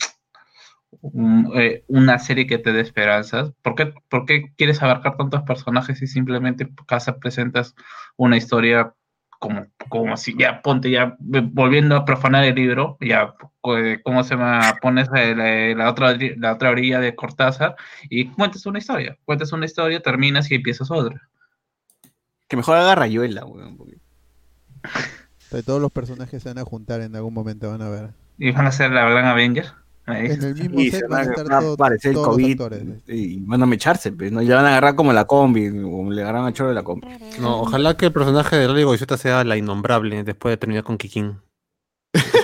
un, 1.01 1.51
eh, 1.55 1.85
una 1.89 2.19
serie 2.19 2.47
que 2.47 2.59
te 2.59 2.73
dé 2.73 2.81
esperanzas. 2.81 3.53
¿Por 3.63 3.75
qué, 3.75 3.93
por 4.09 4.27
qué 4.27 4.53
quieres 4.57 4.83
abarcar 4.83 5.17
tantos 5.17 5.43
personajes 5.43 6.01
y 6.03 6.07
simplemente 6.07 6.69
casa 6.87 7.19
presentas 7.19 7.75
una 8.17 8.37
historia 8.37 8.95
como, 9.43 9.67
como 9.89 10.17
si 10.17 10.39
ya 10.39 10.63
ponte 10.63 10.89
ya 10.89 11.17
volviendo 11.19 11.97
a 11.97 12.05
profanar 12.05 12.45
el 12.45 12.55
libro, 12.55 12.97
ya 13.01 13.35
eh, 13.77 13.99
cómo 14.05 14.23
se 14.23 14.37
llama, 14.37 14.79
pones 14.81 15.09
eh, 15.17 15.35
la, 15.35 15.85
la 15.85 15.91
otra 15.91 16.17
la 16.37 16.53
otra 16.53 16.71
orilla 16.71 17.01
de 17.01 17.17
Cortázar 17.17 17.75
y 18.09 18.29
cuentas 18.29 18.65
una 18.67 18.79
historia, 18.79 19.19
cuentas 19.25 19.53
una 19.53 19.67
historia, 19.67 20.01
terminas 20.01 20.49
y 20.49 20.55
empiezas 20.55 20.93
otra. 20.93 21.21
Que 22.47 22.57
mejor 22.57 22.77
haga 22.79 22.95
Rayuela, 22.95 23.45
weón. 23.45 23.77
porque- 23.77 23.99
Todos 25.67 25.83
los 25.83 25.91
personajes 25.91 26.41
se 26.41 26.49
van 26.49 26.59
a 26.59 26.65
juntar 26.65 27.01
en 27.01 27.17
algún 27.17 27.35
momento, 27.35 27.69
van 27.69 27.83
a 27.83 27.89
ver. 27.89 28.11
Y 28.39 28.53
van 28.53 28.69
a 28.69 28.71
ser 28.73 28.93
la 28.93 29.11
gran 29.11 29.25
Avenger. 29.25 29.67
En 30.07 30.43
el 30.43 30.55
mismo 30.55 30.81
Y 30.81 30.91
set 30.91 31.01
se 31.01 31.07
van 31.07 31.21
a 31.29 31.31
estar 31.31 31.47
todo- 31.61 31.75
aparecer 31.75 32.09
el 32.11 32.15
todos 32.15 32.27
los 32.29 32.37
COVID 32.37 32.51
actores. 32.53 32.83
y 33.07 33.39
van 33.41 33.63
a 33.63 33.67
mecharse, 33.67 34.11
pues, 34.13 34.33
¿no? 34.33 34.43
Ya 34.43 34.57
van 34.57 34.65
a 34.65 34.69
agarrar 34.69 34.97
como 34.97 35.13
la 35.13 35.27
combi, 35.27 35.71
como 35.71 36.11
le 36.11 36.23
agarran 36.23 36.45
a 36.47 36.53
Choro 36.53 36.71
de 36.71 36.75
la 36.75 36.83
combi. 36.83 37.07
No, 37.41 37.61
ojalá 37.61 37.97
que 37.97 38.07
el 38.07 38.13
personaje 38.13 38.57
de 38.57 38.67
Loli 38.67 38.83
Goizueta 38.83 39.17
sea 39.17 39.45
la 39.45 39.57
innombrable 39.57 40.25
después 40.25 40.53
de 40.53 40.57
terminar 40.57 40.83
con 40.85 40.99
Kikín. 40.99 41.39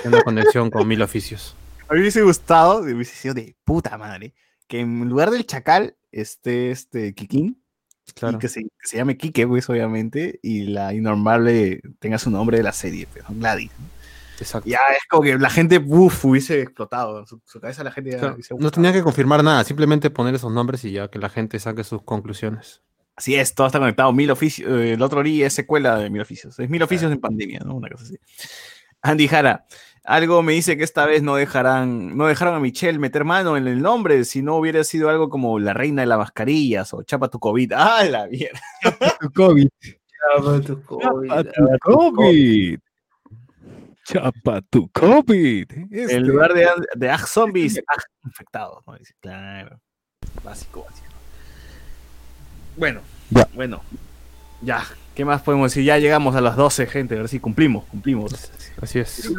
Una 0.05 0.21
conexión 0.23 0.69
con 0.71 0.87
mil 0.87 1.01
oficios. 1.01 1.55
A 1.89 1.93
mí 1.93 1.97
me 1.97 2.01
hubiese 2.03 2.21
gustado, 2.21 2.81
me 2.83 2.93
hubiese 2.93 3.15
sido 3.15 3.33
de 3.33 3.55
puta 3.65 3.97
madre, 3.97 4.33
que 4.67 4.79
en 4.79 5.09
lugar 5.09 5.29
del 5.31 5.45
chacal 5.45 5.95
esté 6.11 6.71
este 6.71 7.13
Kikín, 7.13 7.61
Claro. 8.15 8.37
y 8.37 8.39
que 8.39 8.47
se, 8.47 8.61
que 8.63 8.69
se 8.87 8.97
llame 8.97 9.17
Kike, 9.17 9.45
pues, 9.47 9.69
obviamente, 9.69 10.39
y 10.41 10.63
la 10.63 10.93
innormable 10.95 11.81
tenga 11.99 12.17
su 12.17 12.31
nombre 12.31 12.57
de 12.57 12.63
la 12.63 12.71
serie, 12.71 13.07
pero 13.13 13.25
Gladys. 13.29 13.69
¿no? 13.77 13.85
Exacto. 14.39 14.69
Ya 14.69 14.79
es 14.95 15.05
como 15.09 15.23
que 15.23 15.37
la 15.37 15.49
gente, 15.49 15.81
uff, 15.85 16.25
hubiese 16.25 16.61
explotado. 16.61 17.19
En 17.19 17.27
su, 17.27 17.41
su 17.45 17.59
cabeza 17.59 17.83
la 17.83 17.91
gente 17.91 18.11
ya 18.11 18.19
Claro, 18.19 18.37
No 18.59 18.71
tenía 18.71 18.93
que 18.93 19.03
confirmar 19.03 19.43
nada, 19.43 19.63
simplemente 19.63 20.09
poner 20.09 20.35
esos 20.35 20.51
nombres 20.51 20.83
y 20.85 20.91
ya 20.91 21.09
que 21.09 21.19
la 21.19 21.29
gente 21.29 21.59
saque 21.59 21.83
sus 21.83 22.03
conclusiones. 22.03 22.81
Así 23.15 23.35
es, 23.35 23.53
todo 23.53 23.67
está 23.67 23.79
conectado. 23.79 24.13
Mil 24.13 24.31
oficios, 24.31 24.71
eh, 24.71 24.93
el 24.93 25.01
otro 25.01 25.21
día 25.21 25.47
es 25.47 25.53
secuela 25.53 25.97
de 25.97 26.09
Mil 26.09 26.21
Oficios. 26.21 26.57
Es 26.57 26.69
Mil 26.69 26.81
Oficios 26.81 27.11
en 27.11 27.19
pandemia, 27.19 27.59
¿no? 27.65 27.75
Una 27.75 27.89
cosa 27.89 28.05
así. 28.05 28.17
Andy 29.01 29.27
Jara, 29.27 29.65
algo 30.05 30.41
me 30.41 30.53
dice 30.53 30.77
que 30.77 30.83
esta 30.83 31.05
vez 31.05 31.21
no 31.21 31.35
dejarán, 31.35 32.15
no 32.17 32.27
dejaron 32.27 32.55
a 32.55 32.59
Michelle 32.59 32.97
meter 32.97 33.25
mano 33.25 33.57
en 33.57 33.67
el 33.67 33.81
nombre, 33.81 34.23
si 34.23 34.41
no 34.41 34.55
hubiera 34.55 34.83
sido 34.83 35.09
algo 35.09 35.29
como 35.29 35.59
la 35.59 35.73
reina 35.73 36.01
de 36.01 36.07
las 36.07 36.17
mascarillas 36.17 36.93
o 36.93 37.03
Chapa 37.03 37.27
tu 37.27 37.39
COVID. 37.39 37.73
¡Ah, 37.75 38.05
la 38.05 38.27
mierda! 38.27 38.59
Tu 39.19 39.31
COVID. 39.31 39.67
Chapa 39.81 40.61
tu 40.61 40.81
COVID. 40.83 41.29
COVID. 41.81 42.79
Chapa 44.11 44.61
tu 44.69 44.89
COVID. 44.89 45.71
Este. 45.91 46.15
En 46.15 46.27
lugar 46.27 46.53
de, 46.53 46.67
de 46.95 47.09
Ag 47.09 47.27
Zombies, 47.27 47.77
Ag 47.87 48.03
Infectados. 48.25 48.83
¿no? 48.87 48.93
Claro. 49.21 49.79
Básico, 50.43 50.83
básico. 50.83 51.07
Bueno, 52.77 53.01
Ya. 53.29 53.47
bueno. 53.53 53.81
Ya, 54.61 54.83
¿qué 55.15 55.23
más 55.23 55.41
podemos 55.41 55.71
decir? 55.71 55.83
Ya 55.85 55.97
llegamos 55.99 56.35
a 56.35 56.41
las 56.41 56.55
12, 56.57 56.85
gente. 56.87 57.15
A 57.15 57.19
ver 57.19 57.29
si 57.29 57.39
cumplimos, 57.39 57.85
cumplimos. 57.85 58.33
Así 58.81 58.99
es. 58.99 59.31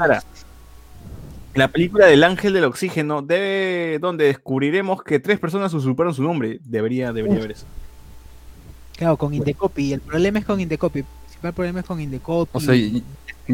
La 1.55 1.69
película 1.69 2.07
del 2.07 2.23
ángel 2.25 2.53
del 2.53 2.65
oxígeno, 2.65 3.21
debe, 3.23 3.99
donde 3.99 4.25
descubriremos 4.27 5.03
que 5.03 5.19
tres 5.19 5.39
personas 5.41 5.75
usurparon 5.75 6.15
su 6.15 6.23
nombre. 6.23 6.61
Debería, 6.63 7.13
debería 7.13 7.39
haber 7.39 7.51
eso. 7.53 7.67
Claro, 8.97 9.17
con 9.17 9.35
Indecopy. 9.35 9.95
El 9.95 10.01
problema 10.01 10.39
es 10.39 10.45
con 10.45 10.61
Indecopy. 10.61 11.01
El 11.01 11.05
principal 11.25 11.53
problema 11.55 11.81
es 11.81 11.87
con 11.87 12.01
Indecopy. 12.01 12.51
O 12.53 12.61
sea, 12.61 12.75
y- 12.75 13.03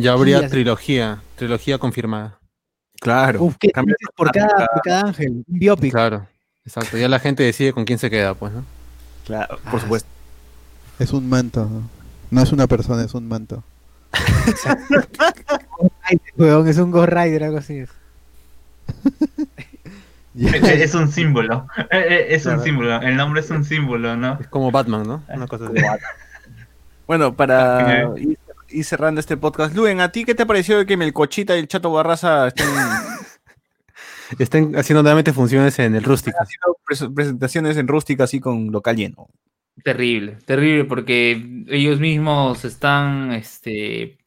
ya 0.00 0.12
habría 0.12 0.40
Sí, 0.42 0.48
trilogía, 0.48 1.22
trilogía 1.36 1.78
confirmada. 1.78 2.38
Claro. 3.00 3.42
Uf, 3.42 3.56
¿qué 3.58 3.70
por 4.16 4.30
cada, 4.32 4.66
por 4.66 4.82
cada 4.82 5.00
ángel? 5.02 5.44
Un 5.46 5.58
biopic. 5.58 5.92
Claro, 5.92 6.26
exacto. 6.64 6.96
Ya 6.96 7.08
la 7.08 7.18
gente 7.18 7.42
decide 7.42 7.72
con 7.72 7.84
quién 7.84 7.98
se 7.98 8.10
queda, 8.10 8.34
pues, 8.34 8.52
¿no? 8.52 8.64
Claro, 9.26 9.58
por 9.70 9.80
supuesto. 9.80 10.08
Es 10.98 11.12
un 11.12 11.28
manto. 11.28 11.64
¿no? 11.64 11.82
No 12.30 12.42
es 12.42 12.52
una 12.52 12.66
persona, 12.66 13.04
es 13.04 13.14
un 13.14 13.28
manto. 13.28 13.62
Es 16.66 16.78
un 16.78 16.92
Ghost 16.92 17.12
Rider, 17.12 17.44
algo 17.44 17.58
así. 17.58 17.78
es. 17.78 17.90
Es, 20.36 20.94
un 20.94 21.10
símbolo. 21.10 21.66
Eh, 21.76 21.84
eh, 21.90 22.26
Es 22.30 22.46
un 22.46 22.52
Claro. 22.52 22.64
símbolo. 22.64 23.00
El 23.02 23.16
nombre 23.16 23.40
es 23.40 23.50
un 23.50 23.64
símbolo, 23.64 24.16
¿no? 24.16 24.38
Es 24.40 24.46
como 24.46 24.70
Batman, 24.70 25.06
¿no? 25.06 25.22
Una 25.28 25.46
cosa 25.48 25.66
así. 25.66 25.82
Bueno, 27.06 27.34
para 27.34 28.08
ir, 28.16 28.38
ir 28.70 28.84
cerrando 28.84 29.20
este 29.20 29.36
podcast, 29.36 29.74
Luen, 29.74 30.00
¿a 30.00 30.10
ti 30.12 30.24
qué 30.24 30.34
te 30.34 30.46
pareció 30.46 30.78
de 30.78 30.86
que 30.86 30.96
Melcochita 30.96 31.56
y 31.56 31.60
el 31.60 31.68
Chato 31.68 31.90
Barraza 31.90 32.48
estén 32.48 32.66
Estén 34.38 34.76
haciendo 34.76 35.02
nuevamente 35.02 35.32
funciones 35.32 35.78
en 35.78 35.94
el 35.94 36.02
rústico. 36.02 36.36
haciendo 36.40 36.76
pres- 36.88 37.14
presentaciones 37.14 37.76
en 37.76 37.86
rústica 37.86 38.24
así 38.24 38.40
con 38.40 38.72
local 38.72 38.96
lleno? 38.96 39.28
Terrible, 39.84 40.38
terrible, 40.44 40.84
porque 40.84 41.64
ellos 41.68 42.00
mismos 42.00 42.64
están 42.64 43.30
este, 43.32 44.18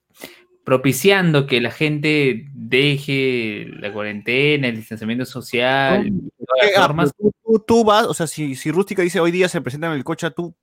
propiciando 0.63 1.45
que 1.47 1.59
la 1.59 1.71
gente 1.71 2.45
deje 2.53 3.65
la 3.79 3.91
cuarentena, 3.91 4.67
el 4.69 4.77
distanciamiento 4.77 5.25
social, 5.25 6.07
y 6.07 6.11
todas 6.11 6.63
Eh, 6.63 6.71
las 6.71 6.77
ah, 6.77 6.81
normas. 6.87 7.11
tú, 7.17 7.31
tú- 7.43 7.59
tú 7.67 7.83
vas, 7.83 8.05
o 8.05 8.13
sea, 8.13 8.25
si, 8.27 8.55
si 8.55 8.71
Rústica 8.71 9.01
dice 9.01 9.19
hoy 9.19 9.31
día 9.31 9.49
se 9.49 9.59
presenta 9.59 9.87
en 9.87 9.93
el 9.93 10.03
coche, 10.05 10.31
tú 10.31 10.55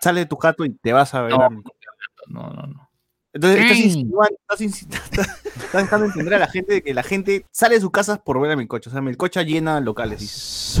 sales 0.00 0.24
de 0.24 0.28
tu 0.28 0.36
jato 0.36 0.64
y 0.64 0.70
te 0.70 0.92
vas 0.92 1.12
a 1.14 1.22
ver. 1.22 1.32
No, 1.32 1.48
no, 2.50 2.66
no. 2.66 2.89
Entonces, 3.32 3.60
estás, 3.60 3.78
insinuando- 3.78 4.36
estás, 4.40 4.60
insi- 4.60 4.88
estás- 5.10 5.40
estás 5.56 5.82
dejando 5.82 6.06
entender 6.06 6.34
a 6.34 6.38
la 6.40 6.48
gente 6.48 6.72
de 6.74 6.82
que 6.82 6.92
la 6.94 7.02
gente 7.02 7.44
sale 7.52 7.76
de 7.76 7.80
sus 7.80 7.90
casas 7.90 8.18
por 8.18 8.40
ver 8.40 8.50
a 8.50 8.56
Melcocha. 8.56 8.90
O 8.90 8.92
sea, 8.92 9.00
Melcocha 9.02 9.42
llena 9.42 9.80
locales. 9.80 10.76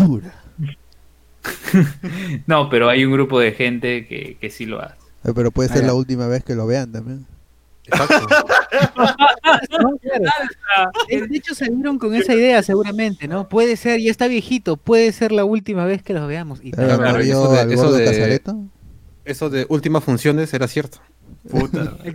No, 2.46 2.68
pero 2.68 2.88
hay 2.88 3.04
un 3.04 3.12
grupo 3.12 3.38
de 3.40 3.52
gente 3.52 4.06
que, 4.06 4.36
que 4.40 4.50
sí 4.50 4.66
lo 4.66 4.80
hace. 4.80 4.96
Eh, 5.24 5.32
Pero 5.34 5.50
puede 5.50 5.68
ser 5.70 5.84
la 5.84 5.94
última 5.94 6.26
vez 6.26 6.44
que 6.44 6.54
lo 6.54 6.66
vean 6.66 6.92
también. 6.92 7.26
Exacto. 7.86 8.26
No, 9.80 9.96
claro. 9.98 10.90
De 11.08 11.36
hecho, 11.36 11.54
salieron 11.54 11.98
con 11.98 12.14
esa 12.14 12.34
idea, 12.34 12.62
seguramente, 12.62 13.26
¿no? 13.28 13.48
Puede 13.48 13.76
ser, 13.76 14.00
ya 14.00 14.10
está 14.10 14.26
viejito, 14.28 14.76
puede 14.76 15.12
ser 15.12 15.32
la 15.32 15.44
última 15.44 15.84
vez 15.86 16.02
que 16.02 16.12
los 16.12 16.26
veamos. 16.28 16.60
Y 16.62 16.72
Claro, 16.72 16.98
claro, 16.98 17.18
¿no 17.18 17.24
vio 17.24 17.32
eso 17.32 17.52
de- 17.52 17.74
eso 17.74 17.92
de-? 17.92 18.42
Eso 19.24 19.50
de 19.50 19.66
últimas 19.68 20.04
funciones 20.04 20.52
era 20.54 20.66
cierto. 20.68 20.98
Puta. 21.50 21.96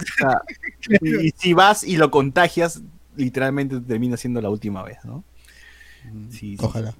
Y, 1.01 1.29
y 1.29 1.33
si 1.35 1.53
vas 1.53 1.83
y 1.83 1.97
lo 1.97 2.11
contagias, 2.11 2.79
literalmente 3.15 3.79
termina 3.81 4.17
siendo 4.17 4.39
la 4.39 4.51
última 4.51 4.83
vez, 4.83 5.03
¿no? 5.03 5.23
Sí, 6.29 6.57
sí. 6.57 6.57
Ojalá. 6.59 6.93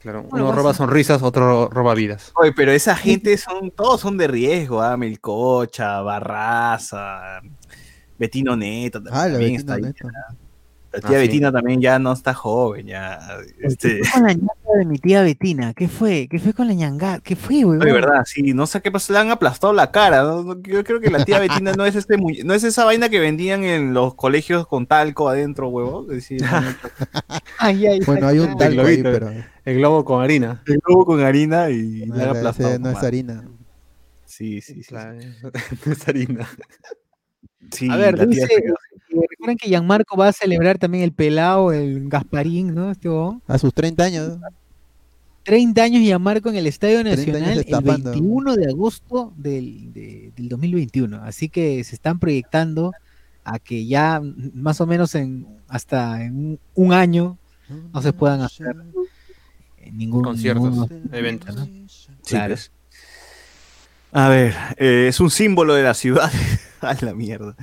Claro, 0.00 0.26
uno 0.30 0.52
roba 0.52 0.74
sonrisas, 0.74 1.22
otro 1.22 1.68
roba 1.68 1.94
vidas. 1.94 2.32
Oye, 2.36 2.52
pero 2.52 2.72
esa 2.72 2.96
gente 2.96 3.36
son, 3.36 3.70
todos 3.70 4.00
son 4.00 4.16
de 4.16 4.26
riesgo, 4.26 4.82
¿ah? 4.82 4.96
Melcocha, 4.96 6.00
Barraza, 6.02 7.40
Betino 8.18 8.56
Neto 8.56 9.02
Ah, 9.10 9.26
la 9.26 9.32
también 9.32 9.54
está 9.54 9.74
ahí. 9.74 9.82
Neto. 9.82 10.08
La 10.90 11.00
tía 11.00 11.18
Ah, 11.18 11.20
sí. 11.20 11.26
Betina 11.28 11.52
también 11.52 11.82
ya 11.82 11.98
no 11.98 12.12
está 12.12 12.32
joven, 12.32 12.86
ya. 12.86 13.18
Este, 13.60 13.98
¿Qué 13.98 14.04
fue 14.04 14.12
con 14.14 14.22
la 14.26 14.32
ñanga 14.32 14.52
de 14.78 14.84
mi 14.86 14.98
tía 14.98 15.22
Betina? 15.22 15.74
¿Qué 15.74 15.86
fue? 15.86 16.28
¿Qué 16.30 16.38
fue 16.38 16.54
con 16.54 16.66
la 16.66 16.72
ñanga? 16.72 17.20
¿Qué 17.20 17.36
fue, 17.36 17.62
weón? 17.64 17.78
de 17.80 17.92
verdad, 17.92 18.22
sí, 18.24 18.54
no 18.54 18.66
sé 18.66 18.80
qué 18.80 18.90
pasó, 18.90 19.12
le 19.12 19.18
han 19.18 19.30
aplastado 19.30 19.74
la 19.74 19.90
cara. 19.90 20.22
¿no? 20.22 20.42
No, 20.42 20.62
Yo 20.62 20.82
creo 20.84 20.98
que 20.98 21.10
la 21.10 21.24
tía 21.26 21.40
Betina 21.40 21.72
no 21.74 21.84
es 21.84 21.94
este 21.94 22.16
mu- 22.16 22.32
no 22.42 22.54
es 22.54 22.64
esa 22.64 22.86
vaina 22.86 23.10
que 23.10 23.20
vendían 23.20 23.64
en 23.64 23.92
los 23.92 24.14
colegios 24.14 24.66
con 24.66 24.86
talco 24.86 25.28
adentro, 25.28 25.68
huevo. 25.68 26.06
Es 26.10 26.16
decir, 26.16 26.40
no, 26.40 26.48
Ay, 27.58 27.86
ay, 27.86 28.00
Bueno, 28.06 28.26
hay 28.28 28.38
un 28.38 28.56
talco 28.56 28.80
ahí, 28.80 29.02
pero 29.02 29.30
El 29.66 29.76
globo 29.76 30.04
con 30.06 30.22
harina. 30.22 30.62
el 30.66 30.78
globo 30.78 31.04
con 31.04 31.20
harina 31.20 31.68
y 31.68 32.04
no, 32.06 32.16
le 32.16 32.22
han 32.22 32.28
aplastado. 32.30 32.78
no 32.78 32.90
es 32.90 33.02
harina. 33.04 33.44
Sí, 34.24 34.60
sí, 34.62 34.74
sí. 34.82 34.88
Claro, 34.88 35.18
es 35.86 36.08
harina. 36.08 36.48
Sí, 37.72 37.88
A 37.90 37.96
ver, 37.96 38.16
la 38.16 38.26
tía 38.26 38.46
dice- 38.46 38.62
Eh, 39.52 39.56
que 39.56 39.68
Gianmarco 39.68 40.16
va 40.16 40.28
a 40.28 40.32
celebrar 40.32 40.78
también 40.78 41.04
el 41.04 41.12
pelao, 41.12 41.72
el 41.72 42.08
Gasparín, 42.08 42.74
¿no? 42.74 42.90
Este. 42.90 43.08
A 43.46 43.58
sus 43.58 43.72
30 43.74 44.04
años. 44.04 44.38
30 45.44 45.82
años 45.82 46.02
Gianmarco 46.02 46.50
en 46.50 46.56
el 46.56 46.66
Estadio 46.66 47.00
30 47.02 47.10
años 47.20 47.26
Nacional 47.32 47.50
el 47.52 47.64
destapando. 47.64 48.10
21 48.10 48.56
de 48.56 48.66
agosto 48.70 49.32
del, 49.36 49.92
de- 49.94 50.32
del 50.36 50.48
2021. 50.48 51.22
Así 51.24 51.48
que 51.48 51.82
se 51.84 51.94
están 51.94 52.18
proyectando 52.18 52.92
a 53.44 53.58
que 53.58 53.86
ya 53.86 54.20
mm, 54.20 54.50
más 54.54 54.80
o 54.82 54.86
menos 54.86 55.14
en 55.14 55.46
hasta 55.68 56.22
en 56.22 56.58
un, 56.74 56.92
año 56.92 57.38
No 57.92 58.02
se 58.02 58.12
puedan 58.12 58.40
hacer. 58.42 58.74
eh, 59.78 59.90
ningún 59.92 60.22
Conciertos, 60.22 60.70
ningún- 60.70 61.10
eventos. 61.12 61.54
¿no? 61.56 61.64
Sí, 61.64 62.08
Claro. 62.26 62.54
pues. 62.54 62.70
A 64.12 64.28
ver, 64.28 64.54
eh, 64.78 65.06
es 65.08 65.20
un 65.20 65.30
símbolo 65.30 65.74
de 65.74 65.82
la 65.82 65.94
ciudad. 65.94 66.30
a 66.82 66.94
la 67.02 67.14
mierda. 67.14 67.54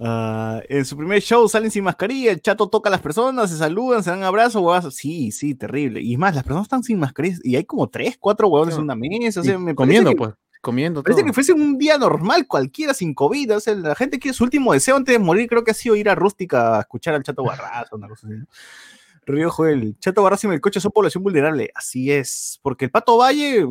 Ah, 0.00 0.60
en 0.68 0.84
su 0.84 0.96
primer 0.96 1.20
show 1.20 1.48
salen 1.48 1.70
sin 1.70 1.82
mascarilla, 1.84 2.30
el 2.32 2.40
chato 2.40 2.68
toca 2.68 2.88
a 2.88 2.92
las 2.92 3.00
personas, 3.00 3.50
se 3.50 3.56
saludan, 3.56 4.02
se 4.04 4.10
dan 4.10 4.22
abrazos, 4.22 4.62
huevazos. 4.62 4.94
Sí, 4.94 5.32
sí, 5.32 5.54
terrible. 5.54 6.00
Y 6.00 6.16
más, 6.16 6.34
las 6.34 6.44
personas 6.44 6.64
están 6.66 6.82
sin 6.84 6.98
mascarilla 6.98 7.38
y 7.42 7.56
hay 7.56 7.64
como 7.64 7.88
tres, 7.88 8.16
cuatro 8.18 8.48
huevones 8.48 8.76
en 8.76 8.82
una 8.82 8.94
mesa. 8.94 9.40
O 9.40 9.44
sea, 9.44 9.54
Y 9.54 9.58
me 9.58 9.74
comiendo, 9.74 10.10
que, 10.10 10.16
pues. 10.16 10.34
Comiendo 10.60 11.02
Parece 11.04 11.20
todo. 11.22 11.26
que 11.28 11.32
fuese 11.32 11.52
un 11.52 11.78
día 11.78 11.98
normal 11.98 12.46
cualquiera 12.48 12.92
sin 12.92 13.14
COVID. 13.14 13.56
O 13.56 13.60
sea, 13.60 13.74
la 13.74 13.94
gente 13.94 14.18
que 14.18 14.32
su 14.32 14.42
último 14.44 14.72
deseo 14.72 14.96
antes 14.96 15.12
de 15.12 15.18
morir 15.20 15.48
creo 15.48 15.62
que 15.62 15.70
ha 15.70 15.74
sido 15.74 15.94
ir 15.96 16.08
a 16.08 16.14
Rústica 16.16 16.76
a 16.76 16.80
escuchar 16.80 17.14
al 17.14 17.22
Chato 17.22 17.44
Barrazo, 17.44 17.96
una 17.96 18.08
cosa 18.08 18.26
así. 18.26 18.36
¿no? 18.36 18.46
Río 19.26 19.50
Joel, 19.50 19.96
Chato 20.00 20.22
Barrazo 20.22 20.46
y 20.46 20.50
Melcocha 20.50 20.80
son 20.80 20.90
población 20.90 21.22
vulnerable. 21.22 21.70
Así 21.74 22.10
es, 22.10 22.58
porque 22.62 22.86
el 22.86 22.90
Pato 22.90 23.16
Valle, 23.18 23.66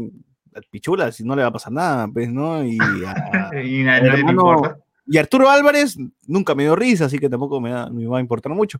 pichula, 0.70 1.12
si 1.12 1.24
no 1.24 1.36
le 1.36 1.42
va 1.42 1.50
a 1.50 1.54
pasar 1.54 1.74
nada, 1.74 2.08
pues, 2.08 2.32
¿no? 2.32 2.64
Y, 2.64 2.78
a- 2.80 3.52
Y 3.64 3.84
na- 3.84 4.00
nadie 4.00 4.12
le 4.12 4.18
hermano, 4.20 4.42
importa. 4.52 4.78
Y 5.08 5.18
Arturo 5.18 5.50
Álvarez 5.50 5.98
nunca 6.28 6.54
me 6.56 6.64
dio 6.64 6.76
risa, 6.76 7.06
así 7.06 7.18
que 7.20 7.30
tampoco 7.30 7.62
me, 7.62 7.70
da- 7.72 7.90
me 7.90 8.06
va 8.08 8.18
a 8.18 8.22
importar 8.22 8.52
mucho. 8.54 8.80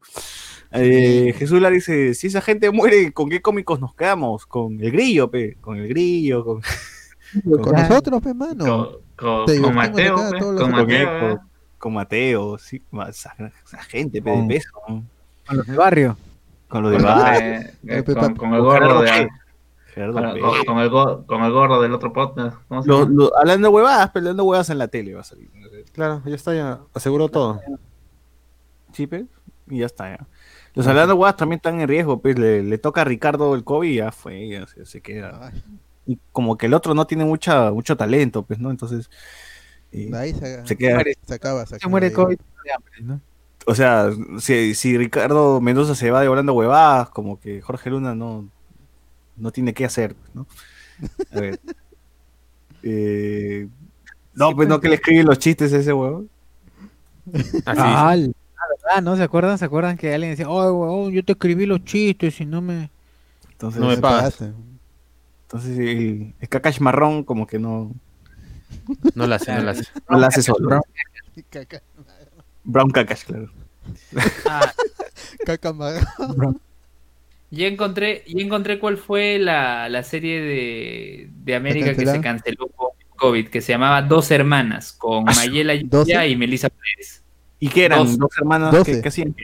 Eh, 0.72 1.34
Jesús 1.38 1.62
Lara 1.62 1.74
dice, 1.74 2.14
si 2.14 2.28
esa 2.28 2.42
gente 2.42 2.70
muere, 2.72 3.12
¿con 3.14 3.30
qué 3.30 3.42
cómicos 3.42 3.80
nos 3.80 3.96
quedamos? 3.96 4.46
Con 4.46 4.82
el 4.82 4.92
grillo, 4.92 5.32
pe, 5.32 5.56
con 5.62 5.78
el 5.78 5.88
grillo, 5.88 6.44
con... 6.44 6.62
Nosotros, 7.44 8.22
pe, 8.22 8.34
mano. 8.34 8.90
Con, 9.16 9.74
Mateo, 9.74 10.16
los 10.16 10.32
con 10.34 10.58
con, 10.58 10.72
Mateo. 10.72 11.20
con- 11.20 11.32
eh. 11.32 11.38
con 11.78 11.94
Mateo, 11.94 12.58
sí, 12.58 12.82
esa, 13.10 13.36
esa 13.66 13.78
gente 13.84 14.22
pe, 14.22 14.32
de 14.32 14.48
peso. 14.48 14.70
Con 15.48 15.58
los 15.58 15.66
del 15.68 15.76
barrio. 15.78 16.18
con 16.68 16.84
lo 16.84 16.90
de 16.90 16.98
Con, 16.98 17.06
Bar, 17.06 17.42
eh, 17.42 17.74
Eh, 17.88 18.04
con- 18.04 18.54
el 18.54 18.62
gordo 18.62 19.02
de 19.02 19.28
con, 19.96 20.14
con- 20.66 20.80
el 20.80 20.90
go- 20.90 21.26
con 21.26 21.44
el 21.44 21.52
gordo 21.52 21.82
del 21.82 21.94
otro 21.94 22.14
podcast. 22.14 22.58
¿Cómo 22.68 22.84
se 22.84 22.90
Lo- 22.90 23.00
llama? 23.04 23.12
lo- 23.16 23.38
hablando 23.38 23.68
de 23.70 23.74
huevadas, 23.74 24.10
peleando 24.12 24.44
huevadas 24.44 24.70
en 24.70 24.78
la 24.78 24.88
tele 24.88 25.14
va 25.16 25.22
a 25.22 25.24
salir. 25.24 25.50
Claro, 25.98 26.22
ya 26.28 26.36
está, 26.36 26.54
ya 26.54 26.82
aseguró 26.94 27.28
todo. 27.28 27.60
Sí, 28.94 29.08
pe, 29.08 29.26
y 29.68 29.80
ya 29.80 29.88
está, 29.88 30.16
ya. 30.16 30.28
Los 30.76 30.86
hablando 30.86 31.14
de 31.14 31.20
huevadas 31.20 31.38
también 31.38 31.58
están 31.58 31.82
en 31.82 31.88
riesgo, 31.88 32.22
pues 32.22 32.38
le, 32.38 32.62
le 32.62 32.78
toca 32.78 33.02
a 33.02 33.06
Ricardo 33.06 33.56
el 33.56 33.64
COVID 33.64 33.90
y 33.90 33.96
ya 33.96 34.12
fue, 34.12 34.48
ya 34.48 34.68
se, 34.68 34.86
se 34.86 35.02
queda. 35.02 35.48
Ay, 35.48 35.64
Y 36.06 36.20
como 36.32 36.56
que 36.56 36.68
el 36.68 36.76
otro 36.76 36.94
no 36.94 37.08
tiene 37.08 37.26
mucha, 37.26 37.72
mucho 37.72 37.98
talento, 37.98 38.44
pues, 38.46 38.60
¿no? 38.60 38.70
Entonces, 38.70 39.10
eh, 39.92 40.12
Ahí 40.14 40.34
se, 40.36 40.66
se 40.68 40.78
queda, 40.78 40.96
muere. 40.96 41.16
se 41.26 41.34
acaba, 41.34 41.66
se 41.66 41.80
Se 41.80 41.88
acaba 41.88 41.90
muere 41.90 42.08
ahí. 42.08 42.14
COVID 42.14 42.40
¿no? 43.02 43.22
o 43.66 43.76
sea, 43.76 44.12
si, 44.40 44.76
si 44.76 44.98
Ricardo 44.98 45.60
Mendoza 45.62 45.96
se 45.96 46.12
va 46.12 46.22
de 46.22 46.28
volando 46.30 46.54
huevadas, 46.54 47.10
como 47.10 47.40
que 47.40 47.62
Jorge 47.62 47.90
Luna 47.90 48.14
no, 48.16 48.48
no 49.38 49.52
tiene 49.52 49.74
qué 49.74 49.86
hacer, 49.86 50.16
pues, 50.16 50.36
¿no? 50.36 50.48
A 51.32 51.40
ver. 51.42 51.60
Eh, 52.84 53.68
no, 54.38 54.50
Sí, 54.50 54.56
pues 54.56 54.68
no 54.68 54.80
que 54.80 54.90
le 54.90 54.96
escriben 54.96 55.26
los 55.26 55.40
chistes 55.40 55.74
a 55.74 55.78
ese 55.78 55.94
huevón. 55.94 56.30
Así. 57.34 57.82
Ah, 57.84 58.16
la 58.16 58.28
verdad, 58.86 59.02
¿no? 59.04 59.18
¿Se 59.18 59.24
acuerdan? 59.24 59.58
¿Se 59.58 59.66
acuerdan 59.66 59.98
que 59.98 60.14
alguien 60.14 60.32
decía, 60.32 60.50
oh, 60.50 60.72
huevón, 60.74 61.12
yo 61.12 61.24
te 61.24 61.34
escribí 61.34 61.66
los 61.66 61.84
chistes 61.84 62.40
y 62.42 62.46
no 62.46 62.62
me... 62.62 62.90
Entonces, 63.52 63.82
No 63.82 63.88
me 63.88 63.98
pagas. 63.98 64.36
pasa. 64.36 64.54
entonces 65.44 65.78
el, 65.80 66.34
el 66.40 66.50
Kakash 66.50 66.80
marrón 66.80 67.24
como 67.24 67.48
que 67.48 67.58
no, 67.60 67.92
No 69.16 69.26
la 69.28 69.38
hace, 69.38 69.54
no 69.56 69.64
la 69.64 69.72
hace. 69.72 69.84
no 70.10 70.20
la 70.20 70.28
hace 70.28 70.44
solo. 70.44 70.82
Caca, 71.50 71.82
Brown 72.64 72.90
Kakash, 72.92 73.24
claro. 73.26 73.50
Ah, 74.46 74.72
caca 75.46 75.74
maga. 75.74 76.06
ya 77.50 77.68
encontré, 77.68 78.24
ya 78.28 78.44
encontré 78.44 78.80
cuál 78.80 78.98
fue 78.98 79.40
la, 79.40 79.88
la 79.90 80.04
serie 80.04 80.42
de, 80.42 81.30
de 81.44 81.56
América 81.56 81.96
que 81.96 82.06
se 82.06 82.22
canceló 82.22 82.68
por 82.68 82.92
COVID, 83.18 83.50
que 83.50 83.60
se 83.62 83.74
llamaba 83.74 84.02
Dos 84.02 84.32
Hermanas, 84.32 84.94
con 84.94 85.28
Ah, 85.28 85.34
Mayela. 85.36 85.76
Yuya 85.76 86.26
y 86.28 86.36
Melissa 86.38 86.70
Pérez. 86.70 87.24
¿Y 87.60 87.68
qué 87.70 87.86
eran? 87.86 88.00
Dos. 88.06 88.18
Dos, 88.18 88.30
hermanas 88.38 88.84
que, 88.86 89.02
que 89.02 89.08
hacían. 89.08 89.36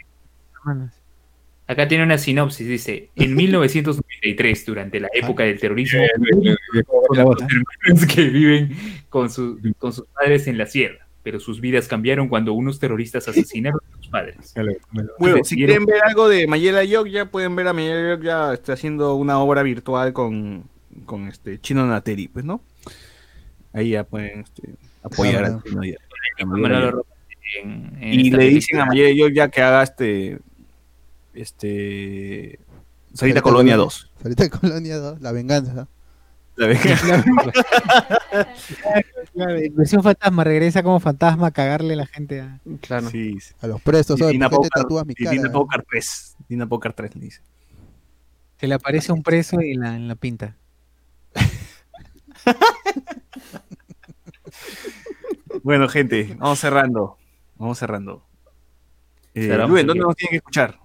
hermanas? 0.59 0.93
Acá 1.65 1.87
tiene 1.87 2.03
una 2.03 2.17
sinopsis, 2.17 2.67
dice, 2.67 3.09
en 3.15 3.35
1993, 3.35 4.65
durante 4.65 4.99
la 4.99 5.07
época 5.13 5.43
del 5.43 5.59
terrorismo, 5.59 6.01
los 7.09 7.41
hermanos 7.41 8.05
que 8.13 8.23
viven 8.29 8.75
con, 9.09 9.29
su- 9.29 9.59
con 9.77 9.93
sus 9.93 10.05
padres 10.07 10.47
en 10.47 10.57
la 10.57 10.65
sierra, 10.65 11.07
pero 11.23 11.39
sus 11.39 11.61
vidas 11.61 11.87
cambiaron 11.87 12.27
cuando 12.27 12.53
unos 12.53 12.79
terroristas 12.79 13.27
asesinaron 13.27 13.79
a 13.91 13.95
sus 13.97 14.07
padres. 14.09 14.53
Bueno, 15.19 15.37
si 15.43 15.55
quieren 15.55 15.85
ver 15.85 16.03
algo 16.03 16.27
de 16.27 16.47
Mayela 16.47 16.83
Yok, 16.83 17.07
ya 17.07 17.25
pueden 17.31 17.55
ver 17.55 17.67
a 17.69 17.73
Mayela 17.73 18.15
Yok 18.15 18.23
ya 18.23 18.53
está 18.53 18.73
haciendo 18.73 19.15
una 19.15 19.39
obra 19.39 19.63
virtual 19.63 20.11
con, 20.13 20.65
con 21.05 21.27
este 21.29 21.59
Chino 21.61 21.87
Nateri, 21.87 22.27
pues, 22.27 22.43
¿no? 22.45 22.61
Ahí 23.73 23.89
ya 23.91 24.03
pueden 24.03 24.41
este, 24.41 24.75
apoyar 25.01 25.43
ya- 25.43 25.47
a 25.47 25.61
en- 27.61 27.97
en 27.99 28.13
Y 28.13 28.29
le 28.29 28.37
película. 28.37 28.43
dicen 28.43 28.79
a 28.79 28.85
Mayela 28.85 29.15
Yok 29.15 29.31
ya 29.33 29.47
que 29.49 29.61
haga 29.61 29.83
este 29.83 30.39
este 31.33 32.59
Sarita 33.13 33.17
Sarita 33.19 33.41
Colonia 33.41 33.73
Colonia. 33.75 33.77
2. 33.77 34.11
Ahorita 34.23 34.49
Colonia 34.49 34.97
2, 34.97 35.21
la 35.21 35.31
venganza. 35.31 35.73
La. 35.73 35.87
Claro, 39.33 39.57
en 39.57 39.75
versión 39.75 40.03
fantasma, 40.03 40.43
regresa 40.43 40.83
como 40.83 40.99
fantasma 40.99 41.47
a 41.47 41.51
cagarle 41.51 41.93
a 41.93 41.97
la 41.97 42.05
gente. 42.05 42.41
a- 42.41 42.59
Claro. 42.81 43.09
Sí, 43.09 43.39
sí. 43.39 43.53
A 43.61 43.67
los 43.67 43.81
presos, 43.81 44.19
Y. 44.19 44.25
Dina 44.33 44.49
¿Por 44.49 44.61
qué 44.61 44.69
te 44.69 44.79
Poker- 44.79 44.83
tatúas 44.83 45.05
mi 45.05 45.13
y 45.17 45.23
cara? 45.23 45.31
Dina 45.31 45.51
Poker 45.51 45.83
3. 45.89 46.35
Dina 46.49 46.67
Poker 46.67 46.93
3 46.93 47.15
le 47.15 47.21
dice. 47.25 47.41
Se 48.59 48.67
le 48.67 48.75
aparece 48.75 49.11
un 49.11 49.23
preso 49.23 49.59
en 49.59 49.79
la, 49.79 49.95
en 49.95 50.07
la 50.07 50.15
pinta. 50.15 50.55
Bueno, 55.63 55.87
gente, 55.87 56.35
vamos 56.39 56.59
cerrando. 56.59 57.17
Vamos 57.55 57.77
cerrando. 57.77 58.25
Eh. 59.33 59.47
¿dónde 59.47 59.83
nos 59.83 60.15
tienen 60.15 60.31
que 60.31 60.37
escuchar? 60.37 60.79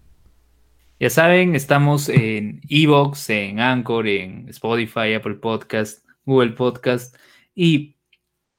Ya 1.00 1.10
saben, 1.10 1.54
estamos 1.54 2.08
en 2.08 2.60
Evox, 2.68 3.30
en 3.30 3.60
Anchor, 3.60 4.06
en 4.06 4.48
Spotify, 4.48 5.14
Apple 5.14 5.34
Podcast, 5.34 6.04
Google 6.24 6.52
Podcast 6.52 7.16
y 7.54 7.96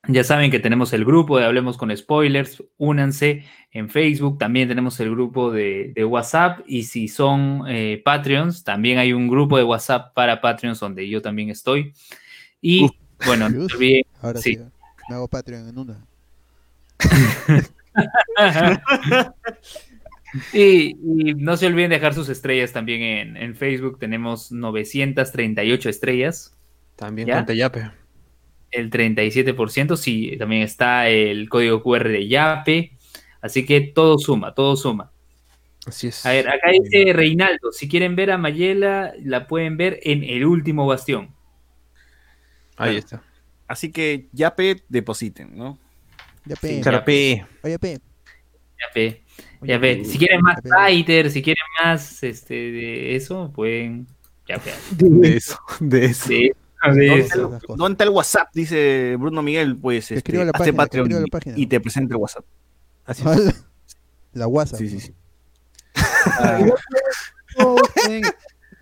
ya 0.08 0.24
saben 0.24 0.50
que 0.52 0.60
tenemos 0.60 0.94
el 0.94 1.06
grupo 1.06 1.38
de 1.38 1.46
Hablemos 1.46 1.78
con 1.78 1.96
Spoilers, 1.96 2.64
únanse 2.78 3.46
en 3.72 3.90
Facebook, 3.90 4.38
también 4.38 4.68
tenemos 4.68 5.00
el 5.00 5.12
grupo 5.12 5.52
de, 5.52 5.92
de 5.94 6.06
WhatsApp 6.06 6.62
y 6.66 6.84
si 6.84 7.08
son 7.08 7.64
eh, 7.68 8.02
Patreons, 8.04 8.64
también 8.64 8.98
hay 8.98 9.12
un 9.12 9.28
grupo 9.28 9.58
de 9.58 9.64
WhatsApp 9.64 10.14
para 10.14 10.40
Patreons 10.40 10.80
donde 10.80 11.08
yo 11.10 11.22
también 11.22 11.50
estoy. 11.50 11.94
Y 12.62 12.86
Uf. 12.86 12.92
bueno, 13.26 13.48
Ahora 14.22 14.40
sí. 14.42 14.56
Sí. 14.56 14.62
me 15.10 15.16
hago 15.16 15.28
Patreon 15.28 15.70
en 15.70 15.78
una. 15.78 16.06
y, 20.54 20.92
y 20.92 21.34
no 21.36 21.58
se 21.58 21.68
olviden 21.68 21.90
dejar 21.90 22.14
sus 22.14 22.30
estrellas 22.30 22.72
también 22.74 23.02
en, 23.02 23.38
en 23.38 23.56
Facebook. 23.56 24.00
Tenemos 24.00 24.52
938 24.52 25.90
estrellas. 25.90 26.56
También 26.96 27.28
¿Ya? 27.30 27.36
cuenta 27.36 27.54
Yape. 27.54 27.92
el 28.72 28.90
37%, 28.92 29.96
sí, 29.96 30.36
también 30.38 30.64
está 30.64 31.08
el 31.08 31.48
código 31.48 31.82
QR 31.82 32.10
de 32.10 32.28
Yape, 32.28 32.98
así 33.42 33.66
que 33.66 33.80
todo 33.82 34.18
suma, 34.20 34.54
todo 34.54 34.76
suma. 34.76 35.12
Así 35.88 36.08
es. 36.08 36.26
A 36.26 36.32
ver, 36.32 36.50
acá 36.50 36.72
dice 36.72 37.14
Reinaldo, 37.14 37.72
si 37.72 37.88
quieren 37.88 38.18
ver 38.18 38.32
a 38.32 38.38
Mayela, 38.38 39.14
la 39.24 39.48
pueden 39.48 39.78
ver 39.78 40.02
en 40.04 40.26
El 40.26 40.46
Último 40.46 40.86
Bastión. 40.86 41.34
Ahí 42.80 42.98
está. 42.98 43.22
Así 43.68 43.92
que 43.92 44.28
ya 44.32 44.56
pe, 44.56 44.84
depositen, 44.90 45.56
¿no? 45.56 45.78
Ya 46.46 46.56
Sí, 46.56 46.62
pe, 46.68 46.82
claro. 46.82 46.98
Yape. 47.00 47.46
oye 47.64 47.80
pe. 47.80 48.00
Yape, 48.80 49.24
Yape. 49.62 50.06
Si 50.06 50.18
quieren 50.18 50.42
más 50.42 50.58
fighter, 50.64 51.30
si 51.30 51.42
quieren 51.44 51.64
más 51.84 52.24
este, 52.24 52.54
de 52.56 53.16
eso, 53.16 53.52
pueden 53.54 54.08
Yape. 54.48 54.72
De 54.98 55.36
eso. 55.38 55.60
De 55.80 56.06
eso. 56.06 56.28
Sí, 56.28 56.38
de 56.44 56.54
¿Dónde 56.88 57.20
eso. 57.20 57.50
cosas. 57.50 57.78
¿Dónde 57.78 57.92
está 57.94 58.04
el 58.06 58.10
WhatsApp? 58.12 58.48
Dice 58.54 59.16
Bruno 59.20 59.42
Miguel, 59.44 59.76
pues 59.78 60.12
este, 60.12 60.46
la 60.46 60.52
página, 60.54 60.78
Patreon 60.78 61.10
la 61.10 61.22
y- 61.22 61.30
página. 61.30 61.56
y 61.58 61.68
te 61.68 61.80
presenta 61.82 62.16
el 62.16 62.22
WhatsApp. 62.22 62.46
Así 63.06 63.24
es. 63.28 63.66
La 64.34 64.46
WhatsApp. 64.48 64.78
Sí, 64.80 64.90
sí, 64.90 65.00
sí. 65.00 65.14
en, 68.08 68.24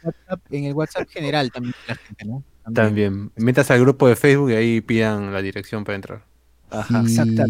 WhatsApp- 0.03 0.41
en 0.51 0.63
el 0.65 0.73
WhatsApp 0.73 1.07
general 1.09 1.51
también 1.51 1.73
de 1.73 1.93
la 1.93 1.95
gente, 1.95 2.25
¿no? 2.25 2.43
También. 2.73 3.31
Metas 3.35 3.71
al 3.71 3.79
grupo 3.81 4.07
de 4.07 4.15
Facebook 4.15 4.51
y 4.51 4.55
ahí 4.55 4.81
pidan 4.81 5.31
la 5.33 5.41
dirección 5.41 5.83
para 5.83 5.95
entrar. 5.95 6.23
Ajá, 6.69 7.03
Sí. 7.05 7.13
exacto. 7.19 7.43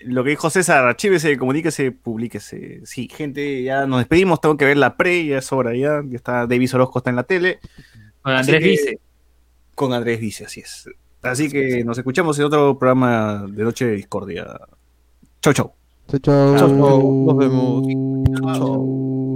Lo 0.00 0.22
que 0.22 0.30
dijo 0.30 0.50
César, 0.50 0.84
archívese, 0.84 1.38
comuníquese, 1.38 1.90
publíquese. 1.92 2.80
Sí, 2.84 3.08
gente, 3.10 3.62
ya 3.62 3.86
nos 3.86 4.00
despedimos, 4.00 4.40
tengo 4.40 4.56
que 4.56 4.66
ver 4.66 4.76
la 4.76 4.96
pre, 4.98 5.24
ya 5.24 5.38
es 5.38 5.50
hora 5.52 5.74
ya. 5.74 6.02
Ya 6.06 6.16
está 6.16 6.46
Davis 6.46 6.74
Orozco 6.74 6.98
está 6.98 7.08
en 7.10 7.16
la 7.16 7.22
tele. 7.22 7.58
Con 8.22 8.32
Andrés 8.34 8.60
que- 8.62 8.68
dice, 8.68 8.98
Con 9.74 9.92
Andrés 9.92 10.20
dice, 10.20 10.44
así 10.44 10.60
es. 10.60 10.88
Así 11.22 11.48
que 11.50 11.82
nos 11.84 11.96
escuchamos 11.98 12.38
en 12.38 12.44
otro 12.44 12.78
programa 12.78 13.46
de 13.48 13.64
Noche 13.64 13.86
de 13.86 13.92
Discordia. 13.96 14.46
Chau, 15.40 15.52
chau. 15.54 15.72
Chau, 16.08 16.20
chau. 16.20 16.56
Chau, 16.58 16.68
chau. 16.68 17.24
Nos 17.26 17.36
vemos. 17.38 17.86
Chau. 18.58 19.13